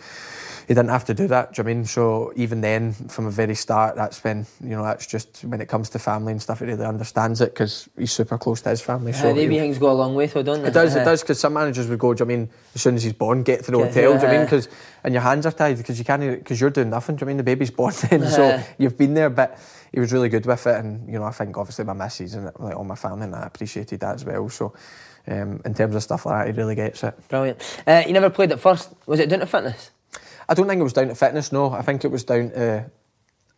he 0.68 0.74
didn't 0.74 0.90
have 0.90 1.06
to 1.06 1.14
do 1.14 1.26
that. 1.28 1.54
Do 1.54 1.60
you 1.60 1.64
know 1.64 1.68
what 1.68 1.72
I 1.72 1.74
mean? 1.76 1.84
So 1.86 2.32
even 2.36 2.60
then, 2.60 2.92
from 2.92 3.24
the 3.24 3.30
very 3.30 3.54
start, 3.54 3.96
that's 3.96 4.22
when 4.22 4.46
you 4.62 4.70
know 4.76 4.84
that's 4.84 5.06
just 5.06 5.42
when 5.44 5.60
it 5.62 5.66
comes 5.66 5.88
to 5.90 5.98
family 5.98 6.30
and 6.32 6.42
stuff, 6.42 6.58
he 6.58 6.66
really 6.66 6.84
understands 6.84 7.40
it 7.40 7.54
because 7.54 7.88
he's 7.98 8.12
super 8.12 8.36
close 8.36 8.60
to 8.62 8.68
his 8.68 8.82
family. 8.82 9.12
Uh, 9.12 9.16
So 9.16 9.34
he'll- 9.34 9.48
wee 9.48 9.58
things 9.58 9.78
go 9.78 9.90
a 9.90 9.92
long 9.92 10.14
way, 10.14 10.26
though, 10.26 10.42
don't 10.42 10.60
they? 10.62 10.68
it 10.68 10.74
does, 10.74 10.94
it 10.94 10.98
Uh-huh. 10.98 11.10
does, 11.10 11.22
because 11.22 11.40
some 11.40 11.54
managers 11.54 11.88
would 11.88 11.98
go, 11.98 12.12
do 12.12 12.22
you 12.22 12.26
know 12.28 12.34
I 12.34 12.36
mean, 12.36 12.50
as 12.74 12.82
soon 12.82 12.94
as 12.96 13.02
he's 13.02 13.14
born, 13.14 13.42
get 13.42 13.64
to 13.64 13.70
the 13.70 13.78
Get- 13.78 13.86
hotel, 13.94 14.12
do 14.12 14.18
you 14.18 14.22
know 14.22 14.28
I 14.28 14.36
mean? 14.36 14.44
Because, 14.44 14.68
and 15.04 15.14
your 15.14 15.22
hands 15.22 15.46
are 15.46 15.52
tied 15.52 15.78
because 15.78 15.98
you 15.98 16.04
can't, 16.04 16.20
because 16.20 16.60
you're 16.60 16.68
doing 16.70 16.90
nothing, 16.90 17.16
do 17.16 17.20
you 17.22 17.24
know 17.26 17.30
I 17.30 17.32
mean? 17.32 17.36
The 17.38 17.42
baby's 17.44 17.70
born 17.70 17.94
then, 18.10 18.28
so 18.28 18.44
Uh-huh. 18.50 18.62
you've 18.76 18.98
been 18.98 19.14
there, 19.14 19.30
but 19.30 19.58
he 19.90 20.00
was 20.00 20.12
really 20.12 20.28
good 20.28 20.44
with 20.44 20.66
it, 20.66 20.76
and, 20.76 21.08
you 21.10 21.18
know, 21.18 21.24
I 21.24 21.30
think 21.30 21.56
obviously 21.56 21.86
my 21.86 21.94
missus 21.94 22.34
and 22.34 22.44
like 22.58 22.76
all 22.76 22.84
my 22.84 22.94
family 22.94 23.24
and 23.24 23.34
I 23.34 23.46
appreciated 23.46 24.00
that 24.00 24.16
as 24.16 24.24
well, 24.26 24.46
so 24.50 24.74
um, 25.28 25.60
in 25.64 25.72
terms 25.72 25.94
of 25.94 26.02
stuff 26.02 26.26
like 26.26 26.44
that, 26.46 26.52
he 26.54 26.60
really 26.60 26.74
gets 26.74 27.02
it. 27.04 27.14
Brilliant. 27.30 27.58
Uh, 27.86 28.02
you 28.06 28.12
never 28.12 28.28
played 28.28 28.52
at 28.52 28.60
first. 28.60 28.90
Was 29.06 29.18
it 29.20 29.30
down 29.30 29.40
to 29.40 29.46
fitness? 29.46 29.90
I 30.49 30.55
don't 30.55 30.66
think 30.66 30.80
it 30.80 30.84
was 30.84 30.92
down 30.92 31.09
to 31.09 31.14
fitness, 31.14 31.53
no. 31.53 31.70
I 31.70 31.82
think 31.82 32.05
it 32.05 32.11
was 32.11 32.24
down 32.24 32.51
to 32.51 32.90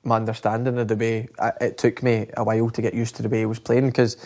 my 0.02 0.16
understanding 0.16 0.78
of 0.78 0.88
the 0.88 0.96
way 0.96 1.28
it 1.60 1.78
took 1.78 2.02
me 2.02 2.26
a 2.36 2.42
while 2.42 2.70
to 2.70 2.82
get 2.82 2.94
used 2.94 3.16
to 3.16 3.22
the 3.22 3.28
way 3.28 3.40
he 3.40 3.46
was 3.46 3.58
playing 3.58 3.86
because 3.86 4.16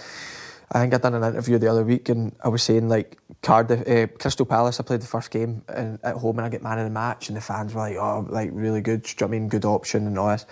I 0.72 0.80
think 0.80 0.94
I 0.94 0.98
done 0.98 1.14
an 1.14 1.22
interview 1.22 1.58
the 1.58 1.68
other 1.68 1.84
week 1.84 2.08
and 2.08 2.34
I 2.42 2.48
was 2.48 2.62
saying 2.62 2.88
like 2.88 3.18
Cardiff, 3.42 3.86
uh, 3.86 4.06
Crystal 4.18 4.46
Palace. 4.46 4.80
I 4.80 4.82
played 4.82 5.02
the 5.02 5.06
first 5.06 5.30
game 5.30 5.62
and, 5.68 5.98
at 6.02 6.16
home 6.16 6.38
and 6.38 6.46
I 6.46 6.48
get 6.48 6.62
man 6.62 6.78
of 6.78 6.84
the 6.84 6.90
match 6.90 7.28
and 7.28 7.36
the 7.36 7.40
fans 7.40 7.74
were 7.74 7.80
like, 7.80 7.96
oh, 7.96 8.26
like 8.30 8.50
really 8.52 8.80
good. 8.80 9.02
Do 9.02 9.10
you 9.10 9.16
know 9.20 9.26
I 9.26 9.30
mean? 9.30 9.48
Good 9.48 9.64
option 9.64 10.06
and 10.06 10.18
all 10.18 10.28
this. 10.28 10.46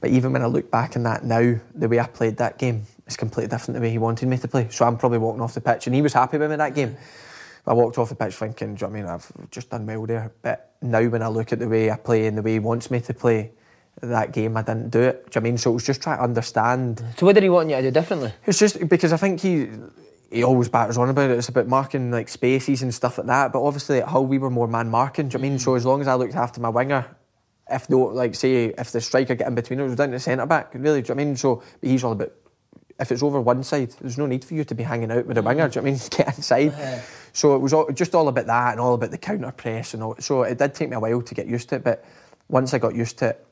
But 0.00 0.10
even 0.10 0.32
when 0.32 0.42
I 0.42 0.46
look 0.46 0.70
back 0.70 0.96
on 0.96 1.02
that 1.04 1.24
now, 1.24 1.58
the 1.74 1.88
way 1.88 1.98
I 1.98 2.06
played 2.06 2.36
that 2.36 2.58
game 2.58 2.84
is 3.06 3.16
completely 3.16 3.48
different 3.48 3.76
the 3.76 3.80
way 3.80 3.90
he 3.90 3.98
wanted 3.98 4.28
me 4.28 4.36
to 4.38 4.48
play. 4.48 4.68
So 4.70 4.84
I'm 4.84 4.98
probably 4.98 5.18
walking 5.18 5.40
off 5.40 5.54
the 5.54 5.60
pitch 5.60 5.86
and 5.86 5.94
he 5.94 6.02
was 6.02 6.12
happy 6.12 6.36
with 6.36 6.50
me 6.50 6.56
that 6.56 6.74
game. 6.74 6.96
I 7.66 7.72
walked 7.72 7.98
off 7.98 8.10
the 8.10 8.14
pitch 8.14 8.34
thinking, 8.34 8.74
do 8.74 8.84
you 8.84 8.92
know 8.92 8.92
what 8.92 8.98
I 8.98 9.02
mean? 9.02 9.10
I've 9.10 9.50
just 9.50 9.70
done 9.70 9.86
well 9.86 10.06
there. 10.06 10.32
But 10.42 10.74
now 10.82 11.02
when 11.04 11.22
I 11.22 11.28
look 11.28 11.52
at 11.52 11.58
the 11.58 11.68
way 11.68 11.90
I 11.90 11.96
play 11.96 12.26
and 12.26 12.36
the 12.36 12.42
way 12.42 12.52
he 12.52 12.58
wants 12.58 12.90
me 12.90 13.00
to 13.00 13.14
play, 13.14 13.52
that 14.02 14.32
game 14.32 14.56
I 14.56 14.62
didn't 14.62 14.90
do 14.90 15.00
it. 15.00 15.30
Do 15.30 15.38
you 15.38 15.40
know 15.40 15.48
I 15.48 15.50
mean? 15.50 15.58
So 15.58 15.70
it 15.70 15.74
was 15.74 15.86
just 15.86 16.02
trying 16.02 16.18
to 16.18 16.24
understand. 16.24 17.02
So 17.16 17.26
what 17.26 17.34
did 17.34 17.42
he 17.42 17.48
want 17.48 17.70
you 17.70 17.76
to 17.76 17.82
do 17.82 17.90
differently? 17.90 18.32
It's 18.46 18.58
just 18.58 18.86
because 18.88 19.12
I 19.12 19.16
think 19.16 19.40
he 19.40 19.68
he 20.30 20.42
always 20.42 20.68
batters 20.68 20.98
on 20.98 21.08
about 21.08 21.30
it. 21.30 21.38
It's 21.38 21.48
about 21.48 21.68
marking 21.68 22.10
like 22.10 22.28
spaces 22.28 22.82
and 22.82 22.92
stuff 22.92 23.18
like 23.18 23.28
that. 23.28 23.52
But 23.52 23.64
obviously 23.64 24.00
at 24.00 24.08
Hull 24.08 24.26
we 24.26 24.38
were 24.38 24.50
more 24.50 24.68
man 24.68 24.90
marking. 24.90 25.28
Do 25.28 25.38
you 25.38 25.42
know 25.42 25.46
I 25.46 25.50
mean? 25.50 25.58
So 25.58 25.74
as 25.74 25.86
long 25.86 26.00
as 26.00 26.08
I 26.08 26.14
looked 26.14 26.34
after 26.34 26.60
my 26.60 26.68
winger, 26.68 27.06
if 27.70 27.88
no 27.88 28.00
like 28.00 28.34
say 28.34 28.66
if 28.66 28.90
the 28.90 29.00
striker 29.00 29.34
get 29.34 29.46
in 29.46 29.54
between 29.54 29.80
us, 29.80 29.84
it 29.84 29.88
was 29.88 29.96
down 29.96 30.08
to 30.08 30.14
the 30.14 30.20
centre 30.20 30.44
back. 30.44 30.74
Really, 30.74 31.02
do 31.02 31.08
you 31.08 31.14
know 31.14 31.22
I 31.22 31.24
mean? 31.24 31.36
So 31.36 31.62
he's 31.80 32.04
all 32.04 32.12
about 32.12 32.32
if 32.98 33.10
it's 33.10 33.22
over 33.22 33.40
one 33.40 33.62
side, 33.62 33.90
there's 34.00 34.18
no 34.18 34.26
need 34.26 34.44
for 34.44 34.54
you 34.54 34.64
to 34.64 34.74
be 34.74 34.82
hanging 34.82 35.10
out 35.10 35.26
with 35.26 35.38
a 35.38 35.42
winger. 35.42 35.68
Do 35.68 35.78
you 35.78 35.82
know 35.82 35.88
I 35.88 35.92
mean? 35.92 36.00
Get 36.10 36.36
inside. 36.36 36.72
Uh-huh. 36.72 37.00
So 37.32 37.56
it 37.56 37.58
was 37.58 37.72
all, 37.72 37.90
just 37.90 38.14
all 38.14 38.28
about 38.28 38.46
that 38.46 38.72
and 38.72 38.80
all 38.80 38.94
about 38.94 39.10
the 39.10 39.18
counter 39.18 39.50
press 39.50 39.94
and 39.94 40.02
all. 40.02 40.16
So 40.20 40.42
it 40.42 40.58
did 40.58 40.74
take 40.74 40.88
me 40.88 40.96
a 40.96 41.00
while 41.00 41.20
to 41.20 41.34
get 41.34 41.48
used 41.48 41.68
to 41.70 41.76
it, 41.76 41.84
but 41.84 42.04
once 42.48 42.72
I 42.72 42.78
got 42.78 42.94
used 42.94 43.18
to 43.18 43.30
it, 43.30 43.46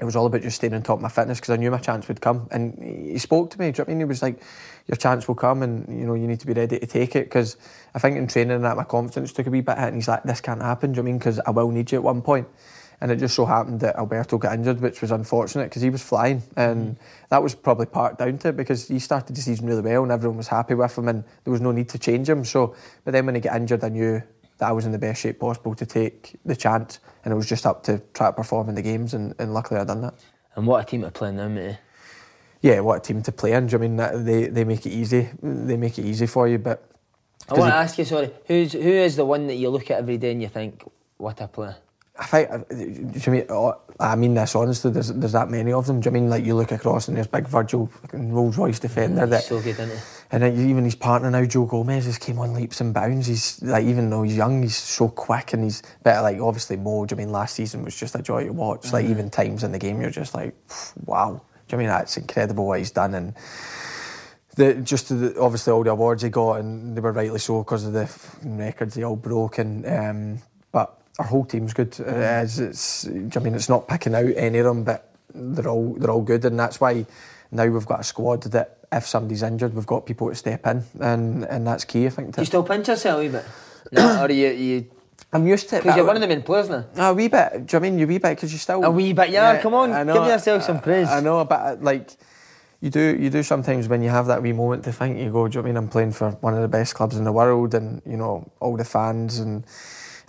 it 0.00 0.04
was 0.04 0.16
all 0.16 0.26
about 0.26 0.42
just 0.42 0.56
staying 0.56 0.74
on 0.74 0.82
top 0.82 0.96
of 0.96 1.02
my 1.02 1.08
fitness 1.08 1.38
because 1.38 1.50
I 1.50 1.56
knew 1.56 1.70
my 1.70 1.78
chance 1.78 2.08
would 2.08 2.20
come. 2.20 2.48
And 2.50 2.76
he 2.82 3.18
spoke 3.18 3.50
to 3.50 3.60
me. 3.60 3.70
Do 3.70 3.82
you 3.82 3.84
know 3.84 3.86
I 3.86 3.88
mean? 3.90 3.98
He 3.98 4.04
was 4.04 4.22
like, 4.22 4.42
"Your 4.88 4.96
chance 4.96 5.28
will 5.28 5.36
come, 5.36 5.62
and 5.62 5.86
you 6.00 6.06
know 6.06 6.14
you 6.14 6.26
need 6.26 6.40
to 6.40 6.46
be 6.46 6.54
ready 6.54 6.80
to 6.80 6.86
take 6.86 7.14
it." 7.14 7.26
Because 7.26 7.56
I 7.94 8.00
think 8.00 8.16
in 8.16 8.26
training 8.26 8.62
that 8.62 8.76
my 8.76 8.82
confidence 8.82 9.32
took 9.32 9.46
a 9.46 9.50
wee 9.50 9.60
bit 9.60 9.78
hit, 9.78 9.88
and 9.88 9.94
he's 9.94 10.08
like, 10.08 10.24
"This 10.24 10.40
can't 10.40 10.60
happen." 10.60 10.90
Do 10.90 10.96
you 10.96 11.02
know 11.02 11.08
I 11.08 11.12
mean? 11.12 11.18
Because 11.18 11.38
I 11.46 11.50
will 11.50 11.70
need 11.70 11.92
you 11.92 11.98
at 11.98 12.04
one 12.04 12.22
point. 12.22 12.48
And 13.02 13.10
it 13.10 13.16
just 13.16 13.34
so 13.34 13.44
happened 13.44 13.80
that 13.80 13.96
Alberto 13.96 14.38
got 14.38 14.54
injured, 14.54 14.80
which 14.80 15.00
was 15.02 15.10
unfortunate 15.10 15.64
because 15.64 15.82
he 15.82 15.90
was 15.90 16.00
flying, 16.00 16.40
and 16.56 16.94
mm. 16.94 17.00
that 17.30 17.42
was 17.42 17.52
probably 17.52 17.86
part 17.86 18.16
down 18.16 18.38
to 18.38 18.50
it 18.50 18.56
because 18.56 18.86
he 18.86 19.00
started 19.00 19.34
the 19.34 19.42
season 19.42 19.66
really 19.66 19.82
well, 19.82 20.04
and 20.04 20.12
everyone 20.12 20.36
was 20.36 20.46
happy 20.46 20.74
with 20.74 20.96
him, 20.96 21.08
and 21.08 21.24
there 21.42 21.50
was 21.50 21.60
no 21.60 21.72
need 21.72 21.88
to 21.88 21.98
change 21.98 22.28
him. 22.28 22.44
So, 22.44 22.76
but 23.04 23.10
then 23.10 23.26
when 23.26 23.34
he 23.34 23.40
got 23.40 23.56
injured, 23.56 23.82
I 23.82 23.88
knew 23.88 24.22
that 24.58 24.68
I 24.68 24.70
was 24.70 24.86
in 24.86 24.92
the 24.92 25.00
best 25.00 25.20
shape 25.20 25.40
possible 25.40 25.74
to 25.74 25.84
take 25.84 26.36
the 26.44 26.54
chance, 26.54 27.00
and 27.24 27.32
it 27.32 27.36
was 27.36 27.48
just 27.48 27.66
up 27.66 27.82
to 27.84 28.00
try 28.14 28.28
to 28.28 28.32
perform 28.34 28.68
in 28.68 28.76
the 28.76 28.82
games, 28.82 29.14
and, 29.14 29.34
and 29.40 29.52
luckily 29.52 29.80
I 29.80 29.84
done 29.84 30.02
that. 30.02 30.14
And 30.54 30.64
what 30.64 30.84
a 30.84 30.86
team 30.88 31.02
to 31.02 31.10
play 31.10 31.30
in 31.30 31.38
now, 31.38 31.48
mate. 31.48 31.78
Yeah, 32.60 32.78
what 32.80 32.98
a 32.98 33.00
team 33.00 33.20
to 33.22 33.32
play 33.32 33.54
in. 33.54 33.74
I 33.74 33.78
mean, 33.78 33.96
they 33.96 34.46
they 34.46 34.62
make 34.62 34.86
it 34.86 34.92
easy. 34.92 35.28
They 35.42 35.76
make 35.76 35.98
it 35.98 36.04
easy 36.04 36.26
for 36.26 36.46
you. 36.46 36.58
But 36.58 36.88
I 37.48 37.54
want 37.54 37.72
to 37.72 37.74
ask 37.74 37.98
you, 37.98 38.04
sorry, 38.04 38.30
who's 38.46 38.74
who 38.74 38.78
is 38.78 39.16
the 39.16 39.24
one 39.24 39.48
that 39.48 39.56
you 39.56 39.70
look 39.70 39.90
at 39.90 39.98
every 39.98 40.18
day 40.18 40.30
and 40.30 40.40
you 40.40 40.48
think, 40.48 40.88
what 41.16 41.40
a 41.40 41.48
player? 41.48 41.78
I 42.22 42.26
think, 42.26 42.50
uh, 42.50 42.58
do 42.68 43.20
you 43.20 43.32
mean, 43.32 43.46
oh, 43.48 43.80
I 43.98 44.14
mean 44.14 44.34
this 44.34 44.54
honestly, 44.54 44.92
there's, 44.92 45.08
there's 45.08 45.32
that 45.32 45.50
many 45.50 45.72
of 45.72 45.88
them. 45.88 45.98
Do 45.98 46.06
you 46.06 46.12
mean 46.12 46.30
like 46.30 46.44
you 46.44 46.54
look 46.54 46.70
across 46.70 47.08
and 47.08 47.16
there's 47.16 47.26
big 47.26 47.48
Virgil 47.48 47.90
Rolls 48.12 48.56
Royce 48.56 48.78
defender 48.78 49.26
that. 49.26 49.42
So 49.42 49.60
good? 49.60 49.76
And 50.30 50.42
then 50.42 50.70
even 50.70 50.84
his 50.84 50.94
partner 50.94 51.32
now, 51.32 51.44
Joe 51.44 51.66
Gomez, 51.66 52.04
has 52.04 52.18
came 52.18 52.38
on 52.38 52.54
leaps 52.54 52.80
and 52.80 52.94
bounds. 52.94 53.26
He's 53.26 53.60
like, 53.62 53.84
even 53.84 54.08
though 54.08 54.22
he's 54.22 54.36
young, 54.36 54.62
he's 54.62 54.76
so 54.76 55.08
quick 55.08 55.52
and 55.52 55.64
he's 55.64 55.82
better. 56.04 56.22
Like, 56.22 56.38
obviously, 56.38 56.76
Mo, 56.76 57.04
do 57.06 57.14
you 57.14 57.16
mean 57.16 57.32
last 57.32 57.56
season 57.56 57.82
was 57.82 57.98
just 57.98 58.14
a 58.14 58.22
joy 58.22 58.44
to 58.44 58.52
watch. 58.52 58.82
Mm-hmm. 58.82 58.94
Like, 58.94 59.06
even 59.06 59.28
times 59.28 59.64
in 59.64 59.72
the 59.72 59.78
game, 59.80 60.00
you're 60.00 60.10
just 60.10 60.32
like, 60.32 60.54
wow. 61.04 61.42
Do 61.66 61.74
you 61.74 61.78
mean 61.78 61.88
that's 61.88 62.16
incredible 62.16 62.66
what 62.68 62.78
he's 62.78 62.92
done? 62.92 63.14
And 63.14 63.34
the, 64.54 64.74
just 64.74 65.08
the, 65.08 65.36
obviously 65.40 65.72
all 65.72 65.82
the 65.82 65.90
awards 65.90 66.22
he 66.22 66.28
got, 66.28 66.60
and 66.60 66.96
they 66.96 67.00
were 67.00 67.12
rightly 67.12 67.40
so 67.40 67.64
because 67.64 67.84
of 67.84 67.92
the 67.92 68.08
records 68.44 68.94
they 68.94 69.02
all 69.02 69.16
broke. 69.16 69.58
And 69.58 69.86
um, 69.86 70.42
but 70.70 71.01
our 71.18 71.26
whole 71.26 71.44
team's 71.44 71.74
good. 71.74 71.98
It's, 71.98 72.58
it's, 72.58 73.06
I 73.06 73.40
mean, 73.40 73.54
it's 73.54 73.68
not 73.68 73.88
picking 73.88 74.14
out 74.14 74.32
any 74.36 74.58
of 74.58 74.64
them, 74.64 74.84
but 74.84 75.12
they're 75.34 75.68
all 75.68 75.94
they're 75.94 76.10
all 76.10 76.22
good, 76.22 76.44
and 76.44 76.58
that's 76.58 76.80
why 76.80 77.06
now 77.50 77.66
we've 77.66 77.86
got 77.86 78.00
a 78.00 78.04
squad 78.04 78.42
that 78.44 78.78
if 78.90 79.06
somebody's 79.06 79.42
injured, 79.42 79.74
we've 79.74 79.86
got 79.86 80.06
people 80.06 80.28
to 80.28 80.34
step 80.34 80.66
in, 80.66 80.84
and 81.00 81.44
and 81.44 81.66
that's 81.66 81.84
key. 81.84 82.06
I 82.06 82.10
think. 82.10 82.34
Do 82.34 82.42
you 82.42 82.46
still 82.46 82.62
pinch 82.62 82.88
yourself 82.88 83.18
a 83.18 83.22
wee 83.22 83.28
bit? 83.28 83.44
no, 83.92 84.24
or 84.24 84.30
you, 84.30 84.48
you 84.48 84.86
I'm 85.32 85.46
used 85.46 85.68
to 85.70 85.76
it. 85.76 85.82
Because 85.82 85.96
you're 85.96 86.06
one 86.06 86.16
of 86.16 86.22
the 86.22 86.28
main 86.28 86.42
players 86.42 86.68
now. 86.68 86.84
A 86.96 87.14
wee 87.14 87.28
bit. 87.28 87.52
Do 87.52 87.58
you 87.58 87.80
know 87.80 87.86
I 87.86 87.90
mean 87.90 87.98
you 87.98 88.06
wee 88.06 88.18
bit 88.18 88.36
because 88.36 88.52
you 88.52 88.58
still 88.58 88.84
a 88.84 88.90
wee 88.90 89.12
bit? 89.12 89.30
Yeah, 89.30 89.54
yeah 89.54 89.62
come 89.62 89.74
on, 89.74 90.06
know, 90.06 90.14
give 90.14 90.26
yourself 90.26 90.62
some 90.62 90.80
praise. 90.80 91.08
I 91.08 91.20
know, 91.20 91.44
but 91.44 91.60
uh, 91.60 91.76
like 91.80 92.16
you 92.80 92.90
do, 92.90 93.16
you 93.18 93.30
do 93.30 93.42
sometimes 93.42 93.88
when 93.88 94.02
you 94.02 94.10
have 94.10 94.26
that 94.26 94.42
wee 94.42 94.52
moment 94.52 94.84
to 94.84 94.92
think. 94.92 95.18
You 95.18 95.30
go, 95.30 95.48
do 95.48 95.58
you 95.58 95.62
know 95.62 95.68
I 95.68 95.70
mean 95.70 95.76
I'm 95.76 95.88
playing 95.88 96.12
for 96.12 96.32
one 96.40 96.54
of 96.54 96.62
the 96.62 96.68
best 96.68 96.94
clubs 96.94 97.16
in 97.16 97.24
the 97.24 97.32
world, 97.32 97.74
and 97.74 98.02
you 98.04 98.16
know 98.16 98.50
all 98.60 98.76
the 98.76 98.84
fans 98.84 99.38
and 99.38 99.64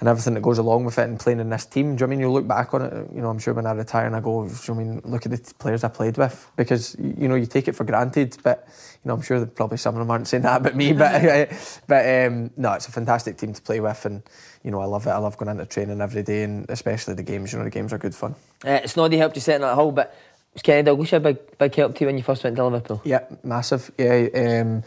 and 0.03 0.09
everything 0.09 0.33
that 0.33 0.41
goes 0.41 0.57
along 0.57 0.83
with 0.83 0.99
it 0.99 1.07
and 1.07 1.17
playing 1.17 1.39
in 1.39 1.49
this 1.49 1.65
team. 1.65 1.95
Do 1.95 2.01
you 2.01 2.07
know 2.07 2.07
I 2.07 2.09
mean 2.09 2.19
you 2.19 2.29
look 2.29 2.45
back 2.45 2.73
on 2.73 2.81
it? 2.81 3.07
You 3.15 3.21
know, 3.21 3.29
I'm 3.29 3.39
sure 3.39 3.53
when 3.53 3.65
I 3.65 3.71
retire 3.71 4.05
and 4.05 4.13
I 4.13 4.19
go, 4.19 4.45
do 4.45 4.53
you 4.53 4.73
know 4.73 4.81
I 4.81 4.83
mean 4.83 5.01
look 5.05 5.25
at 5.25 5.31
the 5.31 5.53
players 5.59 5.85
I 5.85 5.87
played 5.87 6.17
with 6.17 6.51
because 6.57 6.97
you 6.99 7.29
know 7.29 7.35
you 7.35 7.45
take 7.45 7.69
it 7.69 7.71
for 7.71 7.85
granted, 7.85 8.35
but 8.43 8.67
you 8.67 9.07
know 9.07 9.13
I'm 9.13 9.21
sure 9.21 9.39
that 9.39 9.55
probably 9.55 9.77
some 9.77 9.95
of 9.95 9.99
them 9.99 10.11
aren't 10.11 10.27
saying 10.27 10.43
that 10.43 10.59
about 10.59 10.75
me, 10.75 10.91
but 10.91 11.49
but 11.87 12.27
um, 12.27 12.51
no, 12.57 12.73
it's 12.73 12.89
a 12.89 12.91
fantastic 12.91 13.37
team 13.37 13.53
to 13.53 13.61
play 13.61 13.79
with, 13.79 14.05
and 14.05 14.23
you 14.61 14.71
know 14.71 14.81
I 14.81 14.85
love 14.87 15.07
it. 15.07 15.11
I 15.11 15.17
love 15.19 15.37
going 15.37 15.47
into 15.47 15.65
training 15.65 16.01
every 16.01 16.21
day, 16.21 16.43
and 16.43 16.69
especially 16.69 17.13
the 17.13 17.23
games. 17.23 17.53
You 17.53 17.59
know 17.59 17.63
the 17.63 17.71
games 17.71 17.93
are 17.93 17.97
good 17.97 18.13
fun. 18.13 18.35
Uh, 18.65 18.81
it's 18.83 18.97
not 18.97 19.13
helped 19.13 19.37
you 19.37 19.41
setting 19.41 19.61
that 19.61 19.75
hole, 19.75 19.93
but 19.93 20.13
was 20.53 20.63
Kenny 20.63 20.83
Dalglish 20.83 21.13
a 21.13 21.21
big 21.21 21.57
big 21.57 21.73
help 21.75 21.95
to 21.95 22.01
you 22.01 22.07
when 22.07 22.17
you 22.17 22.23
first 22.23 22.43
went 22.43 22.57
to 22.57 22.65
Liverpool? 22.65 23.01
Yeah, 23.05 23.23
massive. 23.41 23.89
Yeah, 23.97 24.27
um, 24.35 24.83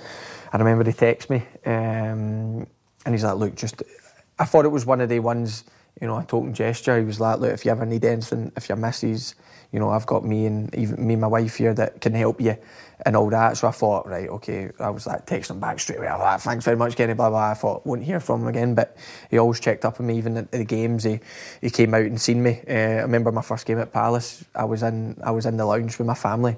I 0.53 0.59
remember 0.59 0.85
he 0.85 0.93
texted 0.93 1.31
me, 1.31 1.43
um, 1.65 2.67
and 3.07 3.15
he's 3.15 3.25
like, 3.25 3.37
"Look, 3.37 3.55
just." 3.55 3.83
I 4.39 4.45
thought 4.45 4.65
it 4.65 4.69
was 4.69 4.85
one 4.85 5.01
of 5.01 5.09
the 5.09 5.21
ones, 5.21 5.65
you 6.01 6.07
know, 6.07 6.19
a 6.19 6.25
token 6.25 6.53
gesture. 6.53 6.99
He 6.99 7.05
was 7.05 7.21
like, 7.21 7.41
look, 7.41 7.53
if 7.53 7.65
you 7.65 7.71
ever 7.71 7.87
need 7.87 8.05
anything, 8.05 8.53
if 8.57 8.69
your 8.69 8.77
missus, 8.77 9.35
you 9.73 9.79
know, 9.79 9.91
I've 9.91 10.07
got 10.07 10.25
me 10.25 10.47
and 10.47 10.75
even 10.75 11.07
me 11.07 11.15
and 11.15 11.21
my 11.21 11.27
wife 11.27 11.57
here 11.57 11.75
that 11.75 12.01
can 12.01 12.15
help 12.15 12.41
you 12.41 12.57
and 13.05 13.17
all 13.17 13.31
that. 13.31 13.57
So 13.57 13.69
I 13.69 13.71
thought, 13.71 14.07
right, 14.07 14.29
okay. 14.29 14.71
I 14.79 14.91
was 14.91 15.07
like 15.07 15.27
texting 15.27 15.53
him 15.53 15.61
back 15.61 15.81
straight 15.81 15.99
away. 15.99 16.09
I 16.09 16.17
was 16.17 16.25
like, 16.25 16.41
thanks 16.41 16.65
very 16.65 16.77
much, 16.77 16.97
Kenny, 16.97 17.15
blah, 17.15 17.31
blah. 17.31 17.51
I 17.51 17.55
thought, 17.55 17.87
won't 17.87 18.05
hear 18.05 18.21
from 18.21 18.43
him 18.43 18.49
again. 18.49 18.75
But 18.75 18.97
he 19.31 19.39
always 19.39 19.59
checked 19.59 19.85
up 19.85 19.99
on 20.01 20.07
me, 20.07 20.19
even 20.19 20.37
at 20.37 20.51
the 20.51 20.65
games. 20.65 21.05
He, 21.05 21.21
he 21.61 21.71
came 21.71 21.95
out 21.95 22.03
and 22.03 22.21
seen 22.21 22.43
me. 22.43 22.63
Uh, 22.69 22.73
I 22.73 23.03
remember 23.03 23.33
my 23.33 23.43
first 23.43 23.67
game 23.67 23.79
at 23.79 23.93
Palace. 23.93 24.45
I 24.55 24.65
was 24.65 24.83
in, 24.83 25.19
I 25.25 25.31
was 25.31 25.47
in 25.47 25.57
the 25.57 25.65
lounge 25.65 25.99
with 25.99 26.07
my 26.07 26.15
family 26.15 26.57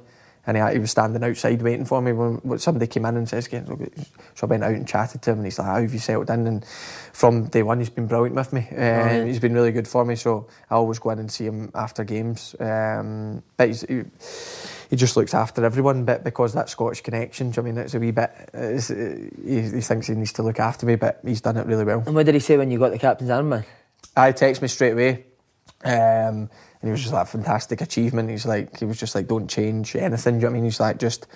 and 0.48 0.56
he, 0.56 0.72
he 0.72 0.78
was 0.78 0.90
standing 0.90 1.22
outside 1.22 1.60
waiting 1.60 1.84
for 1.84 2.00
me 2.00 2.10
when 2.12 2.58
somebody 2.58 2.86
came 2.86 3.04
in 3.04 3.18
and 3.18 3.28
says, 3.28 3.50
so 3.50 3.58
I 4.42 4.46
went 4.46 4.64
out 4.64 4.72
and 4.72 4.88
chatted 4.88 5.20
to 5.22 5.32
him 5.32 5.38
and 5.38 5.46
he's 5.46 5.58
like, 5.58 5.68
how 5.68 5.82
have 5.82 5.92
you 5.92 5.98
settled 5.98 6.30
in? 6.30 6.46
And 6.46 6.64
from 7.12 7.48
day 7.48 7.62
one, 7.62 7.80
he's 7.80 7.90
been 7.90 8.06
brilliant 8.06 8.34
with 8.34 8.54
me. 8.54 8.66
Um, 8.70 9.26
He's 9.26 9.40
been 9.40 9.52
really 9.52 9.72
good 9.72 9.86
for 9.86 10.06
me, 10.06 10.16
so 10.16 10.46
I 10.70 10.76
always 10.76 10.98
go 10.98 11.10
in 11.10 11.18
and 11.18 11.30
see 11.30 11.44
him 11.44 11.70
after 11.74 12.02
games. 12.02 12.56
Um, 12.58 13.42
but 13.58 13.68
he, 13.68 14.04
he 14.88 14.96
just 14.96 15.18
looks 15.18 15.34
after 15.34 15.66
everyone, 15.66 16.06
but 16.06 16.24
because 16.24 16.54
that 16.54 16.70
Scottish 16.70 17.02
connection, 17.02 17.52
I 17.54 17.60
mean, 17.60 17.76
it's 17.76 17.92
a 17.92 17.98
wee 17.98 18.10
bit. 18.10 18.32
He, 18.54 19.60
he, 19.60 19.80
thinks 19.82 20.06
he 20.06 20.14
needs 20.14 20.32
to 20.32 20.42
look 20.42 20.60
after 20.60 20.86
me, 20.86 20.96
but 20.96 21.20
he's 21.26 21.42
done 21.42 21.58
it 21.58 21.66
really 21.66 21.84
well. 21.84 22.02
And 22.06 22.14
what 22.14 22.24
did 22.24 22.34
he 22.34 22.40
say 22.40 22.56
when 22.56 22.70
you 22.70 22.78
got 22.78 22.92
the 22.92 22.98
captain's 22.98 23.28
armband? 23.28 23.66
I 24.16 24.32
text 24.32 24.62
me 24.62 24.68
straight 24.68 24.92
away. 24.92 25.26
Um, 25.84 26.48
and 26.80 26.88
he 26.88 26.90
was 26.90 27.00
just 27.00 27.12
like 27.12 27.24
a 27.24 27.30
fantastic 27.30 27.80
achievement. 27.80 28.30
He's 28.30 28.46
like 28.46 28.78
he 28.78 28.84
was 28.84 28.98
just 28.98 29.14
like 29.14 29.26
don't 29.26 29.48
change 29.48 29.96
anything. 29.96 30.34
Do 30.34 30.38
you 30.38 30.42
know 30.42 30.48
what 30.48 30.50
I 30.50 30.54
mean? 30.54 30.64
He's 30.64 30.80
like 30.80 30.98
just 30.98 31.26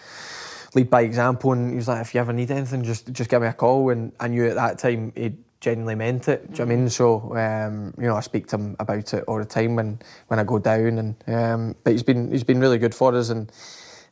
lead 0.74 0.90
by 0.90 1.02
example. 1.02 1.52
And 1.52 1.70
he 1.70 1.76
was 1.76 1.88
like 1.88 2.00
if 2.02 2.14
you 2.14 2.20
ever 2.20 2.32
need 2.32 2.50
anything, 2.50 2.84
just 2.84 3.12
just 3.12 3.30
give 3.30 3.42
me 3.42 3.48
a 3.48 3.52
call. 3.52 3.90
And 3.90 4.12
I 4.20 4.28
knew 4.28 4.46
at 4.46 4.54
that 4.54 4.78
time 4.78 5.12
he 5.16 5.34
genuinely 5.60 5.94
meant 5.94 6.28
it. 6.28 6.52
Do 6.52 6.52
you 6.52 6.58
know 6.58 6.64
what 6.64 6.72
I 6.72 6.76
mean? 6.76 6.88
So 6.90 7.36
um, 7.36 7.94
you 7.98 8.06
know 8.06 8.16
I 8.16 8.20
speak 8.20 8.46
to 8.48 8.56
him 8.56 8.76
about 8.78 9.12
it 9.14 9.24
all 9.26 9.38
the 9.38 9.44
time 9.44 9.76
when 9.76 9.98
when 10.28 10.38
I 10.38 10.44
go 10.44 10.58
down. 10.58 10.98
And 10.98 11.14
um, 11.26 11.76
but 11.82 11.92
he's 11.92 12.02
been 12.02 12.30
he's 12.30 12.44
been 12.44 12.60
really 12.60 12.78
good 12.78 12.94
for 12.94 13.14
us 13.14 13.30
and 13.30 13.50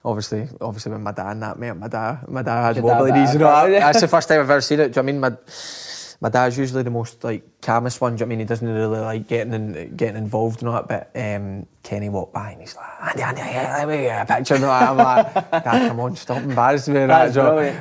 obviously, 0.04 0.48
obviously 0.60 0.92
when 0.92 1.02
my 1.02 1.12
dad 1.12 1.32
and 1.32 1.42
that 1.42 1.58
met, 1.58 1.76
my 1.76 1.88
dad, 1.88 2.28
my 2.28 2.42
dad 2.42 2.76
had 2.76 2.84
wobbly 2.84 3.12
knees. 3.12 3.32
You 3.32 3.40
know, 3.40 3.70
that's 3.70 4.00
the 4.00 4.08
first 4.08 4.28
time 4.28 4.40
I've 4.40 4.50
ever 4.50 4.60
seen 4.60 4.80
it. 4.80 4.92
Do 4.92 5.00
you 5.00 5.02
know 5.02 5.18
what 5.18 5.26
I 5.26 5.30
mean? 5.30 5.38
My, 5.44 5.99
my 6.22 6.28
dad's 6.28 6.58
usually 6.58 6.82
the 6.82 6.90
most 6.90 7.24
like 7.24 7.62
calmest 7.62 8.00
one. 8.00 8.14
Do 8.14 8.20
you 8.20 8.26
know 8.26 8.28
I 8.28 8.28
mean 8.28 8.38
he 8.40 8.44
doesn't 8.44 8.68
really 8.68 8.98
like 8.98 9.26
getting 9.26 9.54
in, 9.54 9.96
getting 9.96 10.16
involved 10.16 10.62
in 10.62 10.70
that. 10.70 10.86
But 10.86 11.10
um, 11.14 11.66
Kenny 11.82 12.10
walked 12.10 12.34
by 12.34 12.50
and 12.50 12.60
he's 12.60 12.76
like, 12.76 13.16
Andy, 13.16 13.40
Andy, 13.40 13.40
let 13.40 13.88
me 13.88 14.02
get 14.02 14.30
a 14.30 14.34
picture. 14.34 14.56
And 14.56 14.66
I'm 14.66 14.96
like, 14.98 15.32
Dad, 15.50 15.88
come 15.88 16.00
on, 16.00 16.16
stop 16.16 16.42
embarrassing 16.42 16.92
me. 16.92 17.06
That. 17.06 17.10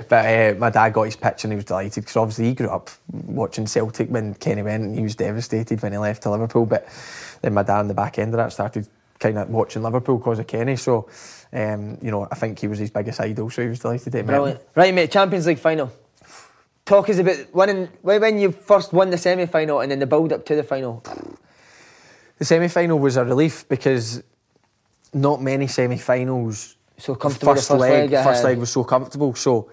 But 0.08 0.26
uh, 0.26 0.58
my 0.58 0.70
dad 0.70 0.94
got 0.94 1.04
his 1.04 1.18
picture 1.18 1.48
and 1.48 1.54
he 1.54 1.56
was 1.58 1.66
delighted 1.66 2.04
because 2.04 2.16
obviously 2.16 2.46
he 2.46 2.54
grew 2.54 2.70
up 2.70 2.90
watching 3.12 3.68
Celtic 3.68 4.10
when 4.10 4.34
Kenny 4.36 4.62
went 4.62 4.84
and 4.84 4.96
he 4.96 5.04
was 5.04 5.16
devastated 5.16 5.82
when 5.82 5.92
he 5.92 5.98
left 5.98 6.24
to 6.24 6.32
Liverpool. 6.32 6.66
But 6.66 6.88
then 7.42 7.54
my 7.54 7.64
dad 7.64 7.80
on 7.80 7.88
the 7.90 7.94
back 7.94 8.20
end 8.20 8.34
of 8.34 8.38
that 8.38 8.54
started 8.54 8.88
kind 9.20 9.38
of 9.38 9.50
watching 9.50 9.84
Liverpool 9.84 10.18
because 10.18 10.40
of 10.40 10.48
Kenny. 10.48 10.78
So, 10.78 11.10
um, 11.52 11.98
you 12.02 12.10
know, 12.10 12.26
I 12.32 12.36
think 12.36 12.58
he 12.58 12.68
was 12.68 12.80
his 12.80 12.90
biggest 12.90 13.20
idol. 13.20 13.50
So 13.50 13.64
he 13.64 13.68
was 13.68 13.80
delighted 13.80 14.14
to 14.14 14.24
meet 14.24 14.34
him. 14.34 14.60
Right, 14.76 14.94
mate, 14.94 15.12
Champions 15.12 15.46
League 15.46 15.60
final 15.60 15.92
talk 16.90 17.08
us 17.10 17.20
about 17.20 17.54
winning 17.54 17.88
when 18.02 18.40
you 18.40 18.52
first 18.52 18.92
won 18.92 19.12
the 19.12 19.18
semi 19.18 19.46
final 19.46 19.80
and 19.80 19.92
then 19.92 20.00
the 20.00 20.08
build 20.08 20.34
up 20.34 20.46
to 20.48 20.56
the 20.56 20.64
final. 20.64 21.04
The 22.40 22.46
semi 22.46 22.68
final 22.68 22.98
was 23.00 23.16
a 23.16 23.24
relief 23.24 23.68
because 23.70 24.24
not 25.14 25.42
many 25.42 25.68
semi 25.68 25.98
finals. 25.98 26.76
So 26.98 27.16
comfortable. 27.16 27.54
First, 27.54 27.70
first 27.70 27.80
leg, 27.80 28.10
leg 28.10 28.24
first 28.24 28.44
leg 28.44 28.58
was 28.58 28.72
so 28.72 28.84
comfortable. 28.84 29.36
So 29.36 29.70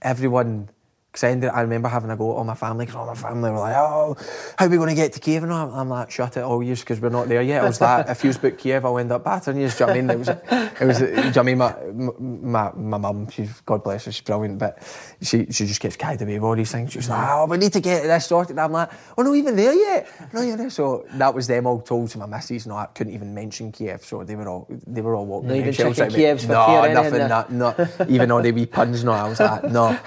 everyone. 0.00 0.70
Cause 1.12 1.24
I, 1.24 1.30
ended, 1.30 1.50
I 1.50 1.62
remember 1.62 1.88
having 1.88 2.08
a 2.10 2.16
go 2.16 2.30
at 2.30 2.36
all 2.36 2.44
my 2.44 2.54
family 2.54 2.86
because 2.86 2.94
all 2.94 3.06
my 3.06 3.14
family 3.14 3.50
were 3.50 3.58
like, 3.58 3.74
"Oh, 3.74 4.16
how 4.56 4.66
are 4.66 4.68
we 4.68 4.76
going 4.76 4.90
to 4.90 4.94
get 4.94 5.12
to 5.14 5.18
Kiev?" 5.18 5.42
And 5.42 5.52
I'm, 5.52 5.74
I'm 5.74 5.88
like, 5.88 6.08
"Shut 6.08 6.36
it, 6.36 6.44
all 6.44 6.62
years 6.62 6.80
because 6.80 7.00
we're 7.00 7.08
not 7.08 7.28
there 7.28 7.42
yet." 7.42 7.64
I 7.64 7.66
was 7.66 7.80
like, 7.80 8.08
"If 8.08 8.22
you 8.22 8.32
book 8.34 8.58
Kiev, 8.58 8.84
I'll 8.84 8.96
end 8.96 9.10
up 9.10 9.24
battering 9.24 9.60
you." 9.60 9.68
Do 9.68 9.74
you 9.74 9.80
know 9.80 9.86
what 9.86 9.96
I 9.96 10.00
mean? 10.00 10.10
It 10.10 10.18
was, 10.18 10.28
it 10.28 10.86
was. 10.86 10.98
Do 10.98 11.06
you 11.06 11.14
know 11.14 11.22
what 11.22 11.36
I 11.36 11.42
mean? 11.42 11.58
My 11.58 11.74
my 12.20 12.72
my 12.76 12.98
mum, 12.98 13.28
she's 13.28 13.60
God 13.62 13.82
bless 13.82 14.04
her, 14.04 14.12
she's 14.12 14.22
brilliant, 14.22 14.60
but 14.60 14.78
she 15.20 15.46
she 15.50 15.66
just 15.66 15.80
gets 15.80 15.96
carried 15.96 16.22
away 16.22 16.34
with 16.34 16.44
all 16.44 16.54
these 16.54 16.70
things. 16.70 16.92
She's 16.92 17.08
like, 17.08 17.28
"Oh, 17.28 17.46
we 17.46 17.56
need 17.56 17.72
to 17.72 17.80
get 17.80 18.04
this 18.04 18.26
sorted." 18.26 18.50
And 18.50 18.60
I'm 18.60 18.70
like, 18.70 18.90
"We're 19.16 19.24
not 19.24 19.34
even 19.34 19.56
there 19.56 19.74
yet." 19.74 20.32
No, 20.32 20.42
you're 20.42 20.56
there. 20.56 20.70
So 20.70 21.06
that 21.14 21.34
was 21.34 21.48
them 21.48 21.66
all 21.66 21.80
told 21.80 22.10
to 22.10 22.18
my 22.18 22.26
missus. 22.26 22.68
No, 22.68 22.76
I 22.76 22.86
couldn't 22.86 23.14
even 23.14 23.34
mention 23.34 23.72
Kiev. 23.72 24.04
So 24.04 24.22
they 24.22 24.36
were 24.36 24.48
all 24.48 24.68
they 24.86 25.00
were 25.00 25.16
all 25.16 25.26
walking. 25.26 25.48
Not 25.48 25.56
even 25.56 25.86
like, 25.86 25.96
Kievs 26.10 26.42
for 26.42 26.52
no, 26.52 26.66
tea 26.66 26.72
or 26.72 26.86
anything 26.86 27.18
nothing. 27.28 27.58
Not, 27.58 27.78
not 27.78 28.08
even 28.08 28.30
all 28.30 28.42
the 28.42 28.52
wee 28.52 28.66
puns. 28.66 29.02
No, 29.02 29.12
I 29.12 29.28
was 29.28 29.40
like, 29.40 29.64
no. 29.64 29.98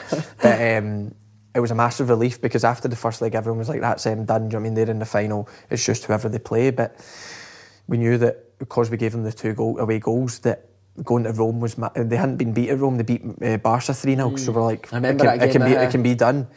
But 0.42 0.62
um, 0.62 1.03
it 1.56 1.60
was 1.60 1.72
a 1.72 1.76
massive 1.76 2.10
relief 2.10 2.42
because 2.42 2.64
after 2.64 2.88
the 2.88 2.96
first 2.96 3.22
leg, 3.22 3.36
everyone 3.36 3.60
was 3.60 3.70
like, 3.70 3.82
"That's 3.82 4.04
them 4.04 4.26
done." 4.26 4.50
Do 4.50 4.56
you 4.56 4.60
know 4.60 4.60
I 4.60 4.64
mean? 4.64 4.74
They're 4.74 4.90
in 4.90 5.00
the 5.00 5.06
final. 5.06 5.48
It's 5.70 5.86
just 5.86 6.06
whoever 6.06 6.30
they 6.30 6.40
play. 6.40 6.72
But 6.72 6.96
we 7.88 7.98
knew 7.98 8.18
that 8.18 8.58
because 8.60 8.90
we 8.90 8.98
gave 8.98 9.12
them 9.12 9.24
the 9.24 9.32
two 9.32 9.54
goal, 9.54 9.80
away 9.80 10.00
goals, 10.00 10.40
that 10.40 10.66
going 11.04 11.24
to 11.24 11.32
Rome 11.32 11.60
was 11.60 11.78
ma- 11.78 11.92
they 11.96 12.18
hadn't 12.18 12.38
been 12.38 12.54
beat 12.54 12.70
at 12.70 12.80
Rome. 12.80 12.98
They 12.98 13.04
beat 13.04 13.24
uh, 13.42 13.58
Barca 13.58 13.94
three 13.94 14.16
0 14.16 14.36
So 14.36 14.52
we're 14.52 14.64
like, 14.64 14.88
it 14.92 14.92
can, 14.92 15.42
it 15.42 15.52
can 15.52 15.66
be 15.66 15.78
uh, 15.78 15.82
it 15.82 15.92
can 15.92 16.04
be 16.04 16.16
done. 16.16 16.48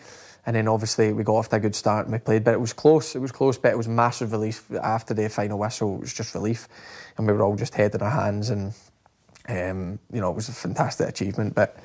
And 0.46 0.54
then 0.54 0.68
obviously 0.68 1.12
we 1.12 1.24
got 1.24 1.34
off 1.34 1.48
to 1.48 1.56
a 1.56 1.60
good 1.60 1.74
start 1.74 2.06
and 2.06 2.12
we 2.12 2.20
played, 2.20 2.44
but 2.44 2.54
it 2.54 2.60
was 2.60 2.72
close. 2.72 3.16
It 3.16 3.18
was 3.18 3.32
close, 3.32 3.58
but 3.58 3.72
it 3.72 3.76
was 3.76 3.88
massive 3.88 4.30
relief 4.30 4.64
after 4.80 5.12
the 5.12 5.28
final 5.28 5.58
whistle. 5.58 5.96
It 5.96 6.00
was 6.02 6.14
just 6.14 6.34
relief, 6.34 6.68
and 7.18 7.26
we 7.26 7.32
were 7.32 7.42
all 7.42 7.56
just 7.56 7.74
head 7.74 7.94
in 7.94 8.02
our 8.02 8.10
hands, 8.10 8.50
and 8.50 8.72
um, 9.48 9.98
you 10.12 10.20
know 10.20 10.30
it 10.30 10.36
was 10.36 10.48
a 10.48 10.52
fantastic 10.52 11.08
achievement. 11.08 11.54
But 11.54 11.76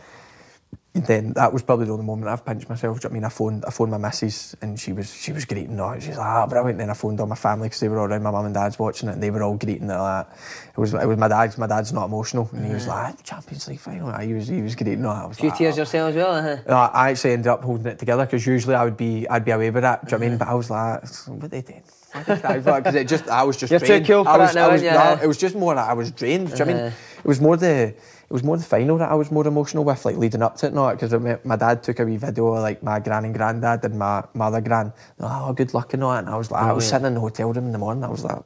then 0.94 1.32
that 1.34 1.54
was 1.54 1.64
probably 1.64 1.86
the 1.86 1.94
only 1.94 2.06
moment 2.06 2.28
I've 2.28 2.46
pinched 2.46 2.68
myself. 2.68 3.00
Do 3.00 3.08
you 3.08 3.10
know 3.10 3.14
what 3.14 3.16
I 3.16 3.20
mean? 3.22 3.24
I 3.24 3.30
phoned, 3.30 3.66
I 3.66 3.72
phoned 3.72 3.92
my 3.92 3.98
missus 3.98 4.58
and 4.62 4.78
she 4.78 4.92
was 4.92 5.14
she 5.14 5.32
was 5.32 5.46
greeting 5.46 5.80
it. 5.80 6.04
She's 6.04 6.18
like, 6.18 6.28
ah, 6.28 6.46
brilliant. 6.46 6.80
Then 6.80 6.90
I 6.90 6.94
phoned 6.94 7.20
all 7.22 7.28
my 7.28 7.36
family 7.36 7.70
because 7.70 7.80
they 7.80 7.88
were 7.88 7.98
all 7.98 8.08
around. 8.08 8.24
My 8.24 8.32
mum 8.32 8.46
and 8.46 8.54
dad's 8.54 8.78
watching 8.78 9.08
it, 9.08 9.14
and 9.14 9.24
they 9.24 9.32
were 9.32 9.42
all 9.42 9.56
greeting 9.56 9.90
it. 9.90 9.94
Like 9.94 10.28
that. 10.28 10.38
It 10.72 10.78
was 10.78 10.94
it 10.94 11.08
was 11.08 11.18
my 11.18 11.30
dad's. 11.30 11.58
My 11.58 11.68
dad's 11.68 11.94
not 11.94 12.06
emotional, 12.06 12.50
and 12.52 12.66
he 12.66 12.74
was 12.74 12.88
like, 12.88 13.14
ah, 13.14 13.22
Champions 13.24 13.68
League 13.70 13.80
final. 13.80 14.12
He 14.20 14.34
was 14.34 14.50
he 14.50 14.62
was 14.62 14.76
greeting 14.76 15.06
it. 15.06 15.08
I 15.08 15.26
was 15.28 15.38
A 15.38 15.40
few 15.40 15.50
like, 15.50 15.58
tears 15.58 15.76
"Oh." 15.76 15.82
yourself 15.82 16.10
as 16.10 16.16
well. 16.16 16.36
Uh-huh. 16.36 16.58
No, 16.68 16.76
I 16.76 17.12
actually 17.12 17.34
ended 17.34 17.48
up 17.48 17.64
holding 17.64 17.88
it 17.88 17.98
together 17.98 18.26
because 18.26 18.46
usually 18.46 18.76
I 18.76 18.84
would 18.84 18.98
be 18.98 19.26
I'd 19.30 19.46
be 19.46 19.52
away 19.52 19.70
with 19.70 19.84
that. 19.84 20.06
Do 20.06 20.16
you 20.16 20.20
know 20.20 20.20
what 20.20 20.26
I 20.26 20.30
mean? 20.30 20.38
But 20.40 20.48
I 20.50 20.54
was 20.56 20.70
like, 20.70 21.08
what 21.28 21.52
they 21.52 21.62
did? 21.62 21.84
Because 22.14 22.96
it 22.96 23.08
just 23.08 23.30
I 23.30 23.44
was 23.44 23.56
just 23.56 23.72
You're 23.72 23.80
too 23.80 24.02
cool 24.02 24.24
for 24.26 24.32
I 24.32 24.38
was, 24.38 24.54
that 24.54 24.56
now, 24.60 24.68
I 24.68 24.74
was, 24.74 24.82
no, 24.82 25.20
it 25.24 25.28
was 25.28 25.38
just 25.38 25.56
more 25.56 25.74
that 25.74 25.90
I 25.90 25.94
was 25.94 26.12
drained. 26.12 26.48
Do 26.48 26.54
you 26.54 26.60
know 26.60 26.66
what 26.66 26.70
I 26.70 26.74
mean? 26.74 26.84
Uh-huh. 26.88 27.20
It 27.20 27.28
was 27.28 27.40
more 27.40 27.56
the 27.56 27.94
it 28.32 28.34
was 28.34 28.44
more 28.44 28.56
the 28.56 28.64
final 28.64 28.98
that 29.00 29.12
I 29.12 29.14
was 29.16 29.30
more 29.30 29.46
emotional 29.46 29.84
with, 29.84 30.06
like 30.06 30.16
leading 30.16 30.42
up 30.42 30.56
to 30.60 30.68
it, 30.68 30.74
not 30.74 30.98
because 30.98 31.12
my 31.44 31.58
dad 31.58 31.84
took 31.84 32.00
a 32.00 32.06
wee 32.06 32.16
video 32.16 32.48
of 32.54 32.62
like 32.62 32.82
my 32.82 32.98
gran 32.98 33.26
and 33.26 33.36
granddad 33.36 33.84
and 33.84 34.00
my, 34.00 34.24
my 34.34 34.46
other 34.46 34.62
gran. 34.62 34.94
Oh, 35.20 35.52
good 35.52 35.74
luck 35.74 35.94
and 35.94 36.02
all 36.02 36.14
that. 36.14 36.20
And 36.20 36.30
I 36.30 36.38
was 36.38 36.50
like, 36.50 36.64
I 36.64 36.72
was 36.72 36.86
Brilliant. 36.86 36.90
sitting 36.92 37.08
in 37.08 37.14
the 37.16 37.20
hotel 37.20 37.52
room 37.52 37.66
in 37.66 37.72
the 37.74 37.78
morning. 37.78 38.06
I 38.06 38.08
was 38.08 38.24
like, 38.24 38.42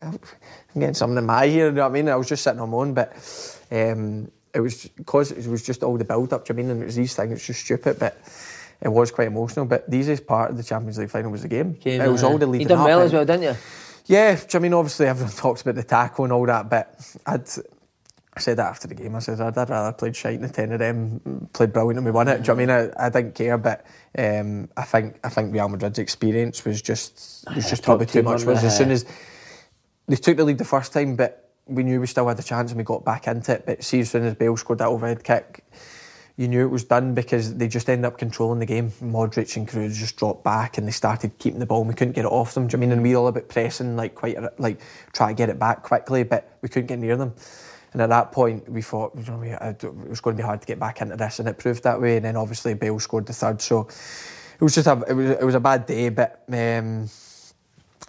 I'm 0.00 0.18
getting 0.74 0.94
something 0.94 1.18
in 1.18 1.26
my 1.26 1.44
ear. 1.44 1.66
You 1.66 1.72
know 1.72 1.82
what 1.82 1.88
I 1.90 1.92
mean? 1.92 2.08
I 2.08 2.16
was 2.16 2.28
just 2.30 2.44
sitting 2.44 2.60
on 2.60 2.70
my 2.70 2.78
own, 2.78 2.94
but 2.94 3.12
um, 3.70 4.30
it 4.54 4.60
was 4.60 4.86
because 4.86 5.32
it 5.32 5.46
was 5.50 5.62
just 5.62 5.82
all 5.82 5.98
the 5.98 6.04
build 6.06 6.32
up. 6.32 6.46
Do 6.46 6.54
you 6.54 6.56
know 6.56 6.62
I 6.62 6.64
mean? 6.68 6.70
And 6.76 6.82
it 6.82 6.86
was 6.86 6.96
these 6.96 7.14
things. 7.14 7.32
It's 7.32 7.46
just 7.46 7.60
stupid, 7.60 7.98
but. 7.98 8.16
It 8.78 8.88
was 8.92 9.10
quite 9.10 9.28
emotional, 9.28 9.64
but 9.64 9.90
the 9.90 9.96
easiest 9.96 10.26
part 10.26 10.50
of 10.50 10.58
the 10.58 10.62
Champions 10.62 10.98
League 10.98 11.08
final 11.08 11.30
was 11.30 11.40
the 11.40 11.48
game. 11.48 11.72
Game, 11.72 11.98
it 11.98 12.08
was 12.08 12.22
all 12.22 12.36
the 12.36 12.44
You 12.44 12.52
leading 12.52 12.68
done 12.68 12.80
up. 12.80 12.86
well 12.86 13.00
as 13.00 13.10
well, 13.10 13.24
didn't 13.24 13.44
you? 13.44 13.56
yeah, 14.04 14.32
you 14.32 14.38
I 14.52 14.58
mean, 14.58 14.74
obviously 14.74 15.06
everyone 15.06 15.32
talks 15.36 15.62
about 15.62 15.76
the 15.76 15.82
tackle 15.82 16.24
and 16.24 16.32
all 16.34 16.44
that, 16.44 16.68
but 16.68 16.94
I'd 17.24 17.48
I 18.36 18.40
said 18.40 18.58
that 18.58 18.66
after 18.68 18.86
the 18.86 18.94
game. 18.94 19.16
I 19.16 19.20
said 19.20 19.40
I'd, 19.40 19.56
I'd 19.56 19.70
rather 19.70 19.92
played 19.96 20.14
shite 20.14 20.40
than 20.42 20.50
ten 20.50 20.70
of 20.72 20.78
them 20.78 21.48
played 21.54 21.72
brilliant 21.72 21.96
and 21.96 22.04
we 22.04 22.10
won 22.10 22.28
it. 22.28 22.42
Do 22.42 22.52
you 22.52 22.66
know 22.66 22.66
what 22.66 22.74
I 22.74 22.82
mean? 22.82 22.92
I, 22.98 23.06
I 23.06 23.08
didn't 23.08 23.34
care, 23.34 23.56
but 23.56 23.86
um, 24.18 24.68
I 24.76 24.82
think 24.82 25.18
I 25.24 25.30
think 25.30 25.54
Real 25.54 25.68
Madrid's 25.68 25.98
experience 25.98 26.64
was 26.64 26.82
just 26.82 27.44
was 27.54 27.68
just 27.68 27.82
probably 27.82 28.06
too 28.06 28.22
much. 28.22 28.44
Was 28.44 28.62
as 28.62 28.76
soon 28.76 28.90
as 28.90 29.06
they 30.06 30.16
took 30.16 30.36
the 30.36 30.44
lead 30.44 30.58
the 30.58 30.64
first 30.66 30.92
time, 30.92 31.16
but 31.16 31.50
we 31.66 31.82
knew 31.82 31.98
we 31.98 32.06
still 32.06 32.28
had 32.28 32.38
a 32.38 32.42
chance 32.42 32.70
and 32.70 32.78
we 32.78 32.84
got 32.84 33.04
back 33.04 33.26
into 33.26 33.52
it. 33.52 33.64
But 33.64 33.82
see, 33.82 34.00
as 34.00 34.10
soon 34.10 34.24
as 34.24 34.34
Bale 34.34 34.56
scored 34.56 34.78
that 34.80 34.88
overhead 34.88 35.24
kick, 35.24 35.64
you 36.36 36.46
knew 36.46 36.64
it 36.64 36.70
was 36.70 36.84
done 36.84 37.14
because 37.14 37.54
they 37.56 37.66
just 37.66 37.88
ended 37.88 38.04
up 38.04 38.18
controlling 38.18 38.58
the 38.58 38.66
game. 38.66 38.90
Modric 39.02 39.56
and 39.56 39.66
Kroos 39.66 39.94
just 39.94 40.16
dropped 40.16 40.44
back 40.44 40.76
and 40.76 40.86
they 40.86 40.92
started 40.92 41.38
keeping 41.38 41.58
the 41.58 41.66
ball 41.66 41.80
and 41.80 41.88
we 41.88 41.94
couldn't 41.94 42.12
get 42.12 42.26
it 42.26 42.30
off 42.30 42.52
them. 42.52 42.66
Do 42.66 42.76
you 42.76 42.76
know 42.76 42.80
what 42.80 42.84
I 42.84 42.86
mean? 42.88 42.92
And 42.92 43.02
we 43.02 43.14
were 43.14 43.20
all 43.22 43.26
about 43.28 43.48
pressing, 43.48 43.96
like 43.96 44.14
quite 44.14 44.36
a- 44.36 44.52
like 44.58 44.78
try 45.14 45.28
to 45.28 45.34
get 45.34 45.48
it 45.48 45.58
back 45.58 45.82
quickly, 45.82 46.22
but 46.22 46.56
we 46.60 46.68
couldn't 46.68 46.86
get 46.88 46.98
near 46.98 47.16
them. 47.16 47.32
And 47.96 48.02
at 48.02 48.10
that 48.10 48.30
point, 48.30 48.68
we 48.68 48.82
thought 48.82 49.12
you 49.16 49.24
know, 49.24 49.40
it 49.40 49.82
was 50.06 50.20
going 50.20 50.36
to 50.36 50.42
be 50.42 50.44
hard 50.44 50.60
to 50.60 50.66
get 50.66 50.78
back 50.78 51.00
into 51.00 51.16
this, 51.16 51.38
and 51.38 51.48
it 51.48 51.56
proved 51.56 51.82
that 51.84 51.98
way. 51.98 52.16
And 52.16 52.26
then 52.26 52.36
obviously 52.36 52.74
Bale 52.74 53.00
scored 53.00 53.24
the 53.24 53.32
third, 53.32 53.62
so 53.62 53.88
it 53.88 54.60
was 54.60 54.74
just 54.74 54.86
a 54.86 55.02
it 55.08 55.14
was, 55.14 55.30
it 55.30 55.42
was 55.42 55.54
a 55.54 55.60
bad 55.60 55.86
day, 55.86 56.10
but. 56.10 56.44
Um, 56.52 57.08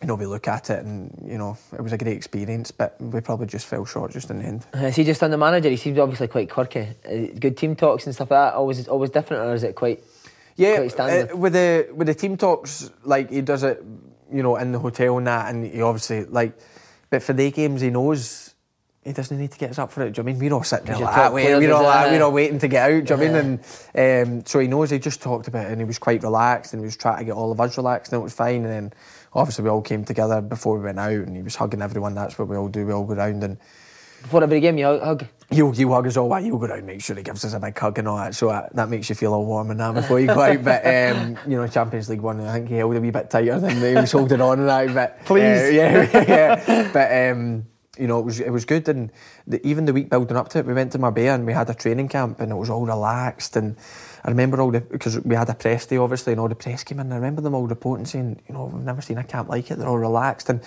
you 0.02 0.08
know, 0.08 0.16
we 0.16 0.28
look 0.28 0.48
at 0.48 0.70
it 0.70 0.86
and, 0.86 1.12
you 1.26 1.40
know, 1.40 1.58
it 1.74 1.82
was 1.82 1.92
a 1.92 1.98
great 1.98 2.16
experience, 2.16 2.70
but 2.70 3.02
we 3.02 3.20
probably 3.20 3.48
just 3.48 3.66
fell 3.66 3.84
short 3.84 4.12
just 4.12 4.30
in 4.30 4.40
the 4.40 4.46
end. 4.46 4.66
Uh, 4.76 4.86
Is 4.86 4.96
he 4.96 5.04
just 5.04 5.24
on 5.24 5.32
the 5.32 5.38
manager? 5.38 5.70
He 5.70 5.78
seems 5.78 5.98
obviously 5.98 6.28
quite 6.28 6.52
quirky. 6.52 6.90
Uh, 7.04 7.34
good 7.40 7.58
team 7.58 7.76
talks 7.76 8.06
and 8.06 8.14
stuff 8.14 8.30
like 8.30 8.52
that. 8.52 8.54
Always, 8.54 8.88
always 8.88 9.10
different, 9.10 9.44
or 9.44 9.56
is 9.56 9.64
it 9.64 9.74
quite? 9.74 10.04
Yeah, 10.56 10.78
quite 10.78 10.92
standard? 10.92 11.32
uh, 11.32 11.38
with 11.38 11.54
the 11.54 11.90
with 11.96 12.06
the 12.06 12.14
team 12.14 12.38
talks, 12.38 12.92
like 13.06 13.32
he 13.32 13.42
does 13.42 13.64
it, 13.64 13.84
you 14.32 14.44
know, 14.44 14.58
in 14.58 14.72
the 14.72 14.78
hotel 14.78 15.18
and 15.18 15.26
that, 15.26 15.50
and 15.50 15.66
he 15.66 15.82
obviously 15.82 16.26
like, 16.26 16.56
but 17.10 17.24
for 17.24 17.34
the 17.34 17.50
games 17.50 17.82
he 17.82 17.90
knows 17.90 18.47
he 19.08 19.14
doesn't 19.14 19.40
need 19.40 19.52
to 19.52 19.58
get 19.58 19.72
us 19.72 19.80
up 19.80 19.92
for 19.92 20.04
it. 20.04 20.14
Do 20.14 20.20
you 20.20 20.24
know 20.24 20.30
I 20.30 20.34
mean 20.34 20.40
we're 20.40 20.54
all 20.54 20.64
sitting 20.64 20.86
there 20.86 20.96
like, 20.98 21.06
top 21.06 21.16
that, 21.16 21.34
wait, 21.34 21.46
we're 21.46 21.74
all 21.74 21.82
is 21.82 21.88
like, 21.88 22.10
there. 22.10 22.20
we're 22.20 22.26
all 22.26 22.32
waiting 22.32 22.60
to 22.60 22.68
get 22.68 22.92
out. 22.92 23.06
Do 23.06 23.14
you 23.14 23.20
know 23.20 23.38
I 23.40 23.42
mean? 23.42 23.60
And 23.96 24.28
um, 24.28 24.46
so 24.46 24.60
he 24.60 24.68
knows. 24.68 24.90
He 24.90 25.00
just 25.00 25.22
talked 25.22 25.48
about 25.48 25.66
it, 25.66 25.72
and 25.72 25.82
he 25.82 25.86
was 25.86 25.98
quite 25.98 26.22
relaxed, 26.24 26.74
and 26.74 26.82
he 26.82 26.86
was 26.86 26.98
trying 26.98 27.20
to 27.20 27.26
get 27.26 27.34
all 27.34 27.52
of 27.52 27.60
us 27.60 27.78
relaxed, 27.78 28.12
and 28.12 28.20
it 28.20 28.24
was 28.24 28.34
fine. 28.34 28.66
And 28.66 28.66
then 28.66 28.94
obviously 29.34 29.64
we 29.64 29.70
all 29.70 29.82
came 29.82 30.04
together 30.04 30.42
before 30.42 30.78
we 30.78 30.84
went 30.84 31.00
out, 31.00 31.12
and 31.12 31.36
he 31.36 31.42
was 31.42 31.56
hugging 31.56 31.82
everyone. 31.82 32.14
That's 32.14 32.38
what 32.38 32.48
we 32.48 32.58
all 32.58 32.68
do. 32.68 32.86
We 32.86 32.94
all 32.94 33.06
go 33.06 33.16
round 33.16 33.44
and. 33.44 33.58
Before 34.22 34.44
every 34.44 34.60
game, 34.60 34.78
you 34.78 34.86
hug. 34.86 35.26
You 35.50 35.72
he'll 35.72 35.94
hug 35.94 36.08
us 36.08 36.18
all 36.18 36.28
while 36.28 36.44
he'll 36.44 36.58
go 36.58 36.68
down, 36.68 36.86
make 36.86 37.02
sure 37.02 37.16
he 37.16 37.24
gives 37.24 37.46
us 37.46 37.54
a 37.54 37.60
big 37.60 37.78
hug 37.78 37.98
and 38.00 38.08
all 38.08 38.18
that. 38.18 38.36
So 38.36 38.50
that, 38.50 38.76
that 38.76 38.90
makes 38.90 39.08
you 39.08 39.16
feel 39.16 39.34
all 39.34 39.46
warm 39.46 39.72
and 39.72 39.80
that 39.80 39.94
before 39.94 40.20
you 40.20 40.28
go 40.28 40.42
out. 40.42 40.64
But, 40.64 40.86
um, 40.86 41.38
you 41.48 41.56
know, 41.56 41.68
Champions 41.68 42.10
League 42.10 42.20
one, 42.20 42.42
I 42.42 42.52
think 42.52 42.68
he 42.68 42.76
held 42.76 42.96
a 42.96 43.00
wee 43.00 43.12
bit 43.12 43.30
tighter 43.30 43.60
than 43.60 43.78
he 43.78 43.94
was 43.94 44.12
holding 44.12 44.42
on 44.42 44.60
and 44.60 44.68
that. 44.68 44.94
But, 44.94 45.20
Please. 45.26 45.62
uh, 45.62 45.72
yeah, 45.72 46.10
yeah. 46.28 46.92
But, 46.92 47.32
um, 47.32 47.66
you 48.00 48.08
know, 48.08 48.20
it 48.20 48.26
was 48.26 48.40
it 48.40 48.50
was 48.50 48.66
good. 48.66 48.88
And 48.88 49.12
the, 49.46 49.66
even 49.66 49.86
the 49.86 49.94
week 49.94 50.10
building 50.10 50.38
up 50.38 50.50
to 50.50 50.60
it, 50.60 50.66
we 50.66 50.74
went 50.74 50.92
to 50.94 51.00
Marbella 51.00 51.36
and 51.36 51.46
we 51.46 51.54
had 51.54 51.70
a 51.70 51.74
training 51.74 52.10
camp 52.10 52.40
and 52.40 52.52
it 52.52 52.56
was 52.56 52.70
all 52.70 52.86
relaxed. 52.86 53.56
And 53.56 53.76
I 54.24 54.30
remember 54.30 54.60
all 54.62 54.72
the, 54.72 54.82
because 54.82 55.20
we 55.20 55.36
had 55.36 55.50
a 55.50 55.54
press 55.54 55.86
day 55.86 55.98
obviously 55.98 56.34
and 56.34 56.40
all 56.40 56.48
the 56.48 56.56
press 56.56 56.84
came 56.84 57.00
in. 57.00 57.08
And 57.08 57.14
I 57.14 57.18
remember 57.18 57.42
them 57.42 57.56
all 57.56 57.68
reporting 57.68 58.06
saying, 58.06 58.42
you 58.48 58.54
know, 58.54 58.66
we've 58.66 58.84
never 58.84 59.02
seen 59.02 59.18
a 59.18 59.24
camp 59.24 59.50
like 59.50 59.72
it. 59.72 59.78
They're 59.78 59.88
all 59.88 59.98
relaxed. 59.98 60.50
And 60.50 60.62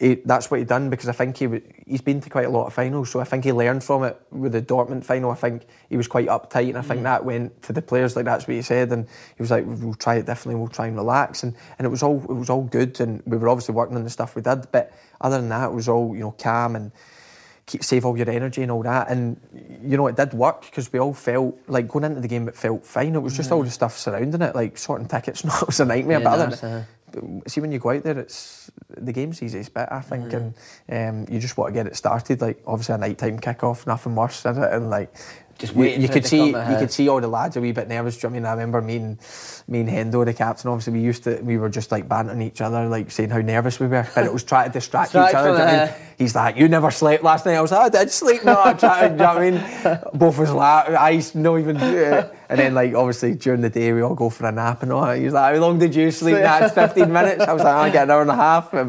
he, 0.00 0.16
that's 0.24 0.50
what 0.50 0.60
he 0.60 0.64
done 0.64 0.90
because 0.90 1.08
I 1.08 1.12
think 1.12 1.36
he 1.36 1.60
he's 1.86 2.00
been 2.00 2.20
to 2.20 2.30
quite 2.30 2.46
a 2.46 2.50
lot 2.50 2.66
of 2.66 2.74
finals. 2.74 3.10
So 3.10 3.20
I 3.20 3.24
think 3.24 3.44
he 3.44 3.52
learned 3.52 3.84
from 3.84 4.04
it 4.04 4.20
with 4.30 4.52
the 4.52 4.62
Dortmund 4.62 5.04
final. 5.04 5.30
I 5.30 5.34
think 5.34 5.66
he 5.88 5.96
was 5.96 6.08
quite 6.08 6.28
uptight 6.28 6.68
and 6.68 6.78
I 6.78 6.82
think 6.82 7.00
mm. 7.00 7.04
that 7.04 7.24
went 7.24 7.62
to 7.62 7.72
the 7.72 7.82
players. 7.82 8.16
Like 8.16 8.24
that's 8.24 8.46
what 8.46 8.54
he 8.54 8.62
said. 8.62 8.92
And 8.92 9.06
he 9.36 9.42
was 9.42 9.50
like, 9.50 9.64
we'll 9.66 9.94
try 9.94 10.16
it 10.16 10.26
differently. 10.26 10.58
We'll 10.58 10.68
try 10.68 10.86
and 10.86 10.96
relax. 10.96 11.42
And, 11.42 11.54
and 11.78 11.86
it 11.86 11.90
was 11.90 12.02
all 12.02 12.22
it 12.22 12.34
was 12.34 12.50
all 12.50 12.64
good. 12.64 13.00
And 13.00 13.22
we 13.26 13.36
were 13.36 13.48
obviously 13.48 13.74
working 13.74 13.96
on 13.96 14.04
the 14.04 14.10
stuff 14.10 14.36
we 14.36 14.42
did. 14.42 14.70
But 14.72 14.92
other 15.20 15.38
than 15.38 15.48
that, 15.50 15.70
it 15.70 15.72
was 15.72 15.88
all, 15.88 16.14
you 16.14 16.20
know, 16.20 16.32
calm 16.32 16.76
and 16.76 16.92
keep 17.72 17.82
save 17.82 18.04
all 18.04 18.16
your 18.16 18.28
energy 18.28 18.62
and 18.62 18.70
all 18.70 18.82
that. 18.82 19.10
And 19.10 19.40
you 19.82 19.96
know, 19.96 20.06
it 20.06 20.16
did 20.16 20.34
work 20.34 20.62
because 20.62 20.92
we 20.92 20.98
all 20.98 21.14
felt 21.14 21.58
like 21.66 21.88
going 21.88 22.04
into 22.04 22.20
the 22.20 22.28
game. 22.28 22.48
It 22.48 22.56
felt 22.56 22.84
fine. 22.84 23.14
It 23.14 23.20
was 23.20 23.36
just 23.36 23.50
all 23.50 23.62
the 23.62 23.70
stuff 23.70 23.96
surrounding 23.96 24.42
it, 24.42 24.54
like 24.54 24.76
sorting 24.76 25.08
tickets. 25.08 25.44
No, 25.44 25.54
it 25.60 25.66
was 25.66 25.80
a 25.80 25.84
nightmare. 25.84 26.18
Yeah, 26.18 26.24
but 26.24 26.38
other 26.38 26.86
than, 27.10 27.42
see 27.46 27.60
when 27.60 27.72
you 27.72 27.78
go 27.78 27.90
out 27.90 28.02
there, 28.04 28.18
it's 28.18 28.70
the 28.88 29.12
game's 29.12 29.40
the 29.40 29.46
easiest 29.46 29.74
bit, 29.74 29.88
I 29.90 30.00
think, 30.00 30.32
and 30.32 30.54
um, 30.90 31.32
you 31.32 31.40
just 31.40 31.56
want 31.56 31.74
to 31.74 31.80
get 31.80 31.86
it 31.86 31.96
started. 31.96 32.40
Like 32.40 32.62
obviously 32.66 32.94
a 32.94 32.98
nighttime 32.98 33.38
kick-off, 33.38 33.86
nothing 33.86 34.14
worse 34.14 34.42
than 34.42 34.62
it, 34.62 34.72
and 34.72 34.90
like. 34.90 35.14
Just 35.58 35.74
you, 35.74 35.80
waiting 35.80 36.00
you 36.00 36.08
it 36.08 36.12
could 36.12 36.26
see, 36.26 36.46
you 36.46 36.76
could 36.78 36.90
see 36.90 37.08
all 37.08 37.20
the 37.20 37.28
lads 37.28 37.56
a 37.56 37.60
wee 37.60 37.72
bit 37.72 37.88
nervous. 37.88 38.18
Do 38.18 38.26
you 38.26 38.30
know 38.30 38.36
I 38.36 38.40
mean? 38.40 38.46
I 38.46 38.50
remember 38.52 38.82
me 38.82 38.96
and 38.96 39.18
me 39.68 39.80
and 39.80 39.88
Hendo, 39.88 40.24
the 40.24 40.34
captain. 40.34 40.70
Obviously, 40.70 40.94
we 40.94 41.00
used 41.00 41.24
to, 41.24 41.40
we 41.42 41.56
were 41.56 41.68
just 41.68 41.92
like 41.92 42.08
bantering 42.08 42.42
each 42.42 42.60
other, 42.60 42.86
like 42.88 43.10
saying 43.10 43.30
how 43.30 43.40
nervous 43.40 43.78
we 43.78 43.86
were, 43.86 44.06
but 44.14 44.24
it 44.24 44.32
was 44.32 44.44
trying 44.44 44.68
to 44.68 44.72
distract 44.72 45.10
each 45.10 45.16
other. 45.16 45.50
you 45.50 45.58
know 45.58 45.64
I 45.64 45.84
mean? 45.86 45.94
He's 46.18 46.34
like, 46.34 46.56
"You 46.56 46.68
never 46.68 46.90
slept 46.90 47.22
last 47.22 47.46
night." 47.46 47.56
I 47.56 47.60
was 47.60 47.72
like, 47.72 47.94
"I 47.94 47.98
did 47.98 48.10
sleep." 48.10 48.44
No, 48.44 48.60
I 48.62 48.74
tried. 48.74 49.08
do 49.08 49.12
you 49.14 49.18
know 49.18 49.34
what 49.34 49.42
I 49.42 49.50
mean? 49.50 50.00
Both 50.18 50.38
was 50.38 50.50
like, 50.52 50.88
eyes 50.90 51.34
not 51.34 51.58
even. 51.58 51.76
uh, 51.76 52.30
and 52.52 52.58
then 52.60 52.74
like 52.74 52.94
obviously 52.94 53.34
during 53.34 53.60
the 53.60 53.70
day 53.70 53.92
we 53.92 54.02
all 54.02 54.14
go 54.14 54.30
for 54.30 54.46
a 54.46 54.52
nap 54.52 54.82
and 54.82 54.92
all. 54.92 55.06
that. 55.06 55.18
He's 55.18 55.32
like, 55.32 55.54
"How 55.54 55.60
long 55.60 55.78
did 55.78 55.94
you 55.94 56.10
sleep?" 56.10 56.36
That's 56.36 56.74
15 56.74 57.12
minutes. 57.18 57.42
I 57.42 57.52
was 57.52 57.62
like, 57.62 57.74
"I 57.74 57.90
get 57.90 58.04
an 58.04 58.10
hour 58.10 58.22
and 58.22 58.30
a 58.30 58.36
half," 58.36 58.70
but 58.70 58.88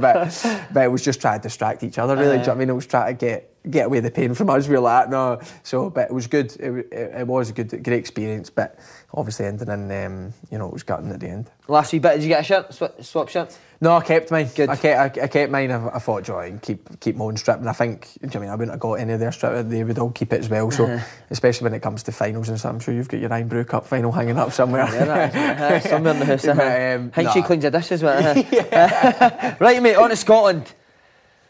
but 0.73 0.83
it 0.83 0.91
was 0.91 1.03
just 1.03 1.21
trying 1.21 1.39
to 1.39 1.43
distract 1.43 1.83
each 1.83 1.97
other. 1.97 2.15
Really, 2.15 2.37
do 2.37 2.41
you 2.41 2.47
know 2.47 2.47
what 2.47 2.55
I 2.55 2.59
mean? 2.59 2.69
It 2.69 2.73
was 2.73 2.85
trying 2.85 3.17
to 3.17 3.25
get 3.25 3.49
get 3.69 3.85
away 3.85 3.99
the 4.01 4.11
pain 4.11 4.33
from 4.33 4.49
us. 4.49 4.67
We 4.67 4.75
were 4.75 4.81
like, 4.81 5.09
no. 5.09 5.39
So, 5.63 5.89
but 5.89 6.09
it 6.09 6.13
was 6.13 6.27
good. 6.27 6.53
It, 6.59 6.87
it, 6.91 7.11
it 7.19 7.27
was 7.27 7.49
a 7.49 7.53
good, 7.53 7.69
great 7.83 7.97
experience. 7.99 8.49
But 8.49 8.77
obviously 9.13 9.45
ending 9.45 9.69
in, 9.69 9.91
um, 10.05 10.33
you 10.51 10.57
know, 10.57 10.67
it 10.67 10.73
was 10.73 10.83
gutting 10.83 11.11
at 11.11 11.19
the 11.19 11.29
end. 11.29 11.49
Last 11.67 11.93
wee 11.93 11.99
bit, 11.99 12.15
did 12.15 12.23
you 12.23 12.27
get 12.29 12.41
a 12.41 12.43
shirt? 12.43 12.73
Sw- 12.73 13.05
swap 13.07 13.29
shirts? 13.29 13.57
No, 13.83 13.97
I 13.97 14.01
kept 14.01 14.31
mine. 14.31 14.49
Good. 14.55 14.69
I 14.69 14.77
kept, 14.77 15.17
I, 15.19 15.23
I 15.23 15.27
kept 15.27 15.51
mine. 15.51 15.69
I, 15.69 15.95
I 15.95 15.99
thought, 15.99 16.23
Joy, 16.23 16.47
and 16.47 16.61
keep 16.61 17.01
keep 17.01 17.17
my 17.17 17.25
own 17.25 17.35
strip. 17.35 17.57
And 17.57 17.67
I 17.69 17.73
think, 17.73 18.07
do 18.21 18.27
you 18.27 18.29
know 18.29 18.37
I 18.37 18.39
mean, 18.39 18.49
I 18.49 18.55
wouldn't 18.55 18.71
have 18.71 18.79
got 18.79 18.93
any 18.93 19.11
of 19.11 19.19
their 19.19 19.33
strip. 19.33 19.67
They 19.67 19.83
would 19.83 19.99
all 19.99 20.11
keep 20.11 20.31
it 20.31 20.39
as 20.39 20.47
well. 20.49 20.71
So, 20.71 20.85
Uh-huh. 20.85 21.03
especially 21.31 21.65
when 21.65 21.73
it 21.73 21.81
comes 21.81 22.01
to 22.03 22.13
finals 22.13 22.47
and 22.47 22.57
stuff, 22.57 22.71
I'm 22.71 22.79
sure 22.79 22.93
you've 22.93 23.09
got 23.09 23.19
your 23.19 23.29
Irn-Bru 23.33 23.65
Cup 23.65 23.85
final 23.85 24.13
hanging 24.13 24.37
up 24.39 24.53
somewhere. 24.53 24.87
Yeah, 24.93 25.75
is, 25.75 25.85
uh, 25.85 25.89
somewhere 25.89 26.13
in 26.13 26.19
the 26.19 26.25
house. 26.25 26.45
Uh, 26.47 26.55
But, 26.55 26.95
um, 26.95 27.11
I 27.13 27.23
think 27.23 27.29
she 27.31 27.41
cleans 27.41 27.63
the 27.63 27.71
dishes. 27.71 28.01
With, 28.01 28.25
uh. 28.73 29.55
right, 29.59 29.83
mate, 29.83 29.95
on 29.97 30.09
to 30.11 30.15
Scotland. 30.15 30.71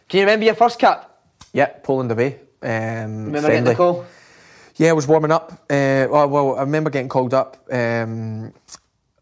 Can 0.09 0.17
you 0.19 0.25
remember 0.25 0.45
your 0.45 0.55
first 0.55 0.79
cap? 0.79 1.11
yeah, 1.53 1.67
Poland 1.83 2.11
away. 2.11 2.39
Um, 2.63 2.69
Remember 2.69 3.41
friendly. 3.41 3.51
getting 3.51 3.63
the 3.65 3.75
call? 3.75 4.05
Yeah, 4.77 4.89
I 4.89 4.93
was 4.93 5.07
warming 5.07 5.31
up. 5.31 5.51
Uh, 5.69 6.07
well, 6.09 6.27
well, 6.29 6.55
I 6.55 6.61
remember 6.61 6.89
getting 6.89 7.09
called 7.09 7.35
up. 7.35 7.57
Um, 7.71 8.53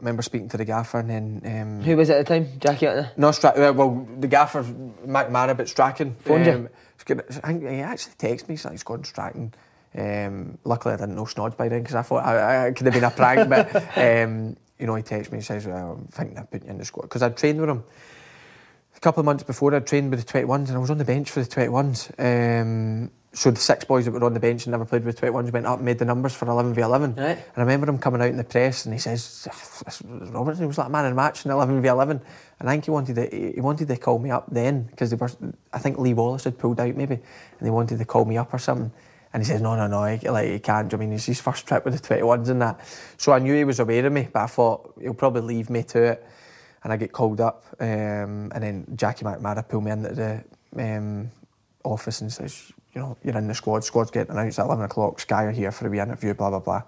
remember 0.02 0.22
speaking 0.22 0.50
to 0.50 0.58
the 0.58 0.66
gaffer 0.66 1.00
and 1.00 1.10
then. 1.10 1.42
Um, 1.46 1.82
Who 1.84 1.96
was 1.96 2.10
it 2.10 2.18
at 2.18 2.26
the 2.28 2.34
time? 2.40 2.48
Jackie? 2.60 3.08
No, 3.18 3.32
Stra- 3.32 3.72
well, 3.74 4.08
the 4.20 4.28
gaffer, 4.28 4.64
McNamara, 4.64 5.56
but 5.56 5.70
Strachan. 5.70 6.16
Phoned 6.16 6.46
you? 6.46 6.52
um, 6.54 6.70
he's 6.98 7.04
gonna- 7.06 7.24
I 7.44 7.48
think 7.48 7.64
he 7.68 7.80
actually 7.80 8.14
texted 8.16 8.50
me, 8.50 8.56
he's 8.72 8.84
gone 8.84 9.04
Strachan. 9.04 9.54
Um, 9.98 10.58
luckily, 10.64 10.94
I 10.94 10.98
didn't 10.98 11.16
know 11.16 11.26
Snods 11.26 11.56
by 11.56 11.68
then 11.70 11.82
because 11.82 11.96
I 11.96 12.02
thought 12.02 12.26
I, 12.26 12.36
I, 12.36 12.68
it 12.68 12.76
could 12.76 12.86
have 12.88 12.94
been 12.94 13.04
a 13.04 13.12
prank. 13.12 13.50
but, 13.50 13.76
um, 13.98 14.56
you 14.80 14.88
know, 14.88 14.96
he 14.96 15.04
texted 15.04 15.32
me 15.32 15.38
and 15.38 15.46
says, 15.46 15.68
well, 15.68 15.98
I'm 16.00 16.08
thinking 16.08 16.38
of 16.38 16.50
putting 16.50 16.68
you 16.68 16.72
in 16.74 16.78
the 16.80 16.86
squad. 16.86 17.04
Because 17.04 17.22
I'd 17.22 17.38
trained 17.38 17.60
with 17.60 17.70
him 17.70 17.84
a 18.96 19.00
couple 19.00 19.20
of 19.20 19.26
months 19.26 19.44
before, 19.44 19.76
I'd 19.76 19.86
trained 19.86 20.10
with 20.12 20.26
the 20.26 20.34
21s 20.40 20.68
and 20.70 20.72
I 20.72 20.78
was 20.78 20.90
on 20.90 20.98
the 20.98 21.06
bench 21.06 21.30
for 21.30 21.44
the 21.44 21.50
21s. 21.50 22.12
Um, 22.62 23.12
so 23.34 23.50
the 23.50 23.60
six 23.60 23.86
boys 23.86 24.06
that 24.06 24.12
were 24.12 24.24
on 24.26 24.34
the 24.34 24.40
bench 24.40 24.66
and 24.66 24.72
never 24.72 24.84
played 24.84 25.06
with 25.06 25.20
21s 25.20 25.54
went 25.54 25.66
up 25.66 25.78
and 25.78 25.86
made 25.86 26.00
the 26.00 26.06
numbers 26.06 26.34
for 26.34 26.48
11 26.50 26.74
v 26.74 26.82
11. 26.82 27.16
Right. 27.16 27.30
And 27.30 27.38
I 27.56 27.62
remember 27.62 27.88
him 27.88 27.98
coming 27.98 28.22
out 28.22 28.28
in 28.28 28.36
the 28.36 28.44
press 28.44 28.86
and 28.86 28.94
he 28.94 29.00
says, 29.00 29.48
Robertson 30.04 30.68
was 30.68 30.78
like 30.78 30.92
man 30.92 31.06
in 31.06 31.12
the 31.12 31.16
match 31.16 31.46
in 31.46 31.52
11 31.52 31.82
v 31.82 31.88
11. 31.88 32.22
And 32.60 32.70
I 32.70 32.74
think 32.74 32.86
he 32.86 32.92
wanted 32.92 33.16
to, 33.16 33.54
he 33.54 33.62
wanted 33.62 33.88
to 33.88 33.96
call 33.96 34.20
me 34.20 34.32
up 34.32 34.48
then 34.52 34.84
because 34.84 35.12
they 35.12 35.16
were, 35.16 35.32
I 35.72 35.80
think 35.80 35.98
Lee 35.98 36.14
Wallace 36.14 36.44
had 36.44 36.58
pulled 36.58 36.82
out 36.82 36.94
maybe 36.96 37.16
and 37.16 37.24
they 37.62 37.70
wanted 37.70 38.00
to 38.00 38.06
call 38.06 38.26
me 38.26 38.38
up 38.38 38.54
or 38.54 38.60
something. 38.60 38.92
And 39.34 39.42
he 39.42 39.48
says, 39.48 39.62
no, 39.62 39.78
no, 39.78 39.88
no, 39.88 40.04
he, 40.04 40.30
like, 40.30 40.50
he 40.50 40.60
can't. 40.60 40.94
I 40.94 40.98
mean, 40.98 41.14
it's 41.14 41.26
his 41.26 41.40
first 41.40 41.66
trip 41.66 41.86
with 41.86 42.02
the 42.02 42.16
21s 42.16 42.50
and 42.50 42.62
that. 42.62 42.82
So 43.16 43.32
I 43.32 43.40
knew 43.40 43.56
he 43.56 43.64
was 43.64 43.80
aware 43.80 44.06
of 44.06 44.12
me, 44.12 44.28
but 44.32 44.42
I 44.42 44.48
thought 44.48 44.94
he'll 45.00 45.14
probably 45.14 45.42
leave 45.42 45.70
me 45.70 45.84
to 45.84 46.04
it. 46.04 46.28
And 46.84 46.92
I 46.92 46.98
get 46.98 47.14
called 47.14 47.40
up, 47.40 47.64
um, 47.80 48.52
and 48.52 48.64
then 48.64 48.88
Jackie 48.96 49.24
McNamara 49.24 49.70
pulled 49.70 49.84
me 49.84 49.92
into 49.92 50.10
the 50.16 50.44
um, 50.78 51.30
office 51.84 52.22
and 52.22 52.34
says, 52.34 52.74
you 52.94 53.02
know, 53.02 53.18
you're 53.24 53.38
in 53.38 53.48
the 53.48 53.56
squad. 53.56 53.84
Squad's 53.84 54.12
getting 54.12 54.32
announced 54.32 54.60
at 54.60 54.66
11 54.66 54.86
o'clock. 54.86 55.20
Sky 55.20 55.46
are 55.46 55.52
here 55.52 55.72
for 55.72 55.88
a 55.88 55.90
wee 55.90 56.00
interview, 56.00 56.34
blah, 56.34 56.50
blah, 56.50 56.60
blah. 56.60 56.82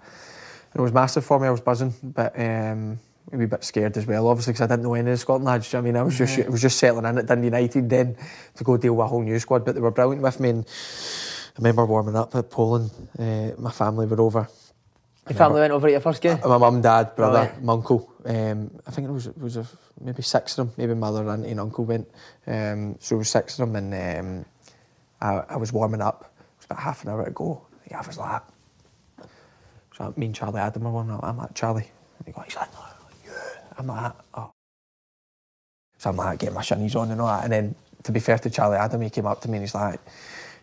And 0.72 0.80
it 0.80 0.82
was 0.82 0.92
massive 0.92 1.24
for 1.24 1.38
me. 1.38 1.48
I 1.48 1.50
was 1.50 1.60
buzzing, 1.60 1.94
but 2.02 2.38
um, 2.38 2.98
a 3.32 3.36
wee 3.36 3.46
bit 3.46 3.64
scared 3.64 3.96
as 3.96 4.06
well, 4.06 4.28
obviously, 4.28 4.52
because 4.52 4.62
I 4.62 4.66
didn't 4.66 4.82
know 4.82 4.94
any 4.94 5.10
of 5.10 5.14
the 5.14 5.18
Scotland 5.18 5.46
lads. 5.46 5.72
you 5.72 5.78
know 5.78 5.82
I 5.82 5.84
mean, 5.84 5.96
I 5.96 6.02
was 6.02 6.18
just, 6.18 6.46
was 6.48 6.62
just 6.62 6.78
settling 6.78 7.06
in 7.06 7.18
at 7.18 7.26
Dundee 7.26 7.46
United 7.46 7.88
then 7.88 8.16
to 8.56 8.64
go 8.64 8.76
deal 8.76 8.94
with 8.94 9.04
a 9.04 9.08
whole 9.08 9.22
new 9.22 9.38
squad, 9.38 9.64
but 9.64 9.74
they 9.74 9.80
were 9.80 9.90
brilliant 9.90 10.22
with 10.22 10.40
me. 10.40 10.50
And 10.50 10.66
I 10.66 11.58
remember 11.58 11.86
warming 11.86 12.16
up 12.16 12.34
at 12.34 12.50
Poland. 12.50 12.90
Uh, 13.18 13.50
my 13.58 13.70
family 13.70 14.06
were 14.06 14.20
over. 14.20 14.48
Your 15.28 15.38
family 15.38 15.60
went 15.60 15.72
over 15.72 15.86
at 15.86 15.92
your 15.92 16.00
first 16.00 16.20
game? 16.20 16.38
My 16.44 16.58
mum, 16.58 16.82
dad, 16.82 17.16
brother, 17.16 17.46
Brilliant. 17.46 17.64
my 17.64 17.72
uncle. 17.72 18.12
Um, 18.26 18.70
I 18.86 18.90
think 18.90 19.08
it 19.08 19.10
was 19.10 19.26
it 19.26 19.38
was 19.38 19.56
a, 19.56 19.66
maybe 20.00 20.22
six 20.22 20.58
of 20.58 20.66
them. 20.66 20.74
Maybe 20.76 20.94
mother, 20.94 21.26
auntie, 21.28 21.50
and 21.50 21.60
uncle 21.60 21.86
went. 21.86 22.08
Um, 22.46 22.96
so 23.00 23.14
it 23.14 23.18
was 23.18 23.30
six 23.30 23.58
of 23.58 23.66
them, 23.72 23.76
and 23.76 24.18
um, 24.18 24.44
I, 25.24 25.42
I 25.48 25.56
was 25.56 25.72
warming 25.72 26.02
up. 26.02 26.32
It 26.38 26.58
was 26.58 26.66
about 26.66 26.80
half 26.80 27.02
an 27.02 27.10
hour 27.10 27.24
to 27.24 27.30
go. 27.30 27.66
Yeah, 27.90 28.00
I 28.00 28.06
was 28.06 28.18
like, 28.18 28.42
so 29.96 30.12
me 30.16 30.26
and 30.26 30.34
Charlie 30.34 30.60
Adam 30.60 30.84
were 30.84 30.90
warming 30.90 31.14
up. 31.14 31.24
I'm 31.24 31.38
like 31.38 31.54
Charlie, 31.54 31.90
and 32.18 32.26
he 32.26 32.32
goes, 32.32 32.44
he's 32.44 32.56
like, 32.56 32.72
no, 32.72 32.80
yeah. 33.24 33.32
I'm 33.78 33.86
like, 33.86 34.12
oh. 34.34 34.50
So 35.98 36.10
I'm 36.10 36.16
like 36.16 36.38
getting 36.40 36.54
my 36.54 36.60
shinies 36.62 36.94
on 36.94 37.10
and 37.10 37.20
all 37.20 37.28
that. 37.28 37.44
And 37.44 37.52
then 37.52 37.74
to 38.02 38.12
be 38.12 38.20
fair 38.20 38.38
to 38.38 38.50
Charlie 38.50 38.76
Adam, 38.76 39.00
he 39.00 39.08
came 39.08 39.26
up 39.26 39.40
to 39.42 39.48
me 39.48 39.56
and 39.56 39.62
he's 39.62 39.74
like, 39.74 39.98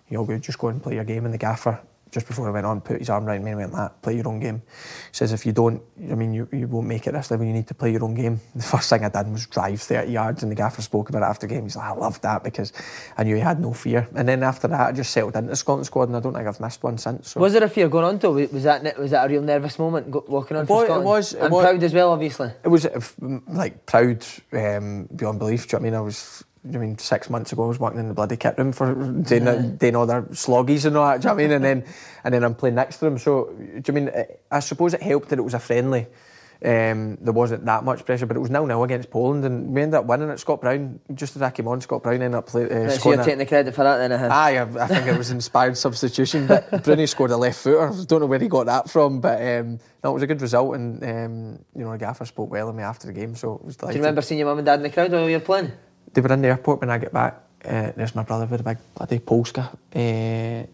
you 0.09 0.17
all 0.19 0.25
good, 0.25 0.43
just 0.43 0.59
go 0.59 0.67
and 0.67 0.81
play 0.81 0.95
your 0.95 1.05
game 1.05 1.25
in 1.25 1.31
the 1.31 1.37
gaffer. 1.39 1.79
Just 2.11 2.27
before 2.27 2.45
I 2.45 2.51
went 2.51 2.65
on, 2.65 2.81
put 2.81 2.99
his 2.99 3.09
arm 3.09 3.25
around 3.25 3.45
me 3.45 3.51
and 3.51 3.59
went, 3.61 3.71
Matt, 3.73 4.01
play 4.01 4.17
your 4.17 4.27
own 4.27 4.41
game. 4.41 4.61
He 4.65 5.13
says, 5.13 5.31
if 5.31 5.45
you 5.45 5.53
don't, 5.53 5.81
I 6.11 6.15
mean, 6.15 6.33
you, 6.33 6.45
you 6.51 6.67
won't 6.67 6.85
make 6.87 7.07
it 7.07 7.13
this 7.13 7.31
level, 7.31 7.45
you 7.45 7.53
need 7.53 7.67
to 7.67 7.73
play 7.73 7.93
your 7.93 8.03
own 8.03 8.15
game. 8.15 8.41
The 8.53 8.63
first 8.63 8.89
thing 8.89 9.05
I 9.05 9.09
did 9.09 9.31
was 9.31 9.45
drive 9.47 9.81
30 9.81 10.11
yards, 10.11 10.43
and 10.43 10.51
the 10.51 10.55
gaffer 10.55 10.81
spoke 10.81 11.07
about 11.07 11.21
it 11.21 11.25
after 11.25 11.47
the 11.47 11.53
game. 11.53 11.63
He's 11.63 11.77
like, 11.77 11.85
I 11.87 11.93
loved 11.93 12.21
that 12.23 12.43
because 12.43 12.73
I 13.17 13.23
knew 13.23 13.35
he 13.35 13.41
had 13.41 13.61
no 13.61 13.71
fear. 13.71 14.09
And 14.13 14.27
then 14.27 14.43
after 14.43 14.67
that, 14.67 14.81
I 14.89 14.91
just 14.91 15.11
settled 15.11 15.37
into 15.37 15.49
the 15.51 15.55
Scotland 15.55 15.85
squad, 15.85 16.09
and 16.09 16.17
I 16.17 16.19
don't 16.19 16.33
think 16.33 16.45
I've 16.47 16.59
missed 16.59 16.83
one 16.83 16.97
since. 16.97 17.31
So. 17.31 17.39
Was 17.39 17.53
there 17.53 17.63
a 17.63 17.69
fear 17.69 17.87
going 17.87 18.03
on 18.03 18.19
to? 18.19 18.29
Was 18.31 18.63
that 18.63 18.97
was 18.99 19.11
that 19.11 19.25
a 19.25 19.29
real 19.29 19.41
nervous 19.41 19.79
moment 19.79 20.07
walking 20.29 20.57
on 20.57 20.63
It 20.63 20.67
for 20.67 20.85
was- 20.85 20.89
it 20.89 21.03
was- 21.03 21.33
it 21.33 21.39
and 21.43 21.53
was- 21.53 21.63
proud 21.63 21.81
as 21.83 21.93
well, 21.93 22.11
obviously. 22.11 22.51
It 22.63 22.67
was 22.67 22.85
uh, 22.85 22.99
like 23.47 23.85
proud 23.85 24.25
um, 24.51 25.07
beyond 25.15 25.39
belief. 25.39 25.65
Do 25.67 25.77
you 25.77 25.79
know 25.79 25.83
what 25.83 25.87
I 25.87 25.91
mean? 25.91 25.93
I 25.95 26.01
was. 26.01 26.43
I 26.63 26.77
mean, 26.77 26.97
six 26.97 27.29
months 27.29 27.51
ago, 27.51 27.63
I 27.65 27.67
was 27.67 27.79
working 27.79 27.99
in 27.99 28.07
the 28.07 28.13
bloody 28.13 28.37
kit 28.37 28.55
room 28.57 28.71
for 28.71 28.93
doing, 28.93 29.77
doing 29.77 29.95
all 29.95 30.05
their 30.05 30.21
sloggies 30.23 30.85
and 30.85 30.95
all 30.95 31.07
that. 31.07 31.21
Do 31.21 31.27
you 31.27 31.29
know 31.29 31.35
what 31.35 31.41
I 31.41 31.47
mean? 31.47 31.51
And 31.53 31.65
then, 31.65 31.85
and 32.23 32.33
then 32.33 32.43
I'm 32.43 32.53
playing 32.53 32.75
next 32.75 32.97
to 32.97 33.05
them. 33.05 33.17
So, 33.17 33.51
do 33.55 33.81
you 33.85 33.93
mean? 33.93 34.09
I- 34.09 34.27
I 34.51 34.59
suppose 34.59 34.93
it 34.93 35.01
helped 35.01 35.29
that 35.29 35.39
it 35.39 35.43
was 35.43 35.53
a 35.55 35.59
friendly. 35.59 36.07
Um, 36.63 37.17
there 37.19 37.33
wasn't 37.33 37.65
that 37.65 37.83
much 37.83 38.05
pressure, 38.05 38.27
but 38.27 38.37
it 38.37 38.39
was 38.39 38.51
nil 38.51 38.67
nil 38.67 38.83
against 38.83 39.09
Poland, 39.09 39.43
and 39.45 39.73
we 39.73 39.81
ended 39.81 39.95
up 39.97 40.05
winning 40.05 40.29
it. 40.29 40.39
Scott 40.39 40.61
Brown, 40.61 40.99
just 41.15 41.35
as 41.35 41.41
I 41.41 41.49
came 41.49 41.67
on, 41.67 41.81
Scott 41.81 42.03
Brown 42.03 42.21
ended 42.21 42.35
up 42.35 42.45
play, 42.45 42.65
uh, 42.65 42.89
so 42.91 42.97
scoring. 42.97 43.17
you're 43.17 43.25
taking 43.25 43.39
the 43.39 43.45
credit 43.47 43.73
for 43.73 43.83
that 43.83 43.97
then, 43.97 44.11
uh 44.11 44.29
Aye, 44.31 44.57
I, 44.59 44.83
I 44.83 44.87
think 44.87 45.07
it 45.07 45.17
was 45.17 45.31
inspired 45.31 45.75
substitution, 45.75 46.45
but 46.45 46.83
Bruni 46.83 47.07
scored 47.07 47.31
a 47.31 47.37
left 47.37 47.57
footer. 47.57 47.89
I 47.89 48.03
don't 48.03 48.19
know 48.19 48.27
where 48.27 48.37
he 48.37 48.47
got 48.47 48.67
that 48.67 48.91
from, 48.91 49.21
but 49.21 49.41
um, 49.41 49.79
no, 50.03 50.11
it 50.11 50.13
was 50.13 50.21
a 50.21 50.27
good 50.27 50.39
result, 50.39 50.75
and 50.75 51.03
um, 51.03 51.65
you 51.75 51.83
know, 51.83 51.93
the 51.93 51.97
gaffer 51.97 52.25
spoke 52.25 52.51
well 52.51 52.69
of 52.69 52.75
me 52.75 52.83
after 52.83 53.07
the 53.07 53.13
game, 53.13 53.33
so 53.33 53.55
it 53.55 53.65
was 53.65 53.75
Do 53.75 53.87
you 53.87 53.93
remember 53.93 54.21
seeing 54.21 54.37
your 54.37 54.47
mum 54.47 54.59
and 54.59 54.65
dad 54.67 54.75
in 54.75 54.83
the 54.83 54.91
crowd 54.91 55.11
while 55.11 55.27
you 55.27 55.37
were 55.37 55.43
playing? 55.43 55.71
They 56.13 56.21
were 56.21 56.33
in 56.33 56.41
the 56.41 56.49
airport 56.49 56.81
when 56.81 56.89
I 56.89 56.97
get 56.97 57.13
back. 57.13 57.41
Uh, 57.63 57.91
there's 57.95 58.15
my 58.15 58.23
brother 58.23 58.45
with 58.47 58.61
a 58.61 58.63
big 58.63 58.77
bloody 58.95 59.19
Polska 59.19 59.69
uh, 59.95 60.65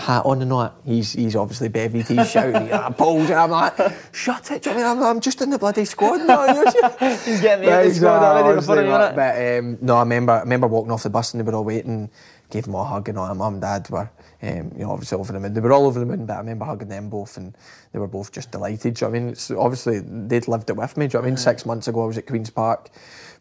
hat 0.00 0.22
on 0.24 0.40
and 0.40 0.52
all 0.52 0.62
that. 0.62 0.74
He's 0.84 1.12
he's 1.12 1.34
obviously 1.34 1.68
bevied. 1.68 2.06
He's 2.06 2.30
shouting, 2.30 2.70
"Ah, 2.72 2.90
Polska!" 2.90 3.34
I'm 3.34 3.50
like, 3.50 3.76
"Shut 4.12 4.50
it!" 4.52 4.62
Do 4.62 4.70
you 4.70 4.76
know 4.76 4.90
I 4.90 4.94
mean, 4.94 5.02
I'm, 5.02 5.16
I'm 5.16 5.20
just 5.20 5.42
in 5.42 5.50
the 5.50 5.58
bloody 5.58 5.84
squad 5.84 6.18
now. 6.26 6.46
He's 7.24 7.40
getting 7.40 7.66
me 7.66 7.72
in 7.72 7.88
the 7.88 7.94
squad 7.94 8.22
already 8.22 8.60
before 8.60 8.76
knew. 8.82 9.16
But 9.16 9.58
um, 9.58 9.78
no, 9.80 9.96
I 9.96 10.00
remember 10.00 10.32
I 10.32 10.40
remember 10.40 10.68
walking 10.68 10.92
off 10.92 11.02
the 11.02 11.10
bus 11.10 11.34
and 11.34 11.40
they 11.40 11.44
were 11.44 11.56
all 11.56 11.64
waiting. 11.64 12.10
Gave 12.50 12.64
them 12.64 12.76
all 12.76 12.82
a 12.82 12.86
hug 12.86 13.08
and 13.10 13.18
all. 13.18 13.26
My 13.26 13.34
mum 13.34 13.54
and 13.54 13.62
dad 13.62 13.90
were, 13.90 14.10
um, 14.40 14.72
you 14.74 14.84
know, 14.84 14.92
obviously 14.92 15.18
over 15.18 15.34
the 15.34 15.40
moon. 15.40 15.52
They 15.52 15.60
were 15.60 15.72
all 15.72 15.84
over 15.84 16.00
the 16.00 16.06
moon, 16.06 16.24
but 16.24 16.32
I 16.32 16.38
remember 16.38 16.64
hugging 16.64 16.88
them 16.88 17.10
both 17.10 17.36
and 17.36 17.54
they 17.92 17.98
were 17.98 18.08
both 18.08 18.32
just 18.32 18.50
delighted. 18.50 18.94
Do 18.94 19.04
you 19.04 19.10
know 19.10 19.16
I 19.16 19.20
mean? 19.20 19.28
It's, 19.30 19.50
obviously 19.50 19.98
they'd 19.98 20.48
lived 20.48 20.70
it 20.70 20.76
with 20.76 20.96
me. 20.96 21.08
Do 21.08 21.10
you 21.10 21.18
know 21.18 21.22
what 21.22 21.26
I 21.26 21.30
mean? 21.30 21.36
Six 21.36 21.66
months 21.66 21.88
ago 21.88 22.04
I 22.04 22.06
was 22.06 22.16
at 22.16 22.26
Queen's 22.26 22.48
Park, 22.48 22.88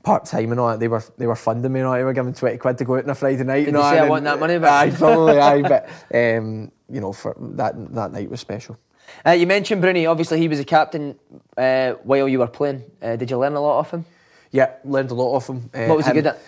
part 0.08 0.24
time 0.26 0.52
and 0.52 0.60
all 0.60 0.70
that. 0.70 0.80
They 0.80 0.88
were 0.88 1.04
they 1.18 1.28
were 1.28 1.36
funding 1.36 1.74
me 1.74 1.82
and 1.82 1.88
all. 1.88 1.96
They 1.96 2.04
were 2.04 2.14
giving 2.14 2.34
twenty 2.34 2.58
quid 2.58 2.78
to 2.78 2.86
go 2.86 2.96
out 2.96 3.04
on 3.04 3.10
a 3.10 3.16
Friday 3.16 3.44
night. 3.44 3.66
Did 3.66 3.76
and 3.76 3.78
you 3.78 3.84
say, 3.84 4.00
"I 4.00 4.02
and- 4.02 4.10
want 4.10 4.24
that 4.24 4.40
money 4.40 4.58
back"? 4.58 4.88
Aye, 4.94 4.96
probably. 4.96 5.38
aye, 5.40 5.62
but 5.62 5.90
um, 6.16 6.72
you 6.90 7.02
know, 7.02 7.12
for 7.14 7.36
that 7.60 7.74
that 7.94 8.12
night 8.14 8.30
was 8.30 8.40
special. 8.40 8.78
Uh, 9.26 9.32
you 9.32 9.46
mentioned 9.48 9.82
Bruni. 9.82 10.06
Obviously, 10.06 10.40
he 10.40 10.48
was 10.48 10.60
a 10.60 10.66
captain 10.66 11.20
uh, 11.58 11.94
while 12.04 12.28
you 12.28 12.40
were 12.40 12.48
playing. 12.48 12.84
Uh, 13.02 13.16
did 13.18 13.30
you 13.30 13.38
learn 13.38 13.54
a 13.56 13.62
lot 13.62 13.80
off 13.80 13.92
him? 13.92 14.06
Yeah, 14.52 14.72
learned 14.86 15.12
a 15.12 15.14
lot 15.14 15.36
off 15.36 15.50
him. 15.50 15.70
Uh, 15.74 15.86
What 15.88 15.98
was 15.98 16.08
he 16.08 16.14
good 16.14 16.28
at? 16.28 16.40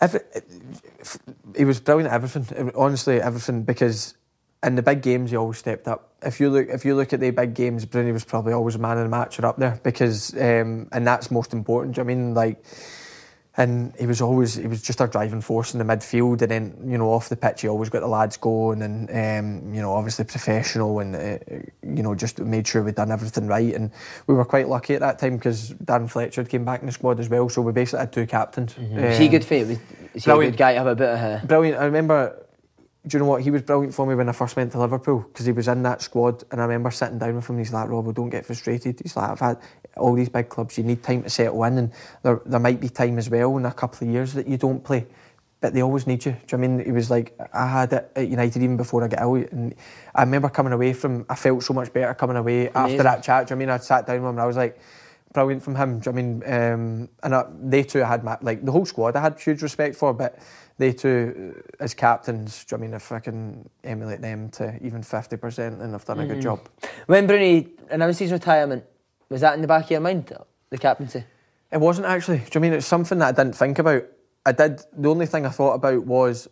Every, 0.00 0.20
he 1.56 1.64
was 1.66 1.80
brilliant 1.80 2.10
at 2.10 2.14
everything. 2.14 2.72
Honestly, 2.74 3.20
everything 3.20 3.62
because 3.64 4.14
in 4.64 4.76
the 4.76 4.82
big 4.82 5.02
games 5.02 5.30
he 5.30 5.36
always 5.36 5.58
stepped 5.58 5.88
up. 5.88 6.10
If 6.22 6.38
you 6.38 6.50
look, 6.50 6.68
if 6.68 6.84
you 6.84 6.94
look 6.94 7.12
at 7.12 7.20
the 7.20 7.30
big 7.30 7.54
games, 7.54 7.84
Bruni 7.84 8.12
was 8.12 8.24
probably 8.24 8.52
always 8.52 8.76
a 8.76 8.78
man 8.78 8.96
of 8.98 9.04
the 9.04 9.08
match 9.08 9.38
or 9.38 9.46
up 9.46 9.56
there 9.56 9.80
because, 9.82 10.34
um, 10.34 10.88
and 10.92 11.06
that's 11.06 11.30
most 11.30 11.52
important. 11.52 11.94
do 11.94 12.00
you 12.00 12.04
know 12.04 12.08
what 12.08 12.12
I 12.12 12.16
mean, 12.16 12.34
like, 12.34 12.64
and 13.56 13.92
he 13.98 14.06
was 14.06 14.22
always 14.22 14.54
he 14.54 14.66
was 14.66 14.80
just 14.80 15.00
our 15.00 15.08
driving 15.08 15.40
force 15.40 15.74
in 15.74 15.78
the 15.78 15.84
midfield, 15.84 16.40
and 16.42 16.50
then 16.50 16.90
you 16.90 16.96
know 16.96 17.12
off 17.12 17.28
the 17.28 17.36
pitch 17.36 17.62
he 17.62 17.68
always 17.68 17.90
got 17.90 18.00
the 18.00 18.06
lads 18.06 18.36
going, 18.36 18.82
and 18.82 19.10
um, 19.10 19.74
you 19.74 19.82
know 19.82 19.92
obviously 19.92 20.24
professional, 20.24 21.00
and 21.00 21.16
uh, 21.16 21.38
you 21.82 22.02
know 22.02 22.14
just 22.14 22.38
made 22.38 22.66
sure 22.66 22.82
we'd 22.82 22.94
done 22.94 23.10
everything 23.10 23.48
right, 23.48 23.74
and 23.74 23.90
we 24.26 24.34
were 24.34 24.44
quite 24.44 24.68
lucky 24.68 24.94
at 24.94 25.00
that 25.00 25.18
time 25.18 25.36
because 25.36 25.74
Darren 25.74 26.08
Fletcher 26.08 26.44
came 26.44 26.64
back 26.64 26.80
in 26.80 26.86
the 26.86 26.92
squad 26.92 27.20
as 27.20 27.28
well, 27.28 27.48
so 27.48 27.60
we 27.60 27.72
basically 27.72 27.98
had 27.98 28.12
two 28.12 28.26
captains. 28.26 28.76
Was 28.78 29.18
he 29.18 29.26
Um, 29.26 29.30
good 29.32 29.50
you? 29.50 29.66
Was, 29.66 29.78
is 30.14 30.24
he 30.24 30.30
a 30.30 30.36
good 30.36 30.56
guy 30.56 30.72
to 30.72 30.78
have 30.78 30.86
a 30.86 30.94
bit 30.94 31.08
of 31.10 31.18
a... 31.18 31.42
Brilliant. 31.46 31.78
I 31.78 31.84
remember, 31.84 32.41
do 33.06 33.16
you 33.16 33.18
know 33.18 33.28
what? 33.28 33.42
He 33.42 33.50
was 33.50 33.62
brilliant 33.62 33.94
for 33.94 34.06
me 34.06 34.14
when 34.14 34.28
I 34.28 34.32
first 34.32 34.54
went 34.54 34.70
to 34.72 34.78
Liverpool 34.78 35.20
because 35.20 35.44
he 35.44 35.52
was 35.52 35.66
in 35.66 35.82
that 35.82 36.02
squad. 36.02 36.44
And 36.52 36.60
I 36.60 36.64
remember 36.64 36.90
sitting 36.92 37.18
down 37.18 37.34
with 37.34 37.48
him 37.48 37.56
and 37.56 37.64
he's 37.64 37.72
like, 37.72 37.88
Rob, 37.88 38.14
don't 38.14 38.30
get 38.30 38.46
frustrated. 38.46 39.00
He's 39.02 39.16
like, 39.16 39.30
I've 39.30 39.40
had 39.40 39.58
all 39.96 40.14
these 40.14 40.28
big 40.28 40.48
clubs, 40.48 40.78
you 40.78 40.84
need 40.84 41.02
time 41.02 41.24
to 41.24 41.30
settle 41.30 41.64
in. 41.64 41.78
And 41.78 41.92
there, 42.22 42.40
there 42.46 42.60
might 42.60 42.80
be 42.80 42.88
time 42.88 43.18
as 43.18 43.28
well 43.28 43.56
in 43.56 43.66
a 43.66 43.72
couple 43.72 44.06
of 44.06 44.14
years 44.14 44.34
that 44.34 44.46
you 44.46 44.56
don't 44.56 44.84
play. 44.84 45.06
But 45.60 45.74
they 45.74 45.82
always 45.82 46.06
need 46.06 46.24
you. 46.24 46.32
Do 46.32 46.38
you 46.38 46.58
know 46.58 46.62
what 46.62 46.74
I 46.74 46.76
mean? 46.76 46.86
He 46.86 46.92
was 46.92 47.10
like, 47.10 47.36
I 47.52 47.66
had 47.66 47.92
it 47.92 48.12
at 48.14 48.28
United 48.28 48.62
even 48.62 48.76
before 48.76 49.02
I 49.02 49.08
got 49.08 49.20
out. 49.20 49.50
And 49.50 49.74
I 50.14 50.22
remember 50.22 50.48
coming 50.48 50.72
away 50.72 50.92
from, 50.92 51.26
I 51.28 51.34
felt 51.34 51.62
so 51.64 51.74
much 51.74 51.92
better 51.92 52.14
coming 52.14 52.36
away 52.36 52.68
Amazing. 52.68 52.76
after 52.76 53.02
that 53.02 53.22
chat. 53.24 53.48
Do 53.48 53.54
you 53.54 53.56
know 53.56 53.66
what 53.66 53.72
I 53.72 53.74
mean? 53.74 53.80
I 53.80 53.84
sat 53.84 54.06
down 54.06 54.22
with 54.22 54.28
him 54.28 54.30
and 54.30 54.40
I 54.40 54.46
was 54.46 54.56
like, 54.56 54.78
brilliant 55.32 55.62
from 55.62 55.74
him. 55.74 55.98
Do 55.98 56.10
you 56.10 56.16
know 56.16 56.40
what 56.40 56.54
I 56.54 56.72
mean? 56.72 56.72
Um, 56.72 57.08
and 57.22 57.34
I, 57.34 57.44
they 57.62 57.82
too, 57.82 58.02
I 58.02 58.06
had 58.06 58.24
my, 58.24 58.38
like 58.42 58.64
the 58.64 58.72
whole 58.72 58.86
squad 58.86 59.16
I 59.16 59.20
had 59.20 59.40
huge 59.40 59.62
respect 59.62 59.96
for, 59.96 60.12
but 60.12 60.38
they 60.78 60.92
two 60.92 61.54
uh, 61.56 61.82
as 61.82 61.94
captains, 61.94 62.64
do 62.64 62.74
you 62.74 62.78
know 62.78 62.80
what 62.80 62.86
I 62.86 62.88
mean? 62.88 62.96
If 62.96 63.12
I 63.12 63.20
can 63.20 63.68
emulate 63.84 64.20
them 64.20 64.48
to 64.50 64.78
even 64.82 65.02
50%, 65.02 65.78
then 65.78 65.94
I've 65.94 66.04
done 66.04 66.20
a 66.20 66.26
good 66.26 66.40
job. 66.40 66.68
When 67.06 67.26
Bruni 67.26 67.68
announced 67.90 68.20
his 68.20 68.32
retirement, 68.32 68.84
was 69.28 69.40
that 69.40 69.54
in 69.54 69.62
the 69.62 69.68
back 69.68 69.84
of 69.84 69.90
your 69.90 70.00
mind, 70.00 70.32
the 70.70 70.78
captaincy? 70.78 71.24
It 71.70 71.80
wasn't 71.80 72.06
actually. 72.06 72.38
Do 72.38 72.44
you 72.52 72.58
I 72.58 72.58
mean 72.58 72.72
it's 72.74 72.86
something 72.86 73.18
that 73.18 73.28
I 73.28 73.32
didn't 73.32 73.56
think 73.56 73.78
about? 73.78 74.04
I 74.44 74.52
did. 74.52 74.82
The 74.92 75.08
only 75.08 75.26
thing 75.26 75.46
I 75.46 75.48
thought 75.48 75.74
about 75.74 76.04
was 76.04 76.48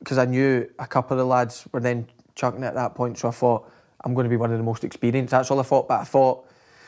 because 0.00 0.18
I 0.18 0.24
knew 0.24 0.68
a 0.80 0.86
couple 0.86 1.14
of 1.14 1.18
the 1.18 1.26
lads 1.26 1.64
were 1.70 1.78
then 1.78 2.08
chucking 2.34 2.64
it 2.64 2.66
at 2.66 2.74
that 2.74 2.96
point, 2.96 3.18
so 3.18 3.28
I 3.28 3.30
thought 3.30 3.70
I'm 4.04 4.14
going 4.14 4.24
to 4.24 4.30
be 4.30 4.36
one 4.36 4.50
of 4.50 4.58
the 4.58 4.64
most 4.64 4.82
experienced. 4.82 5.30
That's 5.30 5.50
all 5.50 5.60
I 5.60 5.62
thought. 5.62 5.86
But 5.86 6.00
I 6.00 6.04
thought 6.04 6.44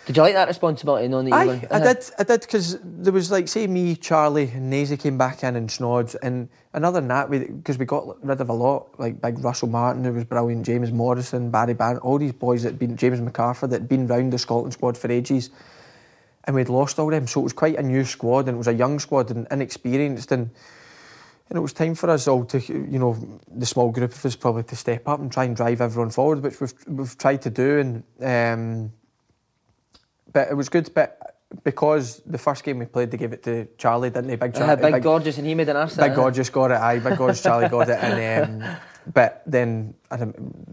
Did 0.07 0.19
you 0.19 0.23
like 0.23 0.35
that 0.35 0.49
responsibility 0.49 1.09
knowing 1.09 1.31
that 1.31 1.47
you 1.47 1.53
Aye, 1.53 1.67
I 1.71 1.79
did, 1.79 2.11
I 2.19 2.25
did, 2.25 2.41
because 2.43 2.79
there 2.83 3.13
was 3.13 3.31
like, 3.31 3.49
say, 3.49 3.67
me, 3.67 3.97
Charlie, 3.97 4.51
and 4.53 4.69
Nazy 4.69 4.99
came 4.99 5.17
back 5.17 5.43
in 5.43 5.57
and 5.57 5.71
Snods, 5.71 6.15
and, 6.17 6.51
and 6.75 6.85
other 6.85 7.01
than 7.01 7.09
that, 7.09 7.31
because 7.31 7.79
we, 7.79 7.87
got 7.87 8.23
rid 8.23 8.39
of 8.39 8.51
a 8.51 8.53
lot, 8.53 9.01
like 9.01 9.23
big 9.23 9.43
Russell 9.43 9.69
Martin, 9.69 10.05
who 10.05 10.13
was 10.13 10.25
brilliant, 10.25 10.67
James 10.67 10.93
Morrison, 10.93 11.51
Barry 11.51 11.73
Bannan, 11.73 12.01
all 12.01 12.19
these 12.19 12.33
boys 12.33 12.65
that 12.65 12.73
had 12.73 12.79
been, 12.79 12.99
James 12.99 13.19
McArthur, 13.19 13.63
that 13.63 13.81
had 13.81 13.89
been 13.89 14.07
round 14.07 14.31
the 14.31 14.39
Scotland 14.39 14.75
squad 14.75 14.99
for 14.99 15.11
ages, 15.11 15.49
and 16.45 16.55
we'd 16.55 16.69
lost 16.69 16.99
all 16.99 17.07
of 17.07 17.13
them, 17.13 17.27
so 17.27 17.41
it 17.41 17.45
was 17.45 17.55
quite 17.55 17.77
a 17.77 17.83
new 17.83 18.05
squad, 18.05 18.41
and 18.41 18.57
it 18.57 18.59
was 18.59 18.69
a 18.69 18.75
young 18.75 18.99
squad 18.99 19.31
and 19.31 19.47
inexperienced, 19.51 20.33
and 20.33 20.51
and 21.51 21.59
it 21.59 21.61
was 21.61 21.75
time 21.75 21.95
for 21.95 22.09
us 22.09 22.27
all 22.27 22.45
to, 22.47 22.59
you 22.59 22.99
know, 22.99 23.17
the 23.55 23.67
small 23.67 23.91
group 23.91 24.13
of 24.13 24.25
us 24.25 24.35
probably 24.35 24.63
to 24.63 24.77
step 24.77 25.07
up 25.07 25.21
and 25.21 25.31
try 25.31 25.45
and 25.45 25.55
drive 25.55 25.83
everyone 25.83 26.09
forward, 26.11 26.43
which 26.43 26.59
we've 26.61 26.75
we've 26.87 27.17
tried 27.17 27.41
to 27.41 27.49
do, 27.49 27.79
and. 27.79 28.03
Um, 28.23 28.93
but 30.35 30.51
it 30.51 30.55
was 30.55 30.69
good. 30.69 30.91
But 30.93 31.37
because 31.63 32.21
the 32.27 32.37
first 32.39 32.65
game 32.65 32.81
we 32.81 32.85
played, 32.87 33.11
they 33.11 33.17
gave 33.17 33.33
it 33.33 33.43
to 33.45 33.67
Charlie, 33.79 34.11
didn't 34.11 34.27
they? 34.27 34.37
Big, 34.37 34.55
Uh, 34.55 34.59
Charlie, 34.59 34.93
big, 34.93 35.03
gorgeous, 35.03 35.39
and 35.39 35.47
he 35.47 35.55
made 35.55 35.69
an 35.71 35.77
arse. 35.77 35.97
big 35.97 36.15
gorgeous 36.15 36.51
got 36.51 36.71
it. 36.73 36.79
Aye, 36.79 36.99
big 36.99 37.17
gorgeous 37.17 37.43
Charlie 37.43 37.69
got 37.69 37.89
it. 37.89 37.99
And 38.03 38.63
um, 38.63 38.77
but 39.15 39.43
then 39.47 39.95
I 40.11 40.17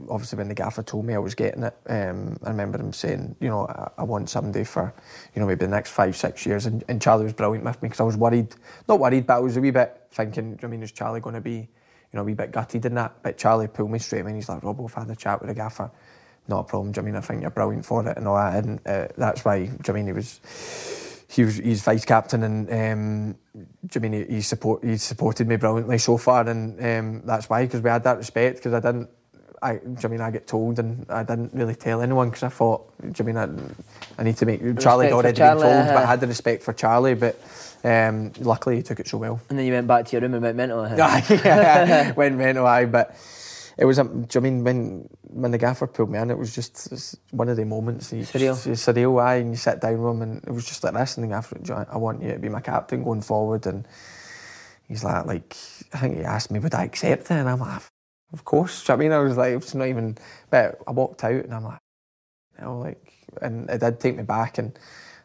obviously 0.10 0.38
when 0.38 0.48
the 0.48 0.56
gaffer 0.56 0.82
told 0.84 1.06
me 1.06 1.14
I 1.14 1.20
was 1.20 1.36
getting 1.36 1.64
it, 1.64 1.76
um, 1.88 2.38
I 2.44 2.50
remember 2.50 2.80
him 2.80 2.94
saying, 2.94 3.36
you 3.40 3.50
know, 3.50 3.68
I, 3.68 3.92
I 4.00 4.04
want 4.04 4.30
somebody 4.30 4.64
for, 4.64 4.94
you 5.36 5.40
know, 5.40 5.46
maybe 5.46 5.66
the 5.66 5.72
next 5.72 5.92
five 5.92 6.16
six 6.16 6.46
years. 6.46 6.66
And, 6.66 6.84
and 6.88 7.02
Charlie 7.02 7.26
was 7.26 7.34
brilliant 7.34 7.64
with 7.64 7.82
me 7.82 7.90
because 7.90 8.00
I 8.00 8.04
was 8.04 8.18
worried, 8.18 8.56
not 8.88 9.00
worried, 9.00 9.28
but 9.28 9.36
I 9.36 9.40
was 9.40 9.58
a 9.58 9.62
wee 9.62 9.72
bit 9.72 10.02
thinking, 10.12 10.60
I 10.64 10.68
mean, 10.68 10.82
is 10.82 10.92
Charlie 10.92 11.20
going 11.22 11.36
to 11.36 11.42
be, 11.42 11.58
you 11.58 11.68
know, 12.14 12.22
a 12.22 12.24
wee 12.24 12.34
bit 12.34 12.52
gutted 12.52 12.86
in 12.86 12.96
that? 12.96 13.22
But 13.22 13.38
Charlie 13.38 13.68
pulled 13.68 13.92
me 13.92 14.00
straight 14.00 14.26
in. 14.26 14.34
He's 14.36 14.50
like, 14.50 14.64
Rob, 14.64 14.80
we've 14.80 14.94
had 14.94 15.10
a 15.10 15.16
chat 15.16 15.40
with 15.42 15.50
the 15.50 15.56
gaffer. 15.56 15.92
Not 16.48 16.60
a 16.60 16.64
problem. 16.64 16.92
Do 16.92 17.00
you 17.00 17.04
know 17.04 17.10
I 17.10 17.12
mean, 17.12 17.16
I 17.18 17.22
think 17.22 17.42
you're 17.42 17.52
brilliant 17.52 17.86
for 17.86 18.06
it 18.08 18.18
and 18.18 18.28
all 18.28 18.36
that. 18.36 18.64
And 18.64 18.80
uh, 18.86 19.08
that's 19.18 19.46
why, 19.46 19.60
do 19.60 19.64
you 19.66 19.70
know 19.72 19.90
I 19.90 19.94
mean, 19.94 20.08
he 20.08 20.14
was 20.14 20.40
he 21.32 21.46
was 21.46 21.58
he's 21.58 21.82
vice 21.82 22.04
captain 22.04 22.44
and 22.44 22.70
um, 22.70 23.36
do 23.86 23.90
you 23.96 24.02
mean 24.02 24.14
he, 24.14 24.36
he 24.36 24.42
support 24.42 24.84
he 24.84 24.98
supported 24.98 25.48
me 25.48 25.56
brilliantly 25.56 25.98
so 25.98 26.18
far 26.18 26.48
and 26.48 26.78
um, 26.84 27.22
that's 27.26 27.50
why 27.50 27.66
because 27.66 27.82
we 27.82 27.90
had 27.90 28.04
that 28.04 28.18
respect 28.18 28.58
because 28.58 28.74
I 28.74 28.82
didn't 28.82 29.10
I 29.62 29.76
do 29.76 29.96
you 30.04 30.10
mean 30.10 30.20
I 30.20 30.30
get 30.30 30.46
told 30.46 30.78
and 30.80 31.06
I 31.10 31.24
didn't 31.24 31.54
really 31.54 31.76
tell 31.76 32.02
anyone 32.02 32.30
because 32.30 32.44
I 32.44 32.50
thought 32.50 32.92
do 33.02 33.14
you 33.16 33.24
mean 33.24 33.38
I, 33.38 33.48
I 34.20 34.24
need 34.24 34.36
to 34.38 34.46
make 34.46 34.60
Charlie 34.80 35.06
had 35.06 35.12
for 35.12 35.20
already 35.20 35.38
Charlie, 35.38 35.62
been 35.62 35.72
told 35.72 35.88
but 35.88 36.04
I 36.04 36.06
had 36.06 36.20
the 36.20 36.28
respect 36.28 36.64
for 36.64 36.74
Charlie 36.74 37.14
but 37.16 37.40
um, 37.86 38.34
luckily 38.42 38.76
he 38.76 38.84
took 38.84 39.00
it 39.00 39.08
so 39.08 39.18
well 39.18 39.40
And 39.50 39.58
then 39.58 39.66
you 39.66 39.72
went 39.72 39.88
back 39.88 40.06
to 40.08 40.12
your 40.12 40.22
room 40.22 40.34
and 40.34 40.44
went 40.44 40.58
mental. 40.58 40.86
huh? 40.86 40.96
yeah, 41.46 42.12
went 42.16 42.38
mental 42.38 42.68
eye, 42.68 42.86
but 42.86 43.16
it 43.78 43.86
was. 43.86 44.00
um, 44.00 44.24
Do 44.24 44.38
you 44.40 44.42
mean 44.42 44.64
when 44.64 45.10
when 45.22 45.52
the 45.52 45.58
gaffer 45.58 45.88
pulled 45.88 46.12
me 46.12 46.20
in? 46.20 46.32
It 46.32 46.38
was 46.38 46.54
just 46.56 47.18
one 47.32 47.50
of 47.50 47.58
the 47.58 47.66
moments. 47.66 48.14
You 48.14 48.24
Surreal. 48.24 48.64
Just, 48.64 48.88
surreal, 48.88 49.22
aye, 49.22 49.38
and 49.38 49.52
you 49.52 49.58
sit 49.58 49.82
down 49.82 50.02
with 50.02 50.12
him, 50.16 50.22
and 50.24 50.44
it 50.46 50.52
was 50.52 50.66
just 50.66 50.84
like 50.84 50.94
this. 50.94 51.18
And 51.18 51.24
the 51.24 51.30
gaffer, 51.34 51.58
"Do 51.60 51.74
you- 51.74 51.86
I 51.90 51.98
want 51.98 52.22
you 52.24 52.32
to 52.34 52.40
be 52.40 52.50
my 52.50 52.62
captain 52.62 53.04
going 53.04 53.22
forward, 53.22 53.66
and 53.68 53.88
he's 54.88 55.04
like, 55.04 55.26
like 55.26 55.58
I 55.94 56.00
think 56.00 56.18
he 56.18 56.24
asked 56.24 56.52
me 56.52 56.60
would 56.60 56.76
I 56.76 56.84
accept 56.86 57.24
it, 57.24 57.32
and 57.32 57.50
I'm 57.50 57.60
like, 57.60 57.82
of 58.34 58.46
course. 58.46 58.84
Do 58.86 58.94
you 58.94 58.98
know 58.98 59.04
I 59.04 59.06
mean? 59.06 59.14
I 59.14 59.20
was 59.20 59.38
like, 59.38 59.54
it's 59.56 59.76
not 59.76 59.88
even. 59.88 60.18
But 60.50 60.80
I 60.88 60.92
walked 60.92 61.24
out, 61.24 61.34
and 61.46 61.54
I'm 61.54 61.64
like, 61.66 61.80
you 62.60 62.66
know, 62.66 62.80
like, 62.80 63.14
and 63.42 63.70
it 63.70 63.80
did 63.80 64.00
take 64.00 64.18
me 64.18 64.24
back, 64.24 64.58
and. 64.58 64.78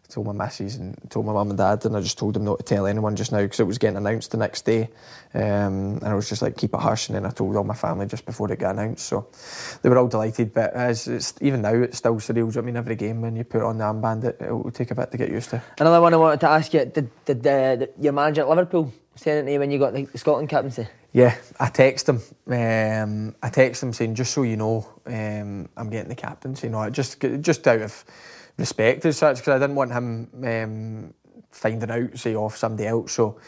I 0.08 0.12
told 0.12 0.26
my 0.26 0.32
missus 0.32 0.76
and 0.76 0.96
told 1.10 1.26
my 1.26 1.32
mum 1.32 1.50
and 1.50 1.58
dad, 1.58 1.84
and 1.84 1.96
I 1.96 2.00
just 2.00 2.18
told 2.18 2.34
them 2.34 2.44
not 2.44 2.58
to 2.58 2.64
tell 2.64 2.86
anyone 2.86 3.16
just 3.16 3.32
now 3.32 3.40
because 3.40 3.60
it 3.60 3.66
was 3.66 3.78
getting 3.78 3.96
announced 3.96 4.30
the 4.30 4.36
next 4.36 4.64
day. 4.64 4.88
Um, 5.34 5.98
and 5.98 6.04
I 6.04 6.14
was 6.14 6.28
just 6.28 6.42
like, 6.42 6.56
keep 6.56 6.74
it 6.74 6.80
hush. 6.80 7.08
And 7.08 7.16
then 7.16 7.26
I 7.26 7.30
told 7.30 7.56
all 7.56 7.64
my 7.64 7.74
family 7.74 8.06
just 8.06 8.24
before 8.24 8.50
it 8.52 8.60
got 8.60 8.76
announced. 8.76 9.06
So 9.06 9.28
they 9.82 9.88
were 9.88 9.98
all 9.98 10.06
delighted. 10.06 10.54
But 10.54 10.74
as 10.74 11.08
it's, 11.08 11.34
even 11.40 11.62
now, 11.62 11.74
it's 11.74 11.98
still 11.98 12.14
surreal. 12.16 12.34
Do 12.34 12.38
you 12.38 12.42
know 12.42 12.48
what 12.48 12.56
I 12.56 12.60
mean, 12.62 12.76
every 12.76 12.96
game 12.96 13.20
when 13.20 13.34
you 13.34 13.44
put 13.44 13.62
on 13.62 13.78
the 13.78 13.84
armband, 13.84 14.24
it, 14.24 14.36
it 14.40 14.52
will 14.52 14.70
take 14.70 14.92
a 14.92 14.94
bit 14.94 15.10
to 15.10 15.18
get 15.18 15.30
used 15.30 15.50
to. 15.50 15.62
Another 15.78 16.00
one 16.00 16.14
I 16.14 16.18
wanted 16.18 16.40
to 16.40 16.50
ask 16.50 16.72
you: 16.72 16.84
Did, 16.84 17.10
did 17.24 17.38
uh, 17.46 17.76
the, 17.76 17.90
your 18.00 18.12
manager 18.12 18.42
at 18.42 18.48
Liverpool 18.48 18.92
send 19.16 19.40
it 19.40 19.42
to 19.44 19.52
you 19.52 19.58
when 19.58 19.70
you 19.70 19.78
got 19.78 19.92
the, 19.92 20.04
the 20.04 20.18
Scotland 20.18 20.48
captaincy? 20.48 20.86
Yeah, 21.12 21.34
I 21.58 21.70
text 21.70 22.08
him. 22.08 22.20
Um, 22.46 23.34
I 23.42 23.48
text 23.48 23.82
him 23.82 23.94
saying, 23.94 24.16
just 24.16 24.34
so 24.34 24.42
you 24.42 24.58
know, 24.58 24.86
um, 25.06 25.66
I'm 25.74 25.88
getting 25.88 26.10
the 26.10 26.14
captaincy. 26.14 26.66
You 26.66 26.72
know, 26.72 26.90
just 26.90 27.20
just 27.40 27.66
out 27.66 27.80
of 27.80 28.04
respect 28.56 29.04
as 29.04 29.18
such, 29.18 29.38
because 29.38 29.54
I 29.54 29.58
didn't 29.58 29.76
want 29.76 29.92
him 29.92 30.28
um, 30.44 31.14
finding 31.50 31.90
out, 31.90 32.18
say, 32.18 32.34
off 32.34 32.56
somebody 32.56 32.86
else. 32.86 33.12
So 33.12 33.38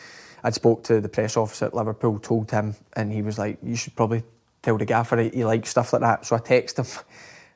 I'd 0.43 0.55
spoke 0.55 0.85
to 0.85 1.01
the 1.01 1.09
press 1.09 1.37
officer 1.37 1.67
at 1.67 1.75
Liverpool, 1.75 2.19
told 2.19 2.51
him, 2.51 2.75
and 2.95 3.13
he 3.13 3.23
was 3.23 3.39
like, 3.39 3.59
you 3.63 3.77
should 3.77 3.97
probably 3.97 4.23
tell 4.63 4.79
the 4.79 4.85
gaffer 4.85 5.17
he, 5.17 5.45
likes 5.45 5.71
stuff 5.71 5.93
like 5.93 6.03
that. 6.03 6.27
So 6.27 6.37
I 6.37 6.39
text 6.41 6.79
him. 6.79 6.87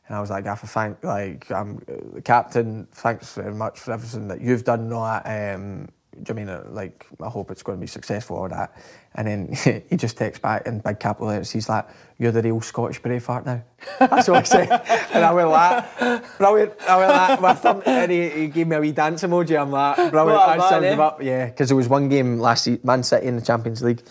And 0.09 0.17
I 0.17 0.21
was 0.21 0.31
like, 0.31 0.43
Gaffer, 0.43 0.67
thank, 0.67 1.05
like, 1.05 1.49
I'm 1.53 1.81
uh, 1.89 2.15
the 2.15 2.21
captain. 2.21 2.89
Thanks 2.91 3.35
very 3.35 3.55
much 3.55 3.79
for 3.79 3.93
everything 3.93 4.27
that 4.29 4.41
you've 4.41 4.65
done 4.65 4.81
and 4.81 4.93
all 4.93 5.05
that. 5.05 5.55
Um, 5.55 5.89
do 6.21 6.35
you 6.35 6.45
know 6.45 6.53
what 6.53 6.61
I 6.61 6.65
mean, 6.65 6.75
like, 6.75 7.07
I 7.23 7.29
hope 7.29 7.51
it's 7.51 7.63
going 7.63 7.79
to 7.79 7.81
be 7.81 7.87
successful 7.87 8.37
or 8.37 8.49
that. 8.51 8.77
And 9.15 9.27
then 9.27 9.83
he 9.89 9.97
just 9.97 10.19
texts 10.19 10.43
back 10.43 10.67
in 10.67 10.81
big 10.81 11.01
capital 11.01 11.29
letters. 11.29 11.51
He's 11.51 11.69
like, 11.69 11.87
"You're 12.19 12.33
the 12.33 12.43
real 12.43 12.61
Scottish 12.61 13.01
Braveheart 13.01 13.47
now." 13.47 13.63
That's 13.99 14.29
what 14.29 14.39
I 14.39 14.43
said. 14.43 14.71
and 15.13 15.25
I 15.25 15.33
went 15.33 15.49
like, 15.49 16.39
brilliant. 16.39 16.73
I 16.89 16.97
went 16.97 17.11
like 17.11 17.41
with 17.41 17.65
him, 17.65 17.83
and 17.87 18.13
he, 18.13 18.29
he 18.29 18.49
gave 18.49 18.67
me 18.67 18.77
a 18.77 18.81
wee 18.81 18.93
dance 18.93 19.23
emoji. 19.23 19.61
I'm 19.61 19.71
like, 19.71 19.97
brilliant. 20.11 20.39
What 20.39 20.61
I 20.61 20.69
summed 20.69 20.85
eh? 20.85 20.93
him 20.93 21.01
up. 21.01 21.23
Yeah, 21.23 21.47
because 21.47 21.69
there 21.69 21.77
was 21.77 21.89
one 21.89 22.09
game 22.09 22.39
last 22.39 22.65
season, 22.65 22.81
Man 22.85 23.03
City 23.03 23.27
in 23.27 23.37
the 23.37 23.43
Champions 23.43 23.83
League, 23.83 24.03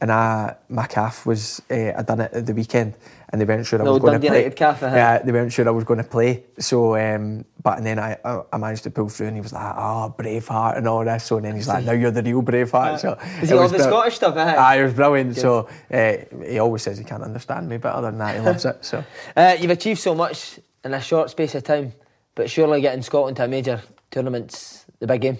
and 0.00 0.12
I, 0.12 0.56
my 0.68 0.86
calf 0.86 1.26
was, 1.26 1.60
uh, 1.70 1.92
I 1.96 2.02
done 2.02 2.20
it 2.20 2.32
at 2.32 2.46
the 2.46 2.54
weekend, 2.54 2.94
and 3.30 3.40
they 3.40 3.44
weren't 3.44 3.66
sure 3.66 3.80
I 3.80 3.84
No, 3.84 3.92
was 3.92 4.00
going 4.02 4.20
to 4.20 4.28
play. 4.28 4.50
Calf, 4.50 4.82
uh-huh. 4.82 4.94
Yeah, 4.96 5.18
they 5.22 5.32
weren't 5.32 5.52
sure 5.52 5.66
I 5.66 5.70
was 5.72 5.84
going 5.84 5.98
to 6.02 6.08
play. 6.08 6.44
So, 6.58 6.96
um, 6.96 7.44
but 7.62 7.78
and 7.78 7.86
then 7.86 7.98
I, 7.98 8.16
I, 8.24 8.42
I 8.52 8.56
managed 8.58 8.84
to 8.84 8.90
pull 8.90 9.08
through, 9.08 9.26
and 9.28 9.36
he 9.36 9.40
was 9.40 9.52
like, 9.52 9.74
"Oh, 9.76 10.14
Braveheart," 10.16 10.78
and 10.78 10.86
all 10.88 11.04
this. 11.04 11.24
So 11.24 11.36
and 11.36 11.44
then 11.44 11.56
he's 11.56 11.66
like, 11.68 11.84
"Now 11.84 11.92
you're 11.92 12.10
the 12.12 12.22
real 12.22 12.42
Braveheart." 12.42 13.00
So 13.00 13.18
Is 13.42 13.50
he 13.50 13.56
all 13.56 13.68
the 13.68 13.78
Scottish 13.80 14.16
stuff? 14.16 14.36
eh? 14.36 14.54
Aye, 14.54 14.76
it 14.80 14.84
was 14.84 14.94
brilliant. 14.94 15.36
So 15.36 15.68
uh, 15.92 16.12
he 16.44 16.58
always 16.58 16.82
says 16.82 16.98
he 16.98 17.04
can't 17.04 17.22
understand 17.24 17.68
me, 17.68 17.78
but 17.78 17.92
other 17.94 18.08
than 18.10 18.18
that, 18.18 18.36
he 18.36 18.40
loves 18.40 18.64
it. 18.64 18.84
So 18.84 19.04
Uh, 19.36 19.56
you've 19.58 19.70
achieved 19.70 20.00
so 20.00 20.14
much 20.14 20.60
in 20.84 20.94
a 20.94 21.00
short 21.00 21.30
space 21.30 21.54
of 21.56 21.64
time, 21.64 21.92
but 22.36 22.48
surely 22.48 22.80
getting 22.80 23.02
Scotland 23.02 23.36
to 23.38 23.44
a 23.44 23.48
major 23.48 23.80
tournament's 24.12 24.84
the 25.00 25.06
big 25.08 25.20
game. 25.20 25.38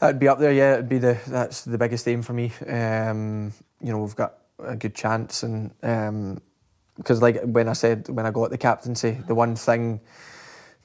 that'd 0.00 0.18
be 0.18 0.26
up 0.28 0.38
there. 0.38 0.52
Yeah, 0.52 0.74
it'd 0.74 0.88
be 0.88 0.98
the 0.98 1.18
that's 1.26 1.62
the 1.64 1.76
biggest 1.78 2.08
aim 2.08 2.22
for 2.22 2.32
me. 2.32 2.50
Um, 2.66 3.52
you 3.82 3.92
know, 3.92 3.98
we've 3.98 4.16
got 4.16 4.34
a 4.58 4.74
good 4.74 4.94
chance, 4.94 5.42
and 5.42 5.70
because 6.98 7.22
like 7.22 7.40
when 7.42 7.68
I 7.68 7.72
said 7.72 8.08
when 8.08 8.26
I 8.26 8.30
got 8.30 8.50
the 8.50 8.58
captaincy, 8.58 9.12
the 9.26 9.34
one 9.34 9.56
thing 9.56 10.00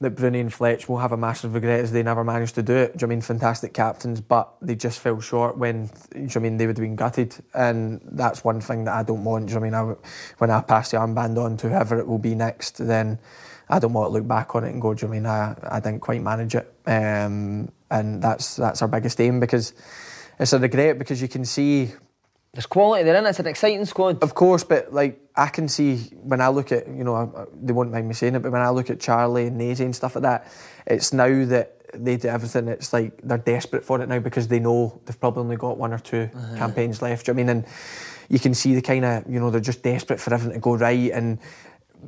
that 0.00 0.10
Bruni 0.10 0.40
and 0.40 0.52
Fletch 0.52 0.88
will 0.88 0.98
have 0.98 1.12
a 1.12 1.16
massive 1.16 1.54
regret 1.54 1.80
is 1.80 1.92
they 1.92 2.02
never 2.02 2.24
managed 2.24 2.54
to 2.56 2.62
do 2.62 2.74
it. 2.74 2.96
Do 2.96 3.04
you 3.04 3.06
know 3.06 3.12
I 3.12 3.16
mean 3.16 3.20
fantastic 3.20 3.72
captains, 3.74 4.20
but 4.20 4.52
they 4.60 4.74
just 4.74 4.98
fell 5.00 5.20
short 5.20 5.56
when 5.56 5.86
do 5.86 5.92
you 6.14 6.22
know 6.22 6.32
I 6.34 6.38
mean 6.38 6.56
they 6.56 6.66
would 6.66 6.76
have 6.76 6.84
been 6.84 6.96
gutted, 6.96 7.34
and 7.52 8.00
that's 8.12 8.44
one 8.44 8.60
thing 8.60 8.84
that 8.84 8.94
I 8.94 9.02
don't 9.02 9.24
want. 9.24 9.46
Do 9.46 9.54
you 9.54 9.60
know 9.60 9.66
I 9.66 9.84
mean? 9.84 9.96
I, 9.96 10.08
when 10.38 10.50
I 10.50 10.60
pass 10.60 10.90
the 10.90 10.98
armband 10.98 11.38
on 11.42 11.56
to 11.58 11.68
whoever 11.68 11.98
it 11.98 12.06
will 12.06 12.18
be 12.18 12.34
next, 12.34 12.78
then 12.78 13.18
I 13.68 13.78
don't 13.78 13.92
want 13.92 14.08
to 14.08 14.12
look 14.12 14.28
back 14.28 14.54
on 14.54 14.64
it 14.64 14.72
and 14.72 14.80
go, 14.80 14.94
do 14.94 15.06
you 15.06 15.08
know 15.08 15.14
I 15.14 15.16
mean 15.16 15.26
I, 15.26 15.76
I 15.76 15.80
didn't 15.80 16.00
quite 16.00 16.22
manage 16.22 16.54
it, 16.54 16.72
um, 16.86 17.70
and 17.90 18.22
that's 18.22 18.56
that's 18.56 18.82
our 18.82 18.88
biggest 18.88 19.20
aim 19.20 19.40
because 19.40 19.72
it's 20.38 20.52
a 20.52 20.58
regret 20.58 20.98
because 20.98 21.22
you 21.22 21.28
can 21.28 21.44
see 21.44 21.92
There's 22.54 22.66
quality 22.66 23.02
there, 23.02 23.16
in 23.16 23.26
it. 23.26 23.30
It's 23.30 23.40
an 23.40 23.48
exciting 23.48 23.84
squad. 23.84 24.22
of 24.22 24.34
course, 24.34 24.62
but 24.62 24.92
like 24.92 25.20
I 25.34 25.48
can 25.48 25.68
see 25.68 25.96
when 26.22 26.40
I 26.40 26.48
look 26.48 26.70
at 26.70 26.86
you 26.86 27.04
know 27.04 27.16
I- 27.16 27.46
they 27.60 27.72
won't 27.72 27.90
mind 27.90 28.06
me 28.06 28.14
saying 28.14 28.36
it, 28.36 28.42
but 28.42 28.52
when 28.52 28.62
I 28.62 28.70
look 28.70 28.90
at 28.90 29.00
Charlie 29.00 29.48
and 29.48 29.58
Nazy 29.58 29.84
and 29.84 29.94
stuff 29.94 30.14
like 30.14 30.22
that, 30.22 30.46
it's 30.86 31.12
now 31.12 31.44
that 31.46 31.72
they 31.94 32.16
do 32.16 32.28
everything. 32.28 32.68
It's 32.68 32.92
like 32.92 33.20
they're 33.22 33.38
desperate 33.38 33.84
for 33.84 34.00
it 34.00 34.08
now 34.08 34.20
because 34.20 34.48
they 34.48 34.60
know 34.60 35.00
they've 35.04 35.18
probably 35.18 35.42
only 35.42 35.56
got 35.56 35.78
one 35.78 35.92
or 35.92 35.98
2 35.98 36.30
uh-huh. 36.34 36.56
campaigns 36.56 37.02
left. 37.02 37.26
Do 37.26 37.32
you 37.32 37.34
know 37.34 37.42
what 37.42 37.50
I 37.50 37.54
mean? 37.54 37.64
And 37.64 37.74
you 38.28 38.38
can 38.38 38.54
see 38.54 38.74
the 38.74 38.82
kind 38.82 39.04
of 39.04 39.24
you 39.28 39.40
know 39.40 39.50
they're 39.50 39.60
just 39.60 39.82
desperate 39.82 40.20
for 40.20 40.32
everything 40.32 40.54
to 40.54 40.60
go 40.60 40.76
right 40.76 41.10
and. 41.12 41.38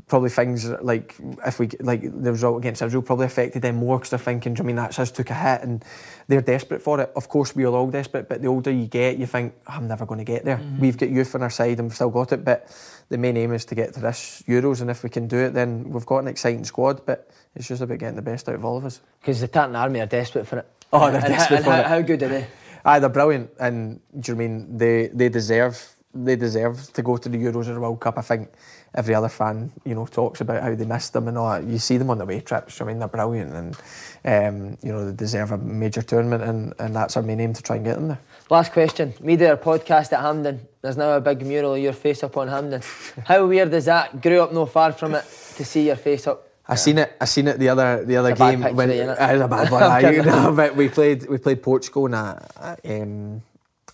Probably 0.08 0.28
things 0.28 0.68
like 0.82 1.16
if 1.46 1.58
we 1.58 1.70
like 1.80 2.02
the 2.02 2.30
result 2.30 2.58
against 2.58 2.82
Israel 2.82 3.00
probably 3.00 3.24
affected 3.24 3.62
them 3.62 3.76
more 3.76 3.96
because 3.96 4.10
they're 4.10 4.18
thinking, 4.18 4.52
do 4.52 4.58
you 4.58 4.64
know 4.64 4.66
what 4.66 4.82
I 4.82 4.82
mean 4.82 4.84
that's 4.84 4.98
us 4.98 5.10
took 5.10 5.30
a 5.30 5.34
hit 5.34 5.62
and 5.62 5.82
they're 6.28 6.40
desperate 6.40 6.82
for 6.82 7.00
it. 7.00 7.12
Of 7.14 7.28
course, 7.28 7.54
we're 7.54 7.68
all 7.68 7.90
desperate, 7.90 8.28
but 8.28 8.42
the 8.42 8.48
older 8.48 8.70
you 8.70 8.86
get, 8.86 9.18
you 9.18 9.26
think 9.26 9.54
I'm 9.66 9.86
never 9.86 10.06
going 10.06 10.18
to 10.18 10.24
get 10.24 10.44
there. 10.44 10.56
Mm-hmm. 10.56 10.80
We've 10.80 10.96
got 10.96 11.10
youth 11.10 11.34
on 11.34 11.42
our 11.42 11.50
side 11.50 11.78
and 11.78 11.88
we've 11.88 11.94
still 11.94 12.10
got 12.10 12.32
it, 12.32 12.44
but 12.44 12.68
the 13.08 13.18
main 13.18 13.36
aim 13.36 13.52
is 13.52 13.64
to 13.66 13.74
get 13.74 13.94
to 13.94 14.00
this 14.00 14.42
Euros, 14.48 14.80
and 14.80 14.90
if 14.90 15.02
we 15.04 15.10
can 15.10 15.28
do 15.28 15.38
it, 15.38 15.54
then 15.54 15.88
we've 15.90 16.06
got 16.06 16.18
an 16.18 16.28
exciting 16.28 16.64
squad. 16.64 17.06
But 17.06 17.30
it's 17.54 17.68
just 17.68 17.82
about 17.82 17.98
getting 17.98 18.16
the 18.16 18.22
best 18.22 18.48
out 18.48 18.56
of 18.56 18.64
all 18.64 18.76
of 18.76 18.84
us. 18.84 19.00
Because 19.20 19.40
the 19.40 19.48
Tartan 19.48 19.76
Army 19.76 20.00
are 20.00 20.06
desperate 20.06 20.46
for 20.46 20.58
it. 20.58 20.66
Oh, 20.92 21.10
they're 21.10 21.24
and 21.24 21.32
desperate 21.32 21.58
and 21.58 21.64
for 21.64 21.72
how, 21.72 21.80
it. 21.80 21.86
How 21.86 22.00
good 22.00 22.22
are 22.22 22.28
they? 22.28 22.46
Aye, 22.84 22.98
they're 22.98 23.08
brilliant, 23.08 23.50
and 23.60 24.00
do 24.20 24.32
you 24.32 24.36
know 24.36 24.42
what 24.42 24.44
I 24.44 24.48
mean 24.48 24.76
they 24.76 25.06
they 25.08 25.28
deserve 25.28 25.96
they 26.14 26.36
deserve 26.36 26.92
to 26.94 27.02
go 27.02 27.16
to 27.16 27.28
the 27.28 27.38
Euros 27.38 27.68
or 27.68 27.74
the 27.74 27.80
World 27.80 28.00
Cup. 28.00 28.18
I 28.18 28.22
think 28.22 28.50
every 28.96 29.14
other 29.14 29.28
fan, 29.28 29.70
you 29.84 29.94
know, 29.94 30.06
talks 30.06 30.40
about 30.40 30.62
how 30.62 30.74
they 30.74 30.84
missed 30.84 31.12
them 31.12 31.28
and 31.28 31.36
all 31.38 31.50
that. 31.50 31.64
You 31.64 31.78
see 31.78 31.98
them 31.98 32.10
on 32.10 32.18
the 32.18 32.24
away 32.24 32.40
trips. 32.40 32.80
I 32.80 32.84
mean, 32.84 32.98
they're 32.98 33.08
brilliant, 33.08 33.52
and 33.52 33.76
um, 34.24 34.78
you 34.82 34.92
know 34.92 35.06
they 35.06 35.16
deserve 35.16 35.52
a 35.52 35.58
major 35.58 36.02
tournament, 36.02 36.42
and, 36.42 36.74
and 36.78 36.96
that's 36.96 37.16
our 37.16 37.22
main 37.22 37.40
aim 37.40 37.52
to 37.52 37.62
try 37.62 37.76
and 37.76 37.84
get 37.84 37.96
them 37.96 38.08
there. 38.08 38.18
Last 38.50 38.72
question. 38.72 39.14
Me 39.20 39.36
did 39.36 39.50
a 39.50 39.56
podcast 39.56 40.12
at 40.12 40.20
Hampden? 40.20 40.60
There's 40.80 40.96
now 40.96 41.16
a 41.16 41.20
big 41.20 41.44
mural 41.44 41.74
of 41.74 41.80
your 41.80 41.92
face 41.92 42.22
up 42.22 42.36
on 42.36 42.48
Hampden. 42.48 42.82
How 43.24 43.46
weird 43.46 43.72
is 43.74 43.84
that? 43.84 44.22
Grew 44.22 44.40
up 44.40 44.52
no 44.52 44.66
far 44.66 44.92
from 44.92 45.14
it 45.14 45.24
to 45.56 45.64
see 45.64 45.86
your 45.86 45.96
face 45.96 46.26
up. 46.26 46.48
I 46.68 46.74
seen 46.74 46.98
it. 46.98 47.16
I 47.20 47.26
seen 47.26 47.46
it 47.46 47.58
the 47.58 47.68
other 47.68 48.04
the 48.04 48.16
other 48.16 48.34
game 48.34 48.62
when 48.62 48.90
it 48.90 49.06
was 49.06 49.40
a 49.40 49.48
bad 49.48 49.70
one. 49.70 49.82
aye, 49.82 50.22
no, 50.24 50.52
but 50.52 50.74
we 50.74 50.88
played 50.88 51.28
we 51.28 51.38
played 51.38 51.62
Portugal 51.62 52.06
and 52.06 52.16
I, 52.16 52.46
I, 52.60 53.00
um, 53.00 53.42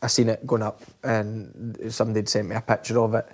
I 0.00 0.06
seen 0.06 0.30
it 0.30 0.46
going 0.46 0.62
up 0.62 0.82
and 1.02 1.76
somebody 1.90 2.26
sent 2.26 2.48
me 2.48 2.56
a 2.56 2.60
picture 2.60 2.98
of 2.98 3.14
it. 3.14 3.26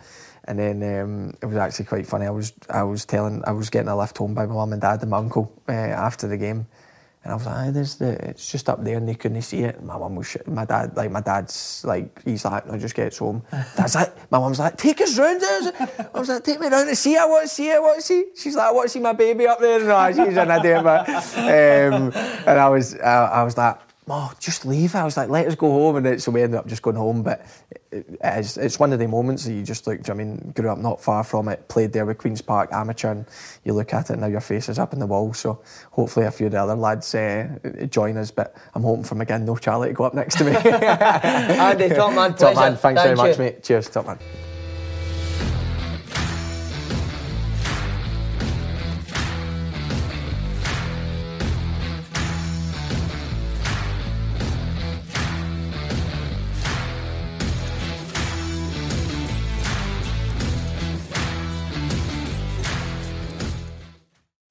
And 0.48 0.58
then 0.58 0.76
um, 0.82 1.34
it 1.42 1.46
was 1.46 1.56
actually 1.58 1.84
quite 1.84 2.06
funny. 2.06 2.24
I 2.24 2.30
was 2.30 2.54
I 2.70 2.82
was 2.82 3.04
telling 3.04 3.42
I 3.46 3.52
was 3.52 3.68
getting 3.68 3.88
a 3.88 3.96
lift 3.96 4.16
home 4.16 4.32
by 4.32 4.46
my 4.46 4.54
mum 4.54 4.72
and 4.72 4.80
dad 4.80 5.02
and 5.02 5.10
my 5.10 5.18
uncle 5.18 5.52
uh, 5.68 5.72
after 5.72 6.26
the 6.26 6.38
game, 6.38 6.66
and 7.22 7.32
I 7.32 7.34
was 7.34 7.44
like, 7.44 7.74
there's 7.74 7.96
the 7.96 8.12
it's 8.30 8.50
just 8.50 8.66
up 8.70 8.82
there 8.82 8.96
and 8.96 9.06
they 9.06 9.14
couldn't 9.14 9.42
see 9.42 9.60
it. 9.64 9.82
My 9.82 9.98
mum 9.98 10.16
was 10.16 10.26
sh- 10.28 10.46
my 10.46 10.64
dad 10.64 10.96
like 10.96 11.10
my 11.10 11.20
dad's 11.20 11.84
like 11.84 12.22
he's 12.24 12.46
like 12.46 12.66
no 12.66 12.78
just 12.78 12.94
gets 12.94 13.18
home. 13.18 13.42
That's 13.76 13.94
it. 13.94 14.10
my 14.30 14.38
mum's 14.38 14.58
like 14.58 14.78
take 14.78 15.02
us 15.02 15.18
round. 15.18 15.42
I 15.44 16.18
was 16.18 16.30
like 16.30 16.44
take 16.44 16.60
me 16.60 16.68
round 16.68 16.88
to 16.88 16.96
see 16.96 17.12
it. 17.16 17.20
I 17.20 17.26
want 17.26 17.42
to 17.42 17.54
see 17.54 17.68
it. 17.68 17.76
I 17.76 17.80
want 17.80 17.96
to 17.96 18.02
see. 18.02 18.24
She's 18.34 18.56
like 18.56 18.68
I 18.68 18.72
want 18.72 18.86
to 18.86 18.88
see 18.88 19.00
my 19.00 19.12
baby 19.12 19.46
up 19.46 19.60
there. 19.60 19.80
No, 19.84 20.08
she's 20.08 20.34
an 20.34 20.50
idiot. 20.50 20.82
But, 20.82 21.08
um, 21.36 22.10
and 22.48 22.58
I 22.58 22.68
was 22.70 22.94
I, 22.98 23.24
I 23.26 23.42
was 23.42 23.58
like. 23.58 23.78
Oh, 24.10 24.32
just 24.40 24.64
leave. 24.64 24.94
I 24.94 25.05
was 25.05 25.16
like, 25.16 25.28
let 25.28 25.47
us 25.47 25.55
go 25.55 25.70
home, 25.70 25.97
and 25.97 26.06
it, 26.06 26.22
so 26.22 26.30
we 26.30 26.43
ended 26.43 26.59
up 26.59 26.66
just 26.66 26.82
going 26.82 26.97
home. 26.97 27.22
But 27.22 27.47
it, 27.90 28.06
it 28.09 28.39
is, 28.39 28.56
it's 28.56 28.78
one 28.78 28.93
of 28.93 28.98
the 28.98 29.09
moments 29.09 29.44
that 29.44 29.52
you 29.52 29.62
just 29.62 29.86
look. 29.86 30.02
do 30.02 30.12
you 30.12 30.14
know 30.14 30.24
what 30.24 30.30
I 30.30 30.43
mean, 30.43 30.52
grew 30.52 30.70
up 30.70 30.78
not 30.78 31.01
far 31.01 31.24
from 31.24 31.48
it, 31.48 31.68
played 31.68 31.93
there 31.93 32.06
with 32.06 32.18
Queens 32.18 32.40
Park 32.40 32.70
amateur, 32.72 33.10
and 33.10 33.26
you 33.64 33.72
look 33.72 33.93
at 33.93 34.10
it 34.10 34.14
and 34.14 34.22
now 34.22 34.28
your 34.28 34.40
face 34.40 34.68
is 34.68 34.78
up 34.78 34.93
in 34.93 34.98
the 34.98 35.06
wall. 35.06 35.35
So 35.35 35.62
hopefully 35.90 36.26
a 36.26 36.30
few 36.30 36.47
of 36.47 36.52
the 36.52 36.62
other 36.62 36.74
lads 36.74 37.14
uh, 37.14 37.59
join 37.90 38.16
us. 38.16 38.30
But 38.30 38.56
I'm 38.74 38.82
hoping 38.82 39.05
for 39.05 39.20
again 39.20 39.44
no 39.44 39.56
Charlie 39.56 39.89
to 39.89 39.94
go 39.94 40.05
up 40.05 40.14
next 40.14 40.39
to 40.39 40.44
me. 40.44 40.52
Andy, 40.56 41.89
top 41.90 42.14
man, 42.14 42.35
top 42.36 42.56
man, 42.56 42.76
thanks 42.76 43.02
Thank 43.02 43.16
very 43.16 43.16
much, 43.16 43.39
mate. 43.39 43.62
Cheers, 43.62 43.90
top 43.90 44.06
man. 44.06 44.18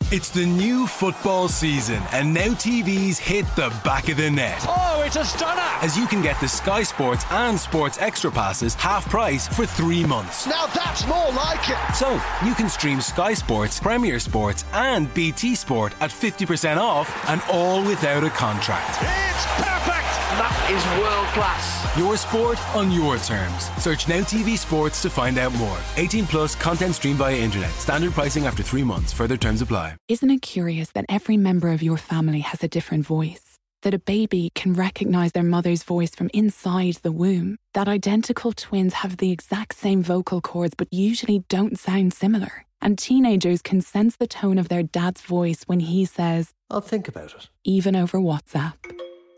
It's 0.10 0.30
the 0.30 0.46
new 0.46 0.88
football 0.88 1.50
season, 1.50 2.02
and 2.14 2.34
now 2.34 2.54
TV's 2.54 3.18
hit 3.18 3.46
the 3.58 3.78
back 3.84 4.08
of 4.08 4.16
the 4.16 4.32
net. 4.32 4.64
Oh, 4.66 5.04
it's 5.06 5.18
a 5.18 5.26
stunner! 5.26 5.60
As 5.82 5.98
you 5.98 6.08
can 6.08 6.22
get 6.22 6.40
the 6.40 6.48
Sky 6.48 6.84
Sports 6.84 7.26
and 7.30 7.60
Sports 7.60 7.98
Extra 8.00 8.32
passes 8.32 8.74
half 8.74 9.10
price 9.10 9.50
for 9.50 9.66
three 9.66 10.06
months. 10.06 10.48
Now 10.48 10.68
that's 10.68 11.06
more 11.08 11.30
like 11.34 11.70
it! 11.70 11.94
So 11.94 12.14
you 12.46 12.56
can 12.56 12.70
stream 12.70 13.02
Sky 13.02 13.34
Sports, 13.34 13.82
Premier 13.82 14.22
Sports, 14.22 14.64
and 14.72 15.14
BT 15.14 15.56
Sport 15.56 15.92
at 16.00 16.10
50% 16.10 16.78
off, 16.78 17.12
and 17.30 17.42
all 17.52 17.84
without 17.84 18.24
a 18.24 18.30
contract. 18.30 19.00
It's 19.02 19.46
perfect! 19.62 19.97
That 20.36 20.70
is 20.70 20.84
world 21.02 21.28
class. 21.34 21.98
Your 21.98 22.18
sport 22.18 22.60
on 22.76 22.92
your 22.92 23.18
terms. 23.18 23.70
Search 23.82 24.08
Now 24.08 24.20
TV 24.22 24.58
Sports 24.58 25.02
to 25.04 25.10
find 25.10 25.38
out 25.38 25.54
more. 25.54 25.78
18 25.96 26.26
plus 26.28 26.54
content 26.56 26.96
streamed 26.96 27.18
via 27.20 27.36
internet. 27.38 27.72
Standard 27.72 28.12
pricing 28.12 28.46
after 28.46 28.62
three 28.62 28.84
months. 28.84 29.14
Further 29.14 29.38
terms 29.38 29.62
apply. 29.62 29.96
Isn't 30.08 30.30
it 30.30 30.42
curious 30.42 30.92
that 30.92 31.06
every 31.08 31.38
member 31.38 31.70
of 31.72 31.82
your 31.82 31.98
family 31.98 32.42
has 32.42 32.62
a 32.64 32.68
different 32.68 33.06
voice? 33.06 33.42
That 33.84 33.94
a 33.94 34.00
baby 34.00 34.52
can 34.54 34.74
recognize 34.74 35.32
their 35.32 35.44
mother's 35.44 35.84
voice 35.84 36.14
from 36.14 36.30
inside 36.34 36.96
the 37.04 37.12
womb? 37.12 37.58
That 37.74 37.88
identical 37.88 38.52
twins 38.52 38.96
have 38.96 39.18
the 39.18 39.32
exact 39.32 39.76
same 39.78 40.04
vocal 40.04 40.42
cords 40.42 40.76
but 40.78 40.92
usually 40.92 41.46
don't 41.48 41.80
sound 41.80 42.14
similar? 42.14 42.66
And 42.82 42.98
teenagers 42.98 43.62
can 43.62 43.82
sense 43.82 44.18
the 44.18 44.28
tone 44.28 44.58
of 44.60 44.68
their 44.68 44.84
dad's 44.84 45.22
voice 45.22 45.64
when 45.68 45.80
he 45.80 46.04
says, 46.06 46.52
I'll 46.70 46.82
think 46.82 47.08
about 47.08 47.34
it. 47.34 47.50
even 47.64 47.96
over 47.96 48.18
WhatsApp. 48.20 48.74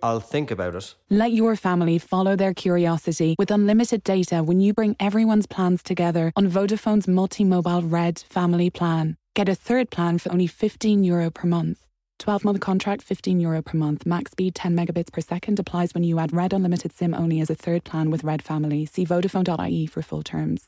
I'll 0.02 0.20
think 0.20 0.52
about 0.52 0.76
it. 0.76 0.96
Let 1.10 1.32
your 1.32 1.56
family 1.56 1.98
follow 1.98 2.36
their 2.36 2.54
curiosity 2.54 3.36
with 3.38 3.52
unlimited 3.52 4.04
data 4.04 4.44
when 4.44 4.60
you 4.60 4.74
bring 4.74 4.96
everyone's 5.00 5.48
plans 5.48 5.84
together 5.84 6.32
on 6.36 6.50
Vodafone's 6.50 7.08
multi-mobile 7.08 7.82
Red 7.82 8.20
family 8.30 8.70
plan. 8.70 9.18
Get 9.36 9.50
a 9.50 9.56
third 9.56 9.90
plan 9.90 10.18
for 10.18 10.32
only 10.32 10.48
15 10.48 11.04
euro 11.04 11.30
per 11.30 11.48
month. 11.48 11.86
12 12.20 12.44
month 12.44 12.60
contract, 12.60 13.02
15 13.02 13.40
euro 13.40 13.62
per 13.62 13.78
month. 13.78 14.06
Max 14.06 14.32
speed 14.32 14.56
10 14.56 14.76
megabits 14.76 15.12
per 15.12 15.22
second 15.22 15.60
applies 15.60 15.94
when 15.94 16.04
you 16.04 16.20
add 16.20 16.34
Red 16.34 16.54
Unlimited 16.54 16.92
SIM 16.94 17.14
only 17.14 17.40
as 17.40 17.50
a 17.50 17.56
third 17.56 17.84
plan 17.84 18.12
with 18.12 18.24
Red 18.24 18.42
Family. 18.42 18.86
See 18.86 19.06
Vodafone.ie 19.06 19.86
for 19.86 20.02
full 20.02 20.24
terms. 20.24 20.68